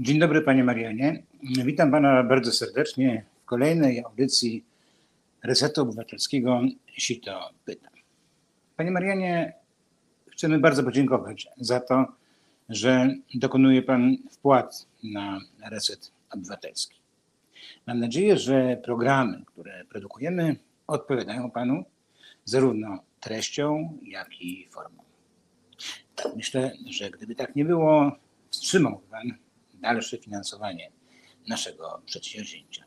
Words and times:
Dzień 0.00 0.18
dobry 0.18 0.42
Panie 0.42 0.64
Marianie. 0.64 1.22
Witam 1.42 1.90
Pana 1.90 2.22
bardzo 2.22 2.52
serdecznie 2.52 3.24
w 3.42 3.44
kolejnej 3.44 4.04
audycji 4.04 4.64
Resetu 5.44 5.82
Obywatelskiego 5.82 6.60
Sito 6.86 7.50
Pyta. 7.64 7.88
Panie 8.76 8.90
Marianie, 8.90 9.52
chcemy 10.32 10.58
bardzo 10.58 10.84
podziękować 10.84 11.48
za 11.56 11.80
to, 11.80 12.06
że 12.68 13.14
dokonuje 13.34 13.82
Pan 13.82 14.16
wpłat 14.30 14.86
na 15.02 15.40
Reset 15.70 16.12
Obywatelski. 16.30 17.00
Mam 17.86 18.00
nadzieję, 18.00 18.38
że 18.38 18.80
programy, 18.84 19.42
które 19.46 19.84
produkujemy, 19.84 20.56
odpowiadają 20.86 21.50
Panu 21.50 21.84
zarówno 22.44 22.98
treścią, 23.20 23.98
jak 24.02 24.42
i 24.42 24.68
formą. 24.70 25.02
Myślę, 26.36 26.72
że 26.90 27.10
gdyby 27.10 27.34
tak 27.34 27.56
nie 27.56 27.64
było, 27.64 28.12
wstrzymał 28.50 29.00
Pan 29.10 29.32
dalsze 29.80 30.18
finansowanie 30.18 30.90
naszego 31.48 32.02
przedsięwzięcia. 32.06 32.84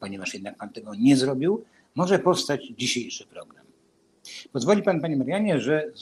Ponieważ 0.00 0.34
jednak 0.34 0.56
Pan 0.56 0.72
tego 0.72 0.94
nie 0.94 1.16
zrobił, 1.16 1.64
może 1.94 2.18
powstać 2.18 2.66
dzisiejszy 2.66 3.26
program. 3.26 3.66
Pozwoli 4.52 4.82
Pan, 4.82 5.00
Panie 5.00 5.16
Marianie, 5.16 5.60
że 5.60 5.92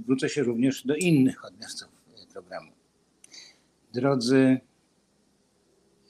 zwrócę 0.00 0.28
się 0.28 0.42
również 0.42 0.86
do 0.86 0.94
innych 0.94 1.44
odbiorców 1.44 1.88
programu. 2.32 2.72
Drodzy 3.92 4.60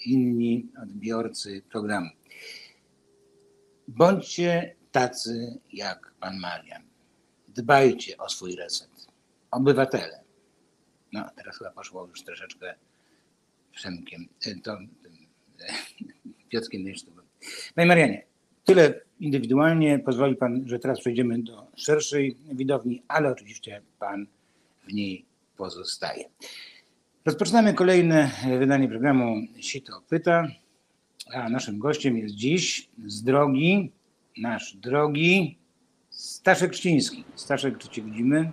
inni 0.07 0.67
odbiorcy 0.83 1.63
programu, 1.71 2.11
bądźcie 3.89 4.75
tacy 4.93 5.59
jak 5.73 6.13
Pan 6.21 6.39
Marian. 6.39 6.83
Dbajcie 7.49 8.17
o 8.17 8.29
swój 8.29 8.57
reset. 8.57 8.91
Obywatele. 9.51 10.21
No, 11.13 11.31
teraz 11.37 11.59
chyba 11.59 11.71
poszło 11.71 12.07
już 12.07 12.25
troszeczkę 12.25 12.75
Przemkiem, 13.77 14.29
to, 14.63 14.79
Piotrkiem 16.49 16.85
Dyńsztowym. 16.85 17.25
Panie 17.75 17.89
Marianie, 17.89 18.25
tyle 18.65 19.01
indywidualnie. 19.21 19.99
Pozwoli 19.99 20.37
Pan, 20.37 20.63
że 20.69 20.79
teraz 20.79 21.01
przejdziemy 21.01 21.43
do 21.43 21.67
szerszej 21.77 22.37
widowni, 22.53 23.03
ale 23.09 23.31
oczywiście 23.31 23.83
Pan 23.99 24.27
w 24.89 24.93
niej 24.93 25.25
pozostaje. 25.57 26.25
Rozpoczynamy 27.25 27.75
kolejne 27.75 28.31
wydanie 28.59 28.89
programu 28.89 29.37
Sito 29.61 30.03
Pyta, 30.09 30.49
a 31.33 31.49
naszym 31.49 31.79
gościem 31.79 32.19
jest 32.19 32.35
dziś 32.35 32.89
z 33.07 33.23
drogi, 33.23 33.93
nasz 34.37 34.77
drogi 34.77 35.59
Staszek 36.11 36.73
Czciński. 36.73 37.25
Staszek, 37.35 37.79
czy 37.79 37.89
Cię 37.89 38.03
widzimy? 38.03 38.51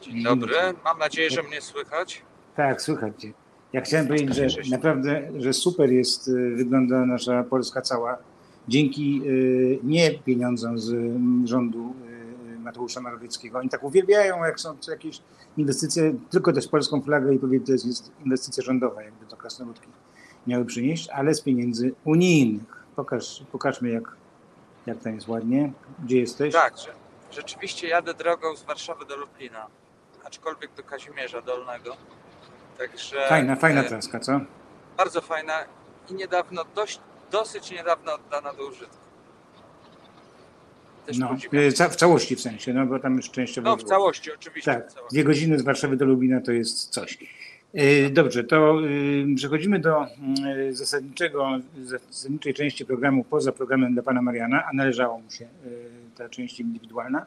Dzień 0.00 0.22
dobry, 0.22 0.54
mam 0.84 0.98
nadzieję, 0.98 1.30
że 1.30 1.42
mnie 1.42 1.60
słychać. 1.60 2.22
Tak, 2.56 2.82
słychać 2.82 3.20
Cię. 3.20 3.41
Ja 3.72 3.80
chciałem 3.80 4.06
powiedzieć, 4.06 4.34
że 4.36 4.70
naprawdę, 4.70 5.28
że 5.38 5.52
super 5.52 5.92
jest, 5.92 6.28
y, 6.28 6.54
wygląda 6.56 7.06
nasza 7.06 7.44
Polska 7.44 7.82
cała. 7.82 8.18
Dzięki 8.68 9.22
y, 9.26 9.78
nie 9.82 10.18
pieniądzom 10.18 10.78
z 10.78 10.90
rządu 11.48 11.94
y, 12.56 12.58
Mateusza 12.58 13.00
Morawieckiego. 13.00 13.58
Oni 13.58 13.68
tak 13.68 13.84
uwielbiają, 13.84 14.44
jak 14.44 14.60
są 14.60 14.76
jakieś 14.88 15.20
inwestycje, 15.56 16.14
tylko 16.30 16.52
też 16.52 16.68
polską 16.68 17.02
flagę 17.02 17.34
i 17.34 17.38
powiedz, 17.38 17.66
to 17.66 17.72
jest 17.72 18.12
inwestycja 18.24 18.64
rządowa, 18.64 19.02
jakby 19.02 19.26
to 19.26 19.36
krasnoludki 19.36 19.88
miały 20.46 20.64
przynieść, 20.64 21.08
ale 21.08 21.34
z 21.34 21.40
pieniędzy 21.40 21.94
unijnych. 22.04 22.84
Pokaż, 22.96 23.44
pokażmy, 23.52 23.90
jak, 23.90 24.16
jak 24.86 24.98
tam 24.98 25.14
jest 25.14 25.28
ładnie. 25.28 25.72
Gdzie 26.04 26.20
jesteś? 26.20 26.52
Tak, 26.54 26.74
rzeczywiście 27.30 27.88
jadę 27.88 28.14
drogą 28.14 28.56
z 28.56 28.62
Warszawy 28.62 29.06
do 29.06 29.16
Lublina, 29.16 29.66
aczkolwiek 30.24 30.74
do 30.74 30.82
Kazimierza 30.82 31.42
Dolnego. 31.42 31.96
Także, 32.82 33.16
fajna, 33.28 33.56
fajna 33.56 33.82
traska, 33.82 34.20
co? 34.20 34.40
Bardzo 34.96 35.20
fajna 35.20 35.52
i 36.10 36.14
niedawno, 36.14 36.64
dość, 36.74 37.00
dosyć 37.30 37.70
niedawno 37.70 38.14
oddana 38.14 38.52
do 38.52 38.66
użytku. 38.66 38.96
Też 41.06 41.18
no, 41.18 41.36
w 41.90 41.96
całości 41.96 42.36
w 42.36 42.40
sensie, 42.40 42.72
no 42.72 42.86
bo 42.86 42.98
tam 42.98 43.16
już 43.16 43.30
częściowo. 43.30 43.68
No 43.68 43.76
w 43.76 43.84
całości, 43.84 44.32
oczywiście. 44.32 44.74
Tak, 44.74 44.88
dwie 45.10 45.24
godziny 45.24 45.58
z 45.58 45.62
Warszawy 45.62 45.96
do 45.96 46.04
Lubina 46.04 46.40
to 46.40 46.52
jest 46.52 46.88
coś. 46.88 47.18
Dobrze, 48.10 48.44
to 48.44 48.76
przechodzimy 49.36 49.78
do 49.78 50.06
zasadniczego, 50.70 51.50
zasadniczej 51.82 52.54
części 52.54 52.86
programu 52.86 53.24
poza 53.24 53.52
programem 53.52 53.94
dla 53.94 54.02
pana 54.02 54.22
Mariana, 54.22 54.64
a 54.64 54.76
należało 54.76 55.20
mu 55.20 55.30
się 55.30 55.48
ta 56.16 56.28
część 56.28 56.60
indywidualna. 56.60 57.26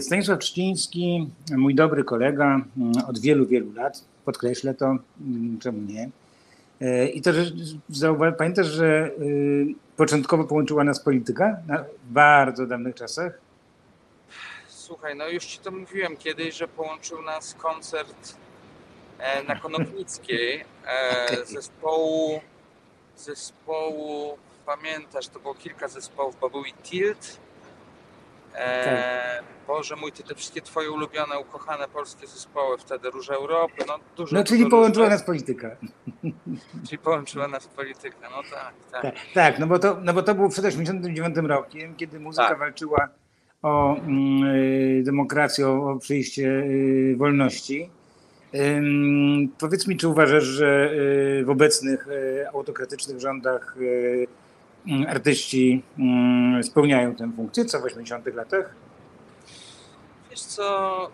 Stanisław 0.00 0.38
Trzciński, 0.38 1.30
mój 1.56 1.74
dobry 1.74 2.04
kolega 2.04 2.60
od 3.08 3.18
wielu, 3.18 3.46
wielu 3.46 3.72
lat, 3.72 4.04
podkreślę 4.24 4.74
to, 4.74 4.96
mm, 5.20 5.58
czemu 5.58 5.80
nie. 5.80 6.10
E, 6.80 7.08
I 7.08 7.22
to, 7.22 7.30
że 7.90 8.16
pamiętasz, 8.38 8.66
że 8.66 9.10
y, 9.20 9.74
początkowo 9.96 10.44
połączyła 10.44 10.84
nas 10.84 11.00
polityka 11.00 11.56
w 12.08 12.12
bardzo 12.12 12.66
dawnych 12.66 12.94
czasach? 12.94 13.38
Słuchaj, 14.68 15.16
no 15.16 15.28
już 15.28 15.44
ci 15.44 15.58
to 15.58 15.70
mówiłem 15.70 16.16
kiedyś, 16.16 16.56
że 16.56 16.68
połączył 16.68 17.22
nas 17.22 17.54
koncert 17.54 18.36
e, 19.18 19.42
na 19.42 19.56
Konopnickiej 19.56 20.64
e, 20.86 21.26
zespołu, 21.54 22.40
zespołu, 23.16 24.38
pamiętasz, 24.66 25.28
to 25.28 25.40
było 25.40 25.54
kilka 25.54 25.88
zespołów, 25.88 26.36
bo 26.40 26.50
był 26.50 26.64
i 26.64 26.72
Tilt, 26.72 27.38
tak. 28.54 29.44
Boże 29.66 29.96
mój, 29.96 30.12
ty 30.12 30.22
te 30.22 30.34
wszystkie 30.34 30.62
twoje 30.62 30.90
ulubione, 30.90 31.38
ukochane 31.38 31.88
polskie 31.88 32.26
zespoły, 32.26 32.78
wtedy 32.78 33.10
Róże 33.10 33.34
Europy, 33.34 33.84
no 33.88 33.98
dużo. 34.16 34.36
No 34.36 34.44
czyli 34.44 34.66
połączyła 34.66 35.08
nas 35.08 35.22
polityka. 35.22 35.70
Czyli 36.86 36.98
połączyła 36.98 37.48
nas 37.48 37.68
polityka, 37.68 38.30
no 38.30 38.42
tak, 38.50 38.74
tak. 38.92 39.02
Tak, 39.02 39.14
tak 39.34 39.58
no, 39.58 39.66
bo 39.66 39.78
to, 39.78 39.96
no 40.02 40.12
bo 40.12 40.22
to 40.22 40.34
było 40.34 40.48
przed 40.48 40.64
89 40.64 41.36
rokiem, 41.36 41.94
kiedy 41.96 42.20
muzyka 42.20 42.48
tak. 42.48 42.58
walczyła 42.58 43.08
o 43.62 43.96
mm, 43.96 44.44
y, 44.44 45.02
demokrację, 45.04 45.68
o, 45.68 45.96
przyjście 46.00 46.42
y, 46.42 47.14
wolności. 47.18 47.90
Ym, 48.54 49.48
powiedz 49.58 49.86
mi, 49.86 49.96
czy 49.96 50.08
uważasz, 50.08 50.44
że 50.44 50.90
y, 51.40 51.44
w 51.44 51.50
obecnych 51.50 52.08
y, 52.08 52.48
autokratycznych 52.54 53.20
rządach 53.20 53.76
y, 53.80 54.26
artyści 55.08 55.82
mm, 55.98 56.64
spełniają 56.64 57.14
tę 57.14 57.32
funkcję, 57.36 57.64
co 57.64 57.80
w 57.80 57.84
80 57.84 58.26
latach? 58.26 58.74
Wiesz 60.30 60.40
co, 60.40 61.10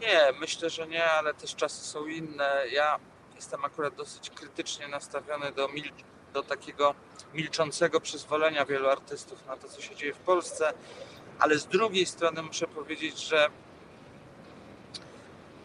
nie, 0.00 0.20
myślę, 0.40 0.70
że 0.70 0.86
nie, 0.86 1.04
ale 1.04 1.34
też 1.34 1.54
czasy 1.54 1.86
są 1.86 2.06
inne. 2.06 2.62
Ja 2.72 2.98
jestem 3.34 3.64
akurat 3.64 3.94
dosyć 3.94 4.30
krytycznie 4.30 4.88
nastawiony 4.88 5.52
do, 5.52 5.68
mil 5.68 5.84
do 6.32 6.42
takiego 6.42 6.94
milczącego 7.34 8.00
przyzwolenia 8.00 8.64
wielu 8.64 8.88
artystów 8.88 9.46
na 9.46 9.56
to, 9.56 9.68
co 9.68 9.82
się 9.82 9.96
dzieje 9.96 10.14
w 10.14 10.18
Polsce, 10.18 10.72
ale 11.38 11.58
z 11.58 11.66
drugiej 11.66 12.06
strony 12.06 12.42
muszę 12.42 12.66
powiedzieć, 12.66 13.18
że 13.18 13.48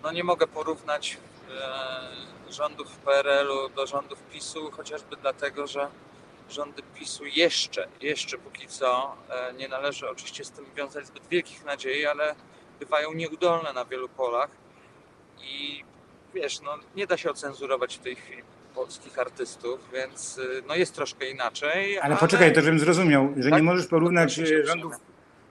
no 0.03 0.11
nie 0.11 0.23
mogę 0.23 0.47
porównać 0.47 1.17
e, 2.47 2.53
rządów 2.53 2.97
PRL-u 2.97 3.69
do 3.69 3.87
rządów 3.87 4.23
PiSu, 4.23 4.71
chociażby 4.71 5.15
dlatego, 5.15 5.67
że 5.67 5.87
rządy 6.51 6.81
PiSu 6.95 7.25
jeszcze, 7.25 7.87
jeszcze 8.01 8.37
póki 8.37 8.67
co, 8.67 9.15
e, 9.29 9.53
nie 9.53 9.67
należy 9.67 10.09
oczywiście 10.09 10.43
z 10.43 10.51
tym 10.51 10.65
wiązać 10.75 11.07
zbyt 11.07 11.27
wielkich 11.27 11.65
nadziei, 11.65 12.05
ale 12.05 12.35
bywają 12.79 13.13
nieudolne 13.13 13.73
na 13.73 13.85
wielu 13.85 14.09
polach 14.09 14.49
i 15.43 15.83
wiesz, 16.33 16.61
no 16.61 16.77
nie 16.95 17.07
da 17.07 17.17
się 17.17 17.29
ocenzurować 17.29 17.97
w 17.97 17.99
tej 17.99 18.15
chwili 18.15 18.41
polskich 18.75 19.19
artystów, 19.19 19.79
więc 19.93 20.37
y, 20.37 20.63
no 20.67 20.75
jest 20.75 20.95
troszkę 20.95 21.29
inaczej. 21.29 21.99
Ale, 21.99 22.03
ale... 22.03 22.17
poczekaj, 22.17 22.53
to 22.53 22.61
żebym 22.61 22.79
zrozumiał, 22.79 23.33
że 23.37 23.49
tak? 23.49 23.59
nie 23.59 23.63
możesz 23.63 23.87
porównać 23.87 24.39
e, 24.39 24.65
rządów, 24.65 24.93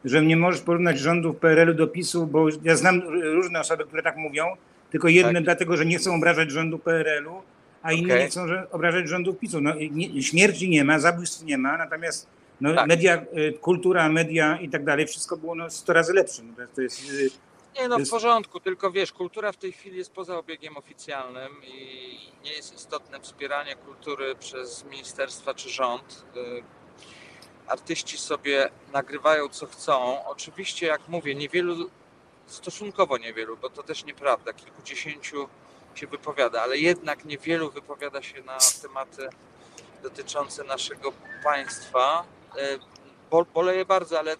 że 0.04 0.22
nie 0.22 0.36
możesz 0.36 0.60
porównać 0.60 0.98
rządów 0.98 1.36
PRL-u 1.36 1.74
do 1.74 1.86
PiSu, 1.86 2.26
bo 2.26 2.46
ja 2.62 2.76
znam 2.76 3.00
różne 3.22 3.60
osoby, 3.60 3.84
które 3.84 4.02
tak 4.02 4.16
mówią, 4.16 4.56
tylko 4.90 5.08
jedne 5.08 5.34
tak. 5.34 5.44
dlatego, 5.44 5.76
że 5.76 5.86
nie 5.86 5.98
chcą 5.98 6.14
obrażać 6.14 6.50
rządu 6.50 6.78
PRL-u, 6.78 7.42
a 7.82 7.86
okay. 7.86 7.94
inne 7.94 8.18
nie 8.18 8.26
chcą 8.26 8.46
obrażać 8.70 9.08
rządów 9.08 9.38
PiSu. 9.38 9.60
No, 9.60 9.74
nie, 9.90 10.22
śmierci 10.22 10.68
nie 10.68 10.84
ma, 10.84 10.98
zabójstw 10.98 11.42
nie 11.42 11.58
ma, 11.58 11.76
natomiast 11.76 12.26
no, 12.60 12.74
tak. 12.74 12.88
media, 12.88 13.22
y, 13.38 13.52
kultura, 13.60 14.08
media 14.08 14.58
i 14.60 14.68
tak 14.68 14.84
dalej, 14.84 15.06
wszystko 15.06 15.36
było 15.36 15.54
no, 15.54 15.70
100 15.70 15.92
razy 15.92 16.12
lepsze. 16.12 16.42
No, 16.42 16.66
to 16.74 16.82
jest, 16.82 17.10
y, 17.10 17.30
nie 17.80 17.88
no, 17.88 17.98
w 17.98 18.10
porządku, 18.10 18.60
tylko 18.60 18.90
wiesz, 18.90 19.12
kultura 19.12 19.52
w 19.52 19.56
tej 19.56 19.72
chwili 19.72 19.98
jest 19.98 20.12
poza 20.12 20.38
obiegiem 20.38 20.76
oficjalnym 20.76 21.52
i 21.64 22.16
nie 22.44 22.52
jest 22.52 22.74
istotne 22.74 23.20
wspieranie 23.20 23.76
kultury 23.76 24.34
przez 24.34 24.84
ministerstwa 24.84 25.54
czy 25.54 25.68
rząd. 25.68 26.24
Y, 26.36 26.62
artyści 27.66 28.18
sobie 28.18 28.70
nagrywają 28.92 29.48
co 29.48 29.66
chcą. 29.66 30.24
Oczywiście, 30.26 30.86
jak 30.86 31.08
mówię, 31.08 31.34
niewielu, 31.34 31.90
stosunkowo 32.46 33.18
niewielu, 33.18 33.56
bo 33.56 33.70
to 33.70 33.82
też 33.82 34.04
nieprawda, 34.04 34.52
kilkudziesięciu 34.52 35.48
się 35.94 36.06
wypowiada, 36.06 36.62
ale 36.62 36.78
jednak 36.78 37.24
niewielu 37.24 37.70
wypowiada 37.70 38.22
się 38.22 38.42
na 38.42 38.58
tematy 38.82 39.28
dotyczące 40.02 40.64
naszego 40.64 41.12
państwa. 41.44 42.24
E, 43.32 43.44
boleję 43.54 43.84
bardzo, 43.84 44.18
ale 44.18 44.36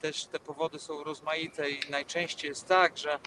też 0.00 0.24
te 0.24 0.38
powody 0.38 0.78
są 0.78 1.04
rozmaite 1.04 1.70
i 1.70 1.90
najczęściej 1.90 2.48
jest 2.48 2.68
tak, 2.68 2.98
że 2.98 3.18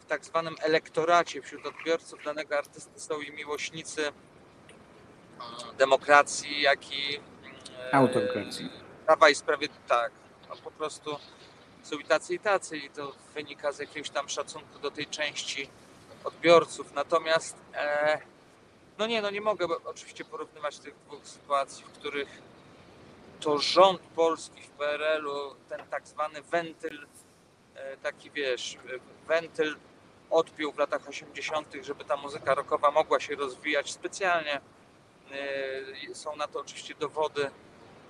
w 0.00 0.06
tak 0.06 0.24
zwanym 0.24 0.56
elektoracie 0.60 1.42
wśród 1.42 1.66
odbiorców 1.66 2.24
danego 2.24 2.58
artysty 2.58 3.00
są 3.00 3.20
i 3.20 3.32
miłośnicy 3.32 4.02
mm, 4.02 5.76
demokracji, 5.78 6.60
jak 6.60 6.92
i 6.92 7.20
e, 7.78 7.94
Autokracji. 7.94 8.68
Prawa 9.06 9.28
i 9.28 9.34
Sprawiedliwości. 9.34 9.88
Tak, 9.88 10.12
no 10.48 10.56
po 10.56 10.70
prostu 10.70 11.18
są 11.82 11.98
i 11.98 12.04
tacy 12.04 12.34
i 12.34 12.38
tacy 12.38 12.76
i 12.76 12.90
to 12.90 13.12
wynika 13.34 13.72
z 13.72 13.78
jakiegoś 13.78 14.10
tam 14.10 14.28
szacunku 14.28 14.78
do 14.78 14.90
tej 14.90 15.06
części 15.06 15.68
odbiorców. 16.24 16.94
Natomiast 16.94 17.56
e, 17.74 18.18
no 18.98 19.06
nie, 19.06 19.22
no 19.22 19.30
nie 19.30 19.40
mogę 19.40 19.66
oczywiście 19.84 20.24
porównywać 20.24 20.78
tych 20.78 20.94
dwóch 21.06 21.28
sytuacji, 21.28 21.84
w 21.84 21.90
których 21.90 22.28
to 23.40 23.58
rząd 23.58 24.00
polski 24.00 24.62
w 24.62 24.70
PRL-u, 24.70 25.54
ten 25.68 25.86
tak 25.90 26.08
zwany 26.08 26.42
wentyl, 26.42 27.06
e, 27.74 27.96
taki 27.96 28.30
wiesz, 28.30 28.78
wentyl 29.26 29.76
odpiął 30.30 30.72
w 30.72 30.78
latach 30.78 31.08
80., 31.08 31.74
żeby 31.82 32.04
ta 32.04 32.16
muzyka 32.16 32.54
rockowa 32.54 32.90
mogła 32.90 33.20
się 33.20 33.34
rozwijać 33.34 33.92
specjalnie. 33.92 34.60
E, 36.10 36.14
są 36.14 36.36
na 36.36 36.48
to 36.48 36.60
oczywiście 36.60 36.94
dowody 36.94 37.50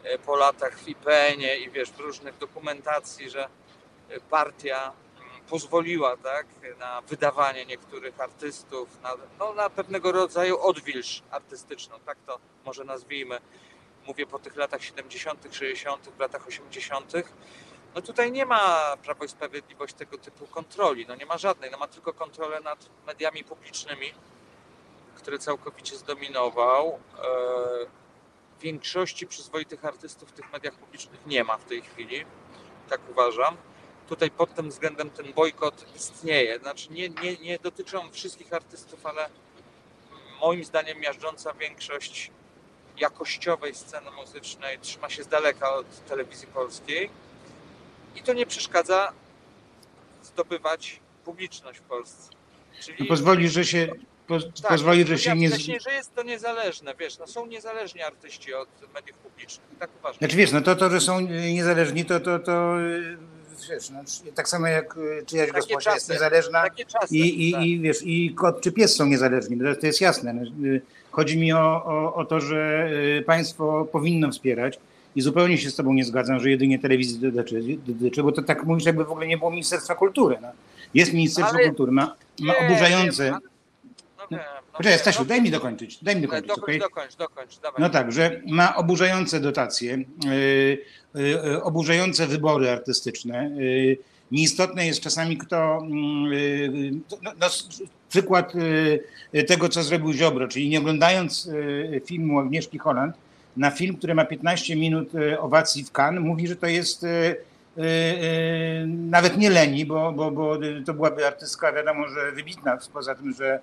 e, 0.02 0.19
po 0.19 0.37
latach 0.37 0.78
w 0.78 0.88
IPN-ie 0.88 1.56
i 1.56 1.70
wiesz, 1.70 1.90
w 1.90 2.00
różnych 2.00 2.38
dokumentacji, 2.38 3.31
że 3.31 3.49
partia 4.31 4.93
pozwoliła 5.50 6.17
tak, 6.17 6.46
na 6.79 7.00
wydawanie 7.00 7.67
niektórych 7.67 8.20
artystów, 8.20 9.02
na, 9.02 9.14
no, 9.38 9.55
na 9.55 9.70
pewnego 9.70 10.12
rodzaju 10.12 10.61
odwilż 10.61 11.23
artystyczną, 11.31 12.00
tak 12.06 12.19
to 12.26 12.38
może 12.64 12.85
nazwijmy. 12.85 13.38
Mówię 14.06 14.26
po 14.26 14.38
tych 14.38 14.56
latach 14.56 14.82
70., 14.82 15.46
60., 15.50 16.08
w 16.17 16.20
latach 16.20 16.46
80. 16.46 17.12
No 17.94 18.02
tutaj 18.02 18.32
nie 18.32 18.46
ma 18.46 18.96
Prawo 19.02 19.25
i 19.25 19.29
Sprawiedliwość 19.29 19.94
tego 19.94 20.19
typu 20.19 20.46
kontroli, 20.46 21.06
no 21.08 21.14
nie 21.14 21.26
ma 21.26 21.38
żadnej, 21.38 21.70
no 21.70 21.79
ma 21.79 21.88
tylko 21.88 22.12
kontrolę 22.12 22.61
nad 22.61 22.88
mediami 23.06 23.44
publicznymi, 23.44 24.12
które 25.14 25.38
całkowicie 25.38 25.96
zdominował. 25.96 26.99
E, 27.19 28.05
większości 28.61 29.26
przyzwoitych 29.26 29.85
artystów 29.85 30.29
w 30.29 30.32
tych 30.32 30.52
mediach 30.52 30.75
publicznych 30.75 31.26
nie 31.26 31.44
ma 31.44 31.58
w 31.58 31.64
tej 31.64 31.82
chwili, 31.82 32.25
tak 32.88 33.00
uważam 33.11 33.56
tutaj 34.08 34.30
pod 34.30 34.54
tym 34.54 34.70
względem 34.70 35.10
ten 35.10 35.32
bojkot 35.32 35.86
istnieje. 35.96 36.58
Znaczy 36.58 36.92
nie, 36.92 37.08
nie, 37.08 37.36
nie 37.36 37.58
dotyczą 37.58 38.10
wszystkich 38.10 38.52
artystów, 38.52 39.06
ale 39.06 39.28
moim 40.40 40.64
zdaniem 40.64 41.00
miażdżąca 41.00 41.52
większość 41.52 42.30
jakościowej 42.98 43.74
sceny 43.74 44.10
muzycznej 44.10 44.78
trzyma 44.78 45.10
się 45.10 45.22
z 45.22 45.28
daleka 45.28 45.74
od 45.74 46.06
telewizji 46.08 46.46
polskiej 46.46 47.10
i 48.16 48.22
to 48.22 48.32
nie 48.32 48.46
przeszkadza 48.46 49.12
zdobywać 50.22 51.00
publiczność 51.24 51.78
w 51.78 51.82
Polsce. 51.82 52.30
Czyli... 52.80 52.96
No 53.00 53.06
pozwoli, 53.06 53.48
że 53.48 53.64
się 53.64 53.88
po, 54.26 54.40
tak, 54.40 54.68
pozwoli, 54.68 55.06
że 55.06 55.18
się 55.18 55.36
nie... 55.36 55.48
Wcześniej, 55.48 55.80
że 55.80 55.92
jest 55.92 56.14
to 56.14 56.22
niezależne, 56.22 56.94
wiesz, 56.94 57.18
no 57.18 57.26
są 57.26 57.46
niezależni 57.46 58.02
artyści 58.02 58.54
od 58.54 58.68
mediów 58.94 59.18
publicznych, 59.18 59.66
tak 59.78 59.90
uważam. 59.98 60.18
Znaczy 60.18 60.36
wiesz, 60.36 60.52
no 60.52 60.60
to, 60.60 60.76
to 60.76 60.90
że 60.90 61.00
są 61.00 61.20
niezależni, 61.20 62.04
to, 62.04 62.20
to, 62.20 62.38
to 62.38 62.74
wiesz, 63.70 63.90
no, 63.90 63.99
tak 64.34 64.49
samo 64.49 64.66
jak 64.66 64.96
y, 64.96 65.22
czyjaś 65.26 65.49
takie 65.49 65.61
gosposia 65.61 65.90
czasy, 65.90 65.96
jest 65.96 66.11
niezależna 66.11 66.64
czasy, 66.87 67.16
i, 67.16 67.49
i, 67.49 67.52
tak. 67.52 67.62
i, 67.62 67.81
wiesz, 67.81 68.02
i 68.02 68.34
kot 68.34 68.61
czy 68.61 68.72
pies 68.72 68.96
są 68.96 69.06
niezależni, 69.06 69.58
to 69.81 69.87
jest 69.87 70.00
jasne. 70.00 70.32
No, 70.32 70.43
y, 70.69 70.81
chodzi 71.11 71.38
mi 71.38 71.52
o, 71.52 71.84
o, 71.84 72.14
o 72.14 72.25
to, 72.25 72.40
że 72.40 72.90
y, 73.19 73.22
państwo 73.22 73.88
powinno 73.93 74.31
wspierać 74.31 74.78
i 75.16 75.20
zupełnie 75.20 75.58
się 75.58 75.70
z 75.70 75.76
tobą 75.76 75.93
nie 75.93 76.05
zgadzam, 76.05 76.40
że 76.40 76.50
jedynie 76.50 76.78
telewizji 76.78 77.19
dotyczy, 77.19 77.62
dotyczy 77.87 78.22
bo 78.22 78.32
to 78.32 78.43
tak 78.43 78.64
mówisz, 78.64 78.87
jakby 78.87 79.05
w 79.05 79.11
ogóle 79.11 79.26
nie 79.26 79.38
było 79.38 79.50
Ministerstwa 79.50 79.94
Kultury. 79.94 80.38
No. 80.43 80.49
Jest 80.94 81.12
Ministerstwo 81.12 81.56
ale, 81.56 81.67
Kultury, 81.67 81.93
ma, 81.93 82.17
ma 82.40 82.55
oburzające... 82.58 83.25
Nie, 83.31 83.53
no, 84.30 84.38
no, 84.38 84.76
Poczekaj, 84.76 84.98
Stasiu, 84.98 85.18
no, 85.18 85.24
daj 85.24 85.42
mi 85.42 85.50
dokończyć. 85.50 86.04
Daj 86.04 86.16
mi 86.16 86.22
dokończyć. 86.22 86.48
Dokończ, 86.48 86.62
okay? 86.62 86.78
dokończ, 86.78 87.16
dokończ, 87.16 87.58
dawaj. 87.58 87.80
No 87.82 87.90
tak, 87.90 88.12
że 88.12 88.40
ma 88.46 88.76
oburzające 88.76 89.40
dotacje, 89.40 90.04
yy, 90.24 90.78
yy, 91.14 91.62
oburzające 91.62 92.26
wybory 92.26 92.70
artystyczne. 92.70 93.50
Yy, 93.56 93.98
nieistotne 94.32 94.86
jest 94.86 95.00
czasami 95.00 95.36
kto. 95.36 95.82
No, 97.22 97.32
no, 97.40 97.46
przykład 98.08 98.52
tego, 99.46 99.68
co 99.68 99.82
zrobił 99.82 100.12
Ziobro, 100.12 100.48
czyli 100.48 100.68
nie 100.68 100.78
oglądając 100.78 101.50
filmu 102.04 102.38
Agnieszki 102.38 102.78
Holland, 102.78 103.16
na 103.56 103.70
film, 103.70 103.96
który 103.96 104.14
ma 104.14 104.24
15 104.24 104.76
minut 104.76 105.12
owacji 105.38 105.84
w 105.84 105.92
Cannes, 105.92 106.24
mówi, 106.24 106.48
że 106.48 106.56
to 106.56 106.66
jest 106.66 107.06
nawet 108.86 109.36
nie 109.36 109.50
leni, 109.50 109.86
bo, 109.86 110.12
bo, 110.12 110.30
bo 110.30 110.58
to 110.86 110.94
byłaby 110.94 111.26
artystka, 111.26 111.72
wiadomo, 111.72 112.08
że 112.08 112.32
wybitna, 112.32 112.78
poza 112.92 113.14
tym, 113.14 113.34
że 113.34 113.60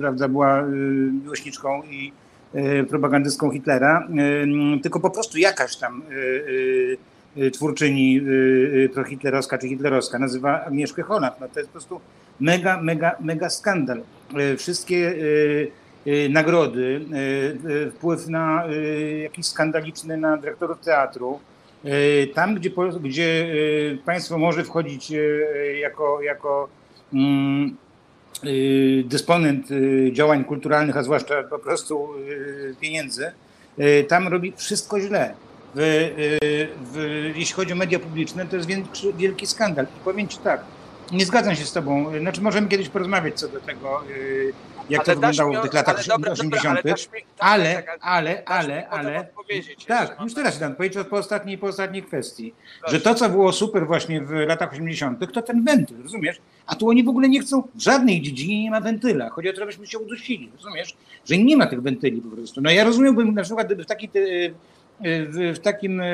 prawda, 0.00 0.28
była 0.28 0.62
y, 0.62 0.66
miłośniczką 1.22 1.82
i 1.82 2.12
y, 2.54 2.84
propagandystką 2.84 3.50
Hitlera, 3.50 4.08
tylko 4.82 5.00
po 5.00 5.10
prostu 5.10 5.38
jakaś 5.38 5.76
tam 5.76 6.02
twórczyni 7.52 8.20
prohitlerowska 8.94 9.58
czy 9.58 9.68
hitlerowska 9.68 10.18
nazywa 10.18 10.64
Agnieszkę 10.64 11.02
Holland. 11.02 11.34
No 11.40 11.48
to 11.48 11.60
jest 11.60 11.70
po 11.70 11.72
prostu 11.72 12.00
mega, 12.40 12.82
mega, 12.82 13.16
mega 13.20 13.50
skandal. 13.50 14.02
Wszystkie 14.56 15.14
nagrody, 16.30 17.00
wpływ 17.96 18.28
na 18.28 18.64
jakiś 19.22 19.46
skandaliczny 19.46 20.16
na 20.16 20.36
dyrektorów 20.36 20.80
teatru, 20.80 21.40
tam, 22.34 22.54
gdzie, 22.54 22.70
gdzie 23.02 23.46
państwo 24.04 24.38
może 24.38 24.64
wchodzić 24.64 25.12
jako, 25.80 26.22
jako 26.22 26.68
mm, 27.14 27.76
dysponent 29.04 29.70
y, 29.70 30.10
działań 30.12 30.44
kulturalnych, 30.44 30.96
a 30.96 31.02
zwłaszcza 31.02 31.42
po 31.42 31.58
prostu 31.58 32.08
y, 32.28 32.74
pieniędzy, 32.80 33.32
tam 34.08 34.28
robi 34.28 34.52
wszystko 34.56 35.00
źle. 35.00 35.34
W, 35.74 35.80
w, 36.92 37.32
jeśli 37.36 37.54
chodzi 37.54 37.72
o 37.72 37.76
media 37.76 37.98
publiczne, 37.98 38.46
to 38.46 38.56
jest 38.56 38.68
wielki, 38.68 39.12
wielki 39.12 39.46
skandal. 39.46 39.84
I 39.84 40.04
powiem 40.04 40.28
Ci 40.28 40.38
tak, 40.38 40.64
nie 41.12 41.26
zgadzam 41.26 41.56
się 41.56 41.64
z 41.64 41.72
Tobą. 41.72 42.18
Znaczy, 42.20 42.40
możemy 42.40 42.68
kiedyś 42.68 42.88
porozmawiać 42.88 43.34
co 43.34 43.48
do 43.48 43.60
tego, 43.60 44.04
jak 44.90 45.00
ale 45.00 45.06
to 45.06 45.14
wyglądało 45.14 45.60
w 45.60 45.62
tych 45.62 45.72
latach 45.72 45.96
ale 45.96 46.04
dobra, 46.04 46.32
80. 46.32 46.76
Dobra, 46.76 46.94
ale, 47.38 47.84
ale, 48.00 48.44
ale, 48.44 48.88
ale, 48.88 48.88
ale, 48.88 49.28
tak, 49.86 50.16
już 50.20 50.34
teraz 50.34 50.58
dam 50.58 50.74
powiedzieć 50.74 51.06
po 51.10 51.16
ostatniej, 51.16 51.58
po 51.58 51.66
ostatniej 51.66 52.02
kwestii, 52.02 52.54
że 52.88 53.00
to, 53.00 53.14
co 53.14 53.28
było 53.28 53.52
super 53.52 53.86
właśnie 53.86 54.20
w 54.20 54.30
latach 54.30 54.72
80., 54.72 55.32
to 55.32 55.42
ten 55.42 55.64
wentyl, 55.64 56.02
rozumiesz? 56.02 56.40
A 56.66 56.74
tu 56.74 56.88
oni 56.88 57.04
w 57.04 57.08
ogóle 57.08 57.28
nie 57.28 57.40
chcą, 57.40 57.62
w 57.74 57.82
żadnej 57.82 58.22
dziedzinie 58.22 58.62
nie 58.62 58.70
ma 58.70 58.80
wentyla. 58.80 59.28
Chodzi 59.28 59.48
o 59.48 59.52
to, 59.52 59.58
żebyśmy 59.58 59.86
się 59.86 59.98
udusili, 59.98 60.50
rozumiesz? 60.56 60.96
Że 61.24 61.38
nie 61.38 61.56
ma 61.56 61.66
tych 61.66 61.82
wentyli 61.82 62.20
po 62.20 62.36
prostu. 62.36 62.60
No 62.60 62.70
ja 62.70 62.84
rozumiałbym 62.84 63.34
na 63.34 63.42
przykład, 63.42 63.66
gdyby 63.66 63.84
w 63.84 63.86
takiej 63.86 64.10
w, 65.04 65.58
takim 65.58 66.00
e, 66.00 66.06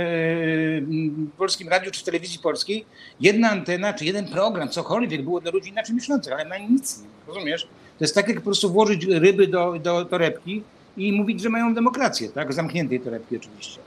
polskim 1.38 1.68
radiu 1.68 1.90
czy 1.90 2.00
w 2.00 2.04
telewizji 2.04 2.38
polskiej 2.38 2.84
jedna 3.20 3.50
antena 3.50 3.92
czy 3.92 4.04
jeden 4.04 4.28
program, 4.28 4.68
cokolwiek 4.68 5.22
było 5.22 5.40
dla 5.40 5.50
ludzi 5.50 5.68
inaczej 5.68 5.94
myślących, 5.94 6.32
ale 6.32 6.44
na 6.44 6.58
nic 6.58 6.98
nie, 6.98 7.08
rozumiesz? 7.26 7.62
To 7.98 8.04
jest 8.04 8.14
tak 8.14 8.28
jak 8.28 8.36
po 8.36 8.44
prostu 8.44 8.72
włożyć 8.72 9.04
ryby 9.04 9.46
do, 9.46 9.78
do 9.78 10.04
torebki 10.04 10.62
i 10.96 11.12
mówić, 11.12 11.40
że 11.40 11.48
mają 11.48 11.74
demokrację, 11.74 12.28
tak? 12.28 12.52
Zamkniętej 12.52 13.00
torebki 13.00 13.36
oczywiście. 13.36 13.80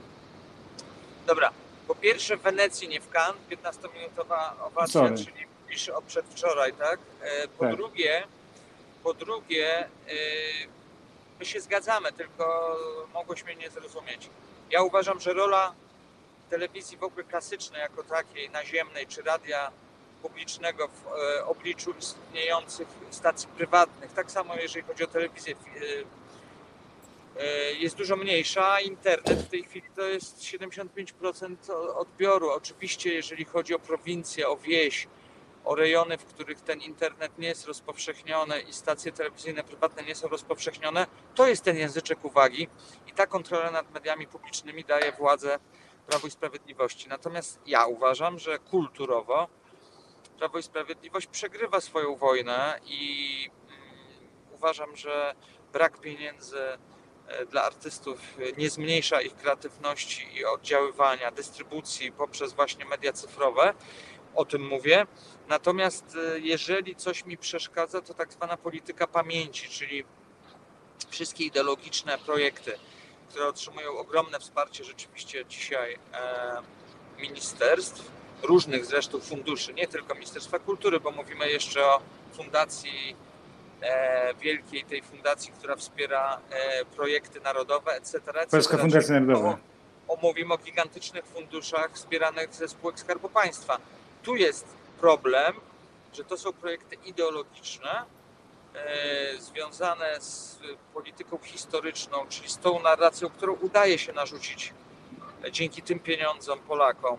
Dobra. 1.26 1.50
Po 1.88 1.94
pierwsze 1.94 2.36
w 2.36 2.42
Wenecji, 2.42 2.88
nie 2.88 3.00
w 3.00 3.08
Cannes, 3.08 3.42
15-minutowa 3.50 4.66
owacja, 4.66 4.92
Sorry. 4.92 5.16
czyli 5.16 5.46
pisze 5.68 5.94
o 5.96 6.02
przedwczoraj, 6.02 6.72
tak? 6.72 6.98
E, 7.22 7.48
po 7.48 7.64
tak. 7.64 7.76
drugie, 7.76 8.22
po 9.02 9.14
drugie, 9.14 9.78
e, 9.78 9.88
my 11.38 11.44
się 11.44 11.60
zgadzamy, 11.60 12.12
tylko 12.12 12.76
mogłeś 13.14 13.44
mnie 13.44 13.54
nie 13.54 13.70
zrozumieć. 13.70 14.30
Ja 14.72 14.82
uważam, 14.82 15.20
że 15.20 15.32
rola 15.32 15.74
telewizji 16.50 16.96
w 16.96 17.02
ogóle 17.02 17.24
klasycznej 17.24 17.80
jako 17.80 18.02
takiej, 18.02 18.50
naziemnej, 18.50 19.06
czy 19.06 19.22
radia 19.22 19.70
publicznego 20.22 20.88
w 20.88 21.06
e, 21.06 21.46
obliczu 21.46 21.94
istniejących 21.98 22.88
stacji 23.10 23.48
prywatnych, 23.56 24.12
tak 24.12 24.30
samo 24.30 24.54
jeżeli 24.56 24.86
chodzi 24.86 25.04
o 25.04 25.06
telewizję, 25.06 25.54
jest 27.78 27.96
dużo 27.96 28.16
mniejsza. 28.16 28.80
Internet 28.80 29.38
w 29.38 29.48
tej 29.48 29.64
chwili 29.64 29.86
to 29.96 30.02
jest 30.02 30.40
75% 30.40 31.56
odbioru. 31.94 32.50
Oczywiście, 32.50 33.14
jeżeli 33.14 33.44
chodzi 33.44 33.74
o 33.74 33.78
prowincję, 33.78 34.48
o 34.48 34.56
wieś, 34.56 35.06
o 35.64 35.74
rejony, 35.74 36.18
w 36.18 36.24
których 36.24 36.60
ten 36.60 36.80
internet 36.80 37.38
nie 37.38 37.48
jest 37.48 37.66
rozpowszechniony 37.66 38.60
i 38.60 38.72
stacje 38.72 39.12
telewizyjne 39.12 39.64
prywatne 39.64 40.02
nie 40.02 40.14
są 40.14 40.28
rozpowszechnione, 40.28 41.06
to 41.34 41.48
jest 41.48 41.64
ten 41.64 41.76
języczek 41.76 42.24
uwagi 42.24 42.68
i 43.06 43.12
ta 43.12 43.26
kontrola 43.26 43.70
nad 43.70 43.94
mediami 43.94 44.26
publicznymi 44.26 44.84
daje 44.84 45.12
władzę 45.12 45.58
Prawo 46.06 46.26
i 46.26 46.30
Sprawiedliwości. 46.30 47.08
Natomiast 47.08 47.60
ja 47.66 47.86
uważam, 47.86 48.38
że 48.38 48.58
kulturowo 48.58 49.48
Prawo 50.38 50.58
i 50.58 50.62
Sprawiedliwość 50.62 51.26
przegrywa 51.26 51.80
swoją 51.80 52.16
wojnę 52.16 52.80
i 52.84 53.50
mm, 53.68 54.54
uważam, 54.54 54.96
że 54.96 55.34
brak 55.72 55.98
pieniędzy 56.00 56.58
e, 57.28 57.46
dla 57.46 57.62
artystów 57.62 58.20
nie 58.58 58.70
zmniejsza 58.70 59.20
ich 59.20 59.36
kreatywności 59.36 60.28
i 60.34 60.44
oddziaływania, 60.44 61.30
dystrybucji 61.30 62.12
poprzez 62.12 62.52
właśnie 62.52 62.84
media 62.84 63.12
cyfrowe, 63.12 63.74
o 64.34 64.44
tym 64.44 64.66
mówię. 64.66 65.06
Natomiast 65.48 66.16
e, 66.34 66.38
jeżeli 66.38 66.96
coś 66.96 67.24
mi 67.24 67.38
przeszkadza, 67.38 68.02
to 68.02 68.14
tak 68.14 68.32
zwana 68.32 68.56
polityka 68.56 69.06
pamięci, 69.06 69.68
czyli 69.68 70.04
wszystkie 71.08 71.44
ideologiczne 71.44 72.18
projekty, 72.18 72.72
które 73.28 73.46
otrzymują 73.46 73.98
ogromne 73.98 74.38
wsparcie 74.38 74.84
rzeczywiście 74.84 75.46
dzisiaj 75.46 75.98
e, 76.14 76.62
ministerstw, 77.20 78.10
różnych 78.42 78.86
zresztą 78.86 79.20
funduszy, 79.20 79.74
nie 79.74 79.86
tylko 79.86 80.14
Ministerstwa 80.14 80.58
Kultury, 80.58 81.00
bo 81.00 81.10
mówimy 81.10 81.50
jeszcze 81.50 81.86
o 81.86 82.00
fundacji 82.32 83.16
e, 83.82 84.34
wielkiej 84.34 84.84
tej 84.84 85.02
fundacji, 85.02 85.52
która 85.52 85.76
wspiera 85.76 86.40
projekty 86.96 87.40
narodowe, 87.40 87.92
etc. 87.92 88.16
etc. 88.16 88.46
Polska 88.50 88.78
Fundacja 88.78 89.20
Narodowa. 89.20 89.58
O, 90.08 90.14
o, 90.14 90.18
mówimy 90.22 90.54
o 90.54 90.58
gigantycznych 90.58 91.24
funduszach 91.24 91.90
wspieranych 91.92 92.54
ze 92.54 92.68
spółek 92.68 93.00
Skarbu 93.00 93.28
Państwa. 93.28 93.78
Tu 94.22 94.36
jest 94.36 94.66
problem, 95.02 95.60
że 96.12 96.24
to 96.24 96.38
są 96.38 96.52
projekty 96.52 96.96
ideologiczne, 97.04 98.04
e, 98.74 99.38
związane 99.38 100.20
z 100.20 100.58
polityką 100.94 101.38
historyczną, 101.38 102.26
czyli 102.28 102.48
z 102.48 102.58
tą 102.58 102.82
narracją, 102.82 103.30
którą 103.30 103.52
udaje 103.52 103.98
się 103.98 104.12
narzucić 104.12 104.74
dzięki 105.52 105.82
tym 105.82 106.00
pieniądzom 106.00 106.58
Polakom, 106.58 107.18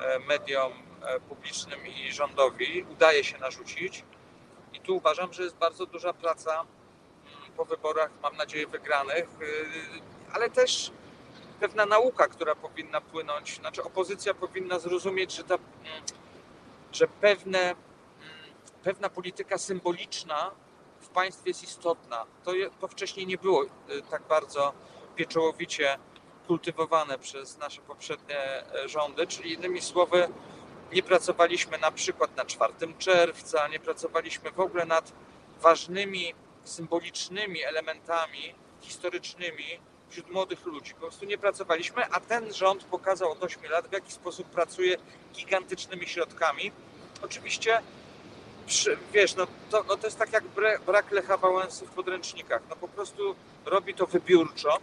e, 0.00 0.18
mediom 0.18 0.72
e, 1.02 1.20
publicznym 1.20 1.86
i 1.86 2.12
rządowi, 2.12 2.86
udaje 2.92 3.24
się 3.24 3.38
narzucić. 3.38 4.04
I 4.72 4.80
tu 4.80 4.96
uważam, 4.96 5.32
że 5.32 5.42
jest 5.42 5.56
bardzo 5.56 5.86
duża 5.86 6.12
praca 6.12 6.52
mm, 6.52 7.52
po 7.56 7.64
wyborach, 7.64 8.10
mam 8.22 8.36
nadzieję, 8.36 8.66
wygranych, 8.66 9.28
ale 10.32 10.50
też 10.50 10.90
pewna 11.60 11.86
nauka, 11.86 12.28
która 12.28 12.54
powinna 12.54 13.00
płynąć, 13.00 13.56
znaczy 13.56 13.82
opozycja 13.82 14.34
powinna 14.34 14.78
zrozumieć, 14.78 15.36
że, 15.36 15.44
ta, 15.44 15.54
mm, 15.54 16.02
że 16.96 17.08
pewne, 17.08 17.60
mm, 17.60 17.76
pewna 18.82 19.08
polityka 19.08 19.58
symboliczna 19.58 20.50
w 21.00 21.08
państwie 21.08 21.50
jest 21.50 21.62
istotna. 21.62 22.26
To, 22.44 22.52
to 22.80 22.88
wcześniej 22.88 23.26
nie 23.26 23.38
było 23.38 23.64
y, 23.64 23.68
tak 24.10 24.22
bardzo 24.22 24.72
pieczołowicie 25.16 25.98
kultywowane 26.46 27.18
przez 27.18 27.58
nasze 27.58 27.80
poprzednie 27.82 28.38
e, 28.38 28.88
rządy, 28.88 29.26
czyli 29.26 29.52
innymi 29.52 29.80
słowy, 29.80 30.28
nie 30.92 31.02
pracowaliśmy 31.02 31.78
na 31.78 31.90
przykład 31.90 32.36
na 32.36 32.44
4 32.44 32.72
czerwca, 32.98 33.68
nie 33.68 33.80
pracowaliśmy 33.80 34.50
w 34.50 34.60
ogóle 34.60 34.86
nad 34.86 35.12
ważnymi, 35.60 36.34
symbolicznymi 36.64 37.64
elementami 37.64 38.54
historycznymi 38.80 39.80
wśród 40.08 40.30
młodych 40.30 40.66
ludzi. 40.66 40.94
Po 40.94 41.00
prostu 41.00 41.24
nie 41.24 41.38
pracowaliśmy, 41.38 42.04
a 42.10 42.20
ten 42.20 42.54
rząd 42.54 42.84
pokazał 42.84 43.32
od 43.32 43.42
8 43.42 43.70
lat, 43.70 43.88
w 43.88 43.92
jaki 43.92 44.12
sposób 44.12 44.46
pracuje 44.46 44.96
gigantycznymi 45.34 46.06
środkami. 46.06 46.72
Oczywiście, 47.22 47.82
przy, 48.66 48.98
wiesz, 49.12 49.34
no 49.34 49.46
to, 49.70 49.84
no 49.88 49.96
to 49.96 50.06
jest 50.06 50.18
tak 50.18 50.32
jak 50.32 50.44
brak 50.86 51.10
Lecha 51.10 51.36
Wałęsy 51.36 51.86
w 51.86 51.90
podręcznikach. 51.90 52.62
No 52.70 52.76
po 52.76 52.88
prostu 52.88 53.34
robi 53.64 53.94
to 53.94 54.06
wybiórczo, 54.06 54.78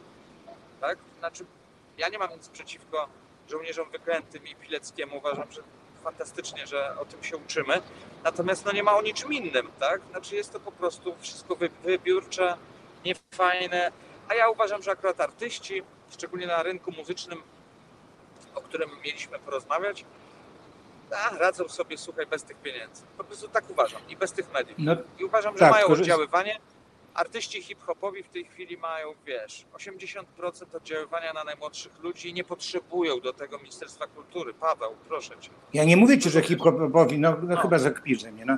tak? 0.81 0.97
Znaczy, 1.19 1.45
ja 1.97 2.09
nie 2.09 2.17
mam 2.17 2.29
nic 2.31 2.49
przeciwko 2.49 3.07
żołnierzom 3.49 3.89
wyklętym 3.89 4.47
i 4.47 4.55
Pileckiemu. 4.55 5.17
Uważam, 5.17 5.51
że 5.51 5.61
fantastycznie, 6.03 6.67
że 6.67 6.95
o 6.99 7.05
tym 7.05 7.23
się 7.23 7.37
uczymy. 7.37 7.81
Natomiast 8.23 8.65
no 8.65 8.71
nie 8.71 8.83
ma 8.83 8.95
o 8.95 9.01
niczym 9.01 9.33
innym, 9.33 9.67
tak? 9.79 10.01
Znaczy 10.11 10.35
jest 10.35 10.53
to 10.53 10.59
po 10.59 10.71
prostu 10.71 11.15
wszystko 11.19 11.55
wy, 11.55 11.69
wybiórcze, 11.83 12.57
niefajne. 13.05 13.91
A 14.29 14.35
ja 14.35 14.49
uważam, 14.49 14.83
że 14.83 14.91
akurat 14.91 15.21
artyści, 15.21 15.81
szczególnie 16.09 16.47
na 16.47 16.63
rynku 16.63 16.91
muzycznym, 16.91 17.41
o 18.55 18.61
którym 18.61 18.89
mieliśmy 19.05 19.39
porozmawiać, 19.39 20.05
a, 21.31 21.37
radzą 21.37 21.67
sobie, 21.69 21.97
słuchaj, 21.97 22.25
bez 22.25 22.43
tych 22.43 22.57
pieniędzy. 22.57 23.03
Po 23.17 23.23
prostu 23.23 23.47
tak 23.47 23.69
uważam. 23.69 24.01
I 24.09 24.17
bez 24.17 24.31
tych 24.31 24.53
mediów. 24.53 24.75
No, 24.79 24.95
I 25.19 25.23
uważam, 25.23 25.53
że 25.53 25.59
Tak, 25.59 25.71
mają 25.71 25.87
oddziaływanie. 25.87 26.59
Artyści 27.13 27.61
hip-hopowi 27.61 28.23
w 28.23 28.29
tej 28.29 28.45
chwili 28.45 28.77
mają, 28.77 29.13
wiesz, 29.25 29.65
80% 29.73 30.75
oddziaływania 30.75 31.33
na 31.33 31.43
najmłodszych 31.43 31.99
ludzi 32.03 32.29
i 32.29 32.33
nie 32.33 32.43
potrzebują 32.43 33.19
do 33.19 33.33
tego 33.33 33.57
Ministerstwa 33.57 34.07
Kultury. 34.07 34.53
Paweł, 34.53 34.95
proszę 35.07 35.33
cię. 35.39 35.49
ja 35.73 35.83
nie 35.83 35.97
mówię 35.97 36.19
ci, 36.19 36.29
że 36.29 36.41
hip-hopowi, 36.41 37.19
no, 37.19 37.31
no, 37.31 37.55
No. 37.55 37.61
chyba 37.61 37.79
zakpisz 37.79 38.23
mnie, 38.23 38.45
no. 38.45 38.57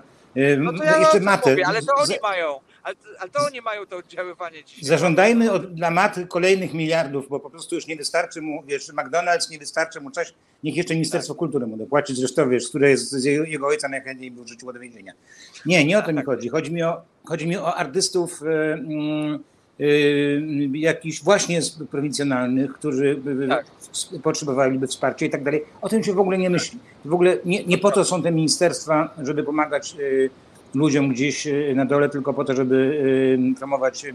No 0.58 0.74
to 0.74 0.84
ja 0.84 1.00
jeszcze 1.00 1.20
matę. 1.20 1.50
mówię, 1.50 1.68
ale 1.68 1.82
to 1.82 1.96
oni 1.96 2.16
mają. 2.22 2.60
Ale, 2.84 2.96
to 3.32 3.46
oni 3.48 3.62
mają 3.62 3.86
to 3.86 3.98
oddziaływanie 3.98 4.64
dzisiaj. 4.64 4.84
Zażądajmy 4.84 5.52
od, 5.52 5.74
dla 5.74 5.92
maty 5.92 6.28
kolejnych 6.28 6.74
miliardów, 6.74 7.30
bo 7.30 7.40
po 7.40 7.50
prostu 7.50 7.76
już 7.76 7.88
nie 7.88 7.96
wystarczy 7.96 8.42
mu, 8.42 8.64
wiesz, 8.68 8.90
McDonald's 8.90 9.52
nie 9.52 9.60
wystarczy 9.60 10.02
mu 10.02 10.12
coś, 10.12 10.34
niech 10.64 10.76
jeszcze 10.76 10.94
Ministerstwo 10.94 11.34
Tak. 11.34 11.40
Kultury 11.40 11.68
mu 11.68 11.78
dopłaci, 11.78 12.16
zresztą 12.16 12.50
wiesz, 12.50 12.70
które 12.70 12.90
jest 12.90 13.12
z 13.12 13.24
jego, 13.24 13.44
jego 13.44 13.68
ojca 13.68 13.88
najchętniej 13.88 14.32
był 14.32 14.44
wrzuciło 14.44 14.74
do 14.74 14.80
więzienia. 14.80 15.14
Nie, 15.66 15.86
nie 15.86 15.98
o 16.00 16.02
to 16.02 16.12
mi 16.12 16.16
Tak. 16.18 16.26
chodzi. 16.26 16.50
Chodzi 16.50 16.74
mi 16.74 16.84
o, 16.84 17.02
chodzi 17.26 17.48
mi 17.48 17.58
o 17.58 17.76
artystów 17.76 18.42
y, 18.42 18.46
y, 18.46 18.50
y, 18.50 19.40
jakichś 20.74 21.24
właśnie 21.24 21.62
z- 21.62 21.84
prowincjonalnych, 21.92 22.74
którzy 22.74 23.20
Tak. 23.50 23.66
potrzebowaliby 24.24 24.88
wsparcia 24.88 25.26
i 25.26 25.30
tak 25.30 25.44
dalej. 25.44 25.64
O 25.82 25.90
tym 25.90 26.04
się 26.04 26.14
w 26.14 26.20
ogóle 26.20 26.38
nie 26.38 26.50
myśli. 26.50 26.80
W 27.06 27.14
ogóle 27.14 27.38
nie, 27.46 27.64
nie 27.66 27.78
po 27.78 27.92
to 27.92 28.06
są 28.06 28.24
te 28.24 28.32
ministerstwa, 28.32 29.14
żeby 29.24 29.44
pomagać 29.44 29.96
y, 30.00 30.30
ludziom 30.76 31.10
gdzieś 31.10 31.48
y, 31.48 31.74
na 31.76 31.86
dole, 31.86 32.10
tylko 32.10 32.34
po 32.34 32.46
to, 32.46 32.54
żeby 32.56 32.76
y, 33.56 33.56
promować 33.58 34.06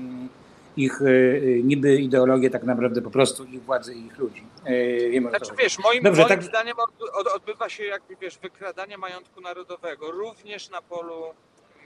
ich 0.77 1.03
y, 1.03 1.07
y, 1.07 1.61
niby 1.65 1.97
ideologię, 1.97 2.51
tak 2.51 2.65
naprawdę 2.65 3.03
po 3.03 3.11
prostu 3.11 3.45
ich 3.45 3.63
władzy 3.63 3.95
i 3.95 4.07
ich 4.07 4.19
ludzi. 4.19 4.43
Y, 4.71 5.23
co 5.23 5.29
Znaczy 5.29 5.53
wiesz, 5.63 5.79
moim, 5.79 6.03
Dobrze, 6.03 6.23
moim 6.23 6.29
tak- 6.29 6.43
zdaniem 6.43 6.75
od, 6.79 7.11
od, 7.15 7.27
odbywa 7.37 7.69
się 7.69 7.85
jakby 7.85 8.17
wiesz, 8.21 8.39
wykradanie 8.43 8.99
majątku 8.99 9.41
narodowego. 9.41 10.11
Również 10.11 10.71
na 10.71 10.83
polu 10.83 11.15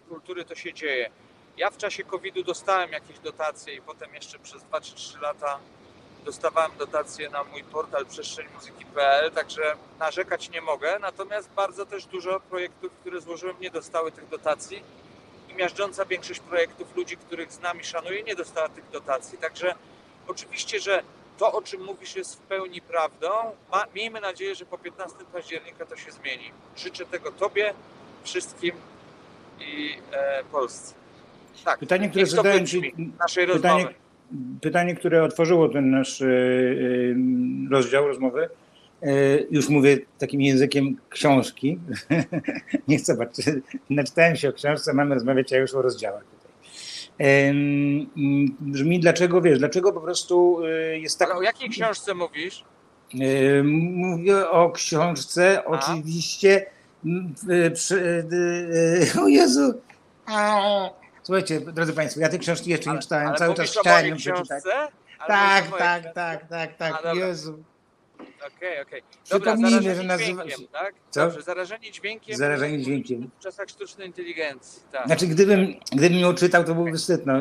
kultury 0.09 0.45
to 0.45 0.55
się 0.55 0.73
dzieje. 0.73 1.11
Ja 1.57 1.71
w 1.71 1.77
czasie 1.77 2.05
COVID-u 2.05 2.43
dostałem 2.43 2.93
jakieś 2.93 3.19
dotacje 3.19 3.75
i 3.75 3.83
potem 3.83 4.15
jeszcze 4.15 4.39
przez 4.39 4.63
2 4.63 4.81
czy 4.81 4.95
3 4.95 5.19
lata 5.19 5.59
dostawałem 6.25 6.71
dotacje 6.79 7.31
na 7.31 7.45
mój 7.45 7.65
portal 7.65 8.07
przestrzenimuzyki.pl, 8.07 9.31
także 9.31 9.77
narzekać 9.99 10.51
nie 10.51 10.61
mogę. 10.61 10.99
Natomiast 10.99 11.51
bardzo 11.51 11.87
też 11.87 12.07
dużo 12.07 12.41
projektów, 12.41 12.93
które 13.01 13.21
złożyłem, 13.21 13.57
nie 13.61 13.71
dostały 13.71 14.13
tych 14.13 14.29
dotacji. 14.29 14.83
I 15.51 15.55
miażdżąca 15.55 16.05
większość 16.05 16.41
projektów 16.41 16.97
ludzi, 16.97 17.17
których 17.17 17.53
znam 17.53 17.81
i 17.81 17.85
szanuję, 17.85 18.23
nie 18.23 18.35
dostała 18.35 18.69
tych 18.69 18.91
dotacji. 18.91 19.39
Także 19.39 19.75
oczywiście, 20.29 20.81
że 20.81 21.03
to, 21.39 21.53
o 21.53 21.63
czym 21.63 21.85
mówisz, 21.85 22.17
jest 22.17 22.37
w 22.37 22.39
pełni 22.39 22.81
prawdą. 22.81 23.29
Ma, 23.71 23.85
miejmy 23.95 24.21
nadzieję, 24.21 24.55
że 24.55 24.67
po 24.67 24.79
15 24.79 25.17
października 25.33 25.87
to 25.87 25.97
się 25.97 26.13
zmieni. 26.13 26.53
Życzę 26.77 27.07
tego 27.07 27.33
Tobie, 27.33 27.75
wszystkim 28.25 28.77
i 29.61 29.99
e, 30.13 30.45
Polsce. 30.45 31.04
Tak, 31.65 31.79
Pytanie, 31.79 32.09
które 32.09 32.27
zadałem 32.27 32.67
ci, 32.67 32.93
naszej 33.19 33.47
pytanie, 33.47 33.85
rozmowy. 33.85 33.95
pytanie, 34.61 34.95
które 34.95 35.25
otworzyło 35.25 35.69
ten 35.69 35.91
nasz 35.91 36.21
y, 36.21 36.25
y, 36.27 37.17
rozdział 37.71 38.09
rozmowy, 38.09 38.49
y, 39.03 39.47
już 39.51 39.69
mówię 39.69 39.99
takim 40.19 40.41
językiem 40.41 40.97
książki. 41.09 41.79
Nie 42.89 42.99
chcę 42.99 43.17
patrzeć, 43.17 43.47
naczytałem 43.91 44.37
się 44.37 44.49
o 44.49 44.53
książce, 44.53 44.95
mamy 44.95 45.15
rozmawiać, 45.15 45.53
a 45.53 45.57
już 45.57 45.75
o 45.75 45.83
rozdziałach 45.83 46.25
ym, 47.21 48.11
Brzmi, 48.61 49.01
dlaczego 49.01 49.41
wiesz, 49.41 49.59
dlaczego 49.59 49.93
po 49.93 50.01
prostu 50.01 50.59
jest 51.01 51.19
tak. 51.19 51.29
Ale 51.31 51.39
o 51.39 51.43
jakiej 51.43 51.71
książce 51.71 52.15
mówisz? 52.15 52.65
Mówię 53.65 54.51
o 54.51 54.71
książce, 54.71 55.63
A? 55.63 55.65
oczywiście. 55.65 56.67
Przy, 57.75 58.25
o 59.23 59.29
Jezu! 59.29 59.75
A, 60.27 60.91
Słuchajcie, 61.25 61.61
drodzy 61.61 61.93
Państwo, 61.93 62.21
ja 62.21 62.29
tej 62.29 62.39
książki 62.39 62.71
jeszcze 62.71 62.93
nie 62.93 62.99
czytałem, 62.99 63.29
ale 63.29 63.37
cały 63.37 63.55
czas 63.55 63.71
chciałem 63.81 64.07
ją 64.07 64.17
przeczytać. 64.17 64.65
Ale 65.19 65.29
Tak, 65.29 65.65
tak, 65.79 66.01
książce? 66.03 66.13
tak, 66.15 66.49
tak, 66.49 66.71
A, 66.71 66.79
tak. 66.79 66.93
dobra. 67.05 67.27
Jezu. 67.27 67.63
Okej, 68.57 68.83
okej. 68.83 69.03
Przypomnijmy, 69.25 69.81
Dobra, 69.81 69.95
że 69.95 70.03
nazywa 70.03 70.51
się- 70.51 70.69
tak? 70.73 70.95
Co? 71.11 71.21
Dobrze, 71.21 71.43
zarażeni 71.43 71.93
dźwiękiem. 71.93 72.37
Zarażeni 72.37 72.83
dźwiękiem. 72.83 73.31
W 73.39 73.43
czasach 73.43 73.69
sztucznej 73.69 74.07
inteligencji, 74.07 74.83
tak. 74.93 75.07
Znaczy, 75.07 75.27
gdybym, 75.27 75.75
gdybym 75.93 76.19
ją 76.19 76.35
czytał, 76.35 76.65
to 76.65 76.75
byłby 76.75 76.93
wstyd. 76.93 77.27
No, 77.27 77.35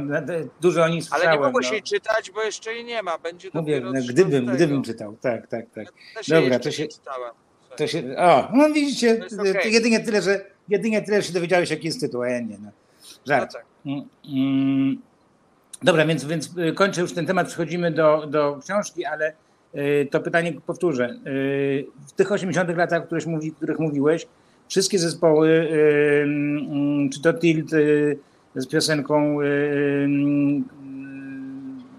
dużo 0.61 0.83
o 0.83 0.87
niej 0.87 0.97
Ale 0.97 1.03
słyszałem. 1.19 1.39
nie 1.39 1.45
mogłeś 1.45 1.67
no. 1.67 1.73
jej 1.73 1.83
czytać, 1.83 2.31
bo 2.31 2.43
jeszcze 2.43 2.73
jej 2.73 2.85
nie 2.85 3.03
ma. 3.03 3.17
Będzie 3.17 3.49
Mówię, 3.53 3.79
no, 3.81 3.91
13. 3.91 4.13
gdybym, 4.13 4.45
gdybym 4.45 4.83
czytał. 4.83 5.17
Tak, 5.21 5.47
tak, 5.47 5.65
tak. 5.75 5.87
Ja 6.27 6.41
Dobra, 6.41 6.59
to 6.59 6.71
się-. 6.71 6.87
To 7.77 7.87
się, 7.87 8.15
o, 8.17 8.49
no 8.53 8.69
widzicie, 8.69 9.17
to 9.37 9.67
jedynie 9.67 9.99
tyle, 9.99 10.21
że 10.21 10.45
jedynie 10.69 11.01
tyle, 11.01 11.21
że 11.21 11.27
się 11.27 11.33
dowiedziałeś, 11.33 11.69
jaki 11.69 11.85
jest 11.85 11.99
tytuł, 11.99 12.21
a 12.21 12.29
ja 12.29 12.39
nie. 12.39 12.57
No. 12.57 12.71
No 13.03 13.11
Żart. 13.27 13.53
tak. 13.53 13.65
Mm, 13.85 14.03
mm. 14.25 15.01
Dobra, 15.83 16.05
więc, 16.05 16.25
więc 16.25 16.57
y, 16.57 16.73
kończę 16.73 17.01
już 17.01 17.13
ten 17.13 17.25
temat, 17.25 17.47
przechodzimy 17.47 17.91
do, 17.91 18.27
do 18.27 18.59
książki, 18.63 19.05
ale 19.05 19.33
y, 19.75 20.07
to 20.11 20.19
pytanie 20.19 20.53
powtórzę. 20.53 21.09
Y, 21.27 21.85
W 22.07 22.11
tych 22.11 22.31
80 22.31 22.77
latach, 22.77 23.03
o 23.03 23.05
których, 23.05 23.27
mówi, 23.27 23.51
których 23.51 23.79
mówiłeś, 23.79 24.27
wszystkie 24.67 24.99
zespoły, 24.99 25.69
czy 27.13 27.21
to 27.21 27.33
Tilt 27.33 27.69
z 28.55 28.67
piosenką 28.67 29.37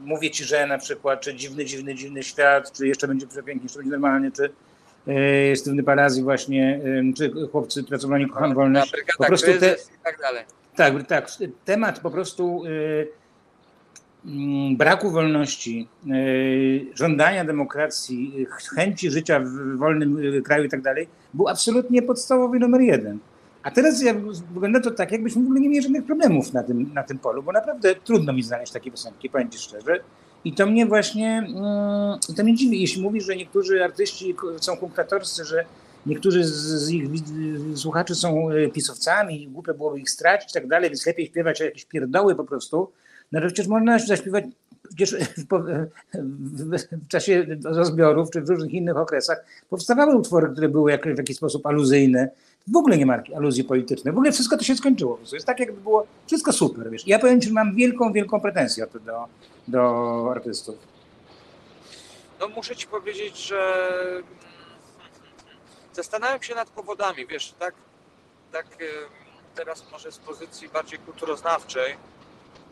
Mówię 0.05 0.31
Ci, 0.31 0.45
że 0.45 0.67
na 0.67 0.79
przykład, 0.79 1.21
czy 1.21 1.35
Dziwny, 1.35 1.65
Dziwny, 1.65 1.95
Dziwny 1.95 2.23
Świat, 2.23 2.73
czy 2.73 2.89
Jeszcze 2.89 3.09
Będzie 3.09 3.27
Przepięknie, 3.27 3.63
Jeszcze 3.63 3.79
Będzie 3.79 3.91
Normalnie, 3.91 4.31
czy 4.31 4.51
Stywny 5.57 5.83
Palazzi 5.83 6.23
właśnie, 6.23 6.81
czy 7.17 7.33
chłopcy 7.53 7.85
Na 8.41 8.55
Wolność. 8.55 8.93
brygada 8.93 9.19
Po 9.19 9.25
prostu 9.25 9.47
te, 9.61 9.73
i 9.73 10.05
tak 10.05 10.19
dalej. 10.19 10.45
Tak, 10.77 11.07
tak, 11.07 11.29
temat 11.65 12.01
po 12.01 12.11
prostu 12.11 12.65
y, 12.67 13.09
mm, 14.25 14.77
braku 14.77 15.11
wolności, 15.11 15.89
y, 16.07 16.87
żądania 16.95 17.45
demokracji, 17.45 18.47
chęci 18.75 19.11
życia 19.11 19.41
w 19.41 19.77
wolnym 19.77 20.19
y, 20.19 20.43
kraju 20.43 20.65
i 20.65 20.69
tak 20.69 20.83
dalej, 20.83 21.09
był 21.35 21.49
absolutnie 21.49 22.03
podstawowy 22.03 22.59
numer 22.59 22.81
jeden. 22.81 23.19
A 23.63 23.71
teraz 23.71 24.05
wygląda 24.55 24.81
to 24.81 24.91
tak, 24.91 25.13
jakbyśmy 25.13 25.43
w 25.43 25.45
ogóle 25.45 25.61
nie 25.61 25.69
mieli 25.69 25.83
żadnych 25.83 26.05
problemów 26.05 26.53
na 26.53 26.63
tym, 26.63 26.91
na 26.95 27.03
tym 27.03 27.19
polu, 27.19 27.43
bo 27.43 27.53
naprawdę 27.53 27.95
trudno 27.95 28.33
mi 28.33 28.43
znaleźć 28.43 28.73
takie 28.73 28.91
piosenki, 28.91 29.31
powiem 29.31 29.51
Ci 29.51 29.59
szczerze. 29.59 30.01
I 30.45 30.53
to 30.53 30.67
mnie 30.67 30.87
właśnie, 30.87 31.39
mm, 31.39 32.19
to 32.37 32.43
mnie 32.43 32.55
dziwi, 32.55 32.81
jeśli 32.81 33.03
mówisz, 33.03 33.25
że 33.25 33.37
niektórzy 33.37 33.85
artyści 33.85 34.35
są 34.61 34.77
kunktatorscy, 34.77 35.45
że 35.45 35.65
niektórzy 36.07 36.45
z, 36.45 36.53
z 36.53 36.91
ich 36.91 37.05
słuchaczy 37.75 38.15
są 38.15 38.51
e, 38.51 38.69
pisowcami 38.69 39.43
i 39.43 39.49
głupio 39.49 39.75
byłoby 39.75 40.01
ich 40.01 40.11
stracić 40.11 40.51
i 40.51 40.55
tak 40.55 40.67
dalej, 40.67 40.91
więc 40.91 41.07
lepiej 41.07 41.27
śpiewać 41.27 41.61
jakieś 41.61 41.85
pierdoły 41.85 42.35
po 42.35 42.45
prostu. 42.45 42.91
No 43.33 43.39
ale 43.39 43.47
przecież 43.47 43.67
można 43.67 43.99
zaśpiewać 43.99 44.45
przecież 44.89 45.17
w, 45.39 45.47
po- 45.47 45.65
w, 46.15 47.09
czasie 47.09 47.47
rozbiorów 47.65 48.31
czy 48.31 48.41
w 48.41 48.49
różnych 48.49 48.73
innych 48.73 48.97
okresach 48.97 49.45
powstawały 49.71 50.17
utwory, 50.17 50.49
które 50.53 50.69
były 50.69 50.91
jak, 50.91 51.15
w 51.15 51.19
jakiś 51.19 51.37
sposób 51.37 51.67
aluzyjne. 51.67 52.29
W 52.67 52.77
ogóle 52.77 52.99
nie 52.99 53.07
ma 53.07 53.23
aluzji 53.37 53.65
politycznej. 53.65 54.15
W 54.15 54.17
ogóle 54.17 54.33
wszystko 54.33 54.57
to 54.57 54.65
się 54.65 54.77
skończyło. 54.77 55.19
Jest 55.33 55.47
tak, 55.47 55.61
jakby 55.61 55.81
było 55.81 56.07
wszystko 56.27 56.53
super. 56.53 56.91
Wiesz. 56.91 57.07
Ja 57.07 57.19
powiem 57.19 57.41
Ci, 57.41 57.49
że 57.49 57.55
mam 57.55 57.75
wielką, 57.75 58.13
wielką 58.13 58.41
pretensję 58.41 58.87
do, 59.07 59.25
do 59.69 60.31
artystów. 60.31 60.75
No 62.41 62.49
muszę 62.49 62.77
ci 62.77 62.87
powiedzieć, 62.87 63.47
że 63.47 63.57
zastanawiam 65.95 66.43
się 66.43 66.55
nad 66.55 66.71
powodami, 66.71 67.27
wiesz, 67.27 67.55
tak, 67.59 67.75
tak 68.53 68.67
teraz 69.55 69.91
może 69.93 70.13
z 70.13 70.19
pozycji 70.19 70.69
bardziej 70.69 70.99
kulturoznawczej, 70.99 71.97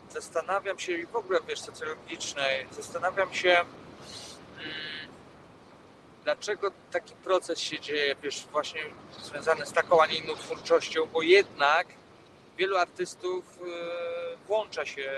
zastanawiam 0.09 0.79
się 0.79 0.91
i 0.91 1.05
w 1.05 1.15
ogóle, 1.15 1.39
wiesz, 1.47 1.59
socjologicznej, 1.59 2.67
zastanawiam 2.71 3.33
się, 3.33 3.51
mm, 3.51 3.67
dlaczego 6.23 6.71
taki 6.91 7.15
proces 7.15 7.59
się 7.59 7.79
dzieje, 7.79 8.15
wiesz, 8.23 8.47
właśnie 8.51 8.81
związany 9.21 9.65
z 9.65 9.73
taką, 9.73 10.01
a 10.01 10.05
nie 10.05 10.15
inną 10.17 10.35
twórczością, 10.35 11.05
bo 11.05 11.21
jednak 11.21 11.87
wielu 12.57 12.77
artystów 12.77 13.43
y, 13.61 14.37
włącza 14.47 14.85
się 14.85 15.11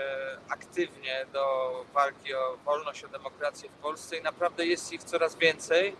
aktywnie 0.48 1.26
do 1.32 1.84
walki 1.94 2.34
o 2.34 2.56
wolność, 2.64 3.04
o 3.04 3.08
demokrację 3.08 3.68
w 3.68 3.72
Polsce 3.72 4.16
i 4.16 4.22
naprawdę 4.22 4.66
jest 4.66 4.92
ich 4.92 5.04
coraz 5.04 5.36
więcej. 5.36 5.96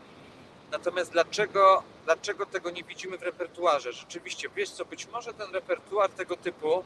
Natomiast 0.71 1.13
dlaczego, 1.13 1.83
dlaczego 2.05 2.47
tego 2.47 2.71
nie 2.71 2.85
widzimy 2.85 3.19
w 3.19 3.23
repertuarze? 3.23 3.93
Rzeczywiście, 3.93 4.49
wiesz 4.57 4.71
co, 4.71 4.85
być 4.85 5.07
może 5.07 5.35
ten 5.35 5.53
repertuar 5.53 6.11
tego 6.11 6.37
typu 6.37 6.85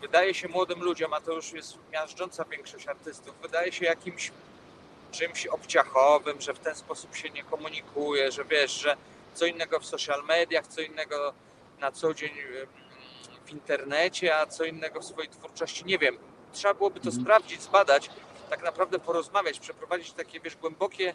wydaje 0.00 0.34
się 0.34 0.48
młodym 0.48 0.82
ludziom, 0.82 1.12
a 1.14 1.20
to 1.20 1.32
już 1.32 1.52
jest 1.52 1.78
miażdżąca 1.92 2.44
większość 2.44 2.88
artystów, 2.88 3.34
wydaje 3.42 3.72
się 3.72 3.84
jakimś 3.84 4.32
czymś 5.12 5.46
obciachowym, 5.46 6.40
że 6.40 6.54
w 6.54 6.58
ten 6.58 6.74
sposób 6.74 7.16
się 7.16 7.30
nie 7.30 7.44
komunikuje, 7.44 8.32
że 8.32 8.44
wiesz, 8.44 8.72
że 8.80 8.96
co 9.34 9.46
innego 9.46 9.80
w 9.80 9.86
social 9.86 10.24
mediach, 10.24 10.66
co 10.66 10.80
innego 10.80 11.34
na 11.80 11.92
co 11.92 12.14
dzień 12.14 12.30
w 13.46 13.50
internecie, 13.50 14.36
a 14.38 14.46
co 14.46 14.64
innego 14.64 15.00
w 15.00 15.04
swojej 15.04 15.30
twórczości. 15.30 15.84
Nie 15.84 15.98
wiem. 15.98 16.18
Trzeba 16.52 16.74
byłoby 16.74 17.00
to 17.00 17.06
Mhm. 17.08 17.24
sprawdzić, 17.24 17.62
zbadać, 17.62 18.10
tak 18.50 18.62
naprawdę 18.62 18.98
porozmawiać, 18.98 19.60
przeprowadzić 19.60 20.12
takie, 20.12 20.40
wiesz, 20.40 20.56
głębokie 20.56 21.14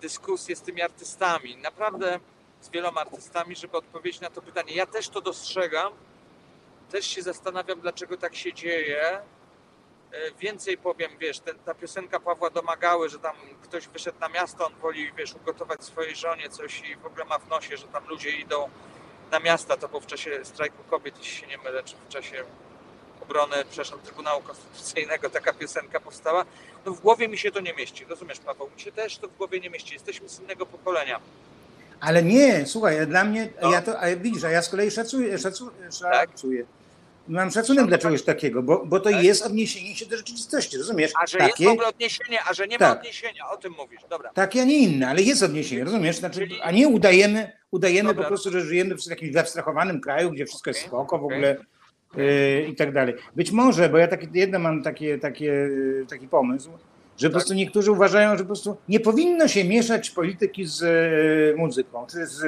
dyskusje 0.00 0.56
z 0.56 0.62
tymi 0.62 0.82
artystami. 0.82 1.56
Naprawdę 1.56 2.20
z 2.60 2.70
wieloma 2.70 3.00
artystami, 3.00 3.56
żeby 3.56 3.76
odpowiedzieć 3.76 4.20
na 4.20 4.30
to 4.30 4.42
pytanie. 4.42 4.74
Ja 4.74 4.86
też 4.86 5.08
to 5.08 5.20
dostrzegam. 5.20 5.92
Też 6.90 7.06
się 7.06 7.22
zastanawiam, 7.22 7.80
dlaczego 7.80 8.16
tak 8.16 8.36
się 8.36 8.52
dzieje. 8.52 9.02
E, 10.12 10.32
Więcej 10.40 10.78
powiem, 10.78 11.10
wiesz, 11.18 11.40
ten, 11.40 11.58
ta 11.58 11.74
piosenka 11.74 12.20
Pawła 12.20 12.50
Domagały, 12.50 13.08
że 13.08 13.18
tam 13.18 13.36
ktoś 13.62 13.88
wyszedł 13.88 14.20
na 14.20 14.28
miasto, 14.28 14.66
on 14.66 14.74
woli, 14.74 15.12
wiesz, 15.12 15.34
ugotować 15.34 15.84
swojej 15.84 16.16
żonie 16.16 16.50
coś 16.50 16.80
i 16.80 16.96
w 16.96 17.06
ogóle 17.06 17.24
ma 17.24 17.38
w 17.38 17.48
nosie, 17.48 17.76
że 17.76 17.86
tam 17.88 18.08
ludzie 18.08 18.30
idą 18.30 18.70
na 19.30 19.40
miasta, 19.40 19.76
to 19.76 19.88
było 19.88 20.00
w 20.00 20.06
czasie 20.06 20.44
strajku 20.44 20.84
kobiet, 20.90 21.18
jeśli 21.18 21.36
się 21.36 21.46
nie 21.46 21.58
mylę, 21.58 21.82
czy 21.84 21.96
w 21.96 22.08
czasie 22.08 22.44
obrony, 23.28 23.56
przepraszam, 23.70 23.98
Trybunału 24.04 24.42
Konstytucyjnego 24.42 25.30
taka 25.30 25.52
piosenka 25.52 26.00
powstała. 26.00 26.44
No 26.86 26.92
w 26.92 27.00
głowie 27.00 27.28
mi 27.28 27.38
się 27.38 27.50
to 27.50 27.60
nie 27.60 27.74
mieści, 27.74 28.04
rozumiesz 28.04 28.38
Paweł? 28.38 28.70
Mi 28.76 28.80
się 28.80 28.92
też 28.92 29.18
to 29.18 29.28
w 29.28 29.36
głowie 29.36 29.60
nie 29.60 29.70
mieści. 29.70 29.94
Jesteśmy 29.94 30.28
z 30.28 30.40
innego 30.40 30.66
pokolenia. 30.66 31.20
Ale 32.00 32.22
nie, 32.22 32.66
słuchaj, 32.66 33.06
dla 33.06 33.24
mnie, 33.24 33.48
No. 33.62 33.72
ja 33.72 33.82
to, 33.82 34.00
a 34.00 34.16
widzisz, 34.16 34.44
a 34.44 34.50
ja 34.50 34.62
z 34.62 34.68
kolei 34.68 34.90
szacuję, 34.90 35.38
szacu, 35.38 35.70
Tak. 36.02 36.30
szacuję. 36.30 36.64
Mam 37.28 37.50
szacunek 37.50 37.86
dla 37.86 37.98
czegoś 37.98 38.22
takiego, 38.22 38.62
bo, 38.62 38.82
bo 38.86 39.00
to 39.00 39.10
Tak. 39.10 39.24
jest 39.24 39.46
odniesienie 39.46 39.96
się 39.96 40.06
do 40.06 40.16
rzeczywistości, 40.16 40.78
rozumiesz? 40.78 41.12
A 41.22 41.26
że 41.26 41.38
jest 41.38 41.50
Takie, 41.50 41.64
w 41.64 41.68
ogóle 41.68 41.86
odniesienie, 41.88 42.38
a 42.50 42.54
że 42.54 42.66
nie 42.68 42.78
ma 42.78 42.86
Tak. 42.86 42.98
odniesienia, 42.98 43.48
o 43.50 43.56
tym 43.56 43.72
mówisz. 43.78 44.00
Dobra. 44.10 44.30
takie, 44.34 44.62
a 44.62 44.64
nie 44.64 44.78
inne, 44.78 45.08
ale 45.08 45.22
jest 45.22 45.42
odniesienie, 45.42 45.84
rozumiesz? 45.84 46.16
Znaczy, 46.16 46.40
Czyli- 46.40 46.60
a 46.60 46.70
nie 46.70 46.88
udajemy, 46.88 47.52
udajemy 47.70 48.08
Dobra. 48.08 48.22
po 48.24 48.28
prostu, 48.28 48.50
że 48.50 48.60
żyjemy 48.60 48.94
w 48.96 49.06
jakimś 49.06 49.30
wyabstrahowanym 49.32 50.00
kraju, 50.00 50.30
gdzie 50.30 50.46
wszystko 50.46 50.70
jest 50.70 50.80
Okej, 50.80 50.88
spoko 50.88 51.18
w 51.18 51.24
ogóle 51.24 51.48
yy, 51.48 51.64
i 52.68 52.74
tak 52.74 52.92
dalej. 52.92 53.14
Być 53.36 53.52
może, 53.52 53.88
bo 53.88 53.98
ja 53.98 54.08
takie, 54.08 54.26
jedno 54.34 54.58
mam 54.58 54.82
takie, 54.82 55.18
takie, 55.18 55.44
yy, 55.44 56.06
taki 56.10 56.28
pomysł, 56.28 56.70
że 57.18 57.28
po 57.28 57.32
Tak. 57.32 57.32
prostu 57.32 57.54
niektórzy 57.54 57.92
uważają, 57.92 58.30
że 58.36 58.38
po 58.38 58.46
prostu 58.46 58.76
nie 58.88 59.00
powinno 59.00 59.48
się 59.48 59.64
mieszać 59.64 60.10
polityki 60.10 60.66
z 60.66 60.82
e, 60.82 61.56
muzyką, 61.56 62.06
czy 62.10 62.26
z 62.26 62.42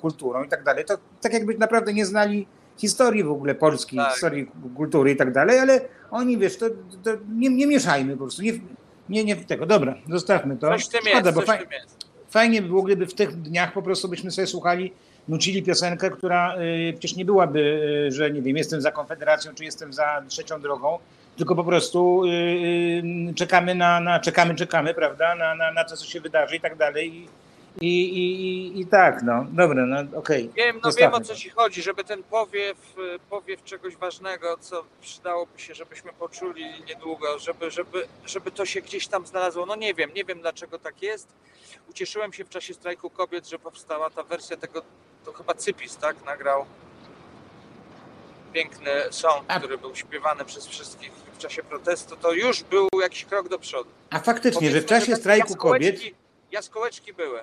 kulturą 0.00 0.44
i 0.44 0.48
tak 0.48 0.64
dalej. 0.64 0.84
To 0.84 0.98
tak 1.20 1.32
jakby 1.32 1.58
naprawdę 1.58 1.92
nie 1.92 2.06
znali 2.06 2.46
historii 2.76 3.24
w 3.24 3.30
ogóle 3.30 3.54
polskiej, 3.54 3.98
Tak. 3.98 4.12
historii 4.12 4.50
kultury 4.76 5.10
i 5.10 5.16
tak 5.16 5.32
dalej, 5.32 5.58
ale 5.58 5.80
oni, 6.10 6.38
wiesz, 6.38 6.56
to, 6.56 6.66
to 7.04 7.10
nie, 7.36 7.48
nie 7.50 7.66
mieszajmy 7.66 8.12
po 8.12 8.18
prostu, 8.22 8.42
nie, 8.42 8.52
nie, 9.08 9.24
nie 9.24 9.36
tego. 9.36 9.66
Dobra, 9.66 9.94
zostawmy 10.08 10.56
to. 10.56 10.68
Coś 10.68 10.84
w 10.86 10.88
tym 10.88 11.00
Szkoda, 11.00 11.18
jest, 11.28 11.34
bo 11.34 11.40
coś 11.40 11.46
faj, 11.46 11.58
w 11.58 11.62
tym 11.62 11.72
jest. 11.72 11.96
fajnie 12.30 12.62
by 12.62 12.68
było, 12.68 12.82
gdyby 12.82 13.06
w 13.06 13.14
tych 13.14 13.36
dniach 13.36 13.72
po 13.72 13.82
prostu 13.82 14.08
byśmy 14.08 14.30
sobie 14.30 14.46
słuchali, 14.46 14.92
nucili 15.28 15.62
piosenkę, 15.62 16.10
która 16.10 16.56
y, 16.56 16.92
przecież 16.92 17.16
nie 17.16 17.24
byłaby, 17.24 17.60
y, 18.08 18.12
że 18.12 18.30
nie 18.30 18.42
wiem, 18.42 18.56
jestem 18.56 18.80
za 18.80 18.92
Konfederacją, 18.92 19.54
czy 19.54 19.64
jestem 19.64 19.92
za 19.92 20.22
trzecią 20.28 20.60
drogą, 20.60 20.98
tylko 21.36 21.54
po 21.54 21.64
prostu 21.64 22.24
y, 22.24 23.34
czekamy 23.34 23.74
na, 23.74 24.00
na 24.00 24.20
czekamy, 24.20 24.54
czekamy, 24.54 24.94
prawda, 24.94 25.34
na, 25.34 25.54
na, 25.54 25.72
na 25.72 25.84
to, 25.84 25.96
co 25.96 26.06
się 26.06 26.20
wydarzy 26.20 26.56
i 26.56 26.60
tak 26.60 26.76
dalej. 26.76 27.28
I, 27.80 28.02
i, 28.02 28.80
i, 28.80 28.86
tak, 28.86 29.22
no, 29.22 29.46
dobra, 29.50 29.86
no 29.86 30.18
okej. 30.18 30.50
Wiem, 30.56 30.76
no 30.76 30.82
Zostawmy 30.82 31.12
wiem 31.12 31.22
o 31.22 31.24
co 31.24 31.34
ci 31.34 31.50
chodzi, 31.50 31.82
żeby 31.82 32.04
ten 32.04 32.22
powiew, 32.22 32.96
powiew 33.30 33.64
czegoś 33.64 33.96
ważnego, 33.96 34.56
co 34.60 34.84
przydałoby 35.00 35.58
się, 35.60 35.74
żebyśmy 35.74 36.12
poczuli 36.12 36.64
niedługo, 36.88 37.38
żeby, 37.38 37.70
żeby, 37.70 38.06
żeby 38.26 38.50
to 38.50 38.66
się 38.66 38.80
gdzieś 38.80 39.08
tam 39.08 39.26
znalazło. 39.26 39.66
No 39.66 39.76
nie 39.76 39.94
wiem, 39.94 40.10
nie 40.14 40.24
wiem 40.24 40.40
dlaczego 40.40 40.78
tak 40.78 41.02
jest. 41.02 41.28
Ucieszyłem 41.90 42.32
się 42.32 42.44
w 42.44 42.48
czasie 42.48 42.74
strajku 42.74 43.10
kobiet, 43.10 43.48
że 43.48 43.58
powstała 43.58 44.10
ta 44.10 44.22
wersja 44.22 44.56
tego, 44.56 44.82
to 45.24 45.32
chyba 45.32 45.54
Cypis, 45.54 45.96
tak, 45.96 46.24
nagrał 46.24 46.64
piękny 48.52 48.90
song, 49.10 49.44
A- 49.48 49.58
który 49.58 49.78
był 49.78 49.94
śpiewany 49.94 50.44
przez 50.44 50.66
wszystkich 50.66 51.10
w 51.12 51.38
czasie 51.38 51.62
protestu. 51.62 52.16
To 52.16 52.32
już 52.32 52.62
był 52.62 52.88
jakiś 53.02 53.24
krok 53.24 53.48
do 53.48 53.58
przodu. 53.58 53.90
A 54.10 54.18
faktycznie, 54.18 54.70
że 54.70 54.80
w 54.80 54.84
Powiedzmy, 54.84 54.88
czasie 54.88 55.06
takie 55.12 55.20
strajku 55.20 55.56
kobiet, 55.56 56.00
Jaskółeczki 56.52 57.12
były. 57.12 57.40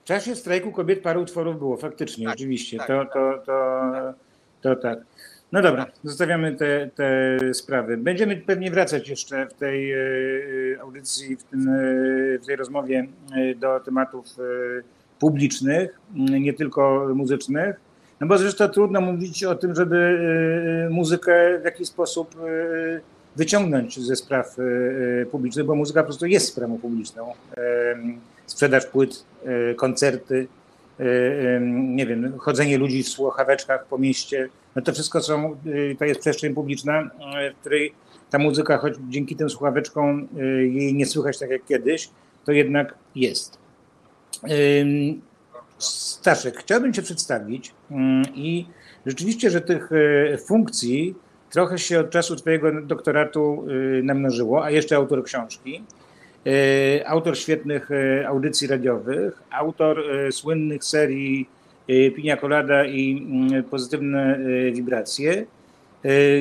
w 0.00 0.04
czasie 0.04 0.36
strajku 0.36 0.72
kobiet 0.72 1.02
parę 1.02 1.20
utworów 1.20 1.58
było, 1.58 1.76
faktycznie, 1.76 2.26
Tak, 2.26 2.34
oczywiście, 2.34 2.78
tak, 2.78 2.86
to, 2.86 3.04
tak. 3.04 3.12
to, 3.12 3.42
to, 3.46 4.14
to 4.62 4.76
tak. 4.82 4.98
No 5.52 5.62
dobra, 5.62 5.86
zostawiamy 6.04 6.56
te, 6.56 6.90
te 6.94 7.38
sprawy. 7.54 7.96
Będziemy 7.96 8.36
pewnie 8.36 8.70
wracać 8.70 9.08
jeszcze 9.08 9.46
w 9.46 9.54
tej 9.54 9.92
e, 9.92 9.98
audycji, 10.80 11.36
w, 11.36 11.42
tym, 11.42 11.68
e, 11.68 12.38
w 12.38 12.46
tej 12.46 12.56
rozmowie 12.56 13.06
e, 13.36 13.54
do 13.54 13.80
tematów 13.80 14.26
e, 14.26 14.42
publicznych, 15.20 16.00
m, 16.16 16.42
nie 16.42 16.52
tylko 16.52 17.08
muzycznych. 17.14 17.80
No 18.20 18.26
bo 18.26 18.38
zresztą 18.38 18.68
trudno 18.68 19.00
mówić 19.00 19.44
o 19.44 19.54
tym, 19.54 19.74
żeby 19.74 20.18
e, 20.86 20.90
muzykę 20.90 21.58
w 21.60 21.64
jakiś 21.64 21.88
sposób 21.88 22.36
e, 22.36 23.00
wyciągnąć 23.36 24.00
ze 24.00 24.16
spraw 24.16 24.56
publicznych, 25.30 25.66
bo 25.66 25.74
muzyka 25.74 26.00
po 26.00 26.06
prostu 26.06 26.26
jest 26.26 26.48
sprawą 26.48 26.78
publiczną. 26.78 27.32
Sprzedaż 28.46 28.86
płyt, 28.86 29.24
koncerty, 29.76 30.46
nie 31.70 32.06
wiem, 32.06 32.38
chodzenie 32.38 32.78
ludzi 32.78 33.02
w 33.02 33.08
słuchaweczkach 33.08 33.86
po 33.86 33.98
mieście, 33.98 34.48
no 34.76 34.82
to 34.82 34.92
wszystko 34.92 35.20
są, 35.20 35.56
y, 35.66 35.96
to 35.98 36.04
jest 36.04 36.20
przestrzeń 36.20 36.54
publiczna, 36.54 37.02
y, 37.02 37.54
w 37.54 37.60
której 37.60 37.92
ta 38.30 38.38
muzyka, 38.38 38.78
choć 38.78 38.94
dzięki 39.08 39.36
tym 39.36 39.50
słuchaweczkom 39.50 40.28
y, 40.38 40.68
jej 40.68 40.94
nie 40.94 41.06
słychać 41.06 41.38
tak 41.38 41.50
jak 41.50 41.64
kiedyś, 41.64 42.10
to 42.44 42.52
jednak 42.52 42.94
jest. 43.14 43.59
Staszek, 45.78 46.56
chciałbym 46.58 46.92
Cię 46.92 47.02
przedstawić 47.02 47.72
ym, 47.90 48.22
i 48.34 48.66
rzeczywiście, 49.06 49.50
że 49.50 49.60
tych 49.60 49.92
y, 49.92 50.38
funkcji 50.46 51.14
trochę 51.50 51.78
się 51.78 52.00
od 52.00 52.10
czasu 52.10 52.36
Twojego 52.36 52.82
doktoratu 52.82 53.64
y, 53.68 54.02
namnożyło, 54.02 54.64
a 54.64 54.70
jeszcze 54.70 54.96
autor 54.96 55.24
książki. 55.24 55.82
e, 56.46 57.08
autor 57.08 57.38
świetnych 57.38 57.90
audycji 58.26 58.68
radiowych, 58.68 59.42
autor 59.50 60.02
słynnych 60.30 60.84
serii 60.84 61.48
Pinia 62.16 62.36
Colada 62.36 62.84
i 62.84 63.26
mm, 63.30 63.64
Pozytywne 63.64 64.38
Wibracje. 64.72 65.46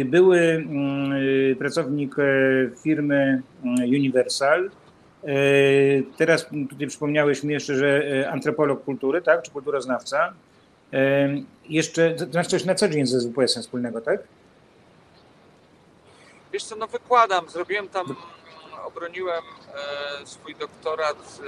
Były 0.05 0.39
mm, 0.39 1.55
pracownik 1.55 2.15
firmy 2.83 3.41
mm, 3.63 3.89
Universal. 3.89 4.69
E, 5.29 5.33
Teraz 6.17 6.45
tutaj 6.69 6.87
przypomniałeś 6.87 7.43
mi 7.43 7.53
jeszcze, 7.53 7.75
że 7.75 8.01
e, 8.21 8.29
antropolog 8.31 8.83
kultury, 8.83 9.21
tak? 9.21 9.41
Czy 9.41 9.51
kulturoznawca. 9.51 10.33
E, 10.93 11.29
Jeszcze, 11.69 12.11
to 12.15 12.25
znaczy 12.25 12.49
coś 12.49 12.65
na 12.65 12.75
co 12.75 12.87
dzień 12.89 13.05
ze 13.07 13.19
WPS-em 13.29 13.63
wspólnego, 13.63 14.01
tak? 14.01 14.19
Wiesz 16.53 16.63
co, 16.63 16.75
no 16.75 16.87
wykładam, 16.87 17.49
zrobiłem 17.49 17.89
tam, 17.89 18.15
obroniłem 18.85 19.43
swój 20.25 20.55
doktorat 20.55 21.39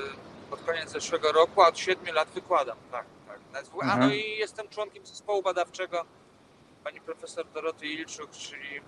pod 0.50 0.62
koniec 0.62 0.89
zeszłego 0.89 1.32
roku, 1.32 1.62
a 1.62 1.67
od 1.67 1.78
7 1.78 2.15
lat 2.15 2.28
wykładam, 2.36 2.78
tak, 2.91 3.06
tak. 3.28 3.39
A 3.54 3.84
Mhm. 3.84 4.00
no 4.00 4.15
i 4.15 4.38
jestem 4.38 4.67
członkiem 4.67 5.06
zespołu 5.06 5.41
badawczego 5.41 6.06
pani 6.84 7.02
profesor 7.02 7.46
Doroty 7.54 7.88
Ilczuk, 7.88 8.32
czyli 8.32 8.82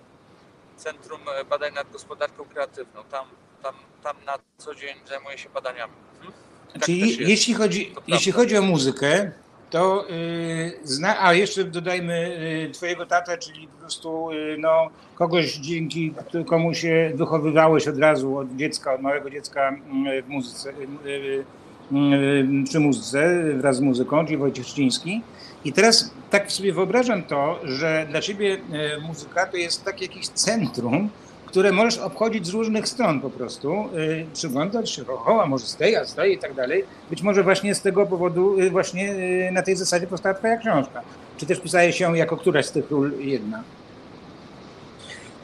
Centrum 0.76 1.20
Badań 1.50 1.74
nad 1.74 1.90
Gospodarką 1.92 2.44
Kreatywną. 2.44 3.04
Tam, 3.10 3.26
tam, 3.64 3.74
tam 4.02 4.16
na 4.26 4.38
co 4.58 4.74
dzień 4.74 4.94
zajmuję 5.08 5.38
się 5.38 5.48
badaniami. 5.48 5.92
Mhm. 6.16 6.32
Tak 6.72 6.82
Czyli 6.82 7.30
jeśli 7.30 7.54
chodzi, 7.54 7.94
jeśli 8.06 8.32
chodzi 8.32 8.56
o 8.56 8.62
muzykę, 8.62 9.32
to 9.70 10.06
yy, 10.08 10.78
zna, 10.84 11.22
a 11.22 11.34
jeszcze 11.34 11.64
dodajmy 11.64 12.38
yy, 12.64 12.70
twojego 12.72 13.06
tatę, 13.06 13.38
czyli 13.38 13.68
po 13.68 13.78
prostu 13.78 14.32
yy, 14.32 14.56
no, 14.58 14.88
kogoś 15.14 15.54
dzięki 15.54 16.14
komu 16.46 16.74
się 16.74 17.12
wychowywałeś 17.14 17.88
od 17.88 17.98
razu, 17.98 18.38
od 18.38 18.56
dziecka, 18.56 18.94
od 18.94 19.02
małego 19.02 19.30
dziecka 19.30 19.76
yy, 20.04 20.22
w 20.22 20.28
muzyce, 20.28 20.72
yy, 21.04 21.44
yy, 21.92 22.64
przy 22.64 22.80
muzyce 22.80 23.42
wraz 23.54 23.76
z 23.76 23.80
muzyką, 23.80 24.24
czyli 24.24 24.36
Wojciech 24.36 24.66
Szczyński. 24.66 25.22
I 25.64 25.72
teraz 25.72 26.10
tak 26.30 26.52
sobie 26.52 26.72
wyobrażam 26.72 27.22
to, 27.22 27.60
że 27.62 28.06
dla 28.10 28.20
ciebie 28.20 28.48
yy, 28.48 29.00
muzyka 29.08 29.46
to 29.46 29.56
jest 29.56 29.84
takie 29.84 30.04
jakieś 30.04 30.28
centrum, 30.28 31.10
które 31.54 31.72
możesz 31.72 31.98
obchodzić 31.98 32.46
z 32.46 32.50
różnych 32.50 32.88
stron 32.88 33.20
po 33.20 33.30
prostu, 33.30 33.88
yy, 33.92 34.26
przyglądać 34.32 34.90
się, 34.90 35.04
a 35.42 35.46
może 35.46 35.66
z 35.66 35.76
tej, 35.76 35.96
a 35.96 36.04
z 36.04 36.14
tej 36.14 36.32
i 36.32 36.38
tak 36.38 36.54
dalej. 36.54 36.84
Być 37.10 37.22
może 37.22 37.42
właśnie 37.42 37.74
z 37.74 37.82
tego 37.82 38.06
powodu, 38.06 38.58
yy, 38.58 38.70
właśnie 38.70 39.04
yy, 39.04 39.52
na 39.52 39.62
tej 39.62 39.76
zasadzie 39.76 40.06
powstała 40.06 40.34
twoja 40.34 40.56
książka. 40.56 41.02
Czy 41.36 41.46
też 41.46 41.60
pisałeś 41.60 41.98
się 41.98 42.18
jako 42.18 42.36
któraś 42.36 42.66
z 42.66 42.72
tych 42.72 42.90
ról 42.90 43.12
jedna? 43.18 43.62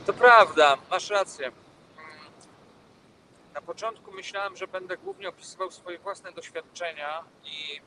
To 0.07 0.13
prawda, 0.13 0.77
masz 0.91 1.11
rację. 1.11 1.51
Na 3.55 3.61
początku 3.61 4.13
myślałem, 4.13 4.57
że 4.57 4.67
będę 4.67 4.97
głównie 4.97 5.29
opisywał 5.29 5.71
swoje 5.71 5.99
własne 5.99 6.33
doświadczenia 6.33 7.21
i 7.45 7.81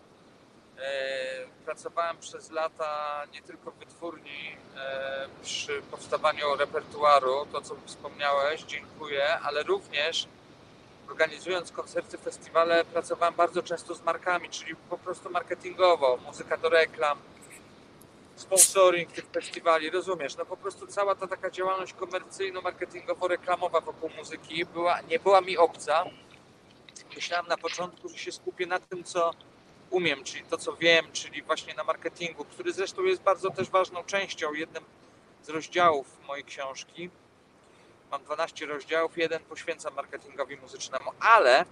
pracowałem 1.65 2.17
przez 2.17 2.51
lata 2.51 3.23
nie 3.33 3.41
tylko 3.41 3.71
w 3.71 3.75
wytwórni 3.75 4.57
e, 4.77 5.27
przy 5.43 5.81
powstawaniu 5.81 6.55
repertuaru, 6.55 7.45
to 7.51 7.61
co 7.61 7.75
wspomniałeś, 7.85 8.63
dziękuję, 8.63 9.39
ale 9.39 9.63
również 9.63 10.27
organizując 11.09 11.71
koncerty, 11.71 12.17
festiwale, 12.17 12.85
pracowałem 12.85 13.33
bardzo 13.33 13.63
często 13.63 13.95
z 13.95 14.03
markami, 14.03 14.49
czyli 14.49 14.75
po 14.75 14.97
prostu 14.97 15.29
marketingowo, 15.29 16.17
muzyka 16.25 16.57
do 16.57 16.69
reklam, 16.69 17.17
sponsoring 18.35 19.11
tych 19.11 19.25
festiwali, 19.25 19.89
rozumiesz? 19.89 20.37
No 20.37 20.45
po 20.45 20.57
prostu 20.57 20.87
cała 20.87 21.15
ta 21.15 21.27
taka 21.27 21.51
działalność 21.51 21.93
komercyjno-marketingowo-reklamowa 21.93 23.81
wokół 23.81 24.09
muzyki 24.17 24.65
była, 24.65 25.01
nie 25.01 25.19
była 25.19 25.41
mi 25.41 25.57
obca. 25.57 26.05
Myślałem 27.15 27.47
na 27.47 27.57
początku, 27.57 28.09
że 28.09 28.17
się 28.17 28.31
skupię 28.31 28.65
na 28.65 28.79
tym, 28.79 29.03
co 29.03 29.31
umiem, 29.93 30.23
czyli 30.23 30.43
to, 30.43 30.57
co 30.57 30.75
wiem, 30.75 31.05
czyli 31.13 31.41
właśnie 31.41 31.73
na 31.73 31.83
marketingu, 31.83 32.45
który 32.45 32.73
zresztą 32.73 33.03
jest 33.03 33.21
bardzo 33.21 33.49
też 33.49 33.69
ważną 33.69 34.03
częścią, 34.03 34.53
jednym 34.53 34.83
z 35.43 35.49
rozdziałów 35.49 36.07
mojej 36.27 36.43
książki. 36.43 37.09
Mam 38.11 38.23
12 38.23 38.65
rozdziałów, 38.65 39.17
jeden 39.17 39.39
poświęcam 39.43 39.93
marketingowi 39.93 40.57
muzycznemu, 40.57 41.11
ale 41.19 41.65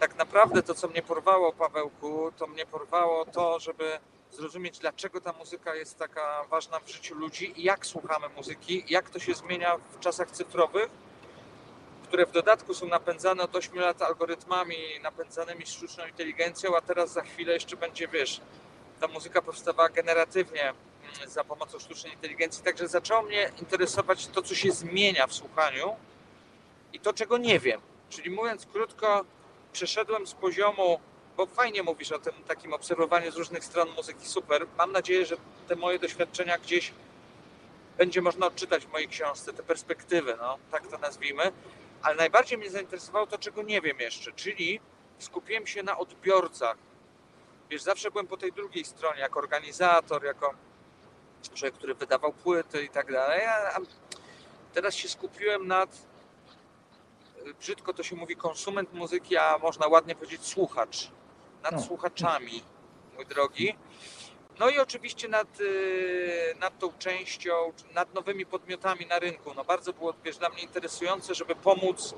tak 0.00 0.16
naprawdę 0.16 0.62
to, 0.62 0.74
co 0.74 0.88
mnie 0.88 1.02
porwało, 1.02 1.52
Pawełku, 1.52 2.32
to 2.38 2.46
mnie 2.46 2.66
porwało 2.66 3.24
to, 3.24 3.60
żeby 3.60 3.98
zrozumieć, 4.30 4.78
dlaczego 4.78 5.20
ta 5.20 5.32
muzyka 5.32 5.74
jest 5.74 5.98
taka 5.98 6.44
ważna 6.50 6.80
w 6.80 6.88
życiu 6.88 7.14
ludzi 7.14 7.60
i 7.60 7.62
jak 7.62 7.86
słuchamy 7.86 8.28
muzyki, 8.28 8.84
jak 8.88 9.10
to 9.10 9.18
się 9.18 9.34
zmienia 9.34 9.76
w 9.76 10.00
czasach 10.00 10.30
cyfrowych, 10.30 10.90
które 12.12 12.26
w 12.26 12.32
dodatku 12.32 12.74
są 12.74 12.86
napędzane 12.86 13.42
od 13.42 13.56
8 13.56 13.78
lat 13.78 14.02
algorytmami 14.02 14.76
napędzanymi 15.02 15.66
sztuczną 15.66 16.06
inteligencją, 16.06 16.76
a 16.76 16.80
teraz 16.80 17.12
za 17.12 17.22
chwilę 17.22 17.52
jeszcze 17.52 17.76
będzie, 17.76 18.08
wiesz, 18.08 18.40
ta 19.00 19.08
muzyka 19.08 19.42
powstawała 19.42 19.88
generatywnie 19.88 20.62
mm, 20.62 21.30
za 21.30 21.44
pomocą 21.44 21.78
sztucznej 21.78 22.12
inteligencji, 22.12 22.64
także 22.64 22.88
zaczęło 22.88 23.22
mnie 23.22 23.50
interesować 23.60 24.26
to, 24.26 24.42
co 24.42 24.54
się 24.54 24.72
zmienia 24.72 25.26
w 25.26 25.34
słuchaniu 25.34 25.96
i 26.92 27.00
to, 27.00 27.12
czego 27.12 27.38
nie 27.38 27.60
wiem. 27.60 27.80
Czyli 28.10 28.30
mówiąc 28.30 28.66
krótko, 28.72 29.24
przeszedłem 29.72 30.26
z 30.26 30.34
poziomu 30.34 31.00
bo 31.36 31.46
fajnie 31.46 31.82
mówisz 31.82 32.12
o 32.12 32.18
tym 32.18 32.32
takim 32.48 32.72
obserwowaniu 32.72 33.32
z 33.32 33.36
różnych 33.36 33.64
stron 33.64 33.88
muzyki, 33.90 34.26
super. 34.26 34.66
Mam 34.78 34.92
nadzieję, 34.92 35.26
że 35.26 35.36
te 35.68 35.76
moje 35.76 35.98
doświadczenia 35.98 36.58
gdzieś 36.58 36.92
będzie 37.98 38.22
można 38.22 38.46
odczytać 38.46 38.86
w 38.86 38.92
mojej 38.92 39.08
książce, 39.08 39.52
te 39.52 39.62
perspektywy, 39.62 40.36
no, 40.40 40.58
tak 40.70 40.86
to 40.86 40.98
nazwijmy. 40.98 41.52
Ale 42.02 42.14
najbardziej 42.16 42.58
mnie 42.58 42.70
zainteresowało 42.70 43.26
to, 43.26 43.38
czego 43.38 43.62
nie 43.62 43.80
wiem 43.80 44.00
jeszcze, 44.00 44.32
czyli 44.32 44.80
skupiłem 45.18 45.66
się 45.66 45.82
na 45.82 45.98
odbiorcach. 45.98 46.76
Wiesz, 47.70 47.82
zawsze 47.82 48.10
byłem 48.10 48.26
po 48.26 48.36
tej 48.36 48.52
drugiej 48.52 48.84
stronie, 48.84 49.20
jako 49.20 49.38
organizator, 49.38 50.24
jako 50.24 50.54
człowiek, 51.54 51.74
który 51.74 51.94
wydawał 51.94 52.32
płyty 52.32 52.84
i 52.84 52.88
tak 52.88 53.12
dalej, 53.12 53.46
a 53.46 53.78
teraz 54.74 54.94
się 54.94 55.08
skupiłem 55.08 55.66
nad 55.66 56.12
brzydko 57.60 57.94
to 57.94 58.02
się 58.02 58.16
mówi 58.16 58.36
konsument 58.36 58.92
muzyki, 58.92 59.36
a 59.36 59.58
można 59.58 59.86
ładnie 59.86 60.14
powiedzieć 60.14 60.46
słuchacz. 60.46 61.10
Nad 61.62 61.72
No. 61.72 61.82
słuchaczami, 61.82 62.62
mój 63.14 63.26
drogi. 63.26 63.76
No 64.58 64.70
i 64.70 64.78
oczywiście 64.78 65.28
nad, 65.28 65.60
y, 65.60 66.54
nad 66.60 66.78
tą 66.78 66.92
częścią, 66.98 67.72
nad 67.94 68.14
nowymi 68.14 68.46
podmiotami 68.46 69.06
na 69.06 69.18
rynku. 69.18 69.54
No 69.54 69.64
bardzo 69.64 69.92
było 69.92 70.14
wiesz, 70.24 70.36
dla 70.36 70.48
mnie 70.48 70.62
interesujące, 70.62 71.34
żeby 71.34 71.54
pomóc 71.54 72.14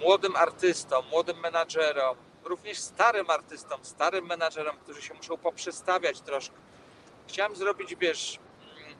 młodym 0.00 0.36
artystom, 0.36 1.04
młodym 1.10 1.40
menadżerom, 1.40 2.16
również 2.44 2.78
starym 2.78 3.30
artystom, 3.30 3.80
starym 3.82 4.26
menadżerom, 4.26 4.76
którzy 4.76 5.02
się 5.02 5.14
muszą 5.14 5.36
poprzestawiać 5.36 6.20
troszkę. 6.20 6.54
Chciałem 7.28 7.56
zrobić, 7.56 7.94
wiesz, 7.94 8.38
mm, 8.78 8.94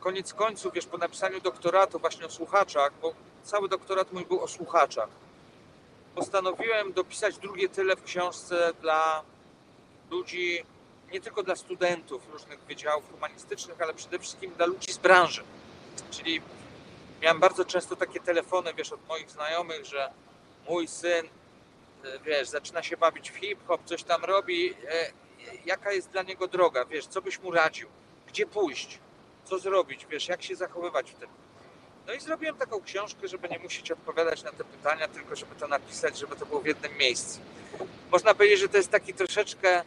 koniec 0.00 0.34
końców, 0.34 0.72
wiesz, 0.72 0.86
po 0.86 0.98
napisaniu 0.98 1.40
doktoratu 1.40 1.98
właśnie 1.98 2.26
o 2.26 2.30
słuchaczach, 2.30 2.92
bo 3.02 3.14
cały 3.42 3.68
doktorat 3.68 4.12
mój 4.12 4.24
był 4.24 4.40
o 4.40 4.48
słuchaczach. 4.48 5.08
Postanowiłem 6.14 6.92
dopisać 6.92 7.38
drugie 7.38 7.68
tyle 7.68 7.96
w 7.96 8.02
książce 8.02 8.72
dla 8.80 9.22
ludzi, 10.10 10.64
nie 11.12 11.20
tylko 11.20 11.42
dla 11.42 11.56
studentów 11.56 12.28
różnych 12.32 12.60
wydziałów 12.60 13.10
humanistycznych, 13.12 13.80
ale 13.80 13.94
przede 13.94 14.18
wszystkim 14.18 14.50
dla 14.56 14.66
ludzi 14.66 14.92
z 14.92 14.98
branży. 14.98 15.42
Czyli 16.10 16.42
miałem 17.22 17.40
bardzo 17.40 17.64
często 17.64 17.96
takie 17.96 18.20
telefony, 18.20 18.74
wiesz, 18.74 18.92
od 18.92 19.08
moich 19.08 19.30
znajomych, 19.30 19.84
że 19.84 20.10
mój 20.68 20.88
syn, 20.88 21.26
e, 22.04 22.18
wiesz, 22.18 22.48
zaczyna 22.48 22.82
się 22.82 22.96
bawić 22.96 23.30
w 23.30 23.36
hip-hop, 23.36 23.84
coś 23.84 24.02
tam 24.02 24.24
robi, 24.24 24.74
e, 24.88 25.12
jaka 25.66 25.92
jest 25.92 26.10
dla 26.10 26.22
niego 26.22 26.48
droga, 26.48 26.84
wiesz, 26.84 27.06
co 27.06 27.22
byś 27.22 27.38
mu 27.38 27.50
radził, 27.50 27.88
gdzie 28.26 28.46
pójść, 28.46 28.98
co 29.44 29.58
zrobić, 29.58 30.06
wiesz, 30.06 30.28
jak 30.28 30.42
się 30.42 30.56
zachowywać 30.56 31.10
w 31.10 31.14
tym. 31.14 31.28
No 32.06 32.14
i 32.14 32.20
zrobiłem 32.20 32.56
taką 32.56 32.80
książkę, 32.80 33.28
żeby 33.28 33.48
nie 33.48 33.58
musieć 33.58 33.90
odpowiadać 33.90 34.42
na 34.42 34.52
te 34.52 34.64
pytania, 34.64 35.08
tylko 35.08 35.36
żeby 35.36 35.54
to 35.54 35.68
napisać, 35.68 36.18
żeby 36.18 36.36
to 36.36 36.46
było 36.46 36.60
w 36.60 36.66
jednym 36.66 36.96
miejscu. 36.96 37.40
Można 38.10 38.34
powiedzieć, 38.34 38.60
że 38.60 38.68
to 38.68 38.76
jest 38.76 38.90
taki 38.90 39.14
troszeczkę. 39.14 39.84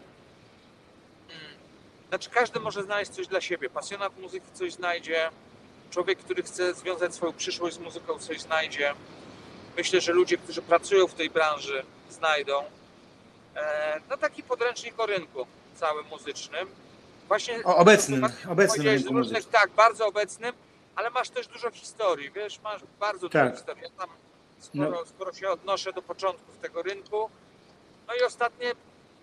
Znaczy, 2.11 2.29
każdy 2.29 2.59
może 2.59 2.83
znaleźć 2.83 3.11
coś 3.11 3.27
dla 3.27 3.41
siebie. 3.41 3.69
Pasjonat 3.69 4.19
muzyki 4.19 4.45
coś 4.53 4.73
znajdzie. 4.73 5.29
Człowiek, 5.91 6.19
który 6.19 6.43
chce 6.43 6.73
związać 6.73 7.15
swoją 7.15 7.33
przyszłość 7.33 7.75
z 7.75 7.79
muzyką, 7.79 8.19
coś 8.19 8.41
znajdzie. 8.41 8.93
Myślę, 9.77 10.01
że 10.01 10.11
ludzie, 10.13 10.37
którzy 10.37 10.61
pracują 10.61 11.07
w 11.07 11.13
tej 11.13 11.29
branży, 11.29 11.83
znajdą. 12.09 12.63
E, 13.55 14.01
No 14.09 14.17
taki 14.17 14.43
podręcznik 14.43 14.99
o 14.99 15.05
rynku 15.05 15.45
całym 15.75 16.05
muzycznym. 16.07 16.67
Właśnie 17.27 17.63
O, 17.63 17.75
obecnym, 17.75 18.27
obecnym 18.49 18.85
rynku 18.87 19.13
różnych, 19.13 19.45
tak, 19.49 19.69
bardzo 19.69 20.07
obecnym, 20.07 20.53
ale 20.95 21.09
masz 21.09 21.29
też 21.29 21.47
dużo 21.47 21.71
historii, 21.71 22.31
wiesz, 22.31 22.59
masz 22.59 22.81
bardzo 22.99 23.19
dużo 23.29 23.43
Tak. 23.43 23.55
historii. 23.55 23.83
Ja 23.83 23.89
tam 23.89 24.09
sporo, 24.59 25.05
sporo 25.05 25.33
się 25.33 25.49
odnoszę 25.49 25.93
do 25.93 26.01
początków 26.01 26.57
tego 26.57 26.81
rynku. 26.81 27.29
No 28.07 28.13
i 28.15 28.23
ostatnie 28.23 28.71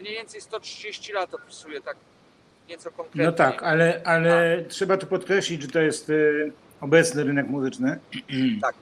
mniej 0.01 0.15
więcej 0.15 0.41
130 0.41 1.13
lat 1.13 1.35
opisuję 1.35 1.81
tak 1.81 1.97
nieco 2.69 2.91
konkretnie. 2.91 3.25
No 3.25 3.33
tak, 3.33 3.63
ale, 3.63 4.01
ale 4.05 4.65
trzeba 4.69 4.97
tu 4.97 5.07
podkreślić, 5.07 5.63
że 5.63 5.69
to 5.69 5.81
jest 5.81 6.11
y, 6.11 6.53
obecny 6.81 7.25
rynek 7.25 7.49
muzyczny. 7.49 7.99
Tak. 8.63 8.75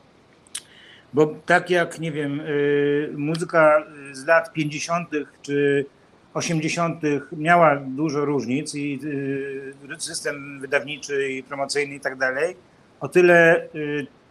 Bo 1.14 1.27
tak 1.46 1.70
jak, 1.70 2.01
nie 2.01 2.12
wiem, 2.12 2.40
y, 2.40 3.12
muzyka 3.16 3.85
z 4.12 4.27
lat 4.27 4.53
50. 4.53 5.09
czy 5.42 5.87
80. 6.35 7.01
miała 7.33 7.77
dużo 7.77 8.25
różnic 8.25 8.75
i 8.75 9.01
y, 9.05 10.01
system 10.01 10.61
wydawniczy 10.61 11.29
i 11.33 11.42
promocyjny 11.42 11.94
i 11.94 12.01
tak 12.01 12.16
dalej, 12.18 12.57
o 13.01 13.09
tyle 13.09 13.68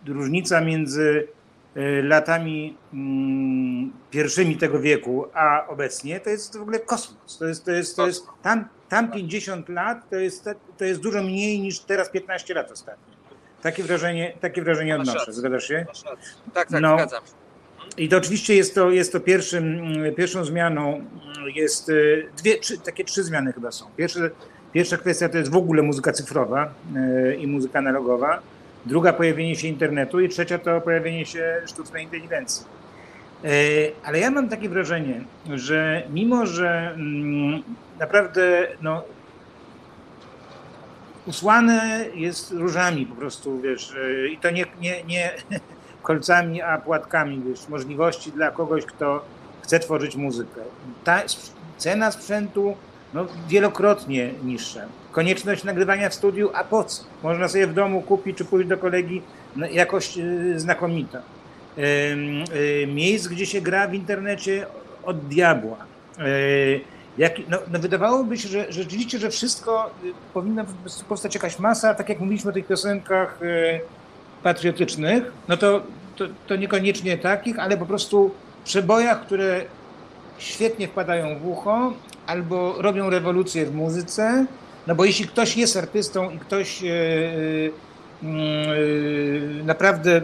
różnica 0.08 0.62
między 0.62 1.28
latami 2.04 2.78
mm, 2.94 3.91
pierwszymi 4.12 4.58
tego 4.58 4.80
wieku, 4.80 5.26
a 5.34 5.68
obecnie 5.68 6.20
to 6.20 6.30
jest 6.30 6.58
w 6.58 6.62
ogóle 6.62 6.80
kosmos. 6.80 7.38
To 7.38 7.46
jest, 7.46 7.65
to 7.65 7.72
jest, 7.72 7.96
to 7.96 8.08
jest 8.08 8.28
tam, 8.41 8.65
tam 8.89 9.12
50 9.12 9.69
lat 9.69 10.10
to 10.10 10.15
jest, 10.15 10.50
to 10.78 10.86
jest 10.86 11.02
dużo 11.02 11.24
mniej 11.24 11.60
niż 11.60 11.80
teraz 11.80 12.10
15 12.10 12.54
lat 12.54 12.71
ostatnio. 12.71 13.15
Takie 13.62 13.84
wrażenie, 13.84 14.34
takie 14.41 14.62
wrażenie 14.62 14.95
odnoszę. 14.95 15.34
Zgadzasz 15.34 15.67
się? 15.67 15.86
Tak, 16.54 16.71
tak, 16.71 16.82
no. 16.82 16.95
zgadzam 16.95 17.26
się. 17.26 17.45
I 17.98 18.10
to 18.10 18.17
oczywiście 18.17 18.56
jest 18.56 18.76
to, 18.76 18.91
jest 18.91 19.12
to 19.12 19.19
pierwszym, 19.19 19.84
pierwszą 20.17 20.45
zmianą. 20.45 21.06
Jest 21.56 21.89
y, 21.89 22.30
dwie, 22.38 22.58
trzy, 22.58 22.78
takie 22.78 23.04
trzy 23.04 23.24
zmiany 23.24 23.54
chyba 23.54 23.71
są. 23.71 23.86
Pierwsze, 23.98 24.30
pierwsza 24.74 24.98
kwestia 24.98 25.30
to 25.30 25.38
jest 25.38 25.52
w 25.52 25.56
ogóle 25.56 25.82
muzyka 25.82 26.12
cyfrowa 26.12 26.74
y, 26.95 27.36
i 27.36 27.48
muzyka 27.48 27.80
analogowa. 27.80 28.41
Druga 28.86 29.13
pojawienie 29.13 29.56
się 29.56 29.67
internetu 29.67 30.19
i 30.19 30.30
trzecia 30.30 30.60
to 30.60 30.82
pojawienie 30.82 31.26
się 31.26 31.62
sztucznej 31.65 32.04
inteligencji. 32.04 32.65
Y, 33.45 33.91
ale 34.04 34.19
ja 34.19 34.32
mam 34.32 34.50
takie 34.50 34.69
wrażenie, 34.69 35.24
że 35.56 36.04
mimo, 36.10 36.45
że 36.45 36.91
mm, 36.95 37.63
naprawdę 38.00 38.68
no, 38.82 39.04
usłane 41.28 42.06
jest 42.14 42.52
różami 42.52 43.06
po 43.06 43.16
prostu, 43.16 43.60
wiesz, 43.62 43.94
e, 43.96 44.28
i 44.28 44.38
to 44.38 44.52
nie, 44.52 44.66
nie, 44.82 45.04
nie 45.04 45.32
kolcami, 46.04 46.62
a 46.62 46.78
płatkami, 46.78 47.42
wiesz, 47.50 47.68
możliwości 47.70 48.32
dla 48.32 48.52
kogoś, 48.52 48.86
kto 48.86 49.26
chce 49.62 49.80
tworzyć 49.80 50.16
muzykę. 50.16 50.62
Ta 51.04 51.22
cena 51.78 52.12
sprzętu 52.12 52.76
no, 53.14 53.26
wielokrotnie 53.48 54.34
niższa. 54.44 54.82
Konieczność 55.12 55.64
nagrywania 55.64 56.10
w 56.10 56.14
studiu, 56.14 56.50
a 56.54 56.64
po 56.64 56.84
co? 56.84 57.04
Można 57.24 57.48
sobie 57.48 57.68
w 57.68 57.74
domu 57.74 58.02
kupić 58.02 58.38
czy 58.38 58.46
pójść 58.46 58.70
do 58.70 58.78
kolegi, 58.78 59.22
no, 59.56 59.68
jakość 59.68 60.18
e, 60.18 60.60
znakomita. 60.60 61.22
Miejsc, 62.88 63.28
gdzie 63.28 63.46
się 63.46 63.62
gra 63.62 63.88
w 63.88 63.94
internecie 63.94 64.66
od 65.04 65.28
diabła. 65.28 65.78
E, 66.20 66.24
jak, 67.17 67.34
no, 67.49 67.58
no, 67.71 67.80
wydawałoby 67.80 68.38
się, 68.38 68.47
że, 68.47 68.71
rzeczywiście, 68.71 69.19
że 69.19 69.30
wszystko 69.30 69.91
y, 70.04 70.13
powinna 70.34 70.65
powstać 71.10 71.36
jakaś 71.36 71.60
masa, 71.60 71.93
tak 71.93 72.10
jak 72.10 72.19
mówiliśmy 72.19 72.51
o 72.51 72.54
tych 72.54 72.67
piosenkach 72.67 73.41
y, 73.41 73.80
patriotycznych, 74.43 75.32
no 75.47 75.58
to, 75.58 75.82
to, 76.15 76.25
to 76.47 76.56
niekoniecznie 76.56 77.17
takich, 77.17 77.60
ale 77.60 77.78
po 77.78 77.86
prostu 77.86 78.32
przebojach, 78.63 79.21
które 79.21 79.65
świetnie 80.38 80.88
wpadają 80.88 81.39
w 81.39 81.47
ucho 81.47 81.93
albo 82.28 82.82
robią 82.82 83.10
rewolucję 83.10 83.65
w 83.65 83.75
muzyce, 83.75 84.45
no 84.88 84.95
bo 84.95 85.06
jeśli 85.06 85.28
ktoś 85.28 85.58
jest 85.58 85.78
artystą 85.78 86.30
i 86.30 86.39
ktoś 86.39 86.82
yy, 86.82 87.71
naprawdę 89.63 90.21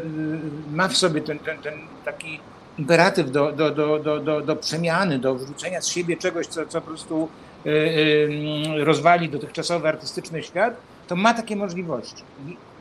ma 0.71 0.87
w 0.87 0.97
sobie 0.97 1.21
ten, 1.21 1.39
ten, 1.39 1.57
ten 1.57 1.73
taki 2.05 2.39
imperatyw 2.77 3.31
do, 3.31 3.51
do, 3.51 3.71
do, 3.71 3.99
do, 3.99 4.19
do, 4.19 4.41
do 4.41 4.55
przemiany, 4.55 5.19
do 5.19 5.35
wrzucenia 5.35 5.81
z 5.81 5.87
siebie 5.87 6.17
czegoś, 6.17 6.47
co, 6.47 6.65
co 6.65 6.81
po 6.81 6.87
prostu 6.87 7.29
y, 7.65 7.69
y, 7.69 8.85
rozwali 8.85 9.29
dotychczasowy 9.29 9.87
artystyczny 9.87 10.43
świat, 10.43 10.77
to 11.07 11.15
ma 11.15 11.33
takie 11.33 11.55
możliwości. 11.55 12.23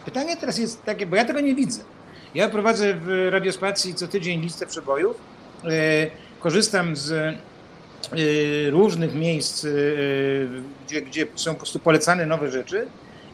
Pytanie 0.04 0.36
teraz 0.36 0.58
jest 0.58 0.84
takie, 0.84 1.06
bo 1.06 1.16
ja 1.16 1.24
tego 1.24 1.40
nie 1.40 1.54
widzę. 1.54 1.80
Ja 2.34 2.48
prowadzę 2.48 2.94
w 2.94 3.28
Radiospacji 3.30 3.94
co 3.94 4.08
tydzień 4.08 4.40
listę 4.40 4.66
przebojów, 4.66 5.16
y, 5.64 6.10
korzystam 6.40 6.96
z 6.96 7.36
różnych 8.70 9.14
miejsc, 9.14 9.66
gdzie, 10.86 11.02
gdzie 11.02 11.26
są 11.34 11.52
po 11.52 11.58
prostu 11.58 11.78
polecane 11.78 12.26
nowe 12.26 12.50
rzeczy 12.50 12.86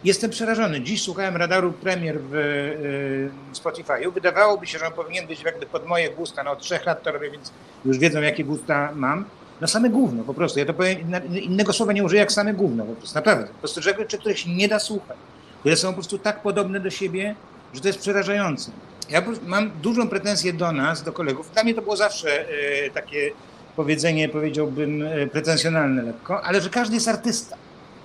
Jestem 0.07 0.31
przerażony. 0.31 0.81
Dziś 0.81 1.03
słuchałem 1.03 1.37
radaru 1.37 1.73
premier 1.73 2.21
w 2.21 2.35
y, 2.35 3.31
Spotify'u. 3.55 4.13
Wydawałoby 4.13 4.67
się, 4.67 4.79
że 4.79 4.87
on 4.87 4.93
powinien 4.93 5.27
być 5.27 5.43
jakby 5.43 5.67
pod 5.67 5.87
moje 5.87 6.11
gusta. 6.11 6.43
No 6.43 6.51
od 6.51 6.59
trzech 6.59 6.87
lat 6.87 7.03
to 7.03 7.13
robię, 7.13 7.31
więc 7.31 7.53
już 7.85 7.99
wiedzą, 7.99 8.21
jakie 8.21 8.45
gusta 8.45 8.93
mam. 8.95 9.25
No 9.61 9.67
same 9.67 9.91
gówno 9.91 10.25
po 10.25 10.35
prostu. 10.35 10.59
Ja 10.59 10.67
to 10.67 10.75
powiem, 10.75 10.99
innego 11.43 11.73
słowa 11.73 11.93
nie 11.93 12.05
użyję 12.05 12.21
jak 12.21 12.33
same 12.33 12.55
gówno 12.55 12.85
po 12.85 12.93
prostu. 12.93 13.15
Naprawdę. 13.15 13.47
Po 13.47 13.59
prostu 13.59 13.83
rzeczy, 13.83 14.19
których 14.19 14.39
się 14.39 14.51
nie 14.51 14.69
da 14.69 14.79
słuchać. 14.79 15.17
Które 15.61 15.77
są 15.77 15.89
po 15.89 15.95
prostu 15.95 16.19
tak 16.19 16.43
podobne 16.43 16.81
do 16.81 16.91
siebie, 16.91 17.35
że 17.75 17.81
to 17.81 17.89
jest 17.89 18.01
przerażające. 18.01 18.71
Ja 19.11 19.23
mam 19.47 19.71
dużą 19.83 20.09
pretensję 20.09 20.53
do 20.53 20.73
nas, 20.73 21.03
do 21.03 21.13
kolegów. 21.13 21.51
Dla 21.53 21.65
mnie 21.65 21.75
to 21.75 21.83
było 21.83 21.97
zawsze 21.97 22.51
y, 22.87 22.91
takie 22.95 23.31
powiedzenie, 23.77 24.29
powiedziałbym, 24.29 25.03
y, 25.03 25.29
pretensjonalne 25.33 26.03
lekko, 26.03 26.43
ale 26.43 26.61
że 26.61 26.71
każdy 26.71 26.95
jest 26.95 27.09
artysta 27.09 27.57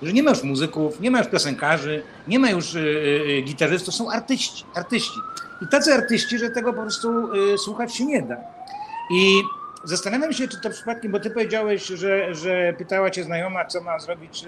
że 0.02 0.12
nie 0.12 0.22
ma 0.22 0.30
już 0.30 0.42
muzyków, 0.42 1.00
nie 1.00 1.10
ma 1.10 1.18
już 1.18 1.28
piosenkarzy, 1.28 2.02
nie 2.28 2.38
ma 2.38 2.50
już 2.50 2.74
y, 2.74 2.78
y, 2.78 3.42
gitarzystów, 3.42 3.94
są 3.94 4.10
artyści, 4.10 4.64
artyści. 4.74 5.18
I 5.62 5.68
tacy 5.68 5.94
artyści, 5.94 6.38
że 6.38 6.50
tego 6.50 6.72
po 6.72 6.82
prostu 6.82 7.34
y, 7.34 7.58
słuchać 7.58 7.96
się 7.96 8.04
nie 8.04 8.22
da. 8.22 8.36
I 9.10 9.42
zastanawiam 9.84 10.32
się, 10.32 10.48
czy 10.48 10.60
to 10.60 10.70
przypadkiem, 10.70 11.12
bo 11.12 11.20
ty 11.20 11.30
powiedziałeś, 11.30 11.86
że, 11.86 12.34
że 12.34 12.74
pytała 12.78 13.10
cię 13.10 13.24
znajoma, 13.24 13.64
co 13.64 13.80
ma 13.80 13.98
zrobić 13.98 14.44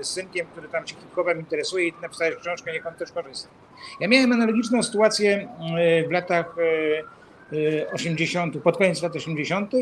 z 0.00 0.06
synkiem, 0.06 0.46
który 0.52 0.68
tam 0.68 0.86
się 0.86 0.94
hip-hopem 0.94 1.38
interesuje 1.38 1.86
i 1.86 1.92
ty 1.92 2.02
napisałeś 2.02 2.36
książkę, 2.36 2.72
niech 2.72 2.86
on 2.86 2.94
też 2.94 3.12
korzysta. 3.12 3.48
Ja 4.00 4.08
miałem 4.08 4.32
analogiczną 4.32 4.82
sytuację 4.82 5.48
w 6.08 6.12
latach 6.12 6.56
80., 7.92 8.58
pod 8.58 8.76
koniec 8.76 9.02
lat 9.02 9.16
80., 9.16 9.72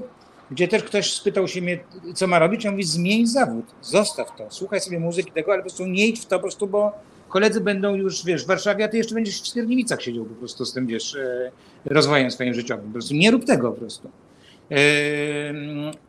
gdzie 0.51 0.69
też 0.69 0.85
ktoś 0.85 1.13
spytał 1.13 1.49
się 1.49 1.63
mnie, 1.63 1.79
co 2.15 2.27
ma 2.27 2.39
robić, 2.39 2.65
ja 2.65 2.71
mówię, 2.71 2.85
zmień 2.85 3.27
zawód, 3.27 3.65
zostaw 3.83 4.37
to, 4.37 4.47
słuchaj 4.51 4.81
sobie 4.81 5.01
muzyki 5.01 5.33
tego, 5.33 5.53
ale 5.53 5.63
po 5.63 5.69
prostu 5.69 5.87
nie 5.87 6.07
idź 6.07 6.21
w 6.21 6.27
to 6.27 6.37
po 6.37 6.43
prostu, 6.43 6.67
bo 6.67 6.93
koledzy 7.29 7.61
będą 7.61 7.95
już, 7.95 8.25
wiesz, 8.25 8.45
w 8.45 8.47
Warszawie, 8.47 8.85
a 8.85 8.89
ty 8.89 8.97
jeszcze 8.97 9.15
będziesz 9.15 9.43
w 9.43 9.49
Skierniewicach 9.49 10.03
siedział 10.03 10.25
po 10.25 10.35
prostu 10.35 10.65
z 10.65 10.73
tym, 10.73 10.87
wiesz, 10.87 11.15
e, 11.15 11.51
rozwojem 11.85 12.31
swoim 12.31 12.55
życiowym, 12.55 12.87
po 12.87 12.93
prostu 12.93 13.15
nie 13.15 13.31
rób 13.31 13.45
tego 13.45 13.73
po 13.73 13.79
prostu. 13.79 14.11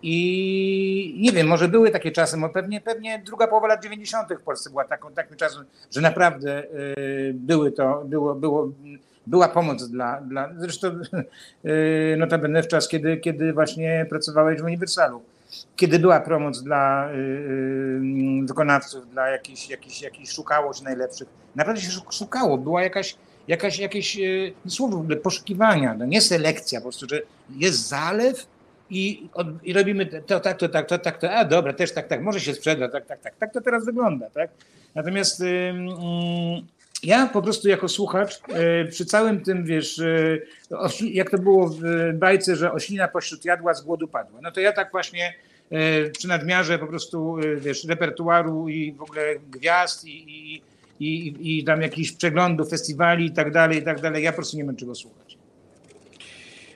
I 0.02 1.16
nie 1.20 1.32
wiem, 1.32 1.48
może 1.48 1.68
były 1.68 1.92
takie 1.92 2.12
czasy, 2.12 2.38
pewnie, 2.54 2.82
pewnie 2.82 3.22
druga 3.26 3.48
połowa 3.48 3.68
lat 3.68 3.84
90. 3.84 4.30
w 4.40 4.44
Polsce 4.44 4.70
była 4.70 4.86
taką, 4.86 5.12
takim 5.12 5.38
czasem, 5.38 5.66
że 5.92 6.02
naprawdę 6.02 6.58
e, 6.58 6.66
były 7.34 7.72
to, 7.72 8.04
było, 8.06 8.36
było 8.36 8.72
była 9.28 9.48
pomoc 9.48 9.90
dla, 9.90 10.22
dla 10.22 10.50
zresztą 10.58 10.88
y, 11.66 12.16
notabene 12.18 12.64
w 12.64 12.68
czas, 12.68 12.88
kiedy, 12.88 13.18
kiedy 13.18 13.54
właśnie 13.54 14.06
pracowałeś 14.10 14.62
w 14.62 14.64
Uniwersalu, 14.64 15.22
kiedy 15.76 16.00
była 16.00 16.20
pomoc 16.20 16.64
dla 16.64 17.10
y, 17.12 17.14
y, 17.14 18.46
wykonawców, 18.46 19.10
dla 19.12 19.30
jakichś, 19.30 19.70
jakichś, 19.70 20.02
jakichś 20.02 20.32
szukało 20.32 20.74
się 20.74 20.84
najlepszych. 20.84 21.28
Naprawdę 21.56 21.82
się 21.82 21.92
szukało, 22.12 22.58
była 22.58 22.84
jakaś, 22.84 23.16
jakaś, 23.48 23.80
jakieś 23.80 24.18
słowo 24.68 24.98
w 24.98 25.00
ogóle 25.00 25.16
poszukiwania, 25.16 25.94
no 25.94 26.06
nie 26.06 26.22
selekcja, 26.22 26.80
po 26.80 26.84
prostu, 26.84 27.08
że 27.10 27.22
jest 27.50 27.88
zalew 27.88 28.48
i, 28.90 29.30
od, 29.34 29.48
i 29.64 29.74
robimy 29.74 30.06
to 30.06 30.40
tak, 30.40 30.58
to 30.58 30.70
tak, 30.70 30.88
to 30.88 30.98
tak, 30.98 31.18
to, 31.18 31.32
a 31.32 31.46
dobra, 31.46 31.74
też 31.74 31.92
tak, 31.92 32.08
tak, 32.08 32.22
może 32.22 32.40
się 32.40 32.54
sprzeda, 32.54 32.90
tak, 32.90 33.06
tak, 33.06 33.20
tak, 33.20 33.36
tak 33.36 33.54
to 33.54 33.62
teraz 33.62 33.86
wygląda, 33.86 34.30
tak? 34.30 34.50
Natomiast 34.96 35.44
ja 37.06 37.28
po 37.28 37.42
prostu 37.42 37.70
jako 37.70 37.90
słuchacz 37.90 38.40
e, 38.50 38.86
przy 38.86 39.06
całym 39.06 39.44
tym, 39.44 39.66
wiesz, 39.66 40.00
e, 40.00 40.38
jak 41.02 41.30
to 41.30 41.38
było 41.38 41.70
w 41.70 41.82
bajce, 42.14 42.56
że 42.56 42.72
oślina 42.72 43.08
pośród 43.08 43.46
jadła 43.46 43.74
z 43.74 43.82
głodu 43.82 44.08
padła. 44.08 44.40
No 44.42 44.52
to 44.52 44.60
ja 44.60 44.74
tak 44.74 44.92
właśnie 44.92 45.34
e, 45.72 46.10
przy 46.10 46.28
nadmiarze 46.28 46.80
po 46.80 46.88
prostu, 46.88 47.38
wiesz, 47.58 47.86
repertuaru 47.86 48.70
i 48.70 48.94
w 48.94 49.02
ogóle 49.02 49.36
gwiazd 49.50 50.06
i, 50.06 50.18
i, 50.20 50.62
i, 51.00 51.60
i 51.60 51.64
tam 51.64 51.82
jakichś 51.82 52.12
przeglądów, 52.12 52.70
festiwali 52.70 53.26
i 53.26 53.32
tak 53.32 53.52
dalej, 53.52 53.78
i 53.78 53.84
tak 53.84 54.02
dalej, 54.02 54.24
ja 54.24 54.32
po 54.32 54.36
prostu 54.36 54.58
nie 54.58 54.64
mam 54.64 54.76
czego 54.76 54.96
słuchać. 54.96 55.38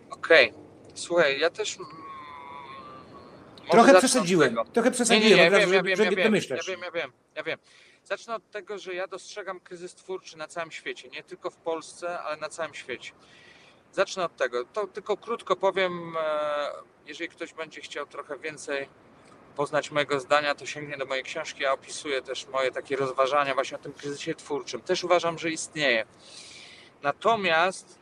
Okej. 0.09 0.49
Okay. 0.49 0.59
Słuchaj, 0.93 1.39
ja 1.39 1.49
też 1.49 1.77
mm, 1.77 1.89
Trochę 3.71 3.97
przesadziłem. 3.97 4.55
Trochę 4.73 4.91
przesadziłem. 4.91 5.23
Nie, 5.23 5.29
nie, 5.29 5.35
nie, 5.35 5.43
ja 5.43 5.59
wiem, 5.59 5.73
ja 5.73 5.83
wiem, 5.83 5.85
ja 5.85 5.95
wiem, 5.95 6.13
ja 6.13 6.21
wiem, 6.67 6.79
ja 6.85 6.91
wiem, 6.91 7.11
ja 7.35 7.43
wiem. 7.43 7.59
Zacznę 8.09 8.35
od 8.35 8.51
tego, 8.51 8.77
że 8.77 8.93
ja 8.93 9.07
dostrzegam 9.07 9.59
kryzys 9.59 9.95
twórczy 9.95 10.37
na 10.37 10.47
całym 10.47 10.71
świecie, 10.71 11.09
nie 11.09 11.23
tylko 11.23 11.49
w 11.49 11.55
Polsce, 11.55 12.19
ale 12.19 12.37
na 12.37 12.49
całym 12.49 12.73
świecie. 12.73 13.11
Zacznę 13.91 14.25
od 14.25 14.35
tego. 14.35 14.65
To 14.65 14.87
tylko 14.87 15.17
krótko 15.17 15.55
powiem, 15.55 16.15
e, 16.19 16.71
jeżeli 17.05 17.29
ktoś 17.29 17.53
będzie 17.53 17.81
chciał 17.81 18.05
trochę 18.05 18.37
więcej 18.39 18.89
poznać 19.55 19.91
mojego 19.91 20.19
zdania, 20.19 20.55
to 20.55 20.65
sięgnie 20.65 20.97
do 20.97 21.05
mojej 21.05 21.23
książki. 21.23 21.63
Ja 21.63 21.73
opisuję 21.73 22.21
też 22.21 22.47
moje 22.47 22.71
takie 22.71 22.95
rozważania 22.95 23.53
właśnie 23.53 23.77
o 23.77 23.81
tym 23.81 23.93
kryzysie 23.93 24.35
twórczym. 24.35 24.81
Też 24.81 25.03
uważam, 25.03 25.39
że 25.39 25.51
istnieje. 25.51 26.05
Natomiast 27.01 27.98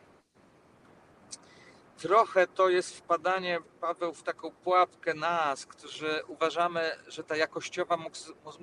trochę 1.98 2.46
to 2.46 2.68
jest 2.68 2.96
wpadanie, 2.96 3.58
Paweł, 3.80 4.14
w 4.14 4.22
taką 4.22 4.50
pułapkę 4.50 5.14
nas, 5.14 5.66
którzy 5.66 6.22
uważamy, 6.26 6.96
że 7.08 7.24
ta 7.24 7.36
jakościowa 7.36 7.98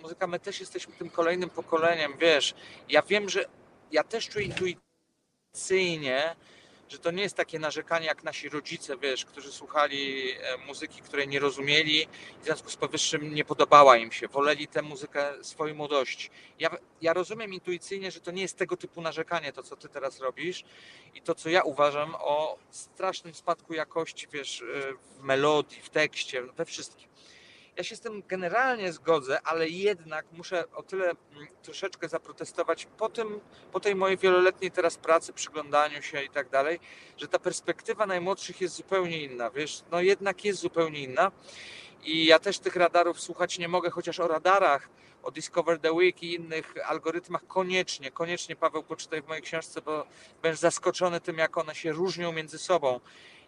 muzyka, 0.03 0.27
my 0.27 0.39
też 0.39 0.59
jesteśmy 0.59 0.93
tym 0.93 1.09
kolejnym 1.09 1.49
pokoleniem, 1.49 2.13
wiesz. 2.19 2.55
Ja 2.89 3.01
wiem, 3.01 3.29
że 3.29 3.45
ja 3.91 4.03
też 4.03 4.29
czuję 4.29 4.45
intuicyjnie, 4.45 6.35
że 6.89 6.99
to 6.99 7.11
nie 7.11 7.23
jest 7.23 7.35
takie 7.35 7.59
narzekanie 7.59 8.05
jak 8.05 8.23
nasi 8.23 8.49
rodzice, 8.49 8.97
wiesz, 8.97 9.25
którzy 9.25 9.51
słuchali 9.51 10.31
e, 10.31 10.57
muzyki, 10.67 11.01
której 11.01 11.27
nie 11.27 11.39
rozumieli 11.39 12.01
i 12.01 12.07
w 12.41 12.45
związku 12.45 12.69
z 12.69 12.75
powyższym 12.75 13.33
nie 13.33 13.45
podobała 13.45 13.97
im 13.97 14.11
się, 14.11 14.27
woleli 14.27 14.67
tę 14.67 14.81
muzykę 14.81 15.33
swojej 15.41 15.75
młodości. 15.75 16.29
Ja, 16.59 16.69
ja 17.01 17.13
rozumiem 17.13 17.53
intuicyjnie, 17.53 18.11
że 18.11 18.19
to 18.19 18.31
nie 18.31 18.41
jest 18.41 18.57
tego 18.57 18.77
typu 18.77 19.01
narzekanie, 19.01 19.53
to 19.53 19.63
co 19.63 19.75
ty 19.75 19.89
teraz 19.89 20.19
robisz 20.19 20.63
i 21.15 21.21
to 21.21 21.35
co 21.35 21.49
ja 21.49 21.63
uważam 21.63 22.15
o 22.19 22.57
strasznym 22.69 23.33
spadku 23.33 23.73
jakości, 23.73 24.27
wiesz, 24.31 24.61
e, 24.61 24.65
w 24.93 25.23
melodii, 25.23 25.81
w 25.81 25.89
tekście, 25.89 26.41
we 26.41 26.65
wszystkim. 26.65 27.15
Ja 27.77 27.83
się 27.83 27.95
z 27.95 27.99
tym 27.99 28.23
generalnie 28.27 28.93
zgodzę, 28.93 29.41
ale 29.43 29.69
jednak 29.69 30.25
muszę 30.31 30.63
o 30.71 30.83
tyle 30.83 31.05
mm, 31.05 31.47
troszeczkę 31.63 32.09
zaprotestować 32.09 32.87
po, 32.97 33.09
tym, 33.09 33.39
po 33.71 33.79
tej 33.79 33.95
mojej 33.95 34.17
wieloletniej 34.17 34.71
teraz 34.71 34.97
pracy, 34.97 35.33
przyglądaniu 35.33 36.01
się 36.01 36.23
i 36.23 36.29
tak 36.29 36.49
dalej, 36.49 36.79
że 37.17 37.27
ta 37.27 37.39
perspektywa 37.39 38.05
najmłodszych 38.05 38.61
jest 38.61 38.75
zupełnie 38.75 39.23
inna, 39.23 39.49
wiesz, 39.49 39.83
no 39.91 40.01
jednak 40.01 40.45
jest 40.45 40.59
zupełnie 40.59 41.03
inna 41.03 41.31
i 42.03 42.25
ja 42.25 42.39
też 42.39 42.59
tych 42.59 42.75
radarów 42.75 43.21
słuchać 43.21 43.59
nie 43.59 43.67
mogę, 43.67 43.89
chociaż 43.89 44.19
o 44.19 44.27
radarach, 44.27 44.89
o 45.23 45.31
Discover 45.31 45.79
the 45.79 45.93
Week 45.93 46.23
i 46.23 46.33
innych 46.33 46.73
algorytmach 46.85 47.47
koniecznie, 47.47 48.11
koniecznie 48.11 48.55
Paweł 48.55 48.83
poczytaj 48.83 49.21
w 49.21 49.27
mojej 49.27 49.43
książce, 49.43 49.81
bo 49.81 50.05
będziesz 50.41 50.59
zaskoczony 50.59 51.21
tym, 51.21 51.37
jak 51.37 51.57
one 51.57 51.75
się 51.75 51.91
różnią 51.91 52.31
między 52.31 52.57
sobą. 52.57 52.99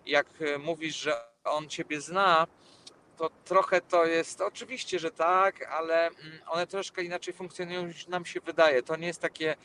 Jak 0.06 0.28
e, 0.42 0.58
mówisz, 0.58 0.96
że 0.96 1.14
on 1.44 1.70
ciebie 1.70 2.02
zna, 2.02 2.48
to 3.18 3.30
trochę 3.46 3.82
to 3.82 4.06
jest, 4.06 4.42
oczywiście, 4.42 5.00
że 5.00 5.12
tak, 5.12 5.64
ale 5.72 6.08
mm, 6.08 6.18
one 6.48 6.68
troszkę 6.68 7.04
inaczej 7.04 7.34
funkcjonują 7.34 7.88
niż 7.88 8.08
nam 8.08 8.26
się 8.26 8.40
wydaje. 8.42 8.84
To 8.84 8.96
nie 8.96 9.08
jest 9.08 9.22
takie 9.22 9.56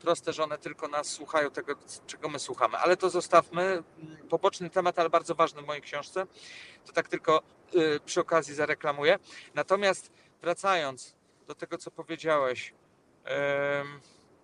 proste, 0.00 0.32
że 0.32 0.44
one 0.44 0.58
tylko 0.58 0.88
nas 0.88 1.06
słuchają 1.08 1.50
tego, 1.50 1.74
czego 2.06 2.28
my 2.28 2.38
słuchamy. 2.38 2.78
Ale 2.78 2.96
to 2.96 3.10
zostawmy. 3.10 3.62
Mm, 3.62 4.16
poboczny 4.28 4.70
temat, 4.70 4.98
ale 4.98 5.10
bardzo 5.10 5.34
ważny 5.34 5.62
w 5.62 5.66
mojej 5.66 5.82
książce. 5.82 6.26
To 6.86 6.92
tak 6.92 7.08
tylko 7.08 7.42
y, 7.74 8.00
przy 8.04 8.20
okazji 8.20 8.54
zareklamuję. 8.54 9.18
Natomiast 9.54 10.10
wracając 10.42 11.14
do 11.46 11.54
tego, 11.54 11.78
co 11.78 11.90
powiedziałeś. 11.90 12.74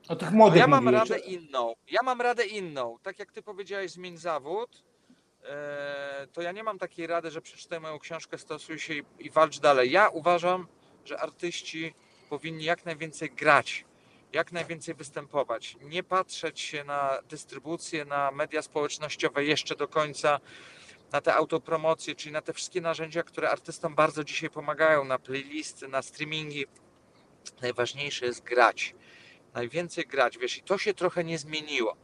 o 0.08 0.16
tych 0.16 0.30
młodych 0.30 0.58
Ja 0.60 0.66
mam 0.66 0.84
mówiłeś. 0.84 1.10
radę 1.10 1.22
inną. 1.24 1.74
Ja 1.90 2.00
mam 2.04 2.20
radę 2.20 2.46
inną. 2.46 2.98
Tak 3.02 3.18
jak 3.18 3.32
ty 3.32 3.42
powiedziałeś, 3.42 3.90
zmień 3.90 4.16
zawód 4.16 4.82
to 6.32 6.42
ja 6.42 6.52
nie 6.52 6.62
mam 6.62 6.78
takiej 6.78 7.06
rady, 7.06 7.30
że 7.30 7.42
przeczytaj 7.42 7.80
moją 7.80 7.98
książkę, 7.98 8.38
stosuj 8.38 8.78
się 8.78 8.94
i, 8.94 9.04
i 9.18 9.30
walcz 9.30 9.58
dalej. 9.58 9.90
Ja 9.90 10.08
uważam, 10.08 10.66
że 11.04 11.20
artyści 11.20 11.94
powinni 12.28 12.64
jak 12.64 12.84
najwięcej 12.84 13.30
grać, 13.30 13.84
jak 14.32 14.52
najwięcej 14.52 14.94
występować, 14.94 15.76
nie 15.80 16.02
patrzeć 16.02 16.60
się 16.60 16.84
na 16.84 17.18
dystrybucję, 17.28 18.04
na 18.04 18.30
media 18.30 18.62
społecznościowe 18.62 19.44
jeszcze 19.44 19.76
do 19.76 19.88
końca, 19.88 20.40
na 21.12 21.20
te 21.20 21.34
autopromocje, 21.34 22.14
czyli 22.14 22.32
na 22.32 22.42
te 22.42 22.52
wszystkie 22.52 22.80
narzędzia, 22.80 23.22
które 23.22 23.50
artystom 23.50 23.94
bardzo 23.94 24.24
dzisiaj 24.24 24.50
pomagają, 24.50 25.04
na 25.04 25.18
playlisty, 25.18 25.88
na 25.88 26.02
streamingi. 26.02 26.66
Najważniejsze 27.62 28.26
jest 28.26 28.42
grać. 28.42 28.94
Najwięcej 29.54 30.06
grać, 30.06 30.38
wiesz, 30.38 30.58
i 30.58 30.62
to 30.62 30.78
się 30.78 30.94
trochę 30.94 31.24
nie 31.24 31.38
zmieniło. 31.38 31.96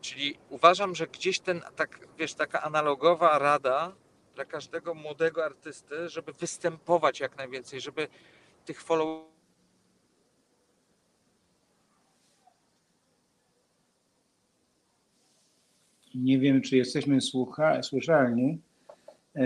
Czyli 0.00 0.38
uważam, 0.50 0.94
że 0.94 1.06
gdzieś 1.06 1.40
ten, 1.40 1.62
tak, 1.76 2.08
wiesz, 2.18 2.34
taka 2.34 2.62
analogowa 2.62 3.38
rada 3.38 3.92
dla 4.34 4.44
każdego 4.44 4.94
młodego 4.94 5.44
artysty, 5.44 6.08
żeby 6.08 6.32
występować 6.32 7.20
jak 7.20 7.36
najwięcej, 7.36 7.80
żeby 7.80 8.08
tych 8.64 8.82
follow 8.82 9.28
Nie 16.14 16.38
wiem, 16.38 16.62
czy 16.62 16.76
jesteśmy 16.76 17.20
słucha, 17.20 17.82
słyszalni. 17.82 18.58
E, 19.36 19.42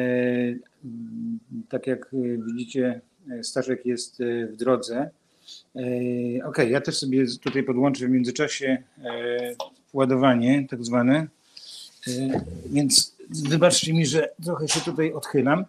tak 1.69 1.87
jak 1.87 2.11
widzicie, 2.47 3.01
Staszek 3.43 3.87
jest 3.87 4.21
e, 4.21 4.47
w 4.47 4.57
drodze. 4.57 5.11
E, 5.77 6.45
ok, 6.45 6.59
ja 6.69 6.81
też 6.81 6.99
sobie 6.99 7.27
tutaj 7.43 7.63
podłączę 7.63 8.07
w 8.07 8.11
międzyczasie 8.11 8.83
ładowanie 9.93 10.67
tak 10.71 10.85
zwane, 10.85 11.27
e, 12.09 12.41
więc 12.67 13.17
wybaczcie 13.31 13.93
mi, 13.93 14.07
że 14.07 14.29
trochę 14.45 14.69
się 14.69 14.81
tutaj 14.81 15.13
odchylam. 15.13 15.65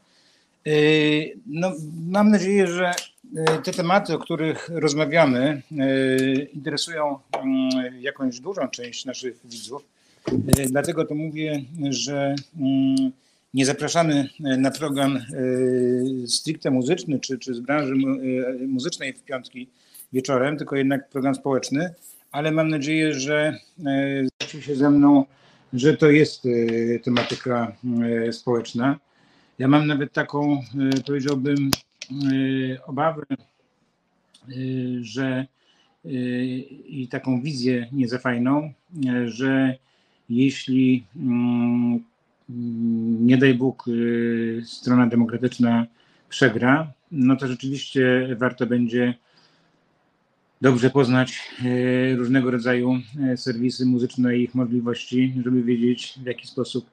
No, 1.47 1.71
mam 2.09 2.29
nadzieję, 2.29 2.67
że 2.67 2.93
te 3.63 3.71
tematy, 3.71 4.13
o 4.13 4.19
których 4.19 4.69
rozmawiamy, 4.69 5.61
interesują 6.53 7.19
mm, 7.31 8.01
jakąś 8.01 8.39
dużą 8.39 8.67
część 8.67 9.05
naszych 9.05 9.39
widzów. 9.45 9.85
Dlatego 10.69 11.05
to 11.05 11.15
mówię, 11.15 11.63
że 11.89 12.35
mm, 12.59 13.11
nie 13.53 13.65
zapraszamy 13.65 14.29
na 14.39 14.71
program 14.71 15.19
stricte 16.27 16.71
muzyczny 16.71 17.19
czy, 17.19 17.39
czy 17.39 17.53
z 17.53 17.59
branży 17.59 17.93
muzycznej 18.67 19.13
w 19.13 19.23
piątki 19.23 19.67
wieczorem, 20.13 20.57
tylko 20.57 20.75
jednak 20.75 21.09
program 21.09 21.35
społeczny, 21.35 21.93
ale 22.33 22.51
mam 22.51 22.69
nadzieję, 22.69 23.13
że 23.13 23.59
e, 23.85 24.23
zgodził 24.25 24.61
się 24.61 24.75
ze 24.75 24.89
mną, 24.89 25.25
że 25.73 25.97
to 25.97 26.11
jest 26.11 26.45
e, 26.45 26.99
tematyka 26.99 27.75
e, 28.27 28.33
społeczna. 28.33 28.99
Ja 29.59 29.67
mam 29.67 29.87
nawet 29.87 30.13
taką, 30.13 30.61
powiedziałbym, 31.05 31.71
obawę, 32.85 33.23
że 35.01 35.45
i 36.87 37.07
taką 37.11 37.41
wizję 37.41 37.89
niezafajną, 37.91 38.73
że 39.25 39.75
jeśli 40.29 41.05
mm, 41.15 42.03
nie 43.19 43.37
daj 43.37 43.53
Bóg 43.53 43.85
strona 44.65 45.07
demokratyczna 45.07 45.85
przegra, 46.29 46.91
no 47.11 47.35
to 47.35 47.47
rzeczywiście 47.47 48.27
warto 48.37 48.65
będzie 48.65 49.13
dobrze 50.63 50.89
poznać 50.89 51.39
e, 51.65 52.15
różnego 52.15 52.51
rodzaju 52.51 52.97
e, 53.23 53.37
serwisy 53.37 53.85
muzyczne 53.85 54.37
i 54.37 54.43
ich 54.43 54.55
możliwości, 54.55 55.33
żeby 55.43 55.63
wiedzieć 55.63 56.13
w 56.23 56.25
jaki 56.25 56.47
sposób 56.47 56.85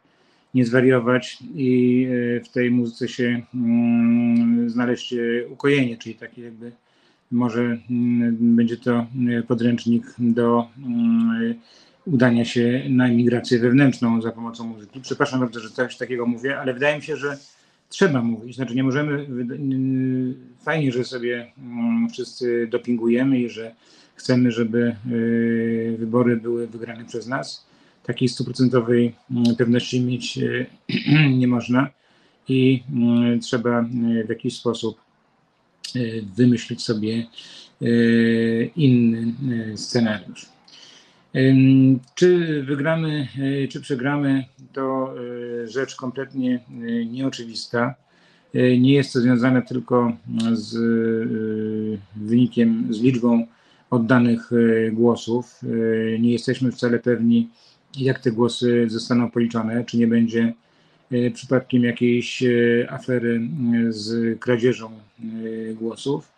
nie 0.55 0.67
zwariować 0.67 1.39
i 1.55 2.07
e, 2.11 2.45
w 2.45 2.49
tej 2.49 2.71
muzyce 2.71 3.09
się 3.09 3.43
mm, 3.55 4.71
znaleźć 4.71 5.15
ukojenie, 5.51 5.97
czyli 5.97 6.15
takie 6.15 6.43
jakby 6.43 6.73
może 7.31 7.79
mm, 7.91 8.37
będzie 8.57 8.77
to 8.77 9.07
podręcznik 9.49 10.05
do 10.19 10.67
mm, 10.79 11.55
udania 12.07 12.45
się 12.45 12.83
na 12.89 13.07
emigrację 13.09 13.59
wewnętrzną 13.59 14.23
za 14.23 14.33
pomocą 14.33 14.65
muzyki. 14.65 15.01
Przepraszam 15.01 15.41
bardzo, 15.41 15.61
że 15.61 15.71
coś 15.71 15.97
takiego 15.97 16.27
mówię, 16.27 16.59
ale 16.59 16.75
wydaje 16.75 16.97
mi 16.97 17.03
się, 17.03 17.17
że 17.17 17.39
trzeba 17.91 18.23
mówić. 18.23 18.57
Znaczy 18.57 18.75
nie 18.75 18.83
możemy, 18.83 19.27
fajnie, 20.63 20.93
że 20.93 21.05
sobie 21.05 21.53
mm, 21.59 22.09
wszyscy 22.11 22.69
dopingujemy 22.71 23.41
i 23.41 23.49
że 23.49 23.75
chcemy, 24.15 24.53
żeby 24.53 24.97
y, 25.11 25.97
wybory 25.99 26.37
były 26.37 26.67
wygrane 26.67 27.05
przez 27.05 27.27
nas. 27.27 27.67
Takiej 28.07 28.29
stuprocentowej 28.29 29.15
mm, 29.31 29.57
pewności 29.57 30.01
mieć 30.01 30.39
y, 30.39 30.67
nie 31.41 31.49
można 31.49 31.91
i 32.49 32.83
mm, 32.93 33.41
trzeba 33.41 33.83
y, 33.83 34.25
w 34.27 34.29
jakiś 34.29 34.57
sposób 34.57 35.01
wymyślić 36.37 36.83
sobie 36.83 37.27
inny 38.77 39.33
scenariusz. 39.77 40.47
Czy 42.15 42.63
wygramy, 42.63 43.29
e, 43.65 43.69
czy 43.69 43.81
przegramy, 43.81 44.45
to 44.73 45.15
e, 45.63 45.69
rzecz 45.69 45.97
kompletnie 45.97 46.55
e, 46.55 47.05
nieoczywista. 47.05 47.95
Nie 48.55 48.95
jest 48.95 49.13
to 49.13 49.21
związane 49.21 49.63
tylko 49.63 50.13
z 50.53 50.77
wynikiem, 52.17 52.87
z 52.91 53.01
liczbą 53.01 53.47
oddanych 53.91 54.51
głosów. 54.93 55.61
Nie 56.21 56.33
jesteśmy 56.33 56.73
wcale 56.73 56.99
pewni, 56.99 57.49
jak 57.99 58.19
te 58.19 58.33
głosy 58.33 58.87
zostaną 58.89 59.31
policzone, 59.31 59.85
czy 59.85 59.99
nie 59.99 60.07
będzie 60.07 60.53
przypadkiem 61.35 61.85
jakiejś 61.85 62.43
afery 62.89 63.41
z 63.89 64.39
kradzieżą 64.41 64.91
głosów. 65.75 66.33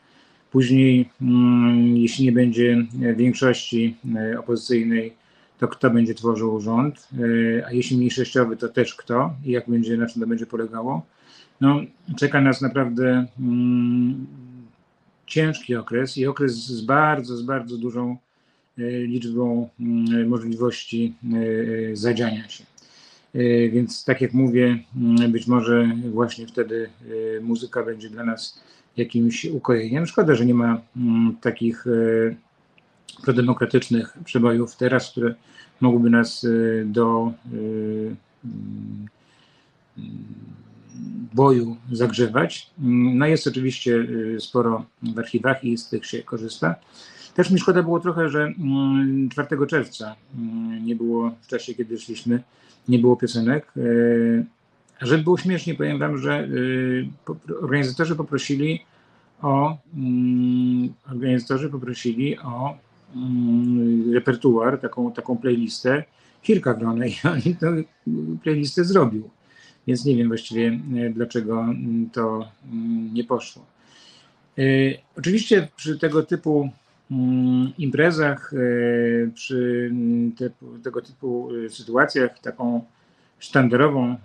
Później, 0.53 1.09
mm, 1.23 1.97
jeśli 1.97 2.25
nie 2.25 2.33
będzie 2.33 2.87
większości 3.17 3.97
e, 4.17 4.39
opozycyjnej, 4.39 5.13
to 5.59 5.69
kto 5.69 5.91
będzie 5.91 6.15
tworzył 6.15 6.61
rząd, 6.61 7.09
e, 7.59 7.67
a 7.67 7.73
jeśli 7.73 7.97
mniejszościowy, 7.97 8.57
to 8.57 8.69
też 8.69 8.95
kto 8.95 9.35
i 9.45 9.51
jak 9.51 9.71
będzie, 9.71 9.97
na 9.97 10.07
czym 10.07 10.23
to 10.23 10.29
będzie 10.29 10.47
polegało. 10.47 11.07
No, 11.61 11.81
czeka 12.17 12.41
nas 12.41 12.61
naprawdę 12.61 13.27
mm, 13.41 14.27
ciężki 15.27 15.75
okres 15.75 16.19
i 16.19 16.27
okres 16.27 16.55
z 16.55 16.81
bardzo, 16.81 17.37
z 17.37 17.43
bardzo 17.43 17.79
dużą 17.79 18.17
e, 18.79 18.83
liczbą 18.91 19.69
mm, 19.81 20.29
możliwości 20.29 21.15
zadziania 21.93 22.49
się. 22.49 22.65
Więc 23.73 24.05
tak 24.05 24.21
jak 24.21 24.33
mówię, 24.33 24.79
być 25.29 25.47
może 25.47 25.91
właśnie 26.11 26.47
wtedy 26.47 26.91
muzyka 27.41 27.83
będzie 27.83 28.11
dla 28.11 28.25
nas 28.25 28.63
jakimś 28.97 29.45
ukojeniem. 29.45 30.07
Szkoda, 30.07 30.35
że 30.35 30.47
nie 30.47 30.55
ma 30.55 30.81
mm, 30.97 31.37
takich 31.41 31.87
e, 31.87 31.91
prodemokratycznych 33.23 34.19
przebojów 34.25 34.77
teraz, 34.77 35.11
które 35.11 35.35
mogłyby 35.81 36.11
nas 36.11 36.45
y, 36.45 36.85
do 36.87 37.33
y, 37.53 38.17
mm, 38.45 39.07
boju 41.35 41.77
zagrzewać. 41.93 42.71
No 43.15 43.27
jest 43.27 43.47
oczywiście 43.47 44.07
sporo 44.39 44.85
w 45.03 45.19
archiwach 45.19 45.65
i 45.65 45.79
z 45.79 45.89
tych 45.89 46.07
się 46.07 46.23
korzysta. 46.23 46.75
Też 47.35 47.51
mi 47.51 47.59
szkoda 47.59 47.83
było 47.83 48.01
trochę, 48.01 48.29
że 48.29 48.43
mm, 48.43 49.29
4 49.29 49.67
czerwca 49.67 50.17
mm, 50.39 50.87
nie 50.87 50.97
było 50.97 51.31
w 51.43 51.47
czasie, 51.47 51.75
kiedy 51.75 51.99
szliśmy, 51.99 52.43
nie 52.89 52.99
było 52.99 53.17
piosenek. 53.17 53.73
Y, 55.03 55.07
żeby 55.07 55.25
było 55.25 55.39
śmiesznie, 55.39 55.75
powiem 55.75 55.99
wam, 55.99 56.19
że 56.19 56.41
y, 56.45 57.09
organizatorzy 57.63 58.17
poprosili 58.17 58.85
o 59.43 59.77
mm, 59.95 60.93
organizatorzy 61.11 61.69
poprosili 61.69 62.39
o 62.39 62.79
mm, 63.17 64.13
repertuar, 64.15 64.81
taką, 64.81 65.13
taką 65.13 65.39
playlistę 65.39 66.05
Kirka 66.43 66.75
Grona 66.75 67.07
i 67.15 67.15
on 67.25 67.41
tę 67.61 67.83
playlistę 68.43 68.85
zrobił. 68.85 69.31
Więc 69.87 70.05
nie 70.05 70.17
wiem 70.17 70.29
właściwie 70.29 70.81
e, 70.97 71.11
dlaczego 71.11 71.61
mm, 71.61 72.11
to 72.11 72.49
nie 73.13 73.25
poszło. 73.25 73.67
E, 74.59 74.63
Oczywiście 75.17 75.69
przy 75.77 75.99
tego 75.99 76.23
typu 76.23 76.71
imprezach, 77.79 78.53
przy 79.35 79.91
te, 80.39 80.51
tego 80.83 81.03
typu 81.03 81.49
sytuacjach, 81.69 82.39
taką 82.39 82.85
sztandarową 83.43 84.11
e, 84.11 84.17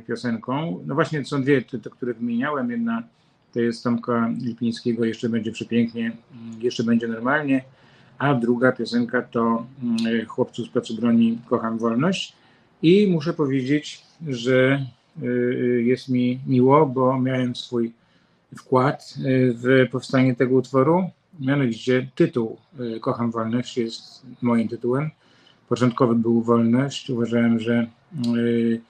piosenką, 0.00 0.80
no 0.86 0.94
właśnie 0.94 1.24
są 1.24 1.42
dwie, 1.42 1.62
te, 1.62 1.78
te 1.78 1.90
które 1.90 2.14
wymieniałem. 2.14 2.70
Jedna 2.70 3.02
to 3.54 3.60
jest 3.60 3.84
Tomka 3.84 4.30
Lipińskiego, 4.42 5.04
jeszcze 5.04 5.28
będzie 5.28 5.52
przepięknie, 5.52 6.04
mm, 6.06 6.62
jeszcze 6.62 6.84
będzie 6.84 7.08
normalnie, 7.08 7.64
a 8.18 8.34
druga 8.34 8.72
piosenka 8.72 9.22
to 9.22 9.66
mm, 9.82 10.26
Chłopcu 10.26 10.64
z 10.64 10.68
placu 10.68 10.96
broni 10.96 11.38
Kocham 11.46 11.78
Wolność. 11.78 12.36
I 12.82 13.06
muszę 13.06 13.32
powiedzieć, 13.32 14.02
że 14.26 14.86
y, 15.22 15.82
jest 15.86 16.08
mi 16.08 16.40
miło, 16.46 16.86
bo 16.86 17.20
miałem 17.20 17.56
swój 17.56 17.92
wkład 18.56 19.14
y, 19.18 19.54
w 19.54 19.90
powstanie 19.92 20.34
tego 20.34 20.54
utworu. 20.54 21.10
Mianowicie 21.40 22.08
tytuł 22.14 22.56
y, 22.80 23.00
Kocham 23.00 23.30
Wolność 23.30 23.78
jest 23.78 24.26
moim 24.42 24.68
tytułem. 24.68 25.10
Początkowy 25.68 26.14
był 26.14 26.42
Wolność. 26.42 27.10
Uważałem, 27.10 27.60
że 27.60 27.86
y, 28.36 28.80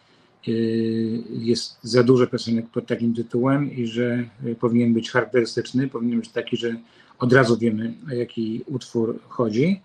y, 0.49 1.23
jest 1.29 1.79
za 1.83 2.03
dużo 2.03 2.27
piosenek 2.27 2.67
pod 2.69 2.87
takim 2.87 3.15
tytułem 3.15 3.73
i 3.73 3.87
że 3.87 4.25
y, 4.47 4.55
powinien 4.55 4.95
być 4.95 5.11
charakterystyczny, 5.11 5.89
powinien 5.89 6.21
być 6.21 6.29
taki, 6.29 6.57
że 6.57 6.77
od 7.19 7.33
razu 7.33 7.59
wiemy, 7.59 7.95
o 8.11 8.15
jaki 8.15 8.65
utwór 8.67 9.19
chodzi. 9.29 9.81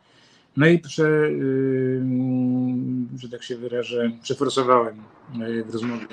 No 0.57 0.67
i 0.67 0.79
prze, 0.79 1.29
że 3.15 3.29
tak 3.29 3.43
się 3.43 3.57
wyrażę, 3.57 4.11
przeforsowałem 4.23 4.95
w 5.65 5.73
rozmowie 5.73 6.07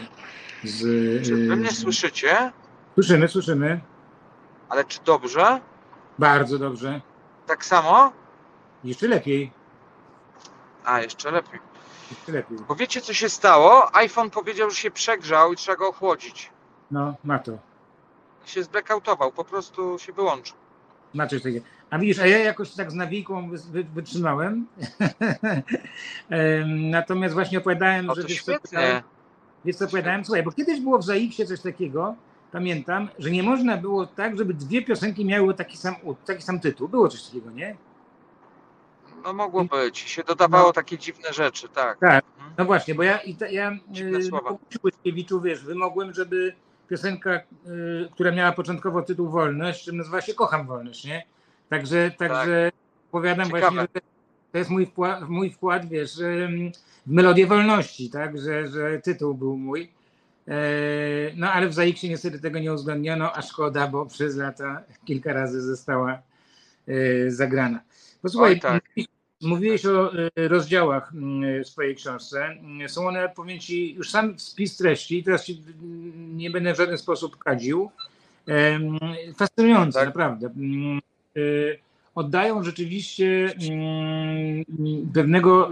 z. 0.64 0.78
Czy 1.26 1.36
wy 1.36 1.56
mnie 1.56 1.70
słyszycie? 1.70 2.52
Słyszymy, 2.94 3.28
słyszymy. 3.28 3.80
Ale 4.68 4.84
czy 4.84 4.98
dobrze? 5.04 5.60
Bardzo 6.18 6.58
dobrze. 6.58 7.00
Tak 7.46 7.64
samo? 7.64 8.12
Jeszcze 8.84 9.08
lepiej. 9.08 9.59
A, 10.84 11.00
jeszcze 11.00 11.30
lepiej. 11.30 11.60
Jeszcze 12.10 12.32
lepiej. 12.32 12.58
Bo 12.68 12.74
wiecie 12.74 13.00
co 13.00 13.12
się 13.12 13.28
stało? 13.28 13.96
iPhone 13.96 14.30
powiedział, 14.30 14.70
że 14.70 14.76
się 14.76 14.90
przegrzał 14.90 15.52
i 15.52 15.56
trzeba 15.56 15.76
go 15.76 15.88
ochłodzić. 15.88 16.50
No, 16.90 17.14
ma 17.24 17.38
to. 17.38 17.52
I 18.46 18.50
się 18.50 18.62
zblackoutował, 18.62 19.32
po 19.32 19.44
prostu 19.44 19.98
się 19.98 20.12
wyłączył. 20.12 20.56
Ma 21.14 21.26
coś 21.26 21.42
takiego. 21.42 21.66
A 21.90 21.98
widzisz, 21.98 22.18
a 22.18 22.26
ja 22.26 22.38
jakoś 22.38 22.70
tak 22.70 22.90
z 22.90 23.66
wy, 23.66 23.84
wytrzymałem. 23.84 24.66
Em, 26.30 26.90
Natomiast 26.90 27.34
właśnie 27.34 27.58
opowiadałem, 27.58 28.06
No 28.06 28.14
że 28.14 28.22
to 28.22 28.28
wiesz 28.28 28.42
co. 28.42 28.52
Wiesz 29.64 29.76
co 29.76 29.84
opowiadałem? 29.84 30.24
Słuchaj, 30.24 30.42
bo 30.42 30.52
kiedyś 30.52 30.80
było 30.80 30.98
w 30.98 31.04
ZAX-ie 31.04 31.46
coś 31.48 31.60
takiego, 31.60 32.14
pamiętam, 32.52 33.08
że 33.18 33.30
nie 33.30 33.42
można 33.42 33.76
było 33.76 34.06
tak, 34.06 34.38
żeby 34.38 34.54
dwie 34.54 34.82
piosenki 34.82 35.24
miały 35.24 35.54
taki 35.54 35.76
sam, 35.76 35.94
taki 36.26 36.42
sam 36.42 36.60
tytuł. 36.60 36.88
Było 36.88 37.08
coś 37.08 37.22
takiego, 37.22 37.50
nie? 37.50 37.76
No 39.24 39.32
mogło 39.32 39.64
być. 39.64 40.04
I 40.04 40.08
się 40.08 40.22
dodawało 40.24 40.66
No. 40.66 40.72
takie 40.72 40.98
dziwne 40.98 41.32
rzeczy, 41.32 41.68
tak. 41.68 41.98
Tak. 41.98 42.24
Mhm. 42.36 42.54
No 42.58 42.64
właśnie, 42.64 42.94
bo 42.94 43.02
ja, 43.02 43.18
i 43.18 43.34
ta, 43.34 43.48
ja 43.48 43.72
Dziwne 43.88 44.18
y, 44.18 44.22
słowa. 44.22 44.50
na 44.50 44.56
Łyskiewiczu, 44.84 45.40
wiesz, 45.40 45.64
wymogłem, 45.64 46.12
żeby 46.14 46.52
piosenka, 46.88 47.34
y, 47.34 47.40
która 48.12 48.30
miała 48.32 48.52
początkowo 48.52 49.02
tytuł 49.02 49.28
Wolność, 49.28 49.84
czym 49.84 49.96
nazywa 49.96 50.20
się 50.20 50.34
Kocham 50.34 50.66
Wolność, 50.66 51.04
nie? 51.04 51.22
Także, 51.68 52.10
także 52.18 52.70
opowiadam 53.08 53.46
Tak. 53.50 53.54
Ciekawe. 53.54 53.76
właśnie, 53.76 53.88
że 53.94 54.00
to 54.52 54.58
jest 54.58 54.70
mój 54.70 54.86
wkład, 54.86 55.28
mój 55.28 55.50
wkład 55.50 55.88
wiesz, 55.88 56.18
ym, 56.18 56.72
w 57.06 57.10
melodię 57.12 57.46
wolności, 57.46 58.10
tak, 58.10 58.38
że, 58.38 58.68
że 58.68 58.98
tytuł 59.00 59.34
był 59.34 59.56
mój. 59.56 59.90
E, 60.48 60.54
No 61.36 61.52
ale 61.52 61.68
w 61.68 61.74
ZAX-ie 61.74 62.08
niestety 62.10 62.40
tego 62.40 62.58
nie 62.58 62.72
uwzględniono, 62.72 63.32
a 63.36 63.42
szkoda, 63.42 63.86
bo 63.86 64.06
przez 64.06 64.36
lata 64.36 64.82
kilka 65.04 65.32
razy 65.32 65.62
została 65.62 66.18
e, 66.88 67.30
zagrana. 67.30 67.80
Posłuchaj, 68.22 68.52
Oj, 68.52 68.60
tak. 68.60 68.84
mówiłeś 69.42 69.86
o 69.86 70.12
e, 70.12 70.48
rozdziałach 70.48 71.12
mm, 71.14 71.64
w 71.64 71.68
swojej 71.68 71.96
książce. 71.96 72.44
Mm, 72.44 72.88
Są 72.88 73.08
one, 73.08 73.28
powiem 73.36 73.58
Ci, 73.58 73.94
już 73.94 74.10
sam 74.10 74.38
spis 74.38 74.76
treści, 74.76 75.24
teraz 75.24 75.44
Ci 75.44 75.62
nie 76.16 76.50
będę 76.50 76.74
w 76.74 76.76
żaden 76.76 76.98
sposób 76.98 77.36
kadził. 77.36 77.90
Fascynujące, 79.36 79.98
Tak. 79.98 80.08
naprawdę. 80.08 80.50
Oddają 82.14 82.62
rzeczywiście 82.62 83.54
mm, 83.70 84.64
pewnego, 85.14 85.70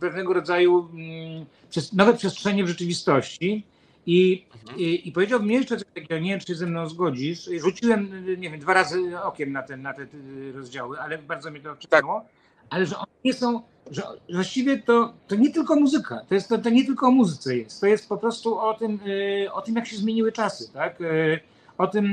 pewnego 0.00 0.32
rodzaju 0.34 0.88
mm, 0.92 1.46
nowe 1.92 2.14
przestrzenie 2.14 2.64
w 2.64 2.68
rzeczywistości. 2.68 3.64
I, 4.06 4.44
Mhm. 4.62 4.78
i, 4.80 5.08
I 5.08 5.12
powiedziałbym 5.12 5.50
jeszcze 5.50 5.76
coś 5.76 5.86
takiego, 5.94 6.18
nie 6.18 6.30
wiem, 6.30 6.40
czy 6.40 6.54
ze 6.54 6.66
mną 6.66 6.88
zgodzisz. 6.88 7.50
Rzuciłem, 7.60 8.24
nie 8.38 8.50
wiem, 8.50 8.60
dwa 8.60 8.74
razy 8.74 9.18
okiem 9.22 9.52
na 9.52 9.62
te, 9.62 9.76
na 9.76 9.94
te 9.94 10.06
rozdziały, 10.54 11.00
ale 11.00 11.18
bardzo 11.18 11.50
mnie 11.50 11.60
to 11.60 11.74
wczytało. 11.74 12.24
Ale 12.70 12.86
że 12.86 12.96
one 12.96 13.06
nie 13.24 13.32
są, 13.34 13.62
że 13.90 14.02
właściwie 14.32 14.78
to, 14.82 15.12
to 15.28 15.36
nie 15.36 15.50
tylko 15.52 15.76
muzyka, 15.76 16.20
to, 16.28 16.34
jest, 16.34 16.48
to, 16.48 16.58
to 16.58 16.70
nie 16.70 16.84
tylko 16.86 17.06
o 17.06 17.10
muzyce 17.10 17.56
jest, 17.56 17.80
to 17.80 17.86
jest 17.86 18.08
po 18.08 18.16
prostu 18.16 18.58
o 18.58 18.74
tym, 18.74 19.00
y, 19.06 19.52
o 19.52 19.62
tym 19.62 19.76
jak 19.76 19.86
się 19.86 19.96
zmieniły 19.96 20.32
czasy, 20.32 20.72
tak? 20.72 21.00
Y, 21.00 21.40
O 21.80 21.86
tym, 21.86 22.06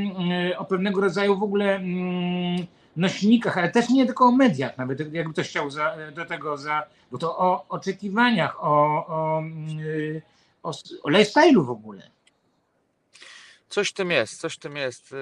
y, 0.51 0.57
o 0.57 0.65
pewnego 0.65 1.01
rodzaju 1.01 1.37
w 1.37 1.43
ogóle 1.43 1.75
mm, 1.75 2.65
nośnikach, 2.95 3.57
ale 3.57 3.71
też 3.71 3.89
nie 3.89 4.05
tylko 4.05 4.25
o 4.25 4.31
mediach, 4.31 4.77
nawet 4.77 5.13
jakby 5.13 5.33
ktoś 5.33 5.49
chciał 5.49 5.69
za, 5.69 5.95
do 6.15 6.25
tego, 6.25 6.57
za, 6.57 6.83
bo 7.11 7.17
to 7.17 7.37
o 7.37 7.65
oczekiwaniach, 7.69 8.63
o, 8.63 9.05
o, 9.07 9.43
o, 10.63 10.71
o 11.03 11.09
lifestyle'u 11.09 11.65
w 11.65 11.69
ogóle. 11.69 12.01
Coś 13.69 13.93
tym 13.93 14.11
jest, 14.11 14.41
coś 14.41 14.57
tym 14.57 14.77
jest. 14.77 15.15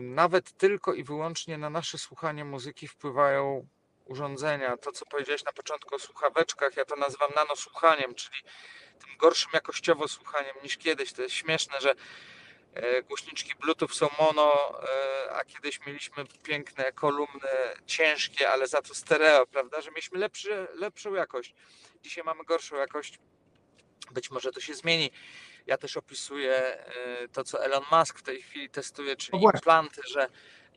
Nawet 0.00 0.52
tylko 0.52 0.94
i 0.94 1.04
wyłącznie 1.04 1.58
na 1.58 1.70
nasze 1.70 1.98
słuchanie 1.98 2.44
muzyki 2.44 2.88
wpływają 2.88 3.66
urządzenia. 4.04 4.76
To, 4.76 4.92
co 4.92 5.06
powiedziałeś 5.06 5.44
na 5.44 5.52
początku 5.52 5.94
o 5.94 5.98
słuchaweczkach, 5.98 6.76
ja 6.76 6.84
to 6.84 6.96
nazywam 6.96 7.30
nanosłuchaniem, 7.36 8.14
czyli 8.14 8.42
tym 8.98 9.16
gorszym 9.18 9.50
jakościowo 9.54 10.08
słuchaniem 10.08 10.54
niż 10.62 10.76
kiedyś. 10.76 11.12
To 11.12 11.22
jest 11.22 11.34
śmieszne, 11.34 11.80
że 11.80 11.94
e, 12.74 13.02
głośniczki 13.02 13.52
Bluetooth 13.60 13.88
są 13.88 14.08
mono, 14.18 14.78
e, 14.82 15.32
a 15.32 15.44
kiedyś 15.44 15.86
mieliśmy 15.86 16.24
piękne 16.42 16.92
kolumny, 16.92 17.48
ciężkie, 17.86 18.50
ale 18.50 18.68
za 18.68 18.82
to 18.82 18.94
stereo, 18.94 19.46
prawda? 19.46 19.80
Że 19.80 19.90
mieliśmy 19.90 20.18
lepszy, 20.18 20.68
lepszą 20.74 21.14
jakość. 21.14 21.54
Dzisiaj 22.02 22.24
mamy 22.24 22.44
gorszą 22.44 22.76
jakość. 22.76 23.18
Być 24.10 24.30
może 24.30 24.52
to 24.52 24.60
się 24.60 24.74
zmieni. 24.74 25.10
Ja 25.66 25.78
też 25.78 25.96
opisuję 25.96 26.56
e, 26.56 27.28
to, 27.32 27.44
co 27.44 27.64
Elon 27.64 27.82
Musk 27.92 28.18
w 28.18 28.22
tej 28.22 28.42
chwili 28.42 28.70
testuje, 28.70 29.16
czyli 29.16 29.38
O 29.38 29.40
właśnie. 29.40 29.58
implanty, 29.58 30.00
że 30.08 30.28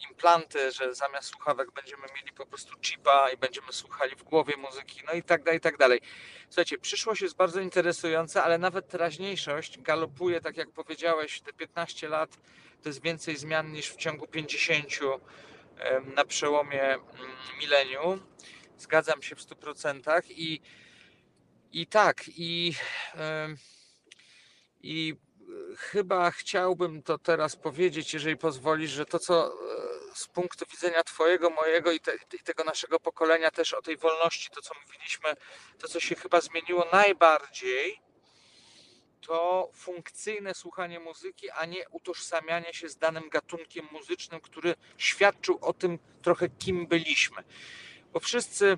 implanty, 0.09 0.71
że 0.71 0.95
zamiast 0.95 1.27
słuchawek 1.29 1.71
będziemy 1.71 2.03
mieli 2.15 2.31
po 2.31 2.45
prostu 2.45 2.75
chipa 2.81 3.29
i 3.29 3.37
będziemy 3.37 3.73
słuchali 3.73 4.15
w 4.15 4.23
głowie 4.23 4.57
muzyki, 4.57 5.01
no 5.07 5.13
i 5.13 5.23
tak 5.23 5.43
dalej, 5.43 5.57
i 5.57 5.61
tak 5.61 5.77
dalej. 5.77 6.01
Słuchajcie, 6.49 6.77
przyszłość 6.77 7.21
jest 7.21 7.35
bardzo 7.35 7.59
interesująca, 7.59 8.43
ale 8.43 8.57
nawet 8.57 8.87
teraźniejszość 8.87 9.79
galopuje, 9.79 10.41
tak 10.41 10.57
jak 10.57 10.71
powiedziałeś, 10.71 11.41
te 11.41 11.53
15 11.53 12.09
lat 12.09 12.37
to 12.83 12.89
jest 12.89 13.01
więcej 13.01 13.37
zmian 13.37 13.71
niż 13.71 13.89
w 13.89 13.95
ciągu 13.95 14.27
50 14.27 14.85
em, 15.77 16.13
na 16.13 16.25
przełomie 16.25 16.83
mm, 16.83 17.05
milenium. 17.59 18.25
Zgadzam 18.77 19.21
się 19.21 19.35
w 19.35 19.39
100% 19.39 20.23
i, 20.29 20.61
i 21.71 21.87
tak, 21.87 22.23
i, 22.27 22.73
em, 23.13 23.57
i 24.85 25.13
e, 25.13 25.75
chyba 25.75 26.31
chciałbym 26.31 27.03
to 27.03 27.17
teraz 27.17 27.55
powiedzieć, 27.55 28.13
jeżeli 28.13 28.37
pozwolisz, 28.37 28.91
że 28.91 29.05
to, 29.05 29.19
co 29.19 29.47
e, 29.47 29.51
z 30.13 30.27
punktu 30.27 30.65
widzenia 30.71 31.03
Twojego, 31.03 31.49
mojego 31.49 31.91
i, 31.91 31.99
te, 31.99 32.11
i 32.15 32.43
tego 32.43 32.63
naszego 32.63 32.99
pokolenia 32.99 33.51
też 33.51 33.73
o 33.73 33.81
tej 33.81 33.97
wolności, 33.97 34.49
to 34.49 34.61
co 34.61 34.73
mówiliśmy, 34.85 35.29
to 35.79 35.87
co 35.87 35.99
się 35.99 36.15
chyba 36.15 36.41
zmieniło 36.41 36.87
najbardziej, 36.91 37.99
to 39.21 39.69
funkcyjne 39.73 40.53
słuchanie 40.53 40.99
muzyki, 40.99 41.49
a 41.49 41.65
nie 41.65 41.89
utożsamianie 41.89 42.73
się 42.73 42.89
z 42.89 42.97
danym 42.97 43.29
gatunkiem 43.29 43.87
muzycznym, 43.91 44.41
który 44.41 44.75
świadczył 44.97 45.57
o 45.61 45.73
tym 45.73 45.99
trochę, 46.21 46.49
kim 46.49 46.87
byliśmy. 46.87 47.43
Bo 48.13 48.19
wszyscy 48.19 48.77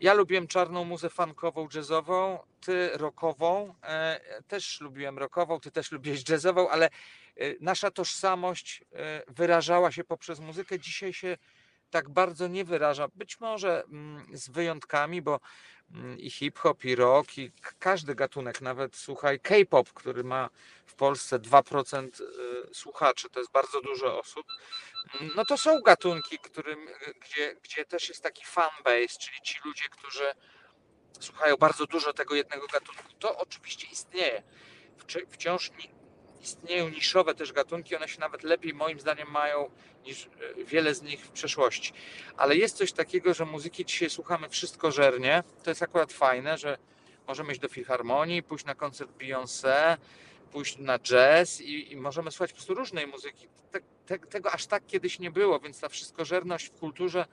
Ja 0.00 0.14
lubiłem 0.14 0.46
czarną 0.46 0.84
muzę 0.84 1.10
funkową, 1.10 1.68
jazzową, 1.74 2.38
ty 2.60 2.90
rockową. 2.94 3.74
E, 3.82 4.20
też 4.48 4.80
lubiłem 4.80 5.18
rockową, 5.18 5.60
ty 5.60 5.70
też 5.70 5.92
lubiłeś 5.92 6.28
jazzową, 6.28 6.68
ale 6.68 6.86
e, 6.86 6.90
nasza 7.60 7.90
tożsamość 7.90 8.84
e, 8.92 9.22
wyrażała 9.28 9.92
się 9.92 10.04
poprzez 10.04 10.40
muzykę. 10.40 10.78
Dzisiaj 10.78 11.12
się 11.12 11.36
tak 11.90 12.10
bardzo 12.10 12.48
nie 12.48 12.64
wyraża. 12.64 13.08
Być 13.14 13.40
może 13.40 13.84
mm, 13.84 14.26
z 14.32 14.48
wyjątkami, 14.48 15.22
bo 15.22 15.40
mm, 15.94 16.18
i 16.18 16.30
hip-hop, 16.30 16.84
i 16.84 16.94
rock, 16.94 17.38
i 17.38 17.52
każdy 17.78 18.14
gatunek, 18.14 18.60
nawet 18.60 18.96
słuchaj, 18.96 19.40
K-pop, 19.40 19.92
który 19.92 20.24
ma 20.24 20.50
w 20.86 20.94
Polsce 20.94 21.38
2% 21.38 22.08
y, 22.70 22.74
słuchaczy, 22.74 23.30
to 23.30 23.40
jest 23.40 23.52
bardzo 23.52 23.80
dużo 23.80 24.20
osób. 24.20 24.46
No 25.36 25.44
to 25.44 25.58
są 25.58 25.80
gatunki, 25.80 26.38
którym, 26.38 26.86
gdzie, 27.20 27.56
gdzie 27.62 27.84
też 27.84 28.08
jest 28.08 28.22
taki 28.22 28.44
fanbase, 28.44 29.18
czyli 29.20 29.40
ci 29.44 29.58
ludzie, 29.64 29.84
którzy 29.90 30.24
słuchają 31.20 31.56
bardzo 31.56 31.86
dużo 31.86 32.12
tego 32.12 32.34
jednego 32.34 32.66
gatunku. 32.66 33.02
To 33.18 33.38
oczywiście 33.38 33.86
istnieje. 33.92 34.42
Wci- 34.98 35.26
Wciąż 35.30 35.70
ni- 35.70 35.90
istnieją 36.40 36.88
niszowe 36.88 37.34
też 37.34 37.52
gatunki, 37.52 37.96
one 37.96 38.08
się 38.08 38.20
nawet 38.20 38.42
lepiej 38.42 38.74
moim 38.74 39.00
zdaniem 39.00 39.30
mają 39.30 39.70
niż 40.04 40.24
y, 40.26 40.64
wiele 40.64 40.94
z 40.94 41.02
nich 41.02 41.20
w 41.26 41.30
przeszłości. 41.30 41.92
Ale 42.36 42.56
jest 42.56 42.76
coś 42.76 42.92
takiego, 42.92 43.34
że 43.34 43.44
muzyki 43.44 43.84
dzisiaj 43.84 44.10
słuchamy 44.10 44.48
wszystko 44.48 44.92
żernie. 44.92 45.42
To 45.64 45.70
jest 45.70 45.82
akurat 45.82 46.12
fajne, 46.12 46.58
że 46.58 46.78
możemy 47.26 47.52
iść 47.52 47.60
do 47.60 47.68
filharmonii, 47.68 48.42
pójść 48.42 48.64
na 48.64 48.74
koncert 48.74 49.10
Beyoncé, 49.10 49.96
pójść 50.52 50.78
na 50.78 50.98
jazz 50.98 51.60
i, 51.60 51.92
i 51.92 51.96
możemy 51.96 52.30
słuchać 52.30 52.50
po 52.50 52.56
prostu 52.56 52.74
różnej 52.74 53.06
muzyki. 53.06 53.48
Te, 53.70 53.80
te, 54.06 54.18
tego 54.18 54.52
aż 54.52 54.66
tak 54.66 54.86
kiedyś 54.86 55.18
nie 55.18 55.30
było, 55.30 55.60
więc 55.60 55.80
ta 55.80 55.88
wszystkożerność 55.88 56.66
w 56.66 56.78
kulturze 56.78 57.26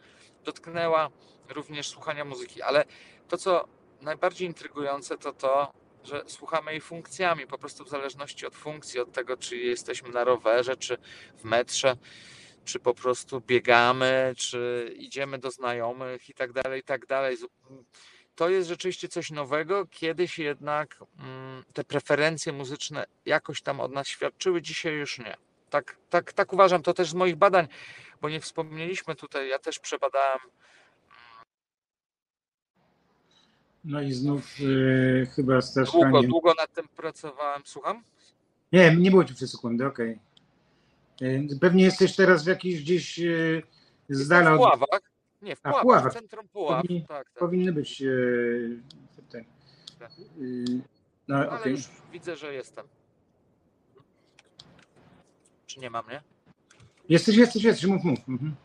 dotknęła 0.43 1.09
również 1.49 1.87
słuchania 1.87 2.25
muzyki. 2.25 2.61
Ale 2.61 2.85
to, 3.27 3.37
co 3.37 3.67
najbardziej 4.01 4.47
intrygujące, 4.47 5.17
to 5.17 5.33
to, 5.33 5.71
że 6.03 6.23
słuchamy 6.27 6.71
jej 6.71 6.81
funkcjami, 6.81 7.47
po 7.47 7.57
prostu 7.57 7.85
w 7.85 7.89
zależności 7.89 8.45
od 8.45 8.55
funkcji, 8.55 8.99
od 8.99 9.11
tego, 9.11 9.37
czy 9.37 9.57
jesteśmy 9.57 10.09
na 10.09 10.23
rowerze, 10.23 10.77
czy 10.77 10.97
w 11.37 11.43
metrze, 11.43 11.97
czy 12.65 12.79
po 12.79 12.93
prostu 12.93 13.41
biegamy, 13.41 14.33
czy 14.37 14.91
idziemy 14.97 15.37
do 15.37 15.51
znajomych 15.51 16.29
i 16.29 16.33
tak 16.33 16.53
dalej, 16.53 16.79
i 16.79 16.83
tak 16.83 17.05
dalej. 17.05 17.37
To 18.35 18.49
jest 18.49 18.69
rzeczywiście 18.69 19.07
coś 19.07 19.31
nowego. 19.31 19.85
Kiedyś 19.85 20.39
jednak 20.39 20.97
mm, 21.19 21.63
te 21.73 21.83
preferencje 21.83 22.53
muzyczne 22.53 23.05
jakoś 23.25 23.61
tam 23.61 23.79
od 23.79 23.91
nas 23.91 24.07
świadczyły, 24.07 24.61
dzisiaj 24.61 24.93
już 24.93 25.19
nie. 25.19 25.50
Tak, 25.71 25.95
tak, 26.09 26.33
tak 26.33 26.53
uważam, 26.53 26.81
to 26.83 26.93
też 26.93 27.09
z 27.09 27.13
moich 27.13 27.35
badań, 27.35 27.67
bo 28.21 28.29
nie 28.29 28.39
wspomnieliśmy 28.39 29.15
tutaj, 29.15 29.49
ja 29.49 29.59
też 29.59 29.79
przebadałem 29.79 30.39
No 33.83 34.01
i 34.01 34.11
znów 34.13 34.59
y, 34.59 35.27
chyba 35.35 35.61
Staszka 35.61 35.91
długo, 35.97 36.21
nie... 36.21 36.27
długo 36.27 36.53
nad 36.53 36.73
tym 36.73 36.87
pracowałem. 36.87 37.61
Słucham? 37.65 38.03
Nie, 38.71 38.95
nie 38.95 39.11
było 39.11 39.23
ci 39.25 39.33
przez 39.35 39.51
sekundę, 39.51 39.87
okej. 39.87 40.19
Y, 41.21 41.47
Pewnie 41.61 41.83
jesteś 41.83 42.15
teraz 42.15 42.43
w 42.43 42.47
jakiejś 42.47 42.81
gdzieś 42.83 43.19
y, 43.19 43.63
z 44.09 44.27
dala 44.27 44.49
w 44.49 44.53
od... 44.53 44.57
Puławach. 44.57 45.01
Nie, 45.41 45.55
w 45.55 45.59
A, 45.63 45.69
w 45.69 45.71
Puławach, 45.71 45.81
Puławach. 45.83 46.11
w 46.11 46.15
centrum 46.15 46.47
Puław. 46.47 46.81
Powinni- 46.85 47.05
Tak, 47.07 47.29
tak. 47.29 47.39
Powinny 47.39 47.73
być 47.73 48.01
y, 48.01 48.79
te, 49.29 49.39
y, 49.39 49.43
no 51.27 51.35
Ale 51.37 51.49
okej. 51.49 51.71
już 51.71 51.81
widzę, 52.11 52.35
że 52.35 52.53
jestem. 52.53 52.87
Czy 55.71 55.79
nie 55.79 55.89
mam, 55.89 56.09
nie? 56.09 56.21
Jesteś, 57.09 57.35
jesteś, 57.35 57.63
jesteś, 57.63 57.85
mów, 57.85 58.03
mów. 58.03 58.19
Mhm. 58.29 58.55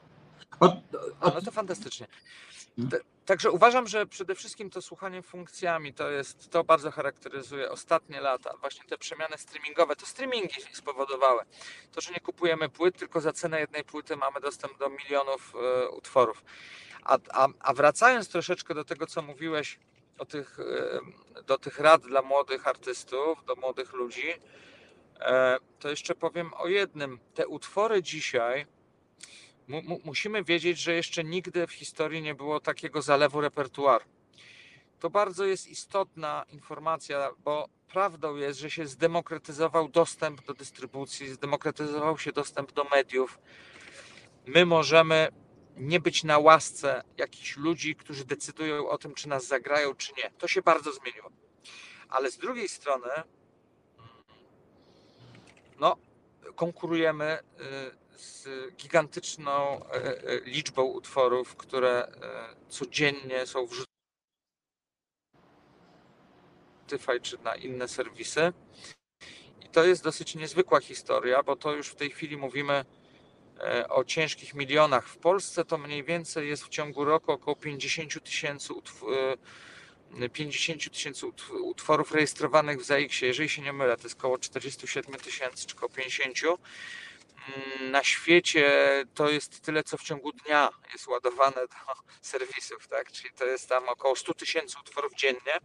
Od, 0.60 0.72
od, 1.20 1.34
no 1.34 1.42
to 1.42 1.50
fantastycznie. 1.50 2.06
Także 3.26 3.50
uważam, 3.50 3.86
że 3.86 4.06
przede 4.06 4.34
wszystkim 4.34 4.70
to 4.70 4.82
słuchanie 4.82 5.22
funkcjami 5.22 5.94
to 5.94 6.10
jest, 6.10 6.50
to 6.50 6.64
bardzo 6.64 6.90
charakteryzuje 6.90 7.70
ostatnie 7.70 8.20
lata. 8.20 8.54
Właśnie 8.60 8.84
te 8.84 8.98
przemiany 8.98 9.38
streamingowe, 9.38 9.96
to 9.96 10.06
streamingi 10.06 10.62
spowodowały. 10.72 11.42
To, 11.92 12.00
że 12.00 12.12
nie 12.12 12.20
kupujemy 12.20 12.68
płyt, 12.68 12.98
tylko 12.98 13.20
za 13.20 13.32
cenę 13.32 13.60
jednej 13.60 13.84
płyty 13.84 14.16
mamy 14.16 14.40
dostęp 14.40 14.78
do 14.78 14.90
milionów 14.90 15.54
e, 15.54 15.88
utworów. 15.88 16.44
A, 17.02 17.18
a, 17.32 17.48
a 17.60 17.74
wracając 17.74 18.28
troszeczkę 18.28 18.74
do 18.74 18.84
tego, 18.84 19.06
co 19.06 19.22
mówiłeś 19.22 19.78
o 20.18 20.24
tych, 20.24 20.58
e, 21.38 21.42
do 21.42 21.58
tych 21.58 21.78
rad 21.78 22.02
dla 22.02 22.22
młodych 22.22 22.66
artystów, 22.66 23.44
do 23.44 23.56
młodych 23.56 23.92
ludzi, 23.92 24.34
to 25.78 25.88
jeszcze 25.90 26.14
powiem 26.14 26.54
o 26.54 26.68
jednym. 26.68 27.18
Te 27.34 27.48
utwory 27.48 28.02
dzisiaj 28.02 28.66
mu, 29.68 29.82
mu, 29.82 30.00
musimy 30.04 30.44
wiedzieć, 30.44 30.78
że 30.78 30.94
jeszcze 30.94 31.24
nigdy 31.24 31.66
w 31.66 31.72
historii 31.72 32.22
nie 32.22 32.34
było 32.34 32.60
takiego 32.60 33.02
zalewu 33.02 33.40
repertuaru. 33.40 34.04
To 35.00 35.10
bardzo 35.10 35.44
jest 35.44 35.68
istotna 35.68 36.44
informacja, 36.48 37.30
bo 37.44 37.68
prawdą 37.88 38.36
jest, 38.36 38.60
że 38.60 38.70
się 38.70 38.86
zdemokratyzował 38.86 39.88
dostęp 39.88 40.44
do 40.44 40.54
dystrybucji, 40.54 41.28
zdemokratyzował 41.28 42.18
się 42.18 42.32
dostęp 42.32 42.72
do 42.72 42.84
mediów. 42.84 43.38
My 44.46 44.66
możemy 44.66 45.28
nie 45.76 46.00
być 46.00 46.24
na 46.24 46.38
łasce 46.38 47.02
jakichś 47.16 47.56
ludzi, 47.56 47.96
którzy 47.96 48.24
decydują 48.24 48.88
o 48.88 48.98
tym, 48.98 49.14
czy 49.14 49.28
nas 49.28 49.46
zagrają, 49.46 49.94
czy 49.94 50.12
nie. 50.18 50.30
To 50.38 50.48
się 50.48 50.62
bardzo 50.62 50.92
zmieniło. 50.92 51.30
Ale 52.08 52.30
z 52.30 52.38
drugiej 52.38 52.68
strony, 52.68 53.08
no, 55.80 55.96
konkurujemy 56.54 57.38
y, 58.14 58.18
z 58.18 58.48
gigantyczną 58.76 59.80
y, 59.80 60.30
y, 60.30 60.42
liczbą 60.44 60.82
utworów, 60.82 61.56
które 61.56 62.08
codziennie 62.68 63.46
są 63.46 63.66
wrzucane 63.66 63.86
na 66.86 66.96
Spotify 66.96 67.20
czy 67.20 67.38
na 67.38 67.54
inne 67.54 67.88
serwisy. 67.88 68.52
I 69.64 69.68
to 69.68 69.84
jest 69.84 70.04
dosyć 70.04 70.34
niezwykła 70.34 70.80
historia, 70.80 71.42
bo 71.42 71.56
to 71.56 71.72
już 71.72 71.88
w 71.88 71.94
tej 71.94 72.10
chwili 72.10 72.36
mówimy 72.36 72.84
o 73.88 74.04
ciężkich 74.04 74.54
milionach. 74.54 75.08
W 75.08 75.18
Polsce 75.18 75.64
to 75.64 75.78
mniej 75.78 76.04
więcej 76.04 76.48
jest 76.48 76.64
w 76.64 76.68
ciągu 76.68 77.04
roku 77.04 77.32
około 77.32 77.56
50 77.56 78.24
tysięcy 78.24 78.72
utw- 78.72 79.12
e, 79.12 79.36
50 80.32 80.90
tysięcy 80.92 81.26
ut- 81.26 81.50
utworów 81.60 82.12
rejestrowanych 82.12 82.80
w 82.80 82.84
ZAX-ie. 82.84 83.28
Jeżeli 83.28 83.48
się 83.48 83.62
nie 83.62 83.72
mylę, 83.72 83.96
to 83.96 84.02
jest 84.02 84.16
około 84.18 84.38
47 84.38 85.14
tysięcy 85.14 85.66
czy 85.66 85.76
około 85.76 85.88
50. 85.88 86.38
Mm, 86.44 87.90
Na 87.90 88.04
świecie 88.04 88.70
to 89.14 89.30
jest 89.30 89.60
tyle, 89.60 89.84
co 89.84 89.96
w 89.96 90.02
ciągu 90.02 90.32
dnia 90.32 90.68
jest 90.92 91.06
ładowane 91.06 91.54
do 91.56 91.94
serwisów, 92.22 92.88
tak? 92.88 93.12
Czyli 93.12 93.30
to 93.34 93.44
jest 93.44 93.68
tam 93.68 93.88
około 93.88 94.16
100 94.16 94.34
tysięcy 94.34 94.76
utworów 94.80 95.14
dziennie. 95.14 95.58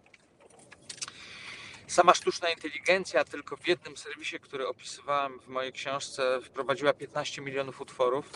Sama 1.88 2.14
sztuczna 2.14 2.50
inteligencja 2.50 3.24
tylko 3.24 3.58
w 3.58 3.68
jednym 3.68 3.98
serwisie, 3.98 4.40
który 4.40 4.68
opisywałem 4.68 5.40
w 5.40 5.48
mojej 5.48 5.74
książce, 5.74 6.40
wprowadziła 6.46 6.94
15 6.94 7.42
milionów 7.42 7.82
utworów. 7.82 8.30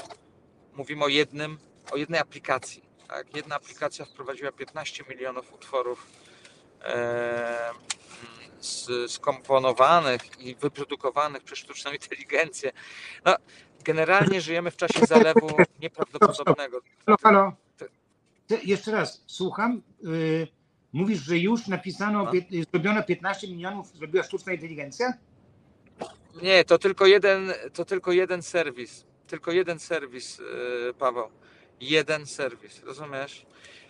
Mówimy 0.73 1.05
o 1.05 1.07
jednym, 1.07 1.57
o 1.91 1.97
jednej 1.97 2.19
aplikacji. 2.19 2.84
Tak? 3.07 3.35
Jedna 3.35 3.55
aplikacja 3.55 4.05
wprowadziła 4.05 4.51
15 4.51 5.03
milionów 5.09 5.53
utworów 5.53 6.07
e, 6.83 7.71
skomponowanych 9.07 10.21
i 10.39 10.55
wyprodukowanych 10.55 11.43
przez 11.43 11.59
sztuczną 11.59 11.91
inteligencję. 11.91 12.71
No, 13.25 13.35
generalnie 13.83 14.41
żyjemy 14.41 14.71
w 14.71 14.75
czasie 14.77 15.05
zalewu 15.05 15.47
nieprawdopodobnego. 15.81 16.81
halo, 17.05 17.17
halo. 17.23 17.53
Jeszcze 18.63 18.91
raz, 18.91 19.23
słucham. 19.27 19.81
Y, 20.05 20.47
mówisz, 20.93 21.19
że 21.19 21.37
już 21.37 21.67
napisano, 21.67 22.23
No. 22.23 22.31
zrobiono 22.71 23.03
15 23.03 23.47
milionów, 23.47 23.87
zrobiła 23.97 24.23
sztuczna 24.23 24.53
inteligencja? 24.53 25.13
Nie, 26.41 26.63
to 26.65 26.77
tylko 26.77 27.05
jeden, 27.05 27.53
to 27.73 27.85
tylko 27.85 28.11
jeden 28.11 28.41
serwis. 28.41 29.05
Tylko 29.27 29.51
jeden 29.51 29.79
serwis, 29.79 30.37
yy, 30.39 30.93
Paweł. 30.99 31.29
Jeden 31.79 32.25
serwis, 32.25 32.83
rozumiesz? 32.83 33.45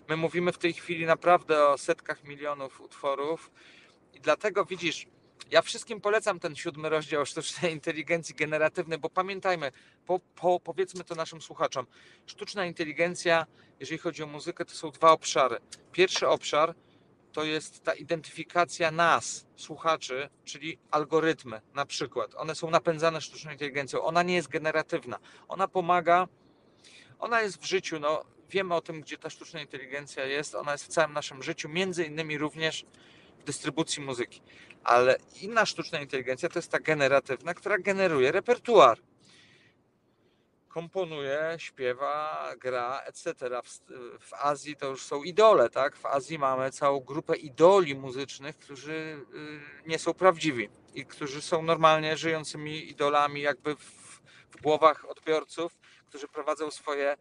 My 0.09 0.17
mówimy 0.17 0.51
w 0.51 0.57
tej 0.57 0.73
chwili 0.73 1.05
naprawdę 1.05 1.67
o 1.67 1.77
setkach 1.77 2.23
milionów 2.23 2.81
utworów 2.81 3.51
i 4.13 4.19
dlatego 4.21 4.65
widzisz, 4.65 5.07
ja 5.51 5.61
wszystkim 5.61 6.01
polecam 6.01 6.39
ten 6.39 6.55
siódmy 6.55 6.89
rozdział 6.89 7.25
sztucznej 7.25 7.71
inteligencji 7.71 8.35
generatywnej, 8.35 8.99
bo 8.99 9.09
pamiętajmy, 9.09 9.71
po, 10.05 10.19
po, 10.19 10.59
powiedzmy 10.59 11.03
to 11.03 11.15
naszym 11.15 11.41
słuchaczom, 11.41 11.85
sztuczna 12.25 12.65
inteligencja, 12.65 13.45
jeżeli 13.79 13.97
chodzi 13.97 14.23
o 14.23 14.27
muzykę, 14.27 14.65
to 14.65 14.73
są 14.73 14.91
dwa 14.91 15.11
obszary. 15.11 15.57
Pierwszy 15.91 16.27
obszar 16.27 16.75
to 17.31 17.43
jest 17.43 17.83
ta 17.83 17.93
identyfikacja 17.93 18.91
nas, 18.91 19.45
słuchaczy, 19.55 20.29
czyli 20.43 20.77
algorytmy 20.91 21.61
na 21.73 21.85
przykład. 21.85 22.35
One 22.35 22.55
są 22.55 22.69
napędzane 22.69 23.21
sztuczną 23.21 23.51
inteligencją. 23.51 24.01
Ona 24.01 24.23
nie 24.23 24.35
jest 24.35 24.47
generatywna. 24.47 25.19
Ona 25.47 25.67
pomaga, 25.67 26.27
ona 27.19 27.41
jest 27.41 27.61
w 27.61 27.65
życiu, 27.65 27.99
no 27.99 28.25
wiemy 28.49 28.75
o 28.75 28.81
tym, 28.81 29.01
gdzie 29.01 29.17
ta 29.17 29.29
sztuczna 29.29 29.61
inteligencja 29.61 30.25
jest. 30.25 30.55
Ona 30.55 30.71
jest 30.71 30.85
w 30.85 30.87
całym 30.87 31.13
naszym 31.13 31.43
życiu, 31.43 31.69
między 31.69 32.03
innymi 32.03 32.37
również 32.37 32.85
w 33.39 33.43
dystrybucji 33.43 34.03
muzyki. 34.03 34.41
Ale 34.83 35.17
inna 35.41 35.65
sztuczna 35.65 36.01
inteligencja 36.01 36.49
to 36.49 36.59
jest 36.59 36.71
ta 36.71 36.79
generatywna, 36.79 37.53
która 37.53 37.77
generuje 37.77 38.31
repertuar. 38.31 38.99
komponuje, 40.69 41.55
śpiewa, 41.57 42.51
gra, 42.59 43.01
etc. 43.05 43.33
W, 43.63 43.79
w 44.19 44.33
Azji 44.33 44.75
to 44.75 44.87
już 44.87 45.03
są 45.03 45.23
idole, 45.23 45.69
tak? 45.69 45.97
W 45.97 46.05
Azji 46.05 46.39
mamy 46.39 46.71
całą 46.71 46.99
grupę 46.99 47.35
idoli 47.35 47.95
muzycznych, 47.95 48.57
którzy 48.57 49.25
y, 49.83 49.89
nie 49.89 49.99
są 49.99 50.13
prawdziwi 50.13 50.69
i 50.95 51.05
którzy 51.05 51.41
są 51.41 51.61
normalnie 51.61 52.17
żyjącymi 52.17 52.89
idolami 52.89 53.41
jakby 53.41 53.75
w, 53.75 54.21
w 54.51 54.61
głowach 54.61 55.05
odbiorców, 55.05 55.77
którzy 56.15 56.27
prowadzą 56.27 56.71
swoje 56.71 57.17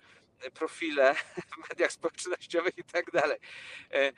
profile 0.54 1.14
w 1.50 1.68
mediach 1.70 1.92
społecznościowych 1.92 2.78
i 2.78 2.84
tak 2.84 3.10
dalej. 3.10 3.38
E, 3.90 4.12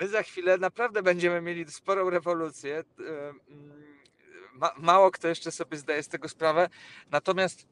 My 0.00 0.08
za 0.08 0.22
chwilę 0.22 0.58
naprawdę 0.58 1.02
będziemy 1.02 1.40
mieli 1.40 1.70
sporą 1.70 2.10
rewolucję. 2.10 2.78
E, 2.78 2.84
mm, 3.28 4.00
Ma, 4.52 4.74
mało 4.76 5.10
kto 5.10 5.28
jeszcze 5.28 5.50
sobie 5.52 5.76
zdaje 5.76 6.02
z 6.02 6.08
tego 6.08 6.28
sprawę. 6.28 6.68
Natomiast 7.10 7.66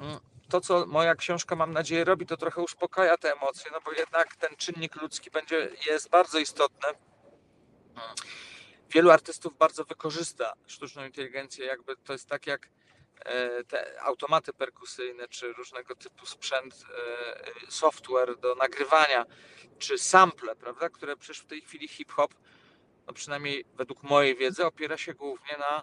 mm, 0.00 0.20
to, 0.48 0.60
co 0.60 0.86
moja 0.86 1.14
książka, 1.14 1.56
mam 1.56 1.72
nadzieję, 1.72 2.04
robi, 2.04 2.26
to 2.26 2.36
trochę 2.36 2.62
uspokaja 2.62 3.16
te 3.16 3.32
emocje, 3.32 3.70
no 3.72 3.80
bo 3.84 3.92
jednak 3.92 4.36
ten 4.36 4.56
czynnik 4.56 5.02
ludzki 5.02 5.30
będzie, 5.30 5.68
jest 5.86 6.10
bardzo 6.10 6.38
istotny. 6.38 6.88
Mm. 6.88 8.14
Wielu 8.90 9.10
artystów 9.10 9.58
bardzo 9.58 9.84
wykorzysta 9.84 10.52
sztuczną 10.66 11.04
inteligencję, 11.04 11.66
jakby 11.66 11.96
to 11.96 12.12
jest 12.12 12.28
tak 12.28 12.46
jak 12.46 12.66
e, 12.66 12.81
te 13.68 14.02
automaty 14.02 14.52
perkusyjne, 14.52 15.28
czy 15.28 15.52
różnego 15.52 15.96
typu 15.96 16.26
sprzęt, 16.26 16.74
e, 16.74 17.70
software 17.70 18.36
do 18.40 18.54
nagrywania, 18.54 19.26
czy 19.78 19.98
sample, 19.98 20.56
prawda, 20.56 20.88
które 20.88 21.16
przecież 21.16 21.38
w 21.42 21.46
tej 21.46 21.60
chwili 21.60 21.88
hip-hop, 21.88 22.34
no 23.06 23.12
przynajmniej 23.12 23.64
według 23.76 24.02
mojej 24.02 24.36
wiedzy, 24.36 24.66
opiera 24.66 24.96
się 24.96 25.14
głównie 25.14 25.58
na 25.58 25.82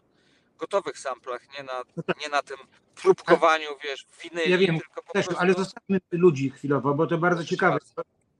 gotowych 0.57 0.99
samplach, 0.99 1.41
nie 1.57 1.63
na, 1.63 1.81
nie 2.21 2.29
na 2.29 2.41
tym 2.41 2.57
próbkowaniu, 2.95 3.67
wiesz, 3.83 4.07
winyli, 4.23 4.51
Ja 4.51 4.57
wiem, 4.57 4.79
Też, 5.13 5.25
prostu... 5.25 5.41
ale 5.41 5.53
zostawmy 5.53 5.99
ludzi 6.11 6.49
chwilowo, 6.49 6.93
bo 6.93 7.07
to 7.07 7.17
bardzo 7.17 7.45
ciekawe. 7.45 7.77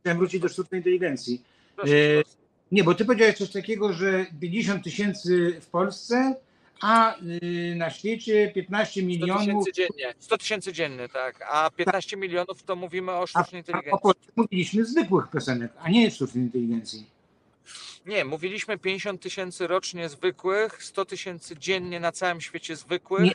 Chciałem 0.02 0.18
wrócić 0.18 0.42
do 0.42 0.50
sztucznej 0.50 0.80
inteligencji. 0.80 1.44
Proszę, 1.76 1.96
e, 1.96 2.24
proszę. 2.24 2.38
Nie, 2.72 2.84
bo 2.84 2.96
ty 2.96 3.06
powiedziałeś 3.06 3.38
coś 3.38 3.52
takiego, 3.52 3.94
że 3.94 4.26
50 4.42 4.84
tysięcy 4.84 5.60
w 5.62 5.68
Polsce, 5.68 6.36
a 6.82 7.16
y, 7.44 7.76
na 7.76 7.90
świecie 7.90 8.52
15 8.56 8.92
100 9.02 9.08
milionów. 9.08 9.66
tysięcy 9.66 9.72
dziennie, 9.74 10.14
100 10.20 10.38
tysięcy 10.38 10.74
dziennie, 10.74 11.10
tak, 11.10 11.46
a 11.52 11.70
15 11.76 12.18
milionów 12.18 12.64
to 12.64 12.76
mówimy 12.76 13.12
o 13.12 13.22
A, 13.24 13.28
sztucznej 13.28 13.58
a 13.60 13.62
inteligencji. 13.62 13.92
o 13.92 13.98
Polsce 13.98 14.32
mówiliśmy 14.36 14.86
zwykłych 14.86 15.30
piosenek, 15.30 15.72
a 15.80 15.90
nie 15.90 16.12
sztucznej 16.12 16.44
inteligencji. 16.44 17.06
Nie, 18.06 18.26
mówiliśmy 18.26 18.78
50 18.78 19.22
tysięcy 19.22 19.68
rocznie 19.68 20.10
zwykłych, 20.10 20.84
100 20.84 21.06
tysięcy 21.06 21.58
dziennie 21.58 22.00
na 22.00 22.12
całym 22.12 22.42
świecie 22.42 22.76
zwykłych. 22.76 23.22
Nie, 23.24 23.32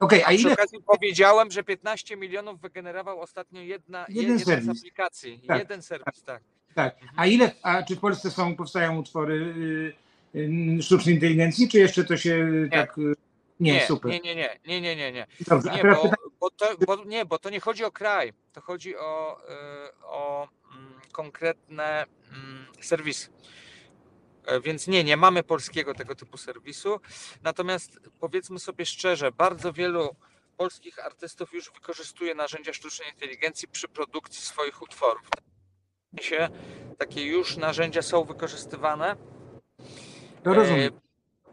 Okej, 0.00 0.22
a 0.22 0.26
A 0.26 0.28
przy 0.28 0.40
ile? 0.42 0.52
okazji 0.52 0.78
powiedziałem, 0.86 1.50
że 1.50 1.62
15 1.64 2.16
milionów 2.16 2.60
wygenerował 2.60 3.20
ostatnio 3.20 3.60
jedna, 3.60 4.06
Jeden 4.08 4.22
jeden 4.22 4.38
serwis. 4.38 4.66
z 4.66 4.78
aplikacji. 4.80 5.40
Tak, 5.46 5.58
Jeden 5.58 5.82
serwis, 5.82 6.22
tak. 6.22 6.42
Tak. 6.74 6.96
A 7.16 7.26
ile? 7.26 7.52
A 7.62 7.82
czy 7.82 7.96
w 7.96 8.00
Polsce 8.00 8.30
są, 8.30 8.56
powstają 8.56 8.98
utwory 8.98 9.34
y, 9.34 10.05
sztucznej 10.82 11.14
inteligencji, 11.14 11.68
czy 11.68 11.78
jeszcze 11.78 12.04
to 12.04 12.16
się 12.16 12.48
tak. 12.72 12.98
y, 12.98 13.14
Nie, 13.60 13.72
Nie, 13.72 13.86
super. 13.86 14.10
nie, 14.12 14.20
nie, 14.20 14.34
nie, 14.34 14.58
nie, 14.66 14.80
nie, 14.80 14.96
nie, 14.96 15.12
nie. 15.12 15.26
Dobrze, 15.46 15.70
Nie, 15.70 15.82
bo, 15.82 16.10
bo, 16.40 16.50
to, 16.50 16.66
bo, 16.86 17.04
nie, 17.04 17.24
bo 17.24 17.38
to 17.38 17.50
nie 17.50 17.60
chodzi 17.60 17.84
o 17.84 17.92
kraj, 17.92 18.32
to 18.52 18.60
chodzi 18.60 18.96
o, 18.96 19.38
y, 19.50 20.04
o 20.04 20.48
mm, 20.74 21.00
konkretne 21.12 22.04
mm, 22.32 22.66
serwisy. 22.80 23.28
E, 24.46 24.60
Więc 24.60 24.86
nie, 24.86 25.04
nie 25.04 25.16
mamy 25.16 25.42
polskiego 25.42 25.94
tego 25.94 26.14
typu 26.14 26.36
serwisu. 26.36 27.00
Natomiast 27.42 28.00
powiedzmy 28.20 28.58
sobie 28.58 28.86
szczerze, 28.86 29.32
bardzo 29.32 29.72
wielu 29.72 30.16
polskich 30.56 31.04
artystów 31.06 31.52
już 31.52 31.72
wykorzystuje 31.72 32.34
narzędzia 32.34 32.72
sztucznej 32.72 33.08
inteligencji 33.10 33.68
przy 33.68 33.88
produkcji 33.88 34.42
swoich 34.42 34.82
utworów. 34.82 35.22
W 36.12 36.16
sensie 36.20 36.48
Takie 36.98 37.26
już 37.26 37.56
narzędzia 37.56 38.02
są 38.02 38.24
wykorzystywane. 38.24 39.16
Rozumiem. 40.54 40.94
E, 40.94 41.06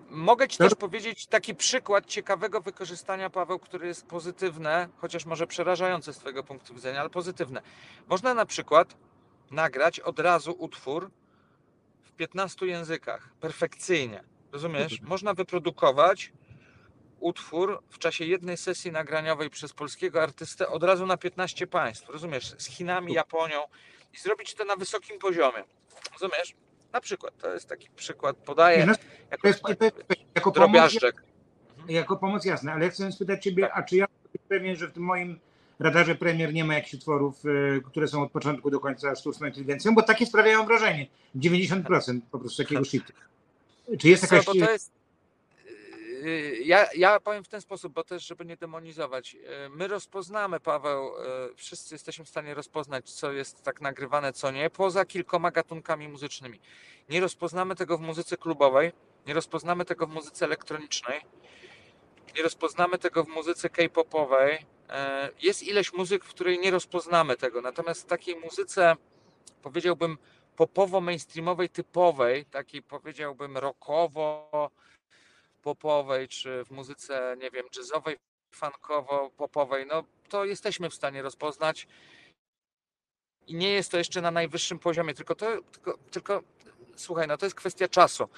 Mogę 0.10 0.48
Ci 0.48 0.58
też 0.58 0.76
powiedzieć 0.76 1.28
taki 1.28 1.56
przykład 1.56 2.06
ciekawego 2.06 2.62
wykorzystania, 2.62 3.30
Paweł, 3.30 3.60
który 3.60 3.88
jest 3.88 4.06
pozytywne, 4.08 4.90
chociaż 4.98 5.26
może 5.26 5.48
przerażające 5.48 6.14
z 6.14 6.18
Twojego 6.18 6.44
punktu 6.44 6.74
widzenia, 6.74 7.00
ale 7.00 7.10
pozytywne. 7.10 7.62
Można 8.08 8.34
na 8.34 8.46
przykład 8.46 8.96
nagrać 9.52 10.00
od 10.00 10.20
razu 10.20 10.56
utwór 10.60 11.12
w 12.04 12.12
15 12.12 12.66
językach, 12.66 13.30
perfekcyjnie. 13.40 14.24
Rozumiesz? 14.52 15.02
Można 15.02 15.34
wyprodukować 15.34 16.32
utwór 17.20 17.84
w 17.90 17.98
czasie 17.98 18.26
jednej 18.26 18.58
sesji 18.58 18.92
nagraniowej 18.92 19.50
przez 19.50 19.74
polskiego 19.74 20.24
artystę 20.24 20.68
od 20.68 20.84
razu 20.84 21.06
na 21.06 21.18
15 21.18 21.68
państw. 21.68 22.10
Rozumiesz? 22.10 22.56
Z 22.58 22.66
Chinami, 22.66 23.14
Japonią 23.14 23.60
i 24.14 24.18
zrobić 24.18 24.54
to 24.54 24.66
na 24.66 24.76
wysokim 24.76 25.20
poziomie. 25.20 25.64
Rozumiesz? 26.14 26.56
Na 26.94 27.02
przykład, 27.02 27.38
to 27.38 27.54
jest 27.54 27.70
taki 27.70 27.90
przykład, 27.96 28.36
podaję 28.38 28.86
no, 28.86 28.96
To 28.96 29.02
jako 29.32 29.48
jest, 29.48 29.62
jest, 29.82 29.96
jako 30.36 30.52
pomoc, 30.52 30.54
drobiażdżek. 30.56 31.24
jako 31.90 32.18
pomoc 32.18 32.46
jasne, 32.46 32.74
ale 32.74 32.90
chcę 32.90 33.12
spytać 33.12 33.44
Ciebie, 33.44 33.74
a 33.74 33.84
czy 33.84 33.96
ja 33.96 34.06
jestem 34.24 34.42
pewien, 34.48 34.76
że 34.76 34.88
w 34.88 34.94
tym 34.94 35.04
moim 35.04 35.40
radarze 35.80 36.16
premier 36.16 36.54
nie 36.54 36.64
ma 36.64 36.74
jakichś 36.74 36.94
utworów, 36.94 37.46
y, 37.46 37.82
które 37.86 38.08
są 38.08 38.24
od 38.24 38.32
początku 38.32 38.72
do 38.72 38.80
końca 38.80 39.16
sztuczną 39.16 39.48
inteligencją, 39.48 39.96
bo 39.96 40.02
takie 40.02 40.26
sprawiają 40.26 40.66
wrażenie. 40.66 41.08
90% 41.36 42.20
po 42.32 42.40
prostu 42.40 42.64
takiego 42.64 42.86
shitu. 42.92 43.14
Czy 44.00 44.10
jest 44.10 44.28
Co, 44.28 44.36
jakaś... 44.36 44.46
bo 44.46 44.66
to 44.66 44.72
jest. 44.72 44.92
Yy, 46.24 46.58
Ja, 46.58 46.88
ja 46.96 47.20
powiem 47.20 47.44
w 47.44 47.48
ten 47.48 47.62
sposób, 47.62 47.94
bo 47.94 48.04
też, 48.04 48.28
żeby 48.28 48.46
nie 48.46 48.58
demonizować. 48.58 49.34
Yy, 49.34 49.42
My 49.70 49.88
rozpoznamy, 49.88 50.60
Paweł, 50.60 51.04
yy, 51.06 51.56
wszyscy 51.56 51.96
jesteśmy 51.96 52.26
w 52.26 52.30
stanie 52.30 52.54
rozpoznać, 52.54 53.12
co 53.12 53.32
jest 53.32 53.64
tak 53.64 53.82
nagrywane, 53.82 54.34
co 54.34 54.52
nie, 54.52 54.70
poza 54.70 55.06
kilkoma 55.06 55.52
gatunkami 55.52 56.08
muzycznymi. 56.08 56.60
Nie 57.10 57.22
rozpoznamy 57.22 57.76
tego 57.76 57.98
w 57.98 58.02
muzyce 58.02 58.38
klubowej, 58.38 58.92
nie 59.28 59.34
rozpoznamy 59.34 59.86
tego 59.86 60.08
w 60.08 60.10
muzyce 60.10 60.46
elektronicznej, 60.46 61.22
nie 62.36 62.44
rozpoznamy 62.44 62.98
tego 62.98 63.24
w 63.24 63.28
muzyce 63.28 63.70
k-popowej. 63.70 64.66
Jest 65.42 65.64
ileś 65.64 65.94
muzyk, 65.94 66.26
w 66.26 66.30
której 66.30 66.60
nie 66.60 66.72
rozpoznamy 66.72 67.38
tego, 67.38 67.62
natomiast 67.62 68.02
w 68.02 68.06
takiej 68.06 68.36
muzyce, 68.36 68.96
powiedziałbym, 69.62 70.18
popowo-mainstreamowej, 70.56 71.70
typowej, 71.70 72.46
takiej 72.46 72.82
powiedziałbym 72.82 73.58
rockowo, 73.58 74.72
popowej, 75.64 76.28
czy 76.28 76.64
w 76.66 76.72
muzyce, 76.72 77.36
nie 77.40 77.52
wiem, 77.52 77.66
jazzowej, 77.78 78.18
funkowo-popowej, 78.56 79.86
no 79.88 80.04
to 80.30 80.46
jesteśmy 80.46 80.90
w 80.90 80.96
stanie 80.96 81.22
rozpoznać. 81.22 81.88
I 83.48 83.56
nie 83.56 83.70
jest 83.70 83.92
to 83.92 83.98
jeszcze 83.98 84.22
na 84.22 84.32
najwyższym 84.32 84.80
poziomie, 84.80 85.14
tylko 85.14 85.36
to, 85.36 85.62
tylko, 85.62 85.98
tylko 86.12 86.44
słuchaj, 86.96 87.28
no 87.28 87.38
to 87.38 87.46
jest 87.46 87.56
kwestia 87.56 87.88
czasu. 87.88 88.30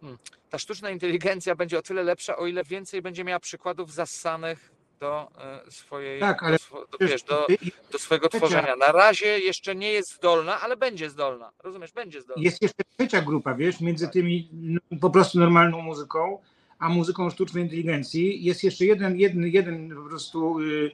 Hmm. 0.00 0.18
Ta 0.50 0.58
sztuczna 0.58 0.90
inteligencja 0.90 1.54
będzie 1.54 1.78
o 1.78 1.82
tyle 1.82 2.02
lepsza, 2.02 2.36
o 2.36 2.46
ile 2.46 2.64
więcej 2.64 3.02
będzie 3.02 3.24
miała 3.24 3.40
przykładów 3.40 3.92
zassanych 3.92 4.73
do 5.04 5.30
e, 5.66 5.70
swojej, 5.70 6.20
Tak, 6.20 6.42
ale 6.42 6.56
do, 6.92 7.06
wiesz, 7.06 7.22
do, 7.22 7.46
do 7.92 7.98
swojego 7.98 8.28
tworzenia. 8.28 8.76
Na 8.76 8.92
razie 8.92 9.38
jeszcze 9.38 9.74
nie 9.74 9.92
jest 9.92 10.14
zdolna, 10.14 10.60
ale 10.60 10.76
będzie 10.76 11.10
zdolna. 11.10 11.50
Rozumiesz, 11.64 11.92
będzie 11.92 12.22
zdolna. 12.22 12.42
Jest 12.42 12.62
jeszcze 12.62 12.82
trzecia 12.96 13.22
grupa, 13.22 13.54
wiesz, 13.54 13.80
między 13.80 14.08
tymi 14.08 14.48
no, 14.52 14.80
po 15.00 15.10
prostu 15.10 15.38
normalną 15.38 15.82
muzyką, 15.82 16.38
a 16.78 16.88
muzyką 16.88 17.30
sztucznej 17.30 17.62
inteligencji. 17.64 18.44
Jest 18.44 18.64
jeszcze 18.64 18.84
jeden, 18.84 19.16
jeden, 19.16 19.46
jeden 19.46 19.96
po 19.96 20.08
prostu 20.08 20.60
y, 20.60 20.90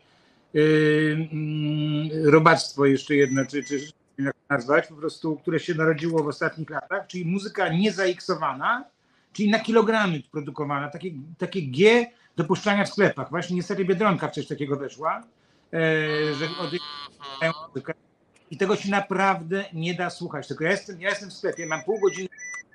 y, 0.55 1.29
mm, 1.33 2.09
robactwo 2.25 2.87
jeszcze 2.87 3.15
jedno, 3.15 3.47
czy, 3.47 3.65
czy 3.65 3.93
jak 4.19 4.35
nazwać, 4.49 4.87
po 4.87 4.95
prostu, 4.95 5.37
które 5.37 5.61
się 5.61 5.75
narodziło 5.75 6.25
w 6.25 6.29
ostatnich 6.29 6.71
latach, 6.71 7.07
czyli 7.07 7.25
muzyka 7.25 7.69
niezaiksowana, 7.69 8.85
czyli 9.33 9.51
na 9.51 9.59
kilogramy 9.59 10.23
produkowana, 10.33 10.89
takie, 10.89 11.11
takie 11.39 11.63
G 11.63 12.07
dopuszczania 12.43 12.85
w 12.85 12.89
sklepach. 12.89 13.31
Właśnie 13.31 13.57
niestety 13.57 13.85
Biedronka 13.85 14.29
coś 14.29 14.47
takiego 14.47 14.77
weszła, 14.77 15.23
e, 15.73 16.35
że. 16.35 16.49
I 18.51 18.57
tego 18.57 18.77
się 18.77 18.91
naprawdę 18.91 19.65
nie 19.73 19.95
da 19.95 20.11
słuchać. 20.11 20.49
Tylko 20.49 20.65
ja 20.65 20.71
jestem, 20.71 21.01
ja 21.01 21.09
jestem 21.09 21.31
w 21.31 21.33
sklepie, 21.33 21.67
mam 21.67 21.85
pół 21.85 22.01
godziny 22.01 22.29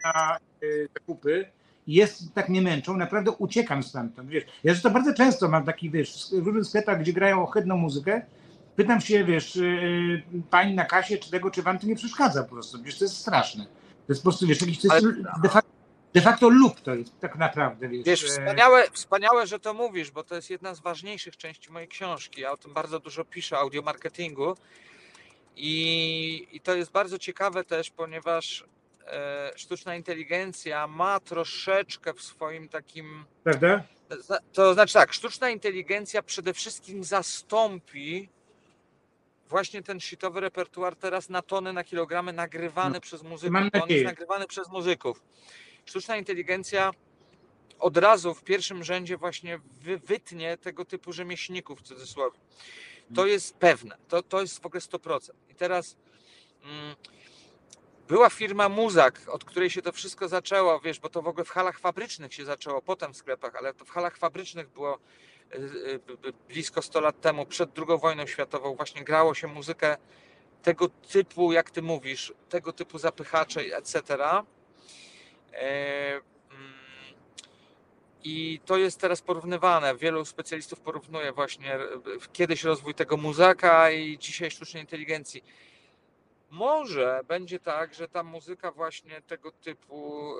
na 0.03 0.37
y, 0.63 0.89
zakupy 0.93 1.45
i 1.87 1.93
jest, 1.93 2.33
tak 2.33 2.49
mnie 2.49 2.61
męczą, 2.61 2.97
naprawdę 2.97 3.31
uciekam 3.31 3.83
stamtąd. 3.83 4.29
Wiesz, 4.29 4.43
ja 4.63 4.73
zresztą 4.73 4.89
bardzo 4.89 5.13
często 5.13 5.49
mam 5.49 5.65
taki, 5.65 5.91
wiesz, 5.91 6.27
w 6.41 6.45
różnych 6.45 6.65
sklepach, 6.65 6.99
gdzie 6.99 7.13
grają 7.13 7.43
ohydną 7.43 7.77
muzykę, 7.77 8.21
pytam 8.75 9.01
się, 9.01 9.23
wiesz, 9.23 9.55
y, 9.55 10.23
pani 10.49 10.75
na 10.75 10.85
kasie, 10.85 11.17
czy 11.17 11.31
tego, 11.31 11.51
czy 11.51 11.61
wam 11.61 11.79
to 11.79 11.87
nie 11.87 11.95
przeszkadza 11.95 12.43
po 12.43 12.49
prostu. 12.49 12.83
Wiesz, 12.83 12.97
to 12.97 13.05
jest 13.05 13.17
straszne. 13.17 13.65
To 13.65 14.13
jest 14.13 14.21
po 14.21 14.29
prostu, 14.29 14.47
wiesz, 14.47 14.61
jakiś, 14.61 14.81
to 14.81 14.95
jest 14.95 15.05
Ale- 15.05 15.41
de 15.41 15.49
facto, 15.49 15.71
de 16.15 16.21
facto 16.21 16.49
lub 16.49 16.81
to 16.81 16.95
jest 16.95 17.19
tak 17.19 17.35
naprawdę, 17.35 17.87
wiesz. 17.87 18.05
Wiesz, 18.05 18.23
e, 18.23 18.27
wspaniałe, 18.27 18.83
wspaniałe, 18.91 19.47
że 19.47 19.59
to 19.59 19.73
mówisz, 19.73 20.11
bo 20.11 20.23
to 20.23 20.35
jest 20.35 20.49
jedna 20.49 20.75
z 20.75 20.79
ważniejszych 20.79 21.37
części 21.37 21.71
mojej 21.71 21.87
książki. 21.87 22.41
Ja 22.41 22.51
o 22.51 22.57
tym 22.57 22.73
bardzo 22.73 22.99
dużo 22.99 23.25
piszę, 23.25 23.57
audiomarketingu. 23.57 24.57
I, 25.55 26.47
I 26.51 26.61
to 26.61 26.75
jest 26.75 26.91
bardzo 26.91 27.19
ciekawe 27.19 27.63
też, 27.63 27.89
ponieważ 27.89 28.65
e, 29.07 29.51
sztuczna 29.55 29.95
inteligencja 29.95 30.87
ma 30.87 31.19
troszeczkę 31.19 32.13
w 32.13 32.21
swoim 32.21 32.69
takim. 32.69 33.25
Prawda? 33.43 33.83
To 34.53 34.73
znaczy 34.73 34.93
tak, 34.93 35.13
sztuczna 35.13 35.49
inteligencja 35.49 36.23
przede 36.23 36.53
wszystkim 36.53 37.03
zastąpi 37.03 38.29
właśnie 39.49 39.83
ten 39.83 39.99
shitowy 39.99 40.39
repertuar 40.39 40.95
teraz 40.95 41.29
na 41.29 41.41
tony, 41.41 41.73
na 41.73 41.83
kilogramy 41.83 42.33
nagrywany 42.33 42.93
No, 42.93 43.01
przez 43.01 43.23
muzyków. 43.23 43.57
On 43.81 43.89
jest 43.89 44.05
nagrywany 44.05 44.47
przez 44.47 44.69
muzyków. 44.69 45.21
Sztuczna 45.85 46.17
inteligencja 46.17 46.91
od 47.79 47.97
razu 47.97 48.33
w 48.33 48.43
pierwszym 48.43 48.83
rzędzie 48.83 49.17
właśnie 49.17 49.59
wy, 49.81 49.97
wytnie 49.97 50.57
tego 50.57 50.85
typu 50.85 51.13
rzemieślników 51.13 51.79
w 51.79 51.83
cudzysłowie. 51.83 52.39
To 53.15 53.25
jest 53.25 53.55
pewne, 53.55 53.97
to, 54.07 54.23
to 54.23 54.41
jest 54.41 54.61
w 54.61 54.65
ogóle 54.65 54.81
100%. 54.81 55.29
I 55.49 55.55
teraz 55.55 55.97
mm, 56.63 56.95
była 58.07 58.29
firma 58.29 58.69
Muzak, 58.69 59.21
od 59.27 59.45
której 59.45 59.69
się 59.69 59.81
to 59.81 59.91
wszystko 59.91 60.27
zaczęło, 60.27 60.79
wiesz, 60.79 60.99
bo 60.99 61.09
to 61.09 61.21
w 61.21 61.27
ogóle 61.27 61.45
w 61.45 61.49
halach 61.49 61.79
fabrycznych 61.79 62.33
się 62.33 62.45
zaczęło, 62.45 62.81
potem 62.81 63.13
w 63.13 63.17
sklepach, 63.17 63.55
ale 63.55 63.73
to 63.73 63.85
w 63.85 63.89
halach 63.89 64.17
fabrycznych 64.17 64.69
było 64.69 64.99
y, 65.53 65.57
y, 65.57 65.99
y, 66.27 66.33
blisko 66.47 66.81
100 66.81 67.01
lat 67.01 67.21
temu, 67.21 67.45
przed 67.45 67.69
II 67.77 67.99
wojną 67.99 68.27
światową, 68.27 68.75
właśnie 68.75 69.03
grało 69.03 69.33
się 69.33 69.47
muzykę 69.47 69.97
tego 70.63 70.89
typu, 70.89 71.51
jak 71.51 71.71
ty 71.71 71.81
mówisz, 71.81 72.33
tego 72.49 72.73
typu 72.73 72.97
zapychacze, 72.97 73.61
etc. 73.61 74.17
E, 75.55 76.13
mm, 76.51 76.73
I 78.23 78.59
to 78.65 78.77
jest 78.77 78.99
teraz 78.99 79.21
porównywane. 79.21 79.95
Wielu 79.95 80.25
specjalistów 80.25 80.79
porównuje 80.79 81.31
właśnie 81.31 81.75
e, 81.75 81.79
kiedyś 82.33 82.63
rozwój 82.63 82.93
tego 82.93 83.17
muzaka 83.17 83.91
i 83.91 84.17
dzisiaj 84.17 84.51
sztucznej 84.51 84.83
inteligencji. 84.83 85.43
Może 86.49 87.21
będzie 87.27 87.59
tak, 87.59 87.93
że 87.93 88.07
ta 88.07 88.23
muzyka 88.23 88.71
właśnie 88.71 89.21
tego 89.21 89.51
typu, 89.51 90.33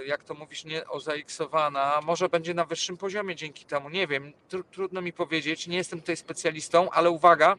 e, 0.00 0.04
jak 0.04 0.24
to 0.24 0.34
mówisz, 0.34 0.64
nie 0.64 0.88
ozaiksowana, 0.88 2.00
może 2.04 2.28
będzie 2.28 2.54
na 2.54 2.64
wyższym 2.64 2.96
poziomie 2.96 3.36
dzięki 3.36 3.64
temu. 3.64 3.88
Nie 3.88 4.06
wiem, 4.06 4.32
tr- 4.50 4.64
trudno 4.70 5.02
mi 5.02 5.12
powiedzieć, 5.12 5.66
nie 5.66 5.76
jestem 5.76 6.00
tutaj 6.00 6.16
specjalistą, 6.16 6.90
ale 6.90 7.10
uwaga, 7.10 7.56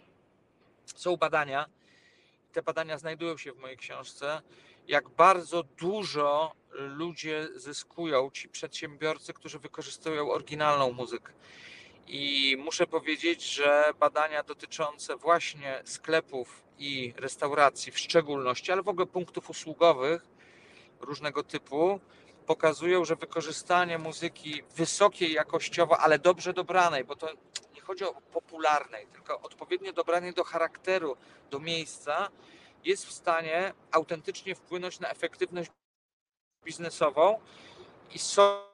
są 0.86 1.18
badania, 1.18 1.66
te 2.53 2.61
badania 2.61 2.97
znajdują 2.97 3.37
się 3.37 3.51
w 3.51 3.57
mojej 3.57 3.77
książce, 3.77 4.41
jak 4.87 5.09
bardzo 5.09 5.63
dużo 5.63 6.55
ludzie 6.71 7.47
zyskują, 7.55 8.29
ci 8.31 8.49
przedsiębiorcy, 8.49 9.33
którzy 9.33 9.59
wykorzystują 9.59 10.31
oryginalną 10.31 10.91
muzykę. 10.91 11.33
I 12.07 12.57
muszę 12.59 12.87
powiedzieć, 12.87 13.43
że 13.43 13.93
badania 13.99 14.43
dotyczące 14.43 15.17
właśnie 15.17 15.81
sklepów 15.85 16.63
i 16.79 17.13
restauracji 17.17 17.91
w 17.91 17.99
szczególności, 17.99 18.71
ale 18.71 18.83
w 18.83 18.87
ogóle 18.87 19.05
punktów 19.05 19.49
usługowych 19.49 20.25
różnego 20.99 21.43
typu, 21.43 21.99
pokazują, 22.45 23.05
że 23.05 23.15
wykorzystanie 23.15 23.97
muzyki 23.97 24.63
wysokiej 24.75 25.33
jakościowo, 25.33 25.99
ale 25.99 26.19
dobrze 26.19 26.53
dobranej, 26.53 27.03
bo 27.03 27.15
to 27.15 27.27
chodzi 27.84 28.03
o 28.03 28.13
popularnej, 28.13 29.07
tylko 29.07 29.41
odpowiednio 29.41 29.93
dobranej 29.93 30.34
do 30.34 30.43
charakteru, 30.43 31.17
do 31.51 31.59
miejsca, 31.59 32.29
jest 32.86 33.05
w 33.05 33.11
stanie 33.11 33.73
autentycznie 33.91 34.55
wpłynąć 34.55 34.99
na 34.99 35.09
efektywność 35.09 35.71
biznesową 36.65 37.39
i 38.13 38.19
so 38.19 38.73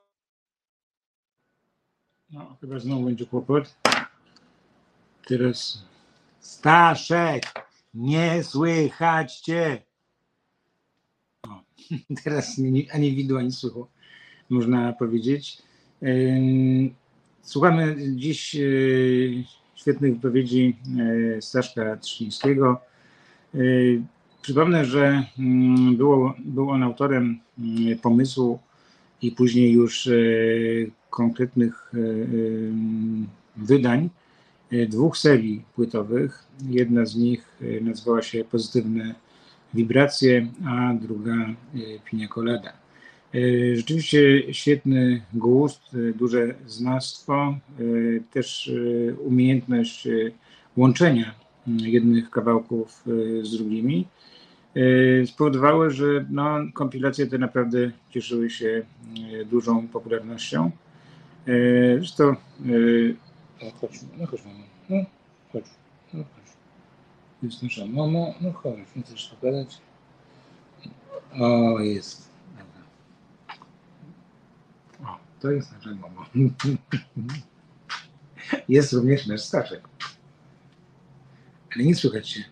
No, 2.32 2.56
chyba 2.62 2.80
znowu 2.80 3.04
będzie 3.04 3.26
kłopot. 3.26 3.76
Teraz 5.28 5.84
Staszek, 6.40 7.44
nie 7.94 8.44
słychać 8.44 9.40
cię. 9.40 9.82
O, 11.48 11.62
teraz 12.24 12.56
ani 12.94 13.16
widu, 13.16 13.38
ani 13.38 13.52
słuchu, 13.52 13.88
można 14.50 14.94
powiedzieć. 14.94 15.62
Słuchamy 17.42 17.96
dziś 18.16 18.56
yy, 18.56 19.44
świetnych 19.76 20.14
wypowiedzi 20.14 20.76
yy, 20.96 21.42
Staszka 21.42 21.98
Trzyńskiego. 21.98 22.82
Yy, 23.54 24.02
Przypomnę, 24.42 24.86
że 24.86 25.24
mm, 25.40 25.98
było, 25.98 26.34
był 26.40 26.70
on 26.70 26.84
autorem 26.84 27.40
mm, 27.60 28.00
pomysłu 28.00 28.60
i 29.22 29.32
później 29.32 29.72
już 29.72 30.08
e, 30.08 30.12
konkretnych 31.10 31.92
e, 31.94 31.98
wydań 33.58 34.10
e, 34.72 34.86
dwóch 34.86 35.18
serii 35.18 35.64
płytowych. 35.76 36.44
Jedna 36.70 37.06
z 37.06 37.16
nich 37.16 37.46
e, 37.62 37.82
nazywała 37.82 38.22
się 38.22 38.44
Pozytywne 38.44 39.16
Wibracje, 39.74 40.48
a 40.66 40.94
druga 40.94 41.34
e, 41.34 41.56
Pinia 42.06 42.28
Colada. 42.28 42.74
E, 43.36 43.76
Rzeczywiście 43.76 44.54
świetny 44.54 45.22
gust, 45.34 45.82
e, 45.94 46.14
duże 46.14 46.56
znawstwo, 46.68 47.34
e, 47.36 47.84
też 48.32 48.72
umiejętność 49.26 50.08
łączenia 50.78 51.36
mm, 51.68 51.80
jednych 51.80 52.30
kawałków 52.30 53.04
z 53.42 53.58
drugimi 53.58 54.08
spowodowały, 55.26 55.92
że 55.92 56.26
no, 56.30 56.58
kompilacje 56.74 57.28
te 57.28 57.38
naprawdę 57.38 57.92
cieszyły 58.10 58.50
się 58.50 58.86
dużą 59.46 59.88
popularnością. 59.88 60.72
Zresztą, 61.98 62.36
no 63.62 63.72
chodź, 63.82 63.92
no 64.18 64.28
chodź 64.28 64.42
mamo, 64.46 64.64
no 64.90 65.06
chodź, 65.54 65.66
no 66.14 66.24
chodź. 66.24 66.54
Jest 67.44 67.64
nasza 67.64 67.86
mama, 67.86 68.26
no 68.42 68.52
chodź, 68.52 68.96
nie 68.96 69.04
chcesz 69.04 69.36
pogadać? 69.40 69.82
O, 71.40 71.80
jest. 71.80 72.30
Dobra. 72.58 72.84
O, 75.12 75.18
to 75.40 75.52
jest 75.52 75.72
nasza 75.72 75.90
mama. 75.96 76.26
Jest 78.70 78.94
również 78.94 79.28
nasz 79.28 79.42
Staszek. 79.42 79.90
Ale 81.76 81.84
nie 81.84 81.96
słychać 81.96 82.30
się. 82.30 82.44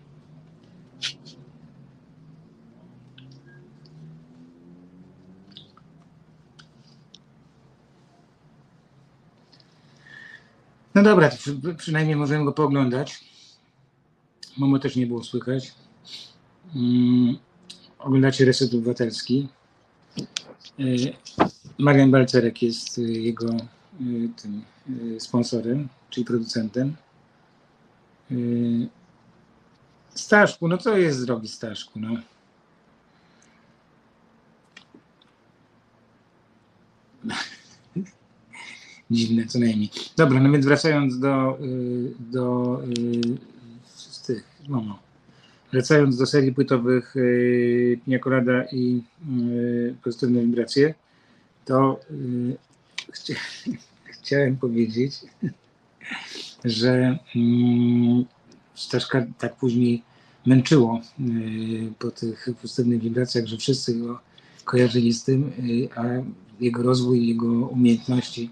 No 10.95 11.03
dobra, 11.03 11.31
przynajmniej 11.77 12.15
możemy 12.15 12.45
go 12.45 12.53
pooglądać. 12.53 13.23
Mamo 14.57 14.79
też 14.79 14.95
nie 14.95 15.07
było 15.07 15.23
słychać. 15.23 15.73
Mm, 16.75 17.37
oglądacie 17.99 18.45
Reset 18.45 18.73
Obywatelski. 18.73 19.47
Y, 20.79 21.13
Marian 21.79 22.11
Balcerek 22.11 22.61
jest 22.61 22.97
y, 22.97 23.01
jego 23.01 23.47
y, 24.01 24.29
tym 24.41 24.63
y, 25.15 25.19
sponsorem, 25.19 25.87
czyli 26.09 26.25
producentem. 26.25 26.95
Staszku, 30.09 30.67
no 30.67 30.77
co 30.77 30.97
jest 30.97 31.25
drogi 31.25 31.47
Staszku, 31.47 31.99
no. 31.99 32.09
Dziwne 39.11 39.45
co 39.45 39.59
najmniej. 39.59 39.89
Dobra, 40.17 40.39
no 40.39 40.51
więc 40.51 40.65
wracając 40.65 41.19
do, 41.19 41.57
do 42.19 42.81
tych, 44.27 44.43
no, 44.69 44.81
no. 44.81 44.99
Wracając 45.71 46.17
do 46.17 46.25
serii 46.25 46.53
płytowych 46.53 47.15
Pina 48.05 48.19
Colada 48.19 48.63
i 48.71 49.03
Pozytywne 50.03 50.41
Wibracje, 50.41 50.93
to 51.67 51.99
y, 52.11 52.57
chcia, 53.11 53.33
chciałem 54.13 54.57
powiedzieć, 54.57 55.13
że 56.65 57.19
mm, 57.35 58.25
Staszka 58.75 59.25
tak 59.37 59.55
później 59.55 60.03
męczyło 60.45 61.01
y, 61.19 61.93
po 61.99 62.11
tych 62.11 62.49
pozytywnych 62.61 63.01
wibracjach, 63.01 63.45
że 63.45 63.57
wszyscy 63.57 63.95
go 63.95 64.19
kojarzyli 64.65 65.13
z 65.13 65.23
tym, 65.23 65.51
y, 65.59 65.89
a 65.95 66.03
jego 66.59 66.83
rozwój, 66.83 67.27
jego 67.27 67.47
umiejętności 67.47 68.49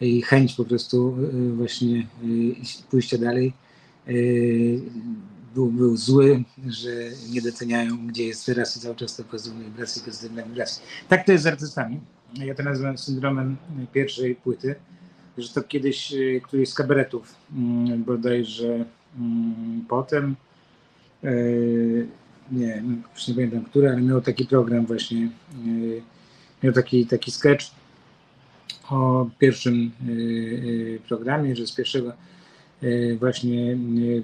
i 0.00 0.22
chęć 0.22 0.54
po 0.54 0.64
prostu 0.64 1.16
właśnie 1.56 2.06
pójścia 2.90 3.18
dalej 3.18 3.52
był, 5.54 5.66
był 5.72 5.96
zły, 5.96 6.44
że 6.66 6.90
nie 7.30 7.42
doceniają, 7.42 8.06
gdzie 8.06 8.24
jest 8.24 8.46
teraz 8.46 8.76
i 8.76 8.80
cały 8.80 8.96
czas 8.96 9.16
te 9.16 9.24
pozytywne 9.24 9.64
wibracje, 9.64 10.02
pozytywne 10.02 10.44
wibracje. 10.44 10.82
Tak 11.08 11.26
to 11.26 11.32
jest 11.32 11.44
z 11.44 11.46
artystami. 11.46 12.00
Ja 12.34 12.54
to 12.54 12.62
nazywam 12.62 12.98
syndromem 12.98 13.56
pierwszej 13.92 14.34
płyty, 14.34 14.74
że 15.38 15.48
to 15.48 15.62
kiedyś 15.62 16.12
y, 16.12 16.40
któryś 16.44 16.68
z 16.68 16.74
kabaretów 16.74 17.34
mm, 17.56 18.04
bodajże 18.04 18.84
mm, 19.18 19.84
potem 19.88 20.36
y, 21.24 22.06
nie, 22.52 22.82
już 23.14 23.28
nie 23.28 23.34
pamiętam 23.34 23.64
który, 23.64 23.88
ale 23.88 24.00
miał 24.00 24.20
taki 24.20 24.44
program 24.44 24.86
właśnie, 24.86 25.28
y, 25.66 26.02
miał 26.62 26.72
taki, 26.72 27.06
taki 27.06 27.30
sketch 27.30 27.66
o 28.90 29.26
pierwszym 29.38 29.90
programie, 31.08 31.56
że 31.56 31.66
z 31.66 31.74
pierwszego 31.74 32.12
właśnie 33.18 33.76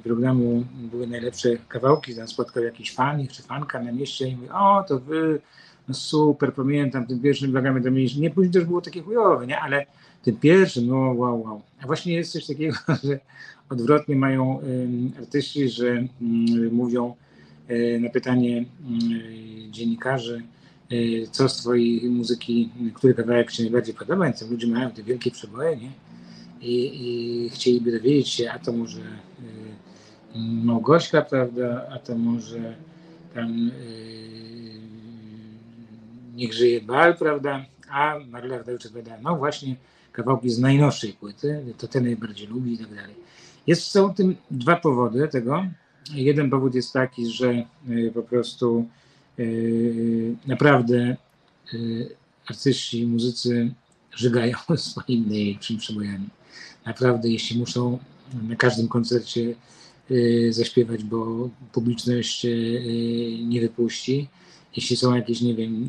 programu 0.05 0.65
były 0.77 1.07
najlepsze 1.07 1.49
kawałki, 1.69 2.15
tam 2.15 2.29
spotkał 2.29 2.65
jakiś 2.65 2.95
fanik 2.95 3.33
czy 3.33 3.43
fanka 3.43 3.81
na 3.81 3.93
mieście 3.93 4.29
i 4.29 4.37
mówi, 4.37 4.49
o 4.51 4.85
to 4.89 4.99
wy 4.99 5.41
no 5.89 5.95
super, 5.95 6.55
pamiętam, 6.55 7.07
tym 7.07 7.21
pierwszym 7.21 7.53
programie 7.53 7.81
to 7.81 7.91
mieliśmy, 7.91 8.21
nie, 8.21 8.31
później 8.31 8.53
też 8.53 8.65
było 8.65 8.81
takie 8.81 9.03
chujowe, 9.03 9.47
nie, 9.47 9.61
ale 9.61 9.87
tym 10.23 10.37
pierwszym, 10.37 10.87
no 10.87 10.97
wow, 10.97 11.43
wow. 11.43 11.63
A 11.83 11.87
właśnie 11.87 12.15
jest 12.15 12.33
coś 12.33 12.47
takiego, 12.47 12.77
że 13.05 13.19
odwrotnie 13.69 14.17
mają 14.17 14.61
artyści, 15.19 15.69
że 15.69 15.87
ym, 15.87 16.09
mówią 16.73 17.15
y, 17.71 18.01
na 18.03 18.11
pytanie 18.11 18.61
y, 18.61 19.71
dziennikarzy, 19.71 20.43
y, 20.93 21.27
co 21.31 21.49
z 21.49 21.57
twojej 21.57 22.11
muzyki, 22.11 22.71
który 22.95 23.15
kawałek 23.15 23.53
ci 23.53 23.63
najbardziej 23.63 23.95
podoba, 23.95 24.25
więc 24.25 24.51
ludzie 24.51 24.67
mają 24.67 24.91
te 24.91 25.03
wielkie 25.03 25.31
przeboje, 25.31 25.77
nie? 25.77 25.91
I, 26.61 26.91
i 26.95 27.51
chcieliby 27.51 27.93
dowiedzieć 27.93 28.29
się, 28.29 28.51
a 28.51 28.59
to 28.59 28.73
może 28.73 29.01
Małgośka, 30.39 31.23
prawda, 31.23 31.89
a 31.93 31.99
to 31.99 32.19
może 32.19 32.77
tam 33.35 33.71
Niech 36.37 36.53
żyje 36.53 36.81
bal, 36.81 37.17
prawda, 37.17 37.65
a 37.91 38.19
Marla 38.29 38.59
Radewicz 38.59 38.87
odpowiada, 38.87 39.19
no 39.23 39.37
właśnie 39.37 39.77
kawałki 40.13 40.51
z 40.51 40.59
najnowszej 40.59 41.13
płyty, 41.13 41.75
to 41.79 41.89
te 41.89 42.01
najbardziej 42.01 42.47
lubi 42.47 42.73
i 42.73 42.79
tak 42.79 42.95
dalej. 42.95 43.15
Jest 43.67 43.83
są 43.83 44.15
tym 44.15 44.37
dwa 44.51 44.77
powody 44.77 45.29
tego. 45.29 45.67
Jeden 46.15 46.51
powód 46.51 46.75
jest 46.75 46.93
taki, 46.93 47.27
że 47.27 47.67
y, 47.91 48.11
po 48.15 48.23
prostu 48.23 48.87
y, 49.39 50.35
naprawdę 50.47 51.17
y, 51.75 52.09
artyści, 52.47 53.07
muzycy 53.07 53.75
żygają 54.15 54.57
swoimi 54.77 55.27
najlepszymi 55.27 55.79
przebojami. 55.79 56.29
Naprawdę, 56.87 57.29
jeśli 57.29 57.59
muszą 57.59 57.99
na 58.43 58.57
każdym 58.57 58.89
koncercie 58.89 59.55
zaśpiewać, 60.51 61.05
bo 61.05 61.49
publiczność 61.73 62.47
nie 63.45 63.61
wypuści. 63.61 64.29
Jeśli 64.77 64.97
są 64.97 65.15
jakieś, 65.15 65.41
nie 65.41 65.55
wiem, 65.55 65.89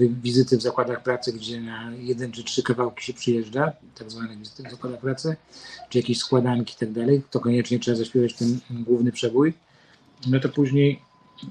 y, 0.00 0.08
wizyty 0.22 0.58
w 0.58 0.62
zakładach 0.62 1.02
pracy, 1.02 1.32
gdzie 1.32 1.60
na 1.60 1.92
jeden 1.94 2.32
czy 2.32 2.44
trzy 2.44 2.62
kawałki 2.62 3.04
się 3.04 3.14
przyjeżdża, 3.14 3.72
tak 3.94 4.10
zwane 4.10 4.36
wizyty 4.36 4.62
w 4.62 4.70
zakładach 4.70 5.00
pracy, 5.00 5.36
czy 5.90 5.98
jakieś 5.98 6.18
składanki 6.18 6.74
i 6.74 6.78
tak 6.78 6.92
dalej, 6.92 7.22
to 7.30 7.40
koniecznie 7.40 7.78
trzeba 7.78 7.96
zaśpiewać 7.96 8.34
ten 8.34 8.60
główny 8.70 9.12
przebój. 9.12 9.54
No 10.26 10.40
to 10.40 10.48
później. 10.48 11.00
no. 11.42 11.50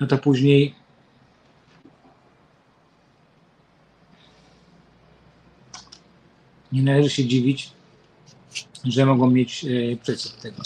No 0.00 0.06
to 0.06 0.18
później 0.18 0.74
nie 6.72 6.82
należy 6.82 7.10
się 7.10 7.24
dziwić, 7.24 7.70
że 8.84 9.06
mogą 9.06 9.30
mieć 9.30 9.64
e, 9.64 9.96
przeciw 9.96 10.32
tego. 10.32 10.62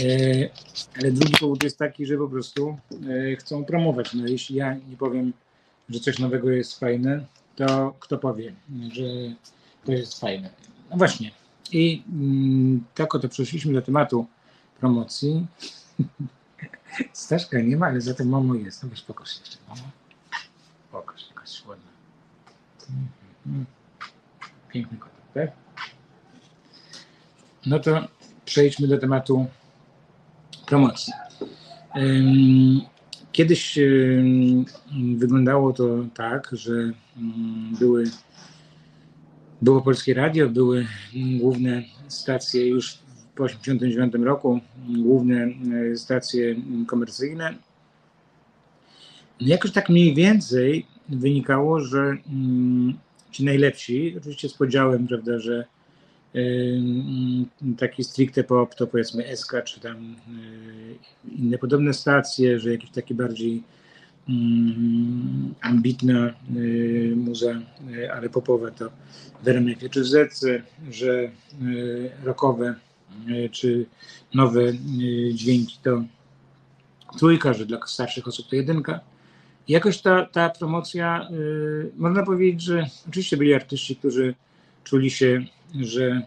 E, 0.00 0.48
ale 0.98 1.12
drugi 1.12 1.34
powód 1.40 1.62
jest 1.62 1.78
taki, 1.78 2.06
że 2.06 2.16
po 2.18 2.28
prostu 2.28 2.78
e, 3.32 3.36
chcą 3.36 3.64
promować. 3.64 4.14
No 4.14 4.26
jeśli 4.26 4.56
ja 4.56 4.74
nie 4.74 4.96
powiem, 4.96 5.32
że 5.88 6.00
coś 6.00 6.18
nowego 6.18 6.50
jest 6.50 6.78
fajne, 6.78 7.26
to 7.56 7.94
kto 8.00 8.18
powie, 8.18 8.54
że 8.92 9.04
to 9.84 9.92
jest 9.92 10.20
fajne. 10.20 10.50
No 10.90 10.96
właśnie. 10.96 11.30
I 11.72 12.02
mm, 12.12 12.84
tak 12.94 13.14
oto 13.14 13.28
przeszliśmy 13.28 13.72
do 13.72 13.82
tematu 13.82 14.26
promocji. 14.80 15.46
Staszka 17.12 17.60
nie 17.60 17.76
ma, 17.76 17.86
ale 17.86 18.00
za 18.00 18.14
to 18.14 18.24
mamo 18.24 18.54
jest. 18.54 18.82
No 18.82 18.88
pokaż 19.06 19.40
jeszcze, 19.40 19.58
mamo. 19.68 19.90
Pokaż, 20.92 21.28
jakaś 21.28 21.66
ładna. 21.66 21.90
Mhm. 23.46 23.66
Piękny 24.68 24.98
kotek, 24.98 25.22
tak? 25.34 25.50
No 27.66 27.78
to 27.78 28.08
przejdźmy 28.44 28.88
do 28.88 28.98
tematu 28.98 29.46
promocji. 30.66 31.12
Kiedyś 33.32 33.78
wyglądało 35.16 35.72
to 35.72 36.04
tak, 36.14 36.48
że 36.52 36.92
były, 37.78 38.04
było 39.62 39.82
Polskie 39.82 40.14
Radio, 40.14 40.48
były 40.48 40.86
główne 41.40 41.82
stacje 42.08 42.68
już 42.68 42.98
po 43.34 43.48
1989 43.48 44.26
roku, 44.26 44.60
główne 44.88 45.48
y, 45.92 45.98
stacje 45.98 46.56
komercyjne. 46.86 47.54
Jakoś 49.40 49.72
tak 49.72 49.88
mniej 49.88 50.14
więcej 50.14 50.86
wynikało, 51.08 51.80
że 51.80 52.16
ci 53.30 53.44
najlepsi, 53.44 54.14
oczywiście 54.18 54.48
z 54.48 54.54
podziałem, 54.54 55.06
prawda, 55.06 55.38
że 55.38 55.64
taki 57.78 58.04
stricte 58.04 58.44
pop, 58.44 58.74
to 58.74 58.86
powiedzmy 58.86 59.36
SK, 59.36 59.52
czy 59.64 59.80
tam 59.80 59.96
y, 59.96 61.34
inne 61.38 61.58
podobne 61.58 61.94
stacje, 61.94 62.60
że 62.60 62.72
jakieś 62.72 62.90
takie 62.90 63.14
bardziej 63.14 63.62
ambitna 65.60 66.34
y, 66.56 67.14
muza, 67.16 67.50
y, 67.90 68.12
ale 68.12 68.28
popowa 68.28 68.70
to 68.70 68.90
w 69.42 69.48
RMF 69.48 69.90
czy 69.90 70.00
w 70.00 70.06
Zetce, 70.06 70.62
że 70.90 71.30
rockowe 72.24 72.74
czy 73.50 73.86
nowe 74.34 74.72
dźwięki 75.32 75.78
to 75.82 76.02
trójka, 77.18 77.52
że 77.54 77.66
dla 77.66 77.86
starszych 77.86 78.28
osób 78.28 78.46
to 78.50 78.56
jedynka. 78.56 79.00
Jakoś 79.68 80.00
ta, 80.02 80.24
ta 80.24 80.50
promocja, 80.50 81.28
można 81.96 82.22
powiedzieć, 82.22 82.62
że 82.62 82.86
oczywiście 83.08 83.36
byli 83.36 83.54
artyści, 83.54 83.96
którzy 83.96 84.34
czuli 84.86 85.10
się, 85.10 85.44
że 85.80 86.22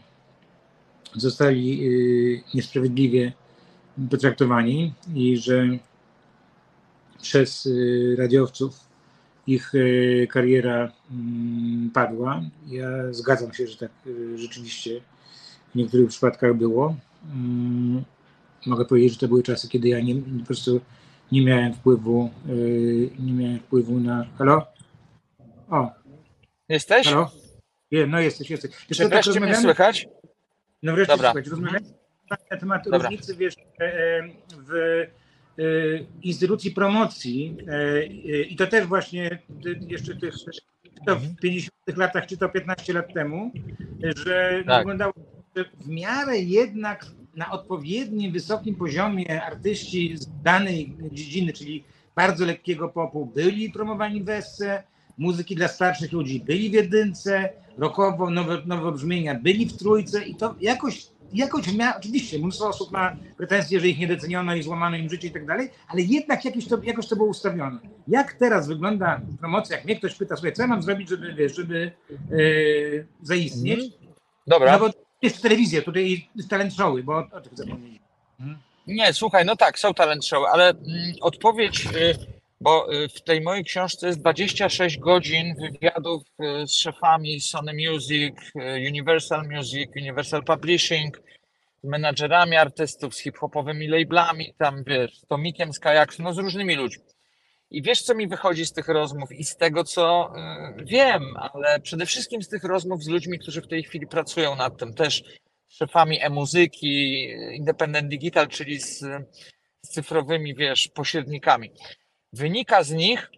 zostali 1.16 1.88
y, 1.88 2.44
niesprawiedliwie 2.54 3.34
potraktowani 4.12 4.94
i 5.16 5.38
że 5.38 5.68
przez 7.22 7.66
y, 7.66 8.16
radiowców 8.20 8.80
ich 9.48 9.76
y, 9.76 10.28
kariera 10.32 10.92
mm, 11.12 11.90
padła. 11.94 12.42
Ja 12.68 12.88
zgadzam 13.14 13.54
się, 13.54 13.68
że 13.68 13.78
tak 13.78 13.92
rzeczywiście 14.36 15.02
w 15.72 15.76
niektórych 15.76 16.10
przypadkach 16.10 16.54
było. 16.54 16.96
Mm, 17.34 18.04
Mogę 18.66 18.86
powiedzieć, 18.86 19.14
że 19.14 19.20
to 19.20 19.28
były 19.28 19.44
czasy, 19.44 19.70
kiedy 19.70 19.88
ja 19.88 20.00
nie, 20.00 20.16
po 20.16 20.46
prostu 20.46 20.82
nie 21.32 21.46
miałem 21.46 21.74
wpływu, 21.74 22.30
nie 23.20 23.34
miałem 23.34 23.60
wpływu 23.60 24.00
na. 24.00 24.26
Halo? 24.38 24.66
O, 25.70 25.92
Jesteś? 26.70 27.08
halo? 27.08 27.32
Je, 27.92 28.08
no 28.08 28.20
jesteś, 28.20 28.50
jesteś. 28.50 28.72
Co, 28.72 28.96
Czy 28.96 29.10
tak 29.10 29.10
wreszcie 29.24 29.40
mnie 29.40 29.56
słychać? 29.56 30.08
no 30.84 30.94
wreszcie 30.96 31.14
Dobra. 31.14 31.30
słuchajcie, 31.30 31.50
rozmawiamy 31.50 31.86
na 32.52 32.58
temat 32.58 32.84
Dobra. 32.84 33.10
różnicy 33.10 33.36
wiesz, 33.36 33.56
e, 33.80 33.84
e, 33.84 34.22
w 34.52 34.74
e, 34.74 35.62
instytucji 36.22 36.72
promocji 36.72 37.58
i 38.50 38.56
to 38.56 38.68
też 38.68 38.86
właśnie 38.86 39.40
jeszcze 39.88 40.16
tych 40.16 40.34
czy 40.34 41.06
to 41.06 41.14
Mhm. 41.14 41.36
w 41.36 41.40
50 41.40 41.72
latach, 41.98 42.26
czy 42.26 42.38
to 42.38 42.50
15 42.50 42.94
lat 42.94 43.14
temu, 43.14 43.52
że 44.16 44.64
Tak. 44.66 44.78
wyglądało 44.78 45.14
że 45.56 45.66
w 45.80 45.88
miarę 45.88 46.38
jednak 46.40 47.06
na 47.36 47.52
odpowiednim, 47.52 48.32
wysokim 48.32 48.76
poziomie 48.76 49.44
artyści 49.44 50.18
z 50.18 50.42
danej 50.44 50.94
dziedziny, 51.12 51.54
czyli 51.54 51.84
bardzo 52.16 52.46
lekkiego 52.46 52.90
popu, 52.90 53.26
byli 53.26 53.72
promowani 53.72 54.24
w 54.24 54.30
Esce, 54.30 54.84
muzyki 55.20 55.56
dla 55.56 55.68
starszych 55.68 56.12
ludzi 56.12 56.40
byli 56.40 56.70
w 56.70 56.74
jedynce, 56.74 57.50
rockowo, 57.78 58.30
nowe, 58.30 58.62
nowe 58.66 58.92
brzmienia 58.92 59.36
byli 59.36 59.66
w 59.66 59.78
trójce 59.78 60.24
i 60.24 60.36
to 60.36 60.56
jakoś, 60.62 61.08
jakoś 61.34 61.68
mia- 61.68 61.98
oczywiście 61.98 62.40
mnóstwo 62.40 62.68
osób 62.68 62.92
ma 62.92 63.16
pretensje, 63.38 63.80
że 63.80 63.88
ich 63.88 64.00
nie 64.00 64.08
doceniono 64.08 64.56
i 64.56 64.64
złamano 64.64 64.98
im 64.98 65.10
życie 65.10 65.28
i 65.28 65.32
tak 65.32 65.46
dalej, 65.46 65.70
ale 65.88 66.02
jednak 66.02 66.46
jakoś 66.46 66.68
to, 66.68 66.78
jakoś 66.84 67.08
to 67.08 67.16
było 67.16 67.28
ustawione. 67.30 67.80
Jak 68.08 68.34
teraz 68.34 68.68
wygląda 68.68 69.22
promocja, 69.40 69.76
jak 69.76 69.86
mnie 69.86 69.96
ktoś 69.96 70.16
pyta, 70.16 70.36
słuchaj, 70.36 70.54
co 70.54 70.62
ja 70.62 70.68
mam 70.68 70.82
zrobić, 70.84 71.10
żeby, 71.10 71.34
wiesz, 71.34 71.56
żeby 71.56 71.92
e, 72.12 72.16
zaistnieć? 73.22 73.80
Dobra. 74.48 74.72
No 74.72 74.80
bo 74.80 74.90
jest 75.22 75.42
telewizja, 75.42 75.82
tutaj 75.82 76.30
jest 76.36 76.50
talent 76.50 76.74
showy, 76.74 77.04
bo 77.04 77.18
o 77.32 77.42
tym 77.42 77.58
zapomnieliśmy. 77.58 78.06
Nie, 78.88 79.14
słuchaj, 79.14 79.46
no 79.46 79.56
tak, 79.56 79.80
są 79.80 79.94
talent 79.94 80.26
show, 80.26 80.44
ale 80.54 80.70
mm, 80.70 80.82
odpowiedź, 81.22 81.86
y, 81.86 82.39
bo 82.62 82.94
y, 82.94 83.10
w 83.10 83.22
tej 83.22 83.42
mojej 83.42 83.64
książce 83.64 84.08
jest 84.08 84.20
26 84.20 84.98
godzin 84.98 85.56
wywiadów 85.56 86.24
y, 86.64 86.68
z 86.68 86.76
szefami 86.76 87.42
Sony 87.42 87.74
Music, 87.74 88.36
y, 88.56 88.88
Universal 88.88 89.48
Music, 89.48 89.90
Universal 89.96 90.44
Publishing, 90.44 91.22
z 91.84 91.88
menadżerami 91.88 92.56
artystów, 92.56 93.16
z 93.16 93.20
hip-hopowymi 93.20 93.88
labelami, 93.88 94.54
tam 94.58 94.84
wiesz, 94.84 95.20
z 95.20 95.26
Tomikiem 95.26 95.74
z 95.74 95.80
Kajaksu, 95.80 96.24
no 96.24 96.34
z 96.34 96.38
różnymi 96.38 96.76
ludźmi. 96.76 97.04
I 97.72 97.82
wiesz, 97.82 98.02
co 98.02 98.16
mi 98.16 98.28
wychodzi 98.28 98.66
z 98.66 98.74
tych 98.74 98.88
rozmów 98.88 99.32
i 99.32 99.44
z 99.44 99.56
tego, 99.56 99.84
co 99.84 100.34
wiem, 100.78 101.24
ale 101.38 101.80
przede 101.80 102.06
wszystkim 102.06 102.44
z 102.44 102.50
tych 102.50 102.64
rozmów 102.64 103.04
z 103.04 103.08
ludźmi, 103.08 103.40
którzy 103.40 103.62
w 103.62 103.68
tej 103.68 103.84
chwili 103.84 104.08
pracują 104.08 104.56
nad 104.56 104.78
tym, 104.78 104.94
też 104.94 105.24
szefami 105.68 106.22
e-muzyki, 106.22 107.24
Independent 107.54 108.10
Digital, 108.10 108.48
czyli 108.48 108.80
z, 108.80 109.00
z 109.82 109.90
cyfrowymi, 109.90 110.56
wiesz, 110.56 110.88
pośrednikami. 110.88 111.72
Wynika 112.34 112.84
z 112.84 112.92
nich, 112.92 113.32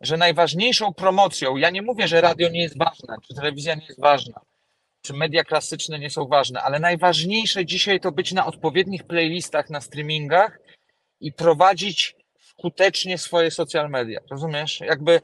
że 0.00 0.16
najważniejszą 0.16 0.94
promocją, 0.94 1.56
ja 1.56 1.70
nie 1.70 1.82
mówię, 1.82 2.08
że 2.08 2.20
radio 2.20 2.48
nie 2.48 2.62
jest 2.62 2.78
ważne, 2.78 3.16
czy 3.28 3.34
telewizja 3.34 3.74
nie 3.74 3.86
jest 3.86 4.00
ważna, 4.00 4.40
czy 5.02 5.12
media 5.12 5.44
klasyczne 5.44 5.98
nie 5.98 6.10
są 6.10 6.26
ważne, 6.26 6.62
ale 6.62 6.78
najważniejsze 6.78 7.66
dzisiaj 7.66 8.00
to 8.00 8.12
być 8.12 8.32
na 8.32 8.46
odpowiednich 8.46 9.04
playlistach, 9.04 9.70
na 9.70 9.80
streamingach 9.80 10.58
i 11.20 11.32
prowadzić 11.32 12.16
skutecznie 12.40 13.18
swoje 13.18 13.50
social 13.50 13.90
media. 13.90 14.20
Rozumiesz? 14.30 14.80
Jakby 14.80 15.20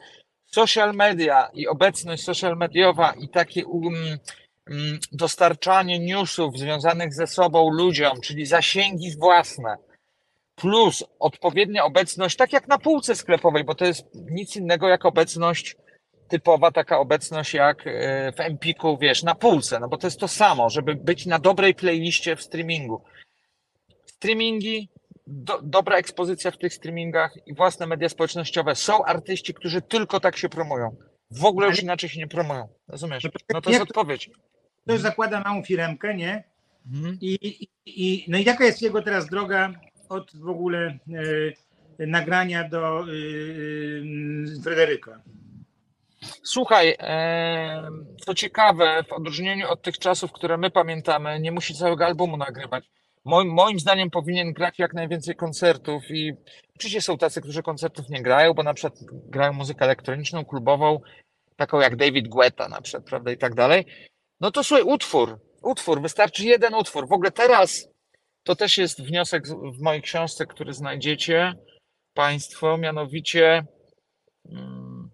social 0.47 0.95
media 0.95 1.49
i 1.55 1.67
obecność 1.67 2.25
social 2.25 2.57
mediowa 2.57 3.13
i 3.13 3.29
takie 3.29 3.67
um, 3.67 3.95
um, 4.71 4.99
dostarczanie 5.13 5.99
newsów 5.99 6.59
związanych 6.59 7.15
ze 7.15 7.27
sobą 7.27 7.71
ludziom, 7.71 8.21
czyli 8.21 8.47
zasięgi 8.47 9.17
własne, 9.17 9.77
plus 10.61 11.05
odpowiednia 11.19 11.85
obecność, 11.85 12.37
tak 12.37 12.53
jak 12.53 12.69
na 12.69 12.79
półce 12.79 13.15
sklepowej, 13.15 13.65
bo 13.65 13.75
to 13.75 13.85
jest 13.85 14.07
nic 14.31 14.57
innego 14.57 14.89
jak 14.89 15.05
obecność 15.07 15.77
typowa, 16.29 16.71
taka 16.71 16.99
obecność 16.99 17.55
jak 17.55 17.87
e, 17.87 18.33
w 18.33 18.41
Empiku, 18.41 18.99
wiesz, 18.99 19.23
na 19.23 19.35
półce, 19.35 19.81
no 19.81 19.89
bo 19.89 19.97
to 19.97 20.07
jest 20.07 20.21
to 20.21 20.29
samo, 20.29 20.71
żeby 20.71 20.95
być 20.95 21.27
na 21.27 21.39
dobrej 21.39 21.75
playliście 21.75 22.37
w 22.37 22.43
streamingu. 22.43 23.03
Streamingi, 24.07 24.89
do, 25.27 25.61
dobra 25.63 25.97
ekspozycja 25.97 26.51
w 26.51 26.59
tych 26.59 26.75
streamingach 26.75 27.33
i 27.47 27.55
własne 27.55 27.87
media 27.87 28.09
społecznościowe. 28.09 28.75
Są 28.75 29.05
artyści, 29.05 29.55
którzy 29.55 29.83
tylko 29.83 30.21
tak 30.21 30.37
się 30.37 30.49
promują. 30.49 30.97
W 31.31 31.45
ogóle 31.45 31.67
już 31.69 31.83
inaczej 31.83 32.11
się 32.11 32.19
nie 32.19 32.27
promują. 32.27 32.69
Rozumiesz? 32.89 33.25
No 33.55 33.61
to 33.61 33.71
jest 33.71 33.81
Jak 33.81 33.89
to- 33.89 34.01
odpowiedź. 34.01 34.31
Ktoś 34.85 35.01
zakłada 35.01 35.41
małą 35.41 35.63
firmkę, 35.63 36.15
nie? 36.15 36.45
Mhm. 36.93 37.19
I, 37.21 37.39
i, 37.43 37.69
i, 37.87 38.25
no 38.29 38.39
i 38.39 38.45
jaka 38.45 38.65
jest 38.65 38.83
jego 38.83 39.03
teraz 39.03 39.27
droga 39.27 39.73
od 40.11 40.37
w 40.37 40.49
ogóle 40.49 40.99
e, 41.99 42.07
nagrania 42.07 42.69
do 42.69 43.01
e, 43.01 43.03
e, 43.03 44.63
Fryderyka? 44.63 45.23
Słuchaj, 46.43 46.97
co 48.25 48.35
ciekawe, 48.35 49.05
w 49.09 49.13
odróżnieniu 49.13 49.69
od 49.69 49.83
tych 49.83 49.99
czasów, 49.99 50.33
które 50.33 50.59
my 50.59 50.71
pamiętamy, 50.71 51.41
nie 51.41 51.53
musi 51.53 51.75
całego 51.75 52.07
albumu 52.07 52.37
nagrywać. 52.37 52.85
Moim, 53.25 53.49
moim 53.49 53.81
zdaniem 53.81 54.11
powinien 54.11 54.53
grać 54.53 54.79
jak 54.79 54.95
najwięcej 54.95 55.37
koncertów 55.37 56.03
i 56.11 56.33
oczywiście 56.77 57.03
są 57.03 57.19
tacy, 57.19 57.41
którzy 57.41 57.63
koncertów 57.63 58.09
nie 58.09 58.23
grają, 58.23 58.55
bo 58.55 58.63
na 58.63 58.75
przykład 58.75 58.99
grają 59.11 59.53
muzykę 59.53 59.85
elektroniczną, 59.85 60.45
klubową, 60.45 61.01
taką 61.57 61.81
jak 61.81 61.97
David 61.97 62.29
Guetta 62.29 62.69
na 62.69 62.81
przykład, 62.81 63.05
prawda, 63.05 63.33
i 63.33 63.39
tak 63.39 63.55
dalej. 63.55 63.87
No 64.41 64.51
to 64.51 64.65
słuchaj, 64.65 64.85
utwór, 64.85 65.39
utwór, 65.63 66.03
wystarczy 66.03 66.45
jeden 66.45 66.75
utwór. 66.75 67.09
W 67.09 67.13
ogóle 67.13 67.31
teraz 67.31 67.90
to 68.51 68.57
też 68.57 68.79
jest 68.79 69.03
wniosek 69.03 69.49
w 69.49 69.81
mojej 69.81 70.03
książce, 70.03 70.47
który 70.47 70.73
znajdziecie 70.73 71.55
Państwo, 72.15 72.79
mianowicie 72.79 73.65
mm, 74.49 75.11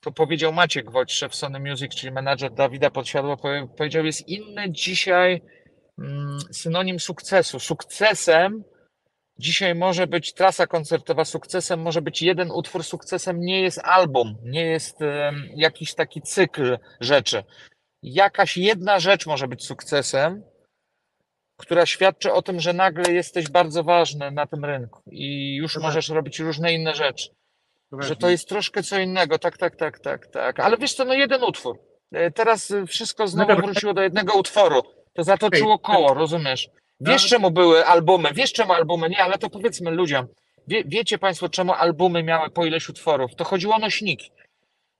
to 0.00 0.12
powiedział 0.12 0.52
Maciek 0.52 0.90
Wojt, 0.90 1.12
szef 1.12 1.34
Sony 1.34 1.60
Music, 1.60 1.94
czyli 1.94 2.12
menadżer 2.12 2.52
Dawida 2.54 2.90
Podsiadła, 2.90 3.36
powie- 3.36 3.68
powiedział, 3.76 4.04
jest 4.04 4.28
inny 4.28 4.72
dzisiaj 4.72 5.42
mm, 5.98 6.38
synonim 6.52 7.00
sukcesu. 7.00 7.60
Sukcesem 7.60 8.64
dzisiaj 9.38 9.74
może 9.74 10.06
być 10.06 10.34
trasa 10.34 10.66
koncertowa, 10.66 11.24
sukcesem 11.24 11.80
może 11.80 12.02
być 12.02 12.22
jeden 12.22 12.50
utwór, 12.50 12.84
sukcesem 12.84 13.40
nie 13.40 13.60
jest 13.60 13.80
album, 13.84 14.36
nie 14.44 14.66
jest 14.66 14.96
jakiś 15.56 15.94
taki 15.94 16.22
cykl 16.22 16.78
rzeczy. 17.00 17.44
Jakaś 18.02 18.56
jedna 18.56 19.00
rzecz 19.00 19.26
może 19.26 19.48
być 19.48 19.66
sukcesem, 19.66 20.42
która 21.58 21.86
świadczy 21.86 22.32
o 22.32 22.42
tym, 22.42 22.60
że 22.60 22.72
nagle 22.72 23.12
jesteś 23.12 23.48
bardzo 23.48 23.84
ważny 23.84 24.30
na 24.30 24.46
tym 24.46 24.64
rynku 24.64 25.02
i 25.10 25.56
już 25.56 25.74
Dobra. 25.74 25.88
możesz 25.88 26.08
robić 26.08 26.38
różne 26.38 26.72
inne 26.72 26.94
rzeczy. 26.94 27.28
Że 27.98 28.16
to 28.16 28.30
jest 28.30 28.48
troszkę 28.48 28.82
co 28.82 28.98
innego, 28.98 29.38
tak, 29.38 29.58
tak, 29.58 29.76
tak, 29.76 29.98
tak, 30.00 30.26
tak. 30.26 30.60
Ale 30.60 30.76
wiesz 30.76 30.94
co, 30.94 31.04
no 31.04 31.14
jeden 31.14 31.42
utwór. 31.42 31.78
E, 32.12 32.30
Teraz 32.30 32.70
y, 32.70 32.86
wszystko 32.86 33.28
znowu 33.28 33.48
dobra. 33.48 33.66
wróciło 33.66 33.94
do 33.94 34.02
jednego 34.02 34.34
utworu. 34.34 34.82
To 35.12 35.24
zatoczyło 35.24 35.74
Okej. 35.74 35.94
koło, 35.94 36.14
rozumiesz? 36.14 36.68
Wiesz 37.00 37.22
No. 37.22 37.28
czemu 37.28 37.50
były 37.50 37.86
albumy, 37.86 38.28
wiesz 38.32 38.52
czemu 38.52 38.72
albumy, 38.72 39.08
nie, 39.10 39.18
ale 39.18 39.38
to 39.38 39.50
powiedzmy 39.50 39.90
ludziom. 39.90 40.26
Wie, 40.68 40.82
wiecie 40.86 41.18
Państwo, 41.18 41.48
czemu 41.48 41.72
albumy 41.72 42.22
miały 42.22 42.50
po 42.50 42.64
ileś 42.66 42.88
utworów? 42.88 43.34
To 43.34 43.44
chodziło 43.44 43.74
o 43.74 43.78
nośniki. 43.78 44.30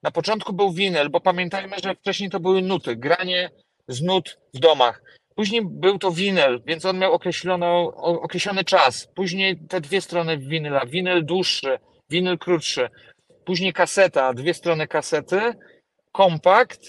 Na 0.03 0.11
początku 0.11 0.53
był 0.53 0.71
winyl, 0.71 1.09
bo 1.09 1.19
pamiętajmy, 1.19 1.75
że 1.83 1.95
wcześniej 1.95 2.29
to 2.29 2.39
były 2.39 2.61
nuty, 2.61 2.95
granie 2.95 3.49
z 3.87 4.01
nut 4.01 4.37
w 4.53 4.59
domach. 4.59 5.01
Później 5.39 5.61
był 5.65 5.99
to 5.99 6.11
winyl, 6.11 6.61
więc 6.65 6.85
on 6.85 6.97
miał 6.97 7.13
określoną, 7.13 7.95
określony 7.95 8.63
czas. 8.63 9.07
Później 9.15 9.57
te 9.57 9.81
dwie 9.81 10.01
strony 10.01 10.37
winyla, 10.37 10.85
winyl 10.85 11.25
dłuższy, 11.25 11.79
winyl 12.09 12.37
krótszy. 12.37 12.89
Później 13.45 13.73
kaseta, 13.73 14.33
dwie 14.33 14.53
strony 14.53 14.87
kasety, 14.87 15.39
kompakt, 16.11 16.79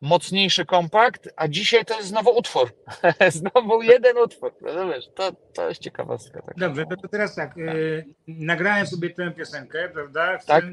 mocniejszy 0.00 0.66
kompakt, 0.66 1.28
a 1.36 1.48
dzisiaj 1.48 1.84
to 1.84 1.96
jest 1.96 2.08
znowu 2.08 2.30
utwór. 2.30 2.72
znowu 3.40 3.82
jeden 3.82 4.18
utwór, 4.18 4.54
rozumiesz? 4.60 5.04
To, 5.14 5.32
to 5.32 5.68
jest 5.68 5.80
ciekawostka. 5.80 6.42
taka. 6.42 6.60
Dobrze, 6.60 6.84
to 7.02 7.08
teraz 7.08 7.34
tak. 7.34 7.58
E, 7.58 8.04
nagrałem 8.28 8.86
sobie 8.86 9.10
tę 9.10 9.30
piosenkę, 9.30 9.88
prawda? 9.88 10.38
Chcę 10.38 10.46
Tak. 10.46 10.64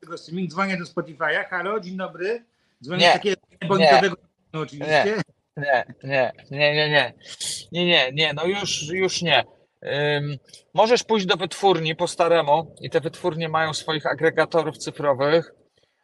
tego 0.00 0.18
streaming, 0.18 0.50
dzwonię 0.50 0.76
do 0.76 0.84
Spotify'a. 0.84 1.48
Halo, 1.48 1.80
dzień 1.80 1.96
dobry. 1.96 2.44
Dzwonię 2.84 3.06
Nie. 3.06 3.12
takiego 3.12 3.40
bonitowego, 3.68 4.16
oczywiście. 4.52 5.04
Nie, 5.06 5.22
nie, 5.56 6.32
nie, 6.50 6.74
nie, 6.74 6.90
nie. 6.90 7.14
Nie, 7.72 7.86
nie, 7.86 8.12
nie, 8.12 8.32
no 8.32 8.46
już, 8.46 8.88
już 8.92 9.22
nie. 9.22 9.44
Ym, 9.84 10.38
możesz 10.74 11.04
pójść 11.04 11.26
do 11.26 11.36
wytwórni 11.36 11.96
po 11.96 12.08
staremu 12.08 12.74
i 12.80 12.90
te 12.90 13.00
wytwórnie 13.00 13.48
mają 13.48 13.74
swoich 13.74 14.06
agregatorów 14.06 14.78
cyfrowych, 14.78 15.52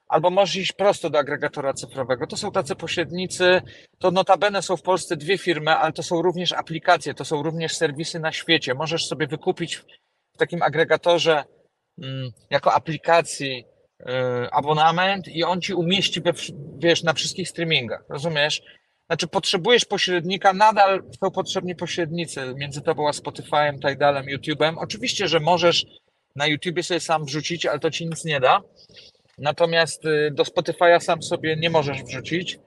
albo 0.08 0.30
możesz 0.30 0.56
iść 0.56 0.72
prosto 0.72 1.10
do 1.10 1.18
agregatora 1.18 1.74
cyfrowego. 1.74 2.26
To 2.26 2.36
są 2.36 2.52
tacy 2.52 2.76
pośrednicy, 2.76 3.62
to 3.98 4.10
notabene 4.10 4.62
są 4.62 4.76
w 4.76 4.82
Polsce 4.82 5.16
dwie 5.16 5.38
firmy, 5.38 5.70
ale 5.70 5.92
to 5.92 6.02
są 6.02 6.22
również 6.22 6.52
aplikacje, 6.52 7.14
to 7.14 7.24
są 7.24 7.42
również 7.42 7.76
serwisy 7.76 8.20
na 8.20 8.32
świecie. 8.32 8.74
Możesz 8.74 9.06
sobie 9.06 9.26
wykupić 9.26 9.76
w 10.34 10.38
takim 10.38 10.62
agregatorze 10.62 11.44
mm, 12.02 12.30
jako 12.50 12.72
aplikacji 12.72 13.64
y, 14.00 14.04
abonament 14.52 15.28
i 15.28 15.44
on 15.44 15.60
ci 15.60 15.74
umieści 15.74 16.22
wiesz, 16.78 17.02
na 17.02 17.12
wszystkich 17.12 17.48
streamingach, 17.48 18.04
rozumiesz? 18.08 18.62
Znaczy 19.08 19.26
potrzebujesz 19.26 19.84
pośrednika, 19.84 20.52
nadal 20.52 21.02
są 21.20 21.30
potrzebni 21.30 21.74
pośrednicy 21.74 22.54
między 22.56 22.82
tobą 22.82 23.08
a 23.08 23.10
Spotify'em, 23.10 23.88
Tidalem, 23.88 24.26
YouTube'em. 24.26 24.74
Oczywiście, 24.78 25.28
że 25.28 25.40
możesz 25.40 25.86
na 26.36 26.46
YouTubie 26.46 26.82
sobie 26.82 27.00
sam 27.00 27.24
wrzucić, 27.24 27.66
ale 27.66 27.78
to 27.78 27.90
ci 27.90 28.06
nic 28.06 28.24
nie 28.24 28.40
da. 28.40 28.60
Natomiast 29.38 30.04
y, 30.04 30.30
do 30.34 30.42
Spotify'a 30.42 31.00
sam 31.00 31.22
sobie 31.22 31.56
nie 31.56 31.70
możesz 31.70 32.02
wrzucić 32.02 32.58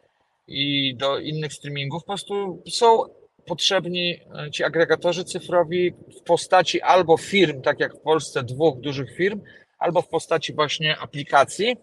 i 0.48 0.96
do 0.96 1.20
innych 1.20 1.54
streamingów. 1.54 2.04
Po 2.04 2.08
prostu 2.08 2.64
są 2.70 3.04
potrzebni 3.46 4.14
y, 4.48 4.52
ci 4.52 4.64
agregatorzy 4.64 5.24
cyfrowi 5.24 5.92
w 5.92 6.24
postaci 6.24 6.82
albo 6.82 7.18
firm, 7.18 7.62
tak 7.62 7.80
jak 7.80 7.96
w 7.96 8.02
Polsce 8.02 8.44
dwóch 8.44 8.80
dużych 8.80 9.16
firm, 9.16 9.42
albo 9.80 10.02
w 10.02 10.08
postaci 10.08 10.54
właśnie 10.54 10.98
aplikacji. 10.98 11.78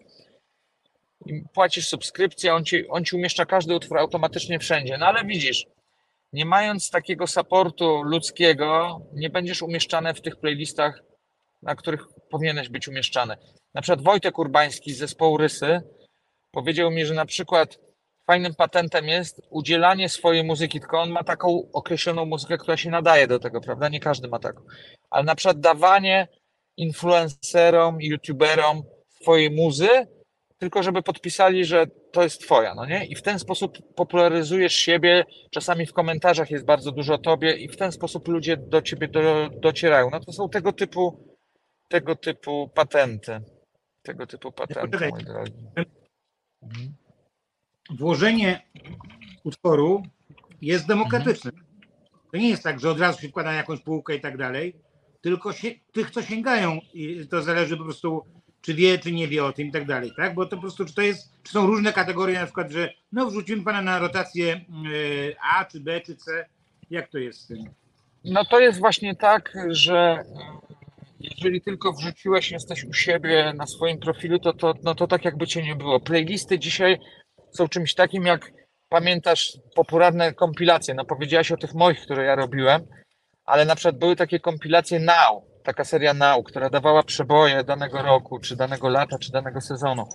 I 1.25 1.43
płacisz 1.53 1.87
subskrypcję, 1.87 2.53
on 2.53 2.65
ci, 2.65 2.87
on 2.87 3.05
ci 3.05 3.15
umieszcza 3.15 3.45
każdy 3.45 3.75
utwór 3.75 3.97
automatycznie 3.97 4.59
wszędzie. 4.59 4.97
No 4.97 5.05
ale 5.05 5.25
widzisz, 5.25 5.65
nie 6.33 6.45
mając 6.45 6.89
takiego 6.89 7.27
supportu 7.27 8.03
ludzkiego, 8.03 9.01
nie 9.13 9.29
będziesz 9.29 9.61
umieszczany 9.61 10.13
w 10.13 10.21
tych 10.21 10.35
playlistach, 10.35 11.03
na 11.61 11.75
których 11.75 12.01
powinieneś 12.29 12.69
być 12.69 12.87
umieszczany. 12.87 13.37
Na 13.73 13.81
przykład 13.81 14.01
Wojtek 14.03 14.39
Urbański 14.39 14.93
z 14.93 14.97
zespołu 14.97 15.37
Rysy 15.37 15.81
powiedział 16.51 16.91
mi, 16.91 17.05
że 17.05 17.13
na 17.13 17.25
przykład 17.25 17.79
fajnym 18.27 18.55
patentem 18.55 19.07
jest 19.07 19.41
udzielanie 19.49 20.09
swojej 20.09 20.43
muzyki, 20.43 20.79
tylko 20.79 21.01
on 21.01 21.09
ma 21.09 21.23
taką 21.23 21.69
określoną 21.73 22.25
muzykę, 22.25 22.57
która 22.57 22.77
się 22.77 22.89
nadaje 22.89 23.27
do 23.27 23.39
tego, 23.39 23.61
prawda? 23.61 23.89
Nie 23.89 23.99
każdy 23.99 24.27
ma 24.27 24.39
taką. 24.39 24.61
Ale 25.09 25.23
na 25.23 25.35
przykład 25.35 25.59
dawanie 25.59 26.27
influencerom, 26.77 28.01
youtuberom 28.01 28.83
swojej 29.21 29.51
muzy, 29.51 29.89
tylko 30.59 30.83
żeby 30.83 31.01
podpisali, 31.01 31.65
że 31.65 31.87
to 32.11 32.23
jest 32.23 32.41
twoja, 32.41 32.75
no 32.75 32.85
nie? 32.85 33.05
I 33.05 33.15
w 33.15 33.21
ten 33.21 33.39
sposób 33.39 33.77
popularyzujesz 33.95 34.73
siebie, 34.73 35.25
czasami 35.51 35.85
w 35.85 35.93
komentarzach 35.93 36.51
jest 36.51 36.65
bardzo 36.65 36.91
dużo 36.91 37.13
o 37.13 37.17
tobie 37.17 37.53
i 37.57 37.67
w 37.67 37.77
ten 37.77 37.91
sposób 37.91 38.27
ludzie 38.27 38.57
do 38.57 38.81
ciebie 38.81 39.07
do, 39.07 39.49
docierają. 39.49 40.09
No 40.09 40.19
to 40.19 40.33
są 40.33 40.49
tego 40.49 40.73
typu, 40.73 41.35
tego 41.87 42.15
typu 42.15 42.69
patenty. 42.75 43.41
Tego 44.01 44.27
typu 44.27 44.51
patenty, 44.51 44.81
poczekaj. 44.81 45.09
mój 45.09 45.23
drogi. 45.23 45.53
Mhm. 46.61 46.95
Włożenie 47.89 48.61
utworu 49.43 50.03
jest 50.61 50.87
demokratyczne. 50.87 51.51
To 52.31 52.37
nie 52.37 52.49
jest 52.49 52.63
tak, 52.63 52.79
że 52.79 52.91
od 52.91 52.99
razu 52.99 53.21
się 53.21 53.29
wkłada 53.29 53.51
na 53.51 53.57
jakąś 53.57 53.81
półkę 53.81 54.15
i 54.15 54.21
tak 54.21 54.37
dalej, 54.37 54.75
tylko 55.21 55.53
się, 55.53 55.71
tych, 55.91 56.11
co 56.11 56.21
sięgają, 56.21 56.79
i 56.93 57.27
to 57.27 57.41
zależy 57.41 57.77
po 57.77 57.83
prostu, 57.83 58.25
czy 58.61 58.73
wie, 58.73 58.99
czy 58.99 59.11
nie 59.11 59.27
wie 59.27 59.45
o 59.45 59.53
tym 59.53 59.67
i 59.67 59.71
tak 59.71 59.85
dalej, 59.85 60.11
tak? 60.17 60.33
Bo 60.33 60.45
to 60.45 60.55
po 60.55 60.61
prostu, 60.61 60.85
czy 60.85 60.93
to 60.93 61.01
jest, 61.01 61.31
czy 61.43 61.51
są 61.51 61.67
różne 61.67 61.93
kategorie, 61.93 62.39
na 62.39 62.45
przykład, 62.45 62.71
że 62.71 62.93
no 63.11 63.25
wrzucimy 63.25 63.63
pana 63.63 63.81
na 63.81 63.99
rotację 63.99 64.53
e, 64.53 64.59
A, 65.53 65.65
czy 65.65 65.79
B, 65.79 66.01
czy 66.01 66.15
C, 66.15 66.45
jak 66.89 67.09
to 67.09 67.17
jest 67.17 67.41
z 67.41 67.47
tym? 67.47 67.57
No 68.25 68.45
to 68.45 68.59
jest 68.59 68.79
właśnie 68.79 69.15
tak, 69.15 69.53
że 69.67 70.23
jeżeli 71.19 71.61
tylko 71.61 71.93
wrzuciłeś, 71.93 72.51
jesteś 72.51 72.83
u 72.83 72.93
siebie 72.93 73.53
na 73.55 73.67
swoim 73.67 73.99
profilu, 73.99 74.39
to, 74.39 74.53
to, 74.53 74.73
no 74.83 74.95
to 74.95 75.07
tak 75.07 75.25
jakby 75.25 75.47
cię 75.47 75.63
nie 75.63 75.75
było. 75.75 75.99
Playlisty 75.99 76.59
dzisiaj 76.59 76.99
są 77.51 77.67
czymś 77.67 77.93
takim, 77.93 78.25
jak 78.25 78.51
pamiętasz 78.89 79.57
popularne 79.75 80.33
kompilacje. 80.33 80.93
No 80.93 81.05
powiedziałaś 81.05 81.51
o 81.51 81.57
tych 81.57 81.73
moich, 81.73 82.01
które 82.01 82.25
ja 82.25 82.35
robiłem, 82.35 82.81
ale 83.45 83.65
na 83.65 83.75
przykład 83.75 83.99
były 83.99 84.15
takie 84.15 84.39
kompilacje 84.39 84.99
Now, 84.99 85.48
taka 85.69 85.85
seria 85.85 86.13
nauk, 86.13 86.49
która 86.49 86.69
dawała 86.69 87.03
przeboje 87.03 87.63
danego 87.63 88.01
roku, 88.01 88.39
czy 88.39 88.55
danego 88.55 88.89
lata, 88.89 89.17
czy 89.19 89.31
danego 89.31 89.61
sezonu. 89.61 90.07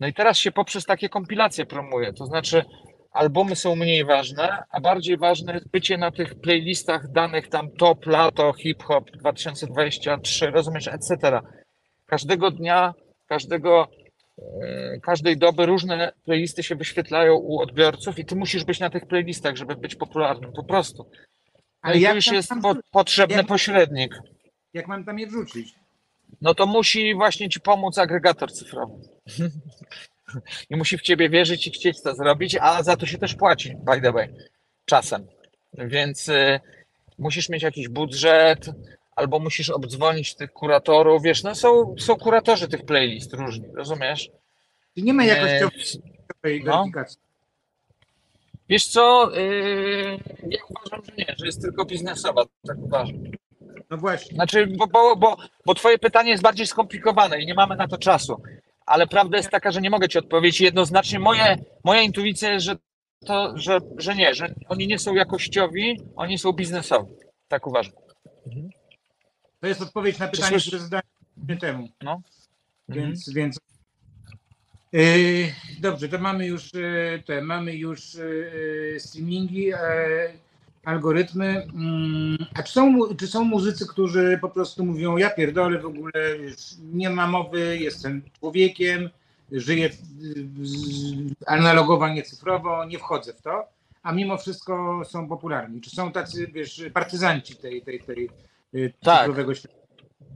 No 0.00 0.06
i 0.06 0.14
teraz 0.14 0.38
się 0.38 0.52
poprzez 0.52 0.84
takie 0.84 1.08
kompilacje 1.08 1.66
promuje, 1.66 2.12
to 2.12 2.26
znaczy 2.26 2.64
albumy 3.12 3.56
są 3.56 3.76
mniej 3.76 4.04
ważne, 4.04 4.62
a 4.70 4.80
bardziej 4.80 5.16
ważne 5.16 5.54
jest 5.54 5.70
bycie 5.70 5.98
na 5.98 6.10
tych 6.10 6.34
playlistach 6.34 7.12
danych 7.12 7.48
tam 7.48 7.70
top, 7.70 8.06
lato, 8.06 8.52
hip-hop 8.52 9.10
2023, 9.10 10.50
rozumiesz, 10.50 10.88
etc. 10.88 11.40
Każdego 12.06 12.50
dnia, 12.50 12.94
każdego, 13.26 13.88
e, 14.38 15.00
każdej 15.00 15.36
doby 15.38 15.66
różne 15.66 16.12
playlisty 16.24 16.62
się 16.62 16.74
wyświetlają 16.76 17.34
u 17.34 17.60
odbiorców 17.60 18.18
i 18.18 18.24
ty 18.24 18.36
musisz 18.36 18.64
być 18.64 18.80
na 18.80 18.90
tych 18.90 19.06
playlistach, 19.06 19.56
żeby 19.56 19.76
być 19.76 19.94
popularnym, 19.94 20.52
po 20.52 20.64
prostu. 20.64 21.10
No 21.12 21.20
Ale 21.82 21.94
i 21.96 21.98
tu 21.98 22.04
jak 22.04 22.14
już 22.14 22.26
jest 22.26 22.52
po, 22.62 22.74
potrzebny 22.92 23.36
jak- 23.36 23.46
pośrednik. 23.46 24.14
Jak 24.74 24.88
mam 24.88 25.04
tam 25.04 25.18
je 25.18 25.26
wrzucić? 25.26 25.74
No 26.40 26.54
to 26.54 26.66
musi 26.66 27.14
właśnie 27.14 27.48
ci 27.48 27.60
pomóc 27.60 27.98
agregator 27.98 28.52
cyfrowy. 28.52 28.94
I 30.70 30.76
musi 30.76 30.98
w 30.98 31.02
ciebie 31.02 31.28
wierzyć 31.28 31.66
i 31.66 31.70
chcieć 31.70 32.02
to 32.02 32.14
zrobić, 32.14 32.56
a 32.60 32.82
za 32.82 32.96
to 32.96 33.06
się 33.06 33.18
też 33.18 33.34
płaci, 33.34 33.76
by 33.76 34.00
the 34.00 34.12
way, 34.12 34.28
czasem. 34.84 35.26
Więc 35.74 36.28
y, 36.28 36.60
musisz 37.18 37.48
mieć 37.48 37.62
jakiś 37.62 37.88
budżet, 37.88 38.66
albo 39.16 39.38
musisz 39.38 39.70
obdzwonić 39.70 40.34
tych 40.34 40.52
kuratorów. 40.52 41.22
Wiesz, 41.22 41.42
no 41.42 41.54
są, 41.54 41.94
są 41.98 42.16
kuratorzy 42.16 42.68
tych 42.68 42.84
playlist 42.84 43.34
różni, 43.34 43.66
rozumiesz? 43.74 44.30
Czy 44.94 45.02
nie 45.02 45.12
ma 45.12 45.24
jakościowej 45.24 46.64
no. 46.64 46.78
weryfikacji? 46.78 47.20
Wiesz 48.68 48.86
co, 48.86 49.36
y, 49.38 50.18
ja 50.48 50.58
uważam, 50.68 51.04
że 51.04 51.12
nie, 51.18 51.34
że 51.38 51.46
jest 51.46 51.62
tylko 51.62 51.84
biznesowa, 51.84 52.44
tak 52.66 52.78
uważam. 52.78 53.16
No 53.92 53.98
właśnie. 53.98 54.34
Znaczy, 54.34 54.66
bo, 54.66 54.86
bo, 54.86 55.16
bo, 55.16 55.36
bo 55.66 55.74
twoje 55.74 55.98
pytanie 55.98 56.30
jest 56.30 56.42
bardziej 56.42 56.66
skomplikowane 56.66 57.40
i 57.40 57.46
nie 57.46 57.54
mamy 57.54 57.76
na 57.76 57.88
to 57.88 57.98
czasu. 57.98 58.42
Ale 58.86 59.06
prawda 59.06 59.36
jest 59.36 59.50
taka, 59.50 59.70
że 59.72 59.80
nie 59.80 59.90
mogę 59.90 60.08
ci 60.08 60.18
odpowiedzieć 60.18 60.60
jednoznacznie. 60.60 61.18
Moje, 61.18 61.56
moja 61.84 62.00
intuicja 62.02 62.52
jest, 62.52 62.66
że 62.66 62.76
to, 63.26 63.58
że, 63.58 63.78
że 63.96 64.14
nie, 64.14 64.34
że 64.34 64.54
oni 64.68 64.86
nie 64.86 64.98
są 64.98 65.14
jakościowi, 65.14 66.00
oni 66.16 66.38
są 66.38 66.52
biznesowi. 66.52 67.12
Tak 67.48 67.66
uważam. 67.66 67.92
To 69.60 69.66
jest 69.66 69.82
odpowiedź 69.82 70.18
na 70.18 70.28
pytanie, 70.28 70.56
słysz- 70.56 70.66
które 70.66 70.82
zadałem 70.82 71.58
temu. 71.60 71.88
Mhm. 72.00 72.22
Więc, 72.88 73.32
więc 73.32 73.58
Yy, 74.92 75.52
dobrze, 75.80 76.08
to 76.08 76.18
mamy 76.18 76.46
już 76.46 76.74
yy, 76.74 77.22
te, 77.26 77.42
mamy 77.42 77.74
już 77.76 78.14
yy, 78.14 78.96
streamingi, 78.98 79.64
yy, 79.64 79.76
algorytmy. 80.84 81.66
Mm, 81.74 82.38
a 82.54 82.62
czy 82.62 82.72
są, 82.72 83.14
czy 83.18 83.26
są 83.26 83.44
muzycy, 83.44 83.86
którzy 83.86 84.38
po 84.40 84.48
prostu 84.48 84.84
mówią, 84.84 85.16
ja 85.16 85.30
pierdolę 85.30 85.78
w 85.78 85.86
ogóle, 85.86 86.12
nie 86.92 87.10
ma 87.10 87.26
mowy, 87.26 87.78
jestem 87.78 88.22
człowiekiem, 88.38 89.10
żyję 89.52 89.90
analogowo, 91.46 92.08
nie 92.08 92.22
cyfrowo, 92.22 92.84
nie 92.84 92.98
wchodzę 92.98 93.32
w 93.32 93.42
to, 93.42 93.68
a 94.02 94.12
mimo 94.12 94.38
wszystko 94.38 95.02
są 95.04 95.28
popularni. 95.28 95.80
Czy 95.80 95.90
są 95.90 96.12
tacy, 96.12 96.46
wiesz, 96.46 96.84
partyzanci 96.94 97.56
tej, 97.56 97.82
tej, 97.82 98.00
tej 98.00 98.30
yy, 98.72 98.92
Tak. 99.02 99.18
cyfrowego 99.18 99.54
świata? 99.54 99.74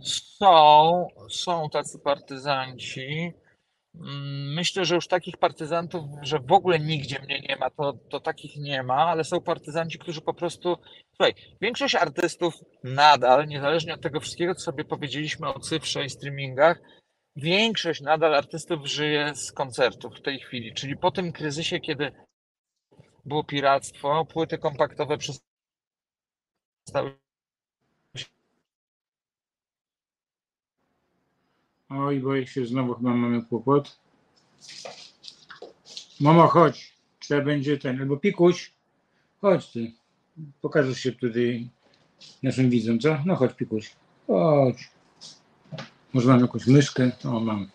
Są, 0.01 1.09
są 1.31 1.71
tacy 1.71 1.99
partyzanci. 1.99 3.33
Mm, 4.01 4.55
Myślę, 4.55 4.85
że 4.85 4.95
już 4.95 5.09
takich 5.09 5.37
partyzantów, 5.37 6.05
że 6.23 6.39
w 6.39 6.53
ogóle 6.53 6.81
nigdzie 6.81 7.23
mnie 7.23 7.41
nie 7.41 7.57
ma, 7.57 7.71
to, 7.71 7.93
to 8.11 8.21
takich 8.21 8.57
nie 8.57 8.83
ma, 8.83 9.07
ale 9.07 9.25
są 9.25 9.41
partyzanci, 9.41 9.99
którzy 9.99 10.21
po 10.21 10.35
prostu. 10.35 10.77
Słuchaj, 11.17 11.35
większość 11.61 11.95
artystów 11.95 12.55
nadal, 12.85 13.49
niezależnie 13.49 13.95
od 13.95 14.01
tego 14.01 14.21
wszystkiego, 14.21 14.55
co 14.55 14.61
sobie 14.61 14.85
powiedzieliśmy 14.85 15.49
o 15.49 15.61
cyfrze 15.61 16.05
i 16.05 16.11
streamingach, 16.11 16.81
większość 17.37 18.01
nadal 18.01 18.35
artystów 18.35 18.87
żyje 18.87 19.35
z 19.35 19.53
koncertów 19.53 20.17
w 20.17 20.23
tej 20.23 20.41
chwili. 20.41 20.75
Czyli 20.75 20.97
po 20.97 21.11
tym 21.11 21.33
kryzysie, 21.33 21.81
kiedy 21.81 22.13
było 23.25 23.45
piractwo, 23.45 24.25
płyty 24.25 24.59
kompaktowe 24.59 25.19
przestały 25.19 27.19
Oj, 31.89 32.21
boję 32.21 32.47
się, 32.47 32.67
znowu 32.67 32.95
chyba 32.95 33.15
mamy 33.15 33.43
kłopot. 33.43 33.99
Mamo, 36.21 36.49
chodź. 36.49 36.97
Trzeba 37.19 37.45
będzie 37.45 37.79
ten, 37.79 38.01
albo 38.01 38.17
pikuś. 38.17 38.73
Chodź 39.41 39.73
ty. 39.73 39.93
Pokażesz 40.61 40.99
się 40.99 41.13
tutaj 41.13 41.69
naszym 42.43 42.71
widzom, 42.71 42.99
co? 42.99 43.19
No 43.25 43.37
chodź, 43.37 43.55
pikuś. 43.55 43.93
Chodź. 44.27 44.91
Może 46.13 46.29
mam 46.29 46.41
jakąś 46.41 46.67
myszkę? 46.67 47.11
O, 47.25 47.41
mam. 47.41 47.71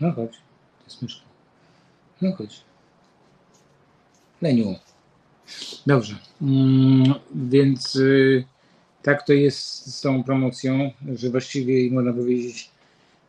No 0.00 0.12
chodź. 0.12 0.32
To 0.78 0.84
jest 0.84 1.02
myszka. 1.02 1.26
No 2.22 2.36
chodź. 2.36 2.64
Leniu. 4.42 4.74
Dobrze. 5.86 6.14
Mm, 6.42 7.14
więc 7.34 7.96
y, 7.96 8.44
tak 9.02 9.26
to 9.26 9.32
jest 9.32 9.86
z 9.96 10.00
tą 10.00 10.24
promocją, 10.24 10.90
że 11.14 11.30
właściwie 11.30 11.90
można 11.92 12.12
powiedzieć 12.12 12.70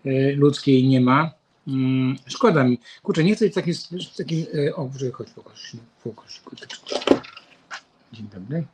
y, 0.06 0.36
ludzkiej 0.38 0.88
nie 0.88 1.02
ma. 1.02 1.32
Mm, 1.68 2.16
szkoda 2.28 2.64
mi. 2.64 2.80
Kurczę, 3.04 3.24
nie 3.24 3.36
chcę 3.36 3.46
być 3.46 3.54
takim, 3.54 3.74
takim 4.18 4.46
y, 4.56 4.76
o, 4.76 4.90
że 4.98 5.12
chodź, 5.12 5.30
pokaż 5.30 5.76
pokaż. 6.04 6.42
Dzień 8.14 8.28
dobry. 8.34 8.66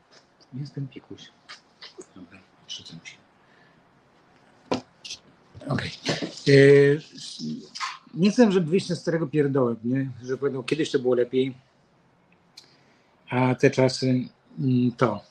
Jestem 0.53 0.87
Pikuś. 0.87 1.21
Dobra, 2.15 2.39
odrzucam 2.65 2.99
się. 3.03 3.15
Okej. 5.67 5.91
Y, 6.47 7.01
Nie 8.13 8.31
chcę, 8.31 8.51
żeby 8.51 8.69
wyjść 8.69 8.89
na 8.89 8.95
starego 8.95 9.27
pierdoła, 9.27 9.75
nie? 9.83 10.09
Że 10.23 10.37
powiedział, 10.37 10.63
kiedyś 10.63 10.91
to 10.91 10.99
było 10.99 11.15
lepiej, 11.15 11.53
a 13.31 13.55
te 13.55 13.69
czasy 13.69 14.23
mm, 14.59 14.91
to. 14.91 15.23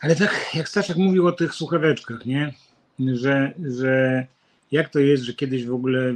Ale 0.00 0.16
tak 0.16 0.50
jak 0.54 0.68
Staszek 0.68 0.96
mówił 0.96 1.26
o 1.26 1.32
tych 1.32 1.54
słuchaweczkach, 1.54 2.26
nie? 2.26 2.52
Że, 2.98 3.52
że 3.64 4.26
jak 4.72 4.88
to 4.88 4.98
jest, 4.98 5.22
że 5.22 5.34
kiedyś 5.34 5.66
w 5.66 5.74
ogóle 5.74 6.14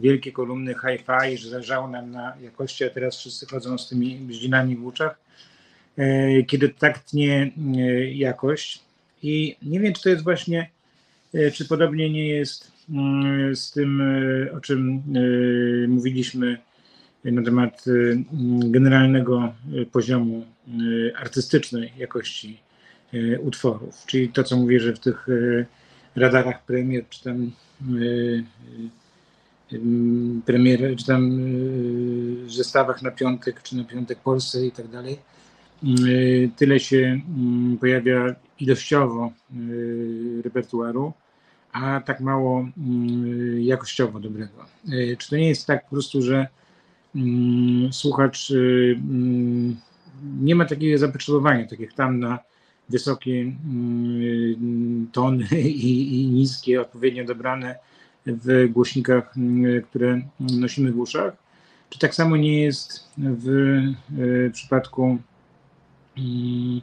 wielkie 0.00 0.32
kolumny 0.32 0.74
hi-fi, 0.74 1.38
że 1.38 1.50
zależało 1.50 1.88
nam 1.88 2.10
na 2.10 2.36
jakości, 2.42 2.84
a 2.84 2.90
teraz 2.90 3.18
wszyscy 3.18 3.46
chodzą 3.46 3.78
z 3.78 3.88
tymi 3.88 4.16
bździnami 4.16 4.76
w 4.76 4.86
uczach, 4.86 5.18
e, 5.96 6.42
kiedy 6.42 6.68
tak 6.68 6.98
tnie 6.98 7.52
e, 7.76 7.80
jakość. 8.12 8.82
I 9.22 9.56
nie 9.62 9.80
wiem, 9.80 9.92
czy 9.92 10.02
to 10.02 10.08
jest 10.08 10.24
właśnie, 10.24 10.70
e, 11.34 11.50
czy 11.50 11.64
podobnie 11.64 12.10
nie 12.10 12.28
jest 12.28 12.72
mm, 12.90 13.56
z 13.56 13.72
tym, 13.72 14.02
o 14.56 14.60
czym 14.60 15.02
mówiliśmy 15.88 16.58
na 17.24 17.42
temat 17.42 17.86
y, 17.86 18.24
generalnego 18.64 19.54
y, 19.74 19.86
poziomu 19.86 20.44
y, 20.68 21.12
artystycznej 21.16 21.92
jakości 21.98 22.64
utworów. 23.40 24.06
Czyli 24.06 24.28
to, 24.28 24.44
co 24.44 24.56
mówię, 24.56 24.80
że 24.80 24.92
w 24.92 24.98
tych 24.98 25.26
radarach 26.16 26.64
premier, 26.64 27.04
czy 27.08 27.24
tam 27.24 27.50
premier, 30.46 30.96
czy 30.96 31.06
tam 31.06 31.30
zestawach 32.48 33.02
na 33.02 33.10
piątek, 33.10 33.62
czy 33.62 33.76
na 33.76 33.84
piątek 33.84 34.18
Polsce 34.18 34.66
i 34.66 34.72
tak 34.72 34.88
dalej, 34.88 35.18
tyle 36.56 36.80
się 36.80 37.20
mm, 37.36 37.78
pojawia 37.78 38.34
ilościowo 38.60 39.32
repertuaru, 40.44 41.12
a 41.72 42.00
tak 42.00 42.20
mało 42.20 42.68
y, 43.22 43.62
jakościowo 43.62 44.20
dobrego. 44.20 44.64
Czy 45.18 45.30
to 45.30 45.36
nie 45.36 45.48
jest 45.48 45.66
tak 45.66 45.84
po 45.84 45.90
prostu, 45.90 46.22
że 46.22 46.36
mm, 46.36 46.48
słuchacz 47.90 48.50
y, 48.50 49.00
mm, 49.00 49.76
nie 50.40 50.54
ma 50.54 50.64
takiego 50.64 50.98
zapotrzebowania, 50.98 51.66
tak 51.66 51.80
jak 51.80 51.92
tam 51.92 52.20
na 52.20 52.38
wysokie 52.88 53.40
mm, 53.40 55.08
tony 55.12 55.46
i, 55.60 56.22
i 56.22 56.26
niskie, 56.26 56.80
odpowiednio 56.80 57.24
dobrane 57.24 57.78
w 58.26 58.68
głośnikach, 58.72 59.36
mm, 59.36 59.82
które 59.82 60.20
nosimy 60.40 60.92
w 60.92 60.98
uszach. 60.98 61.36
Czy 61.90 61.98
tak 61.98 62.14
samo 62.14 62.36
nie 62.36 62.62
jest 62.62 63.08
w 63.16 63.48
y, 64.18 64.50
przypadku 64.52 65.18
mm, 66.18 66.80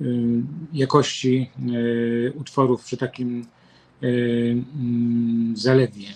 y, 0.00 0.42
jakości 0.72 1.50
utworów 2.34 2.84
przy 2.84 2.96
takim 2.96 3.46
mm, 4.02 5.56
zalewie? 5.56 6.06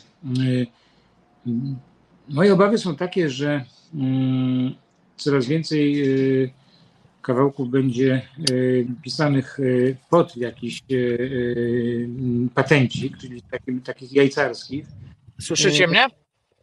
Moje 2.30 2.52
obawy 2.52 2.78
są 2.78 2.96
takie, 2.96 3.30
że 3.30 3.64
mm, 3.94 4.74
coraz 5.16 5.46
więcej 5.46 6.02
y, 6.42 6.50
kawałków 7.22 7.70
będzie 7.70 8.22
y, 8.50 8.86
pisanych 9.02 9.60
y, 9.60 9.96
pod 10.10 10.36
jakiś 10.36 10.82
patencik, 12.54 13.18
czyli 13.18 13.42
takim, 13.42 13.80
takich 13.80 14.12
jajcarskich. 14.12 14.86
Słyszycie 15.40 15.86
mnie? 15.86 16.06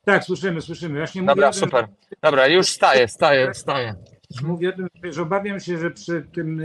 Tak, 0.05 0.23
słyszymy, 0.23 0.61
słyszymy. 0.61 0.97
Właśnie 0.99 1.23
Dobra, 1.23 1.47
mówię, 1.47 1.59
super. 1.59 1.87
Dobra, 2.21 2.47
już 2.47 2.67
staję, 2.67 3.07
staję, 3.07 3.53
staję. 3.53 3.95
Mówię 4.43 4.69
o 4.69 4.71
tym, 4.71 5.13
że 5.13 5.21
obawiam 5.21 5.59
się, 5.59 5.77
że 5.77 5.91
przy 5.91 6.27
tym 6.33 6.61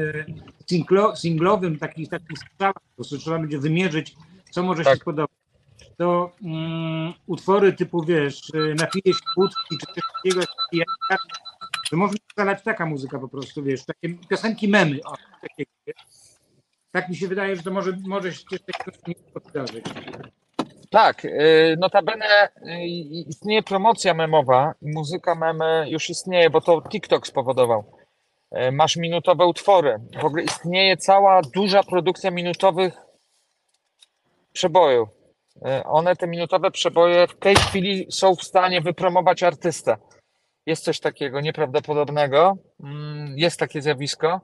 singlo, 0.66 1.16
singlowym 1.16 1.78
takich 1.78 2.08
takich 2.08 2.38
strzałach, 2.38 2.74
po 2.74 2.94
prostu 2.96 3.18
trzeba 3.18 3.38
będzie 3.38 3.58
wymierzyć, 3.58 4.14
co 4.50 4.62
może 4.62 4.84
Tak. 4.84 4.94
się 4.94 5.00
spodobać. 5.00 5.41
To 6.02 6.30
mm, 6.42 7.14
utwory 7.26 7.72
typu, 7.72 8.04
wiesz, 8.04 8.42
e, 8.54 8.58
napije 8.74 9.14
się 9.14 9.20
wódki, 9.36 9.78
czy 9.80 9.86
coś 9.86 10.04
takiego, 10.16 10.42
że 11.90 11.96
może 11.96 12.14
ustalać 12.28 12.62
taka 12.62 12.86
muzyka 12.86 13.18
po 13.18 13.28
prostu, 13.28 13.62
wiesz, 13.62 13.84
takie 13.84 14.14
piosenki 14.28 14.68
memy. 14.68 15.00
O, 15.04 15.14
wiesz. 15.58 15.96
Tak 16.92 17.08
mi 17.08 17.16
się 17.16 17.28
wydaje, 17.28 17.56
że 17.56 17.62
to 17.62 17.70
może, 17.70 17.92
może 18.06 18.32
się 18.32 18.44
coś 18.50 18.60
takiego 18.60 18.98
nie 19.06 19.14
zdarzyć. 19.50 19.84
Tak, 20.90 21.24
y, 21.24 21.76
notabene 21.80 22.48
y, 22.56 22.86
istnieje 23.28 23.62
promocja 23.62 24.14
memowa, 24.14 24.74
muzyka 24.82 25.34
memy 25.34 25.86
już 25.88 26.10
istnieje, 26.10 26.50
bo 26.50 26.60
to 26.60 26.82
TikTok 26.88 27.26
spowodował. 27.26 27.84
Y, 28.56 28.72
Masz 28.72 28.96
minutowe 28.96 29.46
utwory. 29.46 29.98
W 30.22 30.24
ogóle 30.24 30.42
istnieje 30.42 30.96
cała 30.96 31.42
duża 31.42 31.82
produkcja 31.82 32.30
minutowych 32.30 32.94
przebojów. 34.52 35.21
Y, 35.56 35.84
One, 35.84 36.16
te 36.16 36.26
minutowe 36.26 36.70
przeboje, 36.70 37.26
w 37.26 37.38
tej 37.38 37.54
chwili 37.54 38.06
są 38.10 38.34
w 38.34 38.42
stanie 38.42 38.80
wypromować 38.80 39.42
artystę. 39.42 39.96
Jest 40.66 40.84
coś 40.84 41.00
takiego 41.00 41.40
nieprawdopodobnego. 41.40 42.56
Mm, 42.82 43.34
Jest 43.38 43.60
takie 43.60 43.82
zjawisko. 43.82 44.40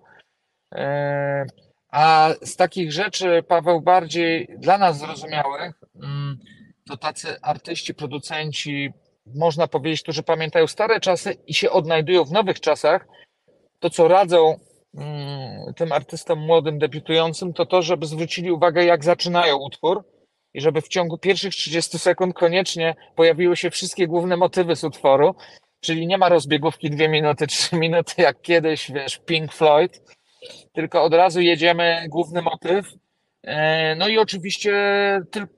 Y, 0.74 0.78
A 1.90 2.30
z 2.42 2.56
takich 2.56 2.92
rzeczy, 2.92 3.42
Paweł, 3.48 3.80
bardziej 3.80 4.48
dla 4.58 4.78
nas 4.78 4.98
zrozumiałych, 4.98 5.80
mm, 6.02 6.38
to 6.88 6.96
tacy 6.96 7.36
artyści, 7.42 7.94
producenci, 7.94 8.92
można 9.34 9.66
powiedzieć, 9.68 10.02
którzy 10.02 10.22
pamiętają 10.22 10.66
stare 10.66 11.00
czasy 11.00 11.36
i 11.46 11.54
się 11.54 11.70
odnajdują 11.70 12.24
w 12.24 12.32
nowych 12.32 12.60
czasach, 12.60 13.06
to 13.80 13.90
co 13.90 14.08
radzą 14.08 14.56
mm, 14.94 15.74
tym 15.74 15.92
artystom 15.92 16.38
młodym, 16.38 16.78
debiutującym, 16.78 17.52
to 17.52 17.66
to, 17.66 17.82
żeby 17.82 18.06
zwrócili 18.06 18.50
uwagę, 18.52 18.84
jak 18.84 19.04
zaczynają 19.04 19.56
utwór 19.56 20.04
i 20.54 20.60
żeby 20.60 20.80
w 20.80 20.88
ciągu 20.88 21.18
pierwszych 21.18 21.54
30 21.54 21.98
sekund 21.98 22.34
koniecznie 22.34 22.94
pojawiły 23.14 23.56
się 23.56 23.70
wszystkie 23.70 24.06
główne 24.06 24.36
motywy 24.36 24.76
z 24.76 24.84
utworu, 24.84 25.34
czyli 25.80 26.06
nie 26.06 26.18
ma 26.18 26.28
rozbiegówki 26.28 26.90
2 26.90 27.08
minuty, 27.08 27.46
3 27.46 27.76
minuty, 27.84 28.22
jak 28.22 28.40
kiedyś, 28.42 28.90
wiesz, 28.90 29.20
Pink 29.26 29.52
Floyd, 29.52 30.02
tylko 30.72 31.02
od 31.02 31.14
razu 31.14 31.40
jedziemy 31.40 32.06
główny 32.08 32.42
motyw. 32.42 32.86
E, 33.42 33.94
No 33.94 34.08
i 34.08 34.18
oczywiście, 34.18 34.74
tylko, 35.30 35.54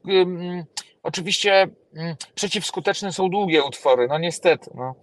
oczywiście 1.02 1.68
przeciwskuteczne 2.34 3.12
są 3.12 3.28
długie 3.28 3.64
utwory, 3.64 4.06
no 4.08 4.18
niestety. 4.18 4.70
No. 4.74 4.94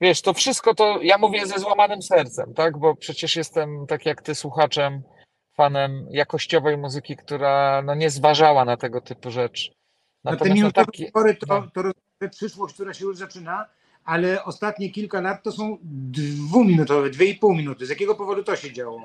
Wiesz, 0.00 0.22
to 0.22 0.34
wszystko 0.34 0.74
to 0.74 1.02
ja 1.02 1.18
mówię 1.18 1.46
ze 1.46 1.58
złamanym 1.58 2.02
sercem, 2.02 2.54
tak? 2.54 2.78
Bo 2.78 2.94
przecież 2.94 3.36
jestem, 3.36 3.86
tak 3.88 4.06
jak 4.06 4.22
ty, 4.22 4.34
słuchaczem, 4.34 5.02
fanem 5.56 6.06
jakościowej 6.10 6.78
muzyki, 6.78 7.16
która 7.16 7.82
no, 7.82 7.94
nie 7.94 8.10
zważała 8.10 8.64
na 8.64 8.76
tego 8.76 9.00
typu 9.00 9.30
rzeczy. 9.30 9.70
Te 9.70 9.76
Natomiast 10.24 10.48
no, 10.48 10.54
minutowe 10.54 10.86
takie, 10.86 11.06
utwory 11.06 11.34
to, 11.34 11.46
no. 11.76 11.82
to 12.18 12.28
przyszłość, 12.28 12.74
która 12.74 12.94
się 12.94 13.04
już 13.04 13.16
zaczyna, 13.16 13.66
ale 14.04 14.44
ostatnie 14.44 14.90
kilka 14.90 15.20
lat 15.20 15.42
to 15.42 15.52
są 15.52 15.78
dwuminutowe, 15.82 17.10
dwie 17.10 17.26
i 17.26 17.34
pół 17.34 17.54
minuty. 17.54 17.86
Z 17.86 17.90
jakiego 17.90 18.14
powodu 18.14 18.44
to 18.44 18.56
się 18.56 18.72
działo? 18.72 19.00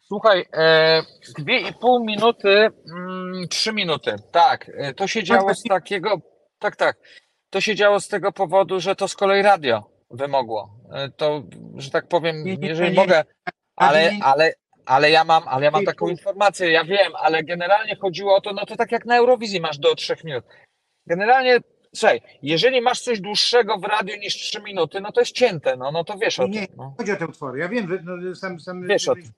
Słuchaj, 0.00 0.46
e, 0.52 1.02
dwie 1.38 1.60
i 1.60 1.72
pół 1.72 2.04
minuty, 2.04 2.68
mm, 2.96 3.48
trzy 3.48 3.72
minuty. 3.72 4.16
Tak, 4.32 4.70
e, 4.74 4.94
to 4.94 5.06
się 5.06 5.22
działo 5.22 5.54
z 5.54 5.62
takiego, 5.62 6.20
tak, 6.58 6.76
tak. 6.76 6.96
To 7.50 7.60
się 7.60 7.74
działo 7.74 8.00
z 8.00 8.08
tego 8.08 8.32
powodu, 8.32 8.80
że 8.80 8.96
to 8.96 9.08
z 9.08 9.16
kolei 9.16 9.42
radio 9.42 9.90
wymogło. 10.10 10.70
E, 10.92 11.08
To, 11.08 11.42
że 11.76 11.90
tak 11.90 12.08
powiem, 12.08 12.36
jeżeli 12.46 12.96
mogę, 12.96 13.24
ale, 13.76 14.12
ale, 14.22 14.52
ale 14.90 15.10
ja 15.10 15.24
mam, 15.24 15.48
ale 15.48 15.64
ja 15.64 15.70
mam 15.70 15.84
taką 15.84 16.08
informację, 16.08 16.70
ja 16.70 16.84
wiem, 16.84 17.12
ale 17.16 17.44
generalnie 17.44 17.96
chodziło 17.96 18.36
o 18.36 18.40
to, 18.40 18.52
no 18.52 18.66
to 18.66 18.76
tak 18.76 18.92
jak 18.92 19.04
na 19.04 19.16
Eurowizji 19.16 19.60
masz 19.60 19.78
do 19.78 19.94
trzech 19.94 20.24
minut. 20.24 20.44
Generalnie, 21.06 21.58
słuchaj, 21.94 22.20
jeżeli 22.42 22.80
masz 22.80 23.00
coś 23.00 23.20
dłuższego 23.20 23.78
w 23.78 23.84
radiu 23.84 24.16
niż 24.16 24.34
trzy 24.34 24.62
minuty, 24.62 25.00
no 25.00 25.12
to 25.12 25.20
jest 25.20 25.32
cięte, 25.32 25.76
no, 25.76 25.92
no 25.92 26.04
to 26.04 26.18
wiesz 26.18 26.38
o 26.40 26.46
Nie, 26.46 26.60
nie, 26.60 26.66
tym. 26.66 26.76
No. 26.76 26.94
chodzi 26.98 27.12
o 27.12 27.16
te 27.16 27.26
utwory. 27.26 27.58
Ja 27.58 27.68
wiem, 27.68 27.88
że 27.88 27.98
no, 28.04 28.34
sam, 28.34 28.60
sam 28.60 28.86
Wiesz 28.86 29.08
o 29.08 29.14
tym. 29.14 29.30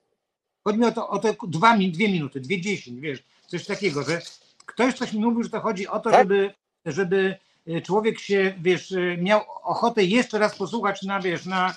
Chodzi 0.63 0.79
mi 0.79 0.85
o 0.85 0.91
to, 0.91 1.09
o 1.09 1.19
te 1.19 1.35
dwa, 1.47 1.77
dwie 1.77 2.07
minuty, 2.07 2.39
dwie 2.39 2.61
dziesięć, 2.61 2.99
wiesz, 2.99 3.23
coś 3.47 3.65
takiego, 3.65 4.03
że 4.03 4.21
ktoś 4.65 4.93
coś 4.93 5.13
mi 5.13 5.19
mówił, 5.19 5.43
że 5.43 5.49
to 5.49 5.59
chodzi 5.59 5.87
o 5.87 5.99
to, 5.99 6.11
Tak? 6.11 6.19
żeby, 6.19 6.53
żeby 6.85 7.35
y, 7.67 7.81
człowiek 7.81 8.19
się, 8.19 8.53
wiesz, 8.61 8.91
y, 8.91 9.17
miał 9.21 9.41
ochotę 9.63 10.03
jeszcze 10.03 10.39
raz 10.39 10.57
posłuchać 10.57 11.01
na, 11.01 11.19
wiesz, 11.19 11.45
na, 11.45 11.75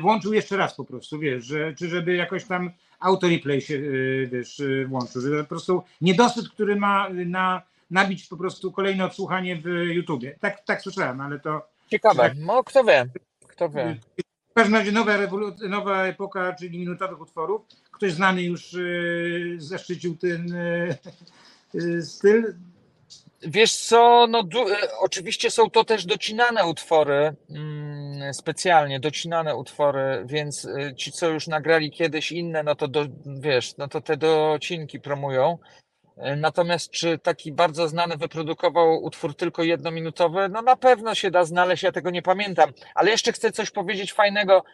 włączył 0.00 0.32
jeszcze 0.32 0.56
raz 0.56 0.74
po 0.74 0.84
prostu, 0.84 1.18
wiesz, 1.18 1.44
że, 1.44 1.74
czy 1.74 1.88
żeby 1.88 2.14
jakoś 2.14 2.44
tam 2.44 2.70
autoreplay 3.00 3.60
się, 3.60 3.74
y, 3.74 4.28
wiesz, 4.32 4.60
y, 4.60 4.86
włączył, 4.88 5.22
że 5.22 5.42
po 5.42 5.48
prostu 5.48 5.82
niedosyt, 6.00 6.48
który 6.48 6.76
ma 6.76 7.08
na, 7.26 7.62
nabić 7.90 8.26
po 8.26 8.36
prostu 8.36 8.72
kolejne 8.72 9.04
odsłuchanie 9.04 9.56
w 9.56 9.66
YouTubie. 9.68 10.36
Tak, 10.40 10.64
tak 10.64 10.82
słyszałem, 10.82 11.20
ale 11.20 11.40
to 11.40 11.68
Ciekawe, 11.88 12.34
no 12.36 12.64
kto 12.64 12.84
wie, 12.84 13.06
kto 13.48 13.68
wie. 13.68 13.96
w 14.50 14.54
każdym 14.54 14.74
razie 14.74 14.92
nowa, 14.92 15.12
nowa 15.68 16.06
epoka, 16.06 16.52
czyli 16.52 16.78
minutowych 16.78 17.20
utworów. 17.20 17.62
Ktoś 17.90 18.12
znany 18.12 18.42
już 18.42 18.76
zaszczycił 19.58 20.16
ten 20.16 20.54
styl. 22.00 22.54
Wiesz 23.46 23.76
co, 23.76 24.26
no 24.26 24.40
e, 24.40 24.98
oczywiście 24.98 25.50
są 25.50 25.70
to 25.70 25.84
też 25.84 26.06
docinane 26.06 26.66
utwory, 26.66 27.34
mm, 27.50 28.34
specjalnie 28.34 29.00
docinane 29.00 29.56
utwory, 29.56 30.22
więc 30.26 30.64
e, 30.64 30.94
ci, 30.94 31.12
co 31.12 31.28
już 31.28 31.46
nagrali 31.46 31.90
kiedyś 31.90 32.32
inne, 32.32 32.62
no 32.62 32.74
to 32.74 32.88
do, 32.88 33.06
wiesz, 33.26 33.76
no 33.76 33.88
to 33.88 34.00
te 34.00 34.16
docinki 34.16 35.00
promują. 35.00 35.58
E, 36.16 36.36
Natomiast 36.36 36.90
czy 36.90 37.18
taki 37.18 37.52
bardzo 37.52 37.88
znany 37.88 38.16
wyprodukował 38.16 39.02
utwór 39.04 39.36
tylko 39.36 39.62
jednominutowy? 39.62 40.48
No 40.48 40.62
na 40.62 40.76
pewno 40.76 41.14
się 41.14 41.30
da 41.30 41.44
znaleźć, 41.44 41.82
ja 41.82 41.92
tego 41.92 42.10
nie 42.10 42.22
pamiętam. 42.22 42.72
Ale 42.94 43.10
jeszcze 43.10 43.32
chcę 43.32 43.52
coś 43.52 43.70
powiedzieć 43.70 44.12
fajnego. 44.12 44.64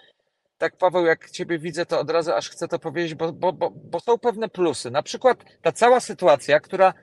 Tak, 0.58 0.76
Paweł, 0.76 1.06
jak 1.06 1.30
Ciebie 1.30 1.58
widzę, 1.58 1.86
to 1.86 2.00
od 2.00 2.10
razu 2.10 2.32
aż 2.32 2.50
chcę 2.50 2.68
to 2.68 2.78
powiedzieć, 2.78 3.14
bo, 3.14 3.32
bo, 3.32 3.52
bo, 3.52 3.70
bo 3.70 4.00
są 4.00 4.18
pewne 4.18 4.48
plusy. 4.48 4.90
Na 4.90 5.02
przykład 5.02 5.38
ta 5.62 5.72
cała 5.72 6.00
sytuacja, 6.00 6.60
która 6.60 6.94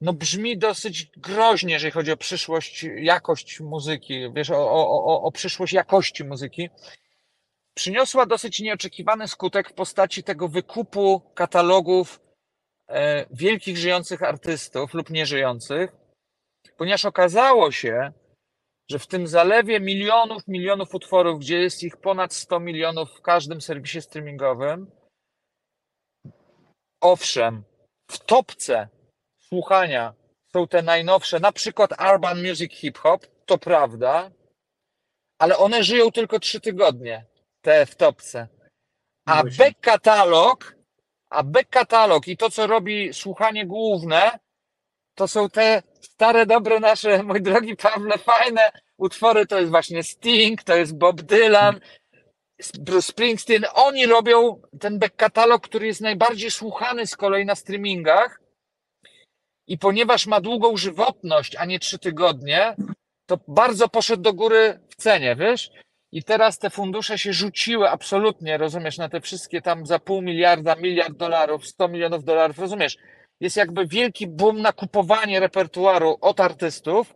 no 0.00 0.12
brzmi 0.12 0.58
dosyć 0.58 1.06
groźnie, 1.16 1.72
jeżeli 1.72 1.92
chodzi 1.92 2.12
o 2.12 2.16
przyszłość, 2.16 2.86
jakość 2.96 3.60
muzyki, 3.60 4.32
wiesz, 4.32 4.50
o, 4.50 4.70
o, 4.70 5.04
o, 5.04 5.22
o 5.22 5.32
przyszłość 5.32 5.72
jakości 5.72 6.24
muzyki, 6.24 6.70
przyniosła 7.74 8.26
dosyć 8.26 8.60
nieoczekiwany 8.60 9.28
skutek 9.28 9.70
w 9.70 9.74
postaci 9.74 10.22
tego 10.22 10.48
wykupu 10.48 11.20
katalogów 11.34 12.20
e, 12.88 13.26
wielkich 13.30 13.76
żyjących 13.76 14.22
artystów 14.22 14.94
lub 14.94 15.10
nieżyjących, 15.10 15.92
ponieważ 16.76 17.04
okazało 17.04 17.72
się, 17.72 18.12
że 18.90 18.98
w 18.98 19.06
tym 19.06 19.26
zalewie 19.26 19.80
milionów, 19.80 20.48
milionów 20.48 20.94
utworów, 20.94 21.40
gdzie 21.40 21.58
jest 21.58 21.82
ich 21.82 21.96
ponad 21.96 22.34
100 22.34 22.60
milionów 22.60 23.10
w 23.10 23.22
każdym 23.22 23.60
serwisie 23.60 24.02
streamingowym, 24.02 24.90
owszem, 27.00 27.64
w 28.10 28.18
topce 28.18 28.88
słuchania 29.48 30.14
są 30.52 30.68
te 30.68 30.82
najnowsze, 30.82 31.40
na 31.40 31.52
przykład 31.52 31.90
Urban 32.12 32.48
Music 32.48 32.72
Hip 32.72 32.98
Hop, 32.98 33.26
to 33.46 33.58
prawda, 33.58 34.30
ale 35.38 35.56
one 35.56 35.84
żyją 35.84 36.10
tylko 36.10 36.38
trzy 36.38 36.60
tygodnie, 36.60 37.24
te 37.62 37.86
w 37.86 37.96
topce. 37.96 38.48
A 39.26 39.42
Właśnie. 39.42 39.64
back 39.64 39.80
katalog, 39.80 40.76
a 41.30 41.42
back 41.42 41.70
katalog 41.70 42.28
i 42.28 42.36
to, 42.36 42.50
co 42.50 42.66
robi 42.66 43.14
słuchanie 43.14 43.66
główne, 43.66 44.38
to 45.14 45.28
są 45.28 45.50
te 45.50 45.82
stare, 46.00 46.46
dobre 46.46 46.80
nasze, 46.80 47.22
mój 47.22 47.42
drogi 47.42 47.76
Pawle, 47.76 48.18
fajne 48.18 48.72
utwory, 48.96 49.46
to 49.46 49.58
jest 49.58 49.70
właśnie 49.70 50.02
Sting, 50.02 50.62
to 50.62 50.76
jest 50.76 50.96
Bob 50.96 51.22
Dylan, 51.22 51.80
Bruce 52.78 53.08
Springsteen, 53.08 53.64
oni 53.74 54.06
robią 54.06 54.62
ten 54.80 54.98
back 54.98 55.16
katalog, 55.16 55.62
który 55.62 55.86
jest 55.86 56.00
najbardziej 56.00 56.50
słuchany 56.50 57.06
z 57.06 57.16
kolei 57.16 57.44
na 57.44 57.54
streamingach 57.54 58.43
i 59.66 59.78
ponieważ 59.78 60.26
ma 60.26 60.40
długą 60.40 60.76
żywotność, 60.76 61.56
a 61.56 61.64
nie 61.64 61.78
trzy 61.78 61.98
tygodnie, 61.98 62.76
to 63.26 63.38
bardzo 63.48 63.88
poszedł 63.88 64.22
do 64.22 64.32
góry 64.32 64.80
w 64.88 64.96
cenie, 64.96 65.36
wiesz? 65.36 65.70
I 66.12 66.22
teraz 66.22 66.58
te 66.58 66.70
fundusze 66.70 67.18
się 67.18 67.32
rzuciły 67.32 67.90
absolutnie, 67.90 68.58
rozumiesz, 68.58 68.98
na 68.98 69.08
te 69.08 69.20
wszystkie 69.20 69.62
tam 69.62 69.86
za 69.86 69.98
pół 69.98 70.22
miliarda, 70.22 70.74
miliard 70.74 71.16
dolarów, 71.16 71.66
100 71.66 71.88
milionów 71.88 72.24
dolarów, 72.24 72.58
rozumiesz? 72.58 72.96
Jest 73.40 73.56
jakby 73.56 73.86
wielki 73.86 74.26
boom 74.26 74.62
na 74.62 74.72
kupowanie 74.72 75.40
repertuaru 75.40 76.18
od 76.20 76.40
artystów, 76.40 77.14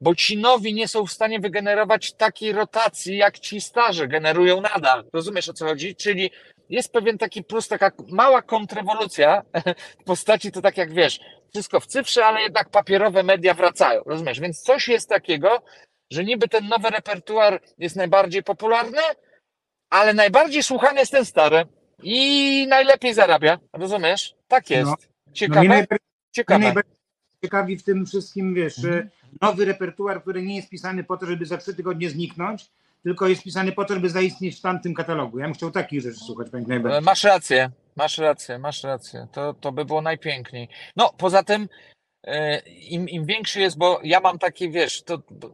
bo 0.00 0.14
ci 0.14 0.38
nowi 0.38 0.74
nie 0.74 0.88
są 0.88 1.06
w 1.06 1.12
stanie 1.12 1.40
wygenerować 1.40 2.12
takiej 2.12 2.52
rotacji, 2.52 3.16
jak 3.16 3.38
ci 3.38 3.60
starzy 3.60 4.08
generują 4.08 4.60
nadal. 4.60 5.04
Rozumiesz 5.12 5.48
o 5.48 5.52
co 5.52 5.66
chodzi? 5.66 5.96
Czyli 5.96 6.30
jest 6.68 6.92
pewien 6.92 7.18
taki 7.18 7.44
plus, 7.44 7.68
taka 7.68 7.92
mała 8.08 8.42
kontrrewolucja 8.42 9.42
w 10.00 10.04
postaci 10.04 10.52
to 10.52 10.62
tak 10.62 10.76
jak 10.76 10.92
wiesz, 10.92 11.20
wszystko 11.50 11.80
w 11.80 11.86
cyfrze, 11.86 12.26
ale 12.26 12.42
jednak 12.42 12.68
papierowe 12.70 13.22
media 13.22 13.54
wracają, 13.54 14.02
rozumiesz? 14.06 14.40
Więc 14.40 14.62
coś 14.62 14.88
jest 14.88 15.08
takiego, 15.08 15.62
że 16.10 16.24
niby 16.24 16.48
ten 16.48 16.68
nowy 16.68 16.90
repertuar 16.90 17.60
jest 17.78 17.96
najbardziej 17.96 18.42
popularny, 18.42 19.00
ale 19.90 20.14
najbardziej 20.14 20.62
słuchany 20.62 21.00
jest 21.00 21.12
ten 21.12 21.24
stary 21.24 21.64
i 22.02 22.66
najlepiej 22.68 23.14
zarabia. 23.14 23.58
Rozumiesz? 23.72 24.34
Tak 24.48 24.70
jest. 24.70 24.84
No. 24.90 24.96
No, 25.26 25.32
Ciekawe? 25.32 25.68
mnie 25.68 25.86
Ciekawe. 26.32 26.72
ciekawi 27.44 27.76
w 27.78 27.82
tym 27.84 28.06
wszystkim, 28.06 28.54
wiesz, 28.54 28.78
Mhm. 28.78 29.10
nowy 29.42 29.64
repertuar, 29.64 30.22
który 30.22 30.42
nie 30.42 30.56
jest 30.56 30.68
pisany 30.68 31.04
po 31.04 31.16
to, 31.16 31.26
żeby 31.26 31.46
za 31.46 31.58
trzy 31.58 31.74
tygodnie 31.74 32.10
zniknąć, 32.10 32.66
tylko 33.06 33.28
jest 33.28 33.42
pisany 33.42 33.72
po 33.72 33.84
to, 33.84 33.94
żeby 33.94 34.10
zaistnieć 34.10 34.58
w 34.58 34.60
tamtym 34.60 34.94
katalogu. 34.94 35.38
Ja 35.38 35.44
bym 35.44 35.54
chciał 35.54 35.70
takich 35.70 36.00
rzeczy 36.00 36.18
słuchać, 36.18 36.50
panie 36.50 36.66
najbardziej. 36.66 37.02
Masz 37.02 37.24
rację, 37.24 37.70
masz 37.96 38.18
rację, 38.18 38.58
masz 38.58 38.82
rację. 38.82 39.26
To, 39.32 39.54
to 39.54 39.72
by 39.72 39.84
było 39.84 40.02
najpiękniej. 40.02 40.68
No, 40.96 41.12
poza 41.18 41.42
tym, 41.42 41.68
e, 42.24 42.58
im, 42.68 43.08
im 43.08 43.26
większy 43.26 43.60
jest, 43.60 43.78
bo 43.78 44.00
ja 44.02 44.20
mam 44.20 44.38
takie, 44.38 44.70
wiesz, 44.70 45.02
to 45.02 45.18
to, 45.18 45.50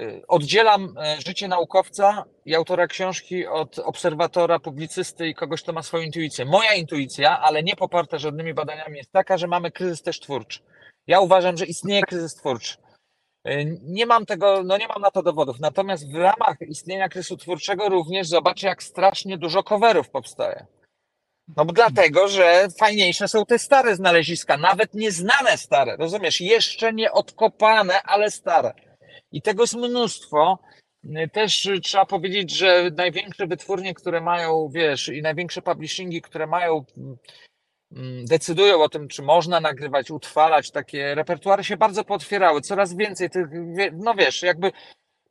e, 0.00 0.26
oddzielam 0.28 0.94
e, 0.98 1.16
życie 1.26 1.48
naukowca 1.48 2.24
i 2.44 2.54
autora 2.54 2.86
książki 2.86 3.46
od 3.46 3.78
obserwatora, 3.78 4.58
publicysty 4.58 5.28
i 5.28 5.34
kogoś, 5.34 5.62
kto 5.62 5.72
ma 5.72 5.82
swoją 5.82 6.04
intuicję. 6.04 6.44
Moja 6.44 6.74
intuicja, 6.74 7.40
ale 7.40 7.62
nie 7.62 7.76
poparta 7.76 8.18
żadnymi 8.18 8.54
badaniami, 8.54 8.96
jest 8.96 9.12
taka, 9.12 9.38
że 9.38 9.46
mamy 9.46 9.70
kryzys 9.70 10.02
też 10.02 10.20
twórczy. 10.20 10.60
Ja 11.06 11.20
uważam, 11.20 11.56
że 11.56 11.66
istnieje 11.66 12.02
kryzys 12.02 12.34
twórczy. 12.34 12.83
E, 13.44 13.64
Nie 13.82 14.06
mam 14.06 14.26
tego, 14.26 14.62
no 14.64 14.78
nie 14.78 14.88
mam 14.88 15.02
na 15.02 15.10
to 15.10 15.22
dowodów. 15.22 15.60
Natomiast 15.60 16.12
w 16.12 16.14
ramach 16.14 16.56
istnienia 16.68 17.08
kryzysu 17.08 17.36
twórczego 17.36 17.88
również 17.88 18.28
zobaczę, 18.28 18.66
jak 18.66 18.82
strasznie 18.82 19.38
dużo 19.38 19.62
coverów 19.62 20.10
powstaje. 20.10 20.66
No 21.56 21.64
bo 21.64 21.72
dlatego, 21.72 22.28
że 22.28 22.68
fajniejsze 22.78 23.28
są 23.28 23.46
te 23.46 23.58
stare 23.58 23.96
znaleziska, 23.96 24.56
nawet 24.56 24.94
nieznane 24.94 25.56
stare, 25.58 25.96
rozumiesz? 25.96 26.40
Jeszcze 26.40 26.92
nie 26.92 27.12
odkopane, 27.12 28.02
ale 28.02 28.30
stare. 28.30 28.74
I 29.32 29.42
tego 29.42 29.62
jest 29.62 29.74
mnóstwo. 29.74 30.58
Y, 31.04 31.28
Też 31.32 31.68
trzeba 31.82 32.06
powiedzieć, 32.06 32.50
że 32.50 32.90
największe 32.96 33.46
wytwórnie, 33.46 33.94
które 33.94 34.20
mają, 34.20 34.68
wiesz, 34.74 35.08
i 35.08 35.22
największe 35.22 35.62
publishingi, 35.62 36.22
które 36.22 36.46
mają, 36.46 36.84
decydują 38.28 38.82
o 38.82 38.88
tym, 38.88 39.08
czy 39.08 39.22
można 39.22 39.60
nagrywać, 39.60 40.10
utrwalać 40.10 40.70
takie 40.70 41.14
repertuary, 41.14 41.64
się 41.64 41.76
bardzo 41.76 42.04
pootwierały. 42.04 42.60
Coraz 42.60 42.96
więcej 42.96 43.30
tych, 43.30 43.46
no 43.92 44.14
wiesz, 44.14 44.42
jakby 44.42 44.72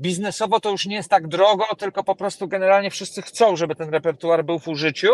biznesowo 0.01 0.59
to 0.59 0.71
już 0.71 0.85
nie 0.85 0.95
jest 0.95 1.09
tak 1.09 1.27
drogo, 1.27 1.65
tylko 1.77 2.03
po 2.03 2.15
prostu 2.15 2.47
generalnie 2.47 2.91
wszyscy 2.91 3.21
chcą, 3.21 3.55
żeby 3.55 3.75
ten 3.75 3.89
repertuar 3.89 4.45
był 4.45 4.59
w 4.59 4.67
użyciu. 4.67 5.13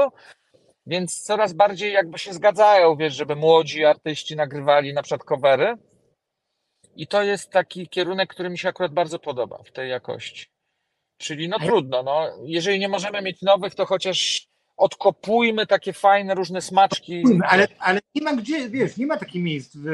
Więc 0.85 1.21
coraz 1.21 1.53
bardziej 1.53 1.93
jakby 1.93 2.19
się 2.19 2.33
zgadzają, 2.33 2.95
wiesz, 2.95 3.15
żeby 3.15 3.35
młodzi 3.35 3.85
artyści 3.85 4.35
nagrywali 4.35 4.93
na 4.93 5.03
przykład 5.03 5.23
covery. 5.23 5.75
I 6.95 7.07
to 7.07 7.23
jest 7.23 7.49
taki 7.49 7.87
kierunek, 7.87 8.29
który 8.29 8.49
mi 8.49 8.57
się 8.57 8.69
akurat 8.69 8.93
bardzo 8.93 9.19
podoba 9.19 9.63
w 9.63 9.71
tej 9.71 9.89
jakości. 9.89 10.45
Czyli 11.17 11.49
no 11.49 11.59
trudno, 11.59 12.03
no, 12.03 12.27
jeżeli 12.45 12.79
nie 12.79 12.89
możemy 12.89 13.21
mieć 13.21 13.41
nowych, 13.41 13.75
to 13.75 13.85
chociaż 13.85 14.48
odkopujmy 14.79 15.67
takie 15.67 15.93
fajne 15.93 16.35
różne 16.35 16.61
smaczki. 16.61 17.23
Ale, 17.47 17.67
ale 17.79 17.99
nie 18.15 18.21
ma 18.21 18.35
gdzie, 18.35 18.69
wiesz, 18.69 18.97
nie 18.97 19.05
ma 19.07 19.17
takich 19.17 19.43
miejsc 19.43 19.75
w, 19.75 19.85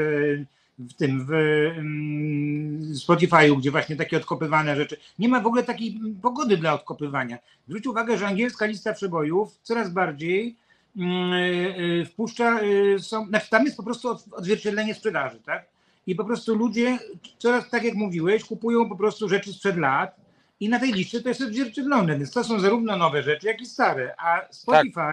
w 0.78 0.94
tym, 0.94 1.26
w 1.26 1.32
mm, 1.32 2.94
Spotify'u, 2.94 3.58
gdzie 3.58 3.70
właśnie 3.70 3.96
takie 3.96 4.16
odkopywane 4.16 4.76
rzeczy. 4.76 4.96
Nie 5.18 5.28
ma 5.28 5.40
w 5.40 5.46
ogóle 5.46 5.62
takiej 5.62 6.00
pogody 6.22 6.56
dla 6.56 6.74
odkopywania. 6.74 7.38
Zwróć 7.68 7.86
uwagę, 7.86 8.18
że 8.18 8.26
angielska 8.26 8.66
lista 8.66 8.92
przebojów 8.92 9.58
coraz 9.62 9.90
bardziej 9.90 10.56
mm, 10.96 11.32
y, 11.32 12.02
y, 12.02 12.06
wpuszcza, 12.06 12.60
y, 12.62 12.98
są, 13.00 13.26
znaczy 13.26 13.50
tam 13.50 13.64
jest 13.64 13.76
po 13.76 13.82
prostu 13.82 14.08
od- 14.08 14.32
odzwierciedlenie 14.32 14.94
sprzedaży, 14.94 15.40
tak? 15.46 15.66
I 16.06 16.14
po 16.14 16.24
prostu 16.24 16.54
ludzie 16.54 16.98
coraz, 17.38 17.70
tak 17.70 17.84
jak 17.84 17.94
mówiłeś, 17.94 18.44
kupują 18.44 18.88
po 18.88 18.96
prostu 18.96 19.28
rzeczy 19.28 19.52
sprzed 19.52 19.76
lat 19.76 20.25
i 20.60 20.68
na 20.68 20.78
tej 20.78 20.92
liście 20.92 21.22
to 21.22 21.28
jest 21.28 21.42
odzwierciedlone, 21.42 22.18
więc 22.18 22.32
to 22.32 22.44
są 22.44 22.60
zarówno 22.60 22.96
nowe 22.96 23.22
rzeczy, 23.22 23.46
jak 23.46 23.60
i 23.60 23.66
stare, 23.66 24.14
a 24.18 24.46
Spotify 24.50 25.12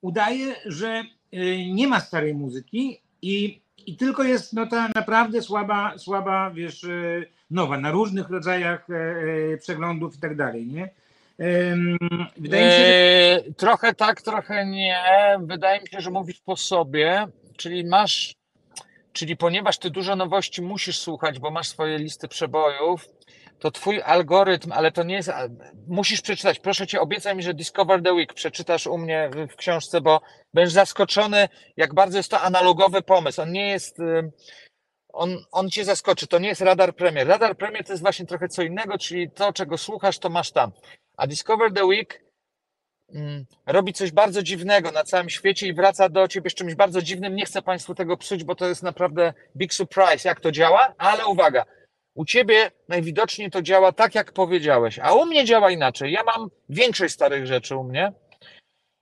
udaje, 0.00 0.54
że 0.66 1.04
y, 1.34 1.64
nie 1.72 1.88
ma 1.88 2.00
starej 2.00 2.34
muzyki 2.34 3.00
i, 3.22 3.60
i 3.86 3.96
tylko 3.96 4.22
jest 4.22 4.52
no, 4.52 4.66
ta 4.66 4.88
naprawdę 4.94 5.42
słaba, 5.42 5.98
słaba, 5.98 6.50
wiesz, 6.50 6.84
y, 6.84 7.26
nowa, 7.50 7.78
na 7.78 7.90
różnych 7.90 8.30
rodzajach 8.30 8.90
e, 8.90 8.94
e, 9.52 9.56
przeglądów 9.56 10.16
i 10.16 10.20
tak 10.20 10.36
dalej, 10.36 10.66
nie? 10.66 10.90
Wydaje 12.36 12.64
mi 12.64 12.72
się, 12.72 12.78
że 12.78 13.44
Eee, 13.46 13.54
Trochę 13.54 13.94
tak, 13.94 14.22
trochę 14.22 14.66
nie. 14.66 15.02
Wydaje 15.40 15.80
mi 15.80 15.88
się, 15.88 16.00
że 16.00 16.10
mówisz 16.10 16.40
po 16.40 16.56
sobie, 16.56 17.26
czyli 17.56 17.84
masz, 17.84 18.34
czyli 19.12 19.36
ponieważ 19.36 19.78
ty 19.78 19.90
dużo 19.90 20.16
nowości 20.16 20.62
musisz 20.62 20.98
słuchać, 20.98 21.38
bo 21.38 21.50
masz 21.50 21.68
swoje 21.68 21.98
listy 21.98 22.28
przebojów, 22.28 23.08
to 23.60 23.70
twój 23.70 24.02
algorytm, 24.02 24.72
ale 24.72 24.92
to 24.92 25.02
nie 25.02 25.14
jest, 25.14 25.30
musisz 25.88 26.20
przeczytać. 26.20 26.58
Proszę 26.58 26.86
cię, 26.86 27.00
obiecaj 27.00 27.36
mi, 27.36 27.42
że 27.42 27.54
Discover 27.54 28.02
the 28.02 28.12
Week 28.12 28.34
przeczytasz 28.34 28.86
u 28.86 28.98
mnie 28.98 29.30
w- 29.52 29.56
książce, 29.56 30.00
bo 30.00 30.20
będziesz 30.54 30.72
zaskoczony, 30.72 31.48
jak 31.76 31.94
bardzo 31.94 32.16
jest 32.16 32.30
to 32.30 32.40
analogowy 32.40 33.02
pomysł. 33.02 33.42
On 33.42 33.52
nie 33.52 33.68
jest, 33.68 33.98
on, 35.12 35.36
on 35.52 35.70
cię 35.70 35.84
zaskoczy. 35.84 36.26
To 36.26 36.38
nie 36.38 36.48
jest 36.48 36.60
Radar 36.60 36.94
Premier. 36.94 37.28
Radar 37.28 37.56
Premier 37.56 37.84
to 37.84 37.92
jest 37.92 38.02
właśnie 38.02 38.26
trochę 38.26 38.48
co 38.48 38.62
innego, 38.62 38.98
czyli 38.98 39.30
to, 39.30 39.52
czego 39.52 39.78
słuchasz, 39.78 40.18
to 40.18 40.28
masz 40.28 40.50
tam. 40.50 40.72
A 41.16 41.26
Discover 41.26 41.72
the 41.72 41.84
Week 41.84 42.20
robi 43.66 43.92
coś 43.92 44.12
bardzo 44.12 44.42
dziwnego 44.42 44.90
na 44.90 45.04
całym 45.04 45.30
świecie 45.30 45.66
i 45.66 45.74
wraca 45.74 46.08
do 46.08 46.28
ciebie 46.28 46.50
z 46.50 46.54
czymś 46.54 46.74
bardzo 46.74 47.02
dziwnym. 47.02 47.34
Nie 47.36 47.44
chcę 47.44 47.62
Państwu 47.62 47.94
tego 47.94 48.16
psuć, 48.16 48.44
bo 48.44 48.54
to 48.54 48.68
jest 48.68 48.82
naprawdę 48.82 49.32
big 49.56 49.74
surprise, 49.74 50.28
jak 50.28 50.40
to 50.40 50.52
działa, 50.52 50.94
ale 50.98 51.26
uwaga, 51.26 51.64
u 52.14 52.24
ciebie 52.24 52.70
najwidoczniej 52.88 53.50
to 53.50 53.62
działa 53.62 53.92
tak, 53.92 54.14
jak 54.14 54.32
powiedziałeś, 54.32 54.98
a 54.98 55.14
u 55.14 55.26
mnie 55.26 55.44
działa 55.44 55.70
inaczej. 55.70 56.12
Ja 56.12 56.24
mam 56.24 56.50
większość 56.68 57.14
starych 57.14 57.46
rzeczy 57.46 57.76
u 57.76 57.84
mnie. 57.84 58.12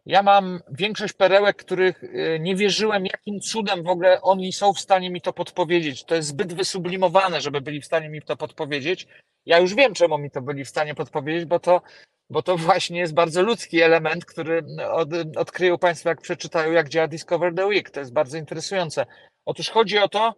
Ja 0.07 0.23
mam 0.23 0.61
większość 0.71 1.15
perełek, 1.15 1.57
których 1.57 2.05
y, 2.05 2.39
nie 2.41 2.57
wierzyłem, 2.57 3.07
jakim 3.07 3.41
cudem 3.41 3.83
w 3.83 3.89
ogóle 3.89 4.23
oni 4.23 4.53
są 4.53 4.73
w 4.73 4.81
stanie 4.81 5.11
mi 5.11 5.21
to 5.21 5.33
podpowiedzieć. 5.33 6.05
To 6.05 6.15
jest 6.15 6.29
zbyt 6.29 6.53
wysublimowane, 6.53 7.41
żeby 7.41 7.61
byli 7.61 7.81
w 7.81 7.87
stanie 7.87 8.09
mi 8.09 8.23
to 8.23 8.37
podpowiedzieć. 8.37 9.07
Ja 9.47 9.59
już 9.59 9.75
wiem, 9.75 9.95
czemu 9.95 10.19
mi 10.19 10.31
to 10.31 10.43
byli 10.43 10.65
w 10.65 10.69
stanie 10.69 10.95
podpowiedzieć, 10.95 11.45
bo 11.45 11.61
to 11.61 11.83
bo 12.31 12.43
to 12.43 12.57
właśnie 12.57 12.99
jest 12.99 13.15
bardzo 13.15 13.43
ludzki 13.43 13.81
element, 13.81 14.25
który 14.25 14.65
od, 14.91 15.09
odkryją 15.37 15.79
Państwo, 15.79 16.09
jak 16.09 16.21
przeczytają, 16.21 16.73
jak 16.73 16.89
działa 16.89 17.09
Discover 17.09 17.55
the 17.55 17.67
Week. 17.67 17.91
To 17.91 18.01
jest 18.01 18.13
bardzo 18.13 18.39
interesujące. 18.39 19.07
Otóż 19.45 19.71
chodzi 19.71 19.99
o 19.99 20.09
to, 20.09 20.35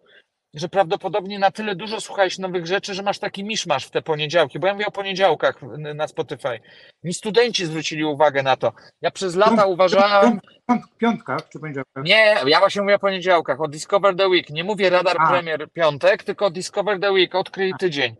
że 0.53 0.69
prawdopodobnie 0.69 1.39
na 1.39 1.51
tyle 1.51 1.75
dużo 1.75 2.01
słuchałeś 2.01 2.37
nowych 2.37 2.65
rzeczy, 2.65 2.93
że 2.93 3.03
masz 3.03 3.19
taki 3.19 3.43
miszmasz 3.43 3.85
w 3.85 3.91
te 3.91 4.01
poniedziałki, 4.01 4.59
bo 4.59 4.67
ja 4.67 4.73
mówię 4.73 4.85
o 4.85 4.91
poniedziałkach 4.91 5.61
na 5.95 6.07
Spotify. 6.07 6.59
Mi 7.03 7.13
studenci 7.13 7.65
zwrócili 7.65 8.03
uwagę 8.03 8.43
na 8.43 8.57
to. 8.57 8.73
Ja 9.01 9.11
przez 9.11 9.35
lata 9.35 9.65
uważałem, 9.65 10.39
piąt, 10.67 10.81
piątkach 10.97 11.49
czy 11.49 11.59
poniedziałkach. 11.59 12.03
nie, 12.03 12.35
ja 12.45 12.59
właśnie 12.59 12.81
mówię 12.81 12.95
o 12.95 12.99
poniedziałkach, 12.99 13.61
o 13.61 13.67
Discover 13.67 14.15
the 14.15 14.27
Week. 14.27 14.49
Nie 14.49 14.63
mówię 14.63 14.89
Radar 14.89 15.17
A. 15.19 15.29
Premier 15.29 15.71
piątek, 15.73 16.23
tylko 16.23 16.49
Discover 16.49 16.99
the 16.99 17.11
Week, 17.11 17.35
odkryj 17.35 17.73
tydzień. 17.79 18.15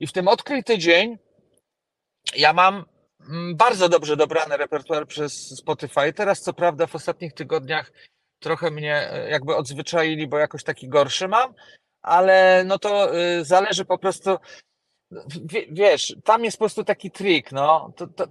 I 0.00 0.06
w 0.06 0.12
tym 0.12 0.28
odkryj 0.28 0.64
tydzień 0.64 1.18
ja 2.36 2.52
mam 2.52 2.84
mm, 3.28 3.56
bardzo 3.56 3.88
dobrze 3.88 4.16
dobrany 4.16 4.56
repertuar 4.56 5.06
przez 5.06 5.58
Spotify. 5.58 6.12
Teraz 6.12 6.40
co 6.40 6.52
prawda 6.52 6.86
w 6.86 6.94
ostatnich 6.94 7.32
tygodniach 7.32 7.92
trochę 8.42 8.70
mnie 8.70 9.10
e, 9.12 9.30
jakby 9.30 9.56
odzwyczaili, 9.56 10.26
bo 10.26 10.38
jakoś 10.38 10.64
taki 10.64 10.88
gorszy 10.88 11.28
mam, 11.28 11.54
ale 12.02 12.64
no 12.66 12.78
to 12.78 13.18
y, 13.18 13.44
zależy 13.44 13.84
po 13.84 13.98
prostu, 13.98 14.36
wie, 15.44 15.66
wiesz, 15.70 16.16
tam 16.24 16.44
jest 16.44 16.56
po 16.56 16.62
prostu 16.64 16.84
taki 16.84 17.10
trik, 17.10 17.52
no. 17.52 17.92
To, 17.96 18.06
to, 18.06 18.24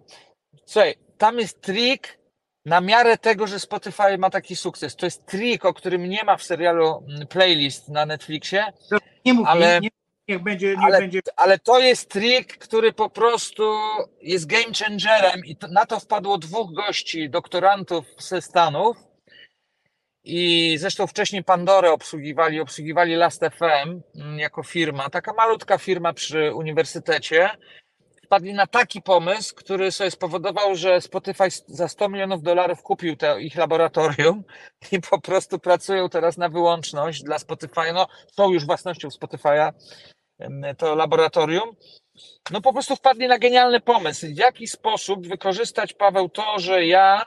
słuchaj, 0.65 0.95
tam 1.17 1.39
jest 1.39 1.61
trik 1.61 2.19
na 2.65 2.81
miarę 2.81 3.17
tego, 3.17 3.47
że 3.47 3.59
Spotify 3.59 4.17
ma 4.17 4.29
taki 4.29 4.55
sukces. 4.55 4.95
To 4.95 5.05
jest 5.05 5.25
trik, 5.25 5.65
o 5.65 5.73
którym 5.73 6.09
nie 6.09 6.23
ma 6.23 6.38
w 6.38 6.43
serialu 6.43 7.05
mm, 7.09 7.27
playlist 7.27 7.89
na 7.89 8.05
Netflixie, 8.05 8.65
Nie 9.25 9.33
mów 9.33 9.47
ale- 9.47 9.79
nie, 9.81 9.89
niech 10.27 10.43
będzie, 10.43 10.67
niech 10.67 10.85
ale, 10.85 10.99
będzie 10.99 11.19
ale 11.35 11.59
to 11.59 11.79
jest 11.79 12.09
trik, 12.09 12.57
który 12.57 12.93
po 12.93 13.09
prostu 13.09 13.63
jest 14.21 14.45
game 14.45 14.73
changerem 14.79 15.45
i 15.45 15.55
to, 15.55 15.67
na 15.67 15.85
to 15.85 15.99
wpadło 15.99 16.38
dwóch 16.38 16.73
gości, 16.73 17.29
doktorantów 17.29 18.05
ze 18.19 18.41
Stanów 18.41 18.97
i 20.23 20.77
zresztą 20.77 21.07
wcześniej 21.07 21.43
Pandorę 21.43 21.91
obsługiwali, 21.91 22.60
obsługiwali 22.60 23.15
Last.fm 23.15 24.02
mm, 24.15 24.39
jako 24.39 24.64
firma, 24.64 25.10
taka 25.10 25.34
malutka 25.34 25.77
firma 25.77 26.14
przy 26.14 26.53
uniwersytecie. 26.53 27.49
Wpadli 28.26 28.53
na 28.53 28.68
taki 28.68 29.02
pomysł, 29.02 29.56
który 29.56 29.91
sobie 29.91 30.11
spowodował, 30.11 30.76
że 30.76 31.02
Spotify 31.02 31.43
za 31.68 31.88
100 31.88 32.10
milionów 32.10 32.43
dolarów 32.43 32.84
kupił 32.84 33.15
te 33.15 33.41
ich 33.41 33.56
laboratorium 33.56 34.43
i 34.91 35.02
po 35.02 35.22
prostu 35.22 35.60
pracują 35.60 36.10
teraz 36.10 36.38
na 36.38 36.49
wyłączność 36.49 37.23
dla 37.23 37.39
Spotify. 37.39 37.93
No, 37.93 38.07
są 38.27 38.52
już 38.52 38.65
własnością 38.65 39.07
Spotify'a 39.07 39.72
to 40.77 40.95
laboratorium. 40.95 41.76
No 42.52 42.61
po 42.61 42.73
prostu 42.73 42.95
wpadli 42.95 43.27
na 43.27 43.39
genialny 43.39 43.80
pomysł. 43.80 44.27
W 44.27 44.38
jaki 44.38 44.68
sposób 44.68 45.27
wykorzystać, 45.27 45.93
Paweł, 45.93 46.30
to, 46.30 46.60
że 46.60 46.85
ja 46.85 47.26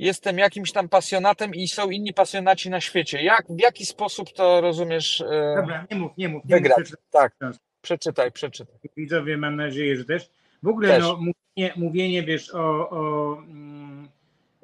jestem 0.00 0.38
jakimś 0.38 0.72
tam 0.72 0.88
pasjonatem 0.88 1.54
i 1.54 1.68
są 1.68 1.90
inni 1.90 2.12
pasjonaci 2.14 2.70
na 2.70 2.80
świecie. 2.80 3.22
Jak, 3.22 3.46
w 3.50 3.60
jaki 3.60 3.86
sposób 3.86 4.32
to 4.32 4.60
rozumiesz? 4.60 5.20
e, 5.20 5.54
Dobra, 5.56 5.86
nie 5.90 5.96
mów, 5.96 6.12
nie 6.18 6.28
mów. 6.28 6.44
Nie 6.44 6.54
Wygrać. 6.54 6.78
mów, 6.78 6.86
przeczytaj. 6.86 7.28
Tak. 7.38 7.52
Przeczytaj, 7.82 8.32
przeczytaj. 8.32 8.74
widzowie 8.96 9.36
mam 9.36 9.56
nadzieję, 9.56 9.96
że 9.96 10.04
też. 10.04 10.30
W 10.62 10.68
ogóle 10.68 10.88
Też. 10.88 11.02
No, 11.02 11.16
mówienie, 11.16 11.74
mówienie, 11.76 12.22
wiesz, 12.22 12.54
o, 12.54 12.90
o 12.90 13.36
mm, 13.38 14.08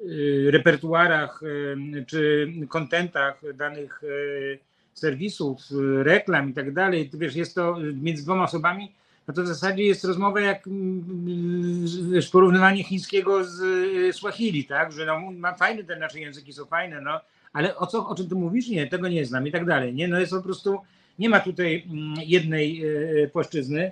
y, 0.01 0.51
repertuarach 0.51 1.43
y, 1.43 2.05
czy 2.07 2.47
kontentach 2.69 3.41
danych 3.53 4.03
y, 4.03 4.59
serwisów, 4.93 5.59
reklam 6.03 6.49
i 6.49 6.53
tak 6.53 6.73
dalej, 6.73 7.09
wiesz, 7.13 7.35
jest 7.35 7.55
to 7.55 7.77
między 7.93 8.23
dwoma 8.23 8.43
osobami, 8.43 8.95
no 9.27 9.33
to 9.33 9.43
w 9.43 9.47
zasadzie 9.47 9.83
jest 9.83 10.03
rozmowa 10.03 10.41
jak 10.41 10.67
mm, 10.67 11.85
wiesz, 12.11 12.29
porównywanie 12.29 12.83
chińskiego 12.83 13.43
z 13.43 13.61
y, 13.61 14.13
Swahili, 14.13 14.65
tak, 14.65 14.91
że 14.91 15.05
no, 15.05 15.31
ma 15.31 15.53
fajne 15.53 15.83
te 15.83 15.95
nasze 15.95 16.19
języki 16.19 16.53
są 16.53 16.65
fajne, 16.65 17.01
no, 17.01 17.21
ale 17.53 17.75
o 17.75 17.87
co, 17.87 18.07
o 18.09 18.15
czym 18.15 18.29
ty 18.29 18.35
mówisz? 18.35 18.67
Nie, 18.67 18.87
tego 18.87 19.07
nie 19.07 19.25
znam 19.25 19.47
i 19.47 19.51
tak 19.51 19.65
dalej, 19.65 19.93
nie, 19.93 20.07
no 20.07 20.19
jest 20.19 20.31
po 20.31 20.41
prostu, 20.41 20.79
nie 21.19 21.29
ma 21.29 21.39
tutaj 21.39 21.85
mm, 21.89 22.13
jednej 22.25 22.85
y, 23.23 23.29
płaszczyzny, 23.33 23.91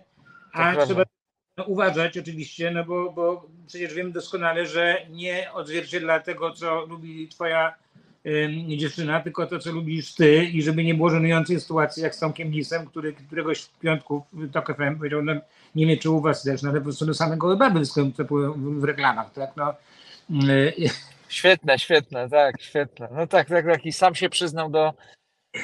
To 0.53 0.60
a 0.60 0.64
prawda. 0.64 0.86
trzeba 0.86 1.03
no, 1.57 1.64
uważać 1.64 2.18
oczywiście, 2.18 2.72
no 2.72 2.84
bo, 2.86 3.12
bo 3.12 3.49
przecież 3.68 3.94
wiemy 3.94 4.12
doskonale, 4.12 4.66
że 4.66 4.98
nie 5.10 5.53
odzwierciedla 5.53 6.20
tego, 6.20 6.52
co 6.52 6.86
lubi 6.86 7.28
twoja 7.28 7.85
dziewczyna, 8.77 9.22
tylko 9.22 9.47
to, 9.47 9.60
co 9.60 9.72
lubisz 9.72 10.15
ty 10.15 10.45
i 10.45 10.61
żeby 10.61 10.84
nie 10.84 10.95
było 10.95 11.10
żenującej 11.10 11.61
sytuacji 11.61 12.03
jak 12.03 12.15
z 12.15 12.19
Tomkiem 12.19 12.52
Lisem, 12.52 12.85
który 12.85 13.14
któregoś 13.14 13.61
w 13.61 13.80
piątku 13.80 14.26
w 14.34 14.52
TOK 14.52 14.76
FM 14.77 14.97
powiedział, 14.97 15.22
no 15.22 15.34
nie 15.76 15.88
wiem, 15.88 15.97
czy 15.99 16.10
u 16.10 16.22
was 16.22 16.43
też, 16.43 16.61
no 16.61 16.69
ale 16.69 16.80
po 16.80 16.84
prostu 16.84 17.06
do 17.06 17.14
same 17.14 17.38
gołe 17.38 17.56
baby 17.56 17.80
występują 17.80 18.53
w, 18.80 18.84
reklamach, 18.84 19.34
tak, 19.34 19.52
no. 19.56 19.73
Yy, 20.30 20.73
Świetne, 21.30 21.80
świetne, 21.80 22.30
tak, 22.30 22.61
świetne. 22.61 23.10
No 23.11 23.27
tak, 23.27 23.49
tak, 23.49 23.65
tak. 23.65 23.85
I 23.85 23.91
sam 23.91 24.15
się 24.15 24.30
przyznał 24.30 24.69
do, 24.69 24.93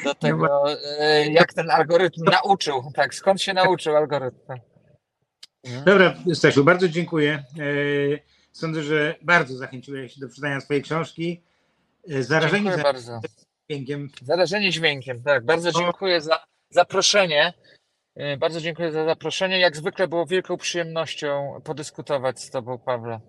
do 0.03 0.15
tego, 0.15 0.65
e, 0.99 1.27
jak 1.27 1.53
ten 1.53 1.69
algorytm 1.69 2.23
nauczył. 2.23 2.91
Tak, 2.95 3.15
skąd 3.15 3.41
się 3.41 3.53
nauczył 3.53 3.95
algorytm. 3.95 4.53
Dobra, 5.85 6.15
Stasiu, 6.33 6.63
bardzo 6.63 6.89
dziękuję. 6.89 7.43
Yy, 7.55 8.19
Sądzę, 8.51 8.83
że 8.83 9.15
bardzo 9.21 9.57
zachęciłeś 9.57 10.19
do 10.19 10.27
przeczytania 10.27 10.61
swojej 10.61 10.83
książki. 10.83 11.41
Yy, 12.07 12.23
Zarażeni 12.23 12.63
Dziękuję 12.63 12.83
bardzo. 12.83 13.19
dźwiękiem 13.69 14.09
Zarażenie 14.21 14.69
dźwiękiem, 14.71 15.23
tak. 15.23 15.45
Bardzo 15.45 15.71
dziękuję 15.71 16.21
za 16.21 16.43
zaproszenie. 16.69 17.53
E, 18.15 18.37
Bardzo 18.37 18.61
dziękuję 18.61 18.91
za 18.91 19.05
zaproszenie. 19.05 19.59
Jak 19.59 19.75
zwykle 19.75 20.07
było 20.07 20.25
wielką 20.25 20.57
przyjemnością 20.57 21.61
podyskutować 21.63 22.39
z 22.41 22.49
Tobą, 22.49 22.77
Pawle. 22.77 23.19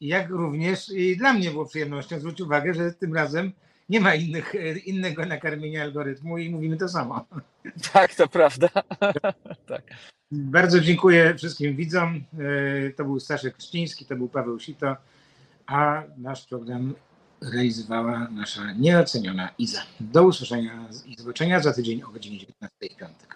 Jak 0.00 0.28
również 0.30 0.88
i 0.88 1.16
dla 1.16 1.32
mnie 1.32 1.50
było 1.50 1.66
przyjemnością 1.66 2.18
zwrócić 2.20 2.40
uwagę, 2.40 2.74
że 2.74 2.92
tym 2.92 3.14
razem 3.14 3.52
nie 3.88 4.00
ma 4.00 4.14
innych, 4.14 4.54
innego 4.86 5.26
nakarmienia 5.26 5.82
algorytmu 5.82 6.38
i 6.38 6.50
mówimy 6.50 6.76
to 6.76 6.88
samo. 6.88 7.26
Tak, 7.92 8.14
to 8.14 8.28
prawda. 8.28 8.68
tak. 9.68 9.82
Bardzo 10.30 10.80
dziękuję 10.80 11.34
wszystkim 11.34 11.76
widzom. 11.76 12.24
E, 12.86 12.90
To 12.90 13.04
był 13.04 13.20
Staszek 13.20 13.56
Krzciński, 13.56 14.04
to 14.06 14.16
był 14.16 14.28
Paweł 14.28 14.60
Sito, 14.60 14.96
a 15.66 16.02
nasz 16.18 16.46
program 16.46 16.94
realizowała 17.40 18.28
nasza 18.30 18.72
nieoceniona 18.72 19.48
Iza. 19.58 19.82
Do 20.00 20.22
usłyszenia 20.22 20.88
i 21.06 21.16
zobaczenia 21.18 21.60
za 21.60 21.72
tydzień 21.72 22.02
o 22.02 22.08
godzinie 22.08 22.38
19 22.38 22.76
w 22.80 22.96
piątek. 22.96 23.26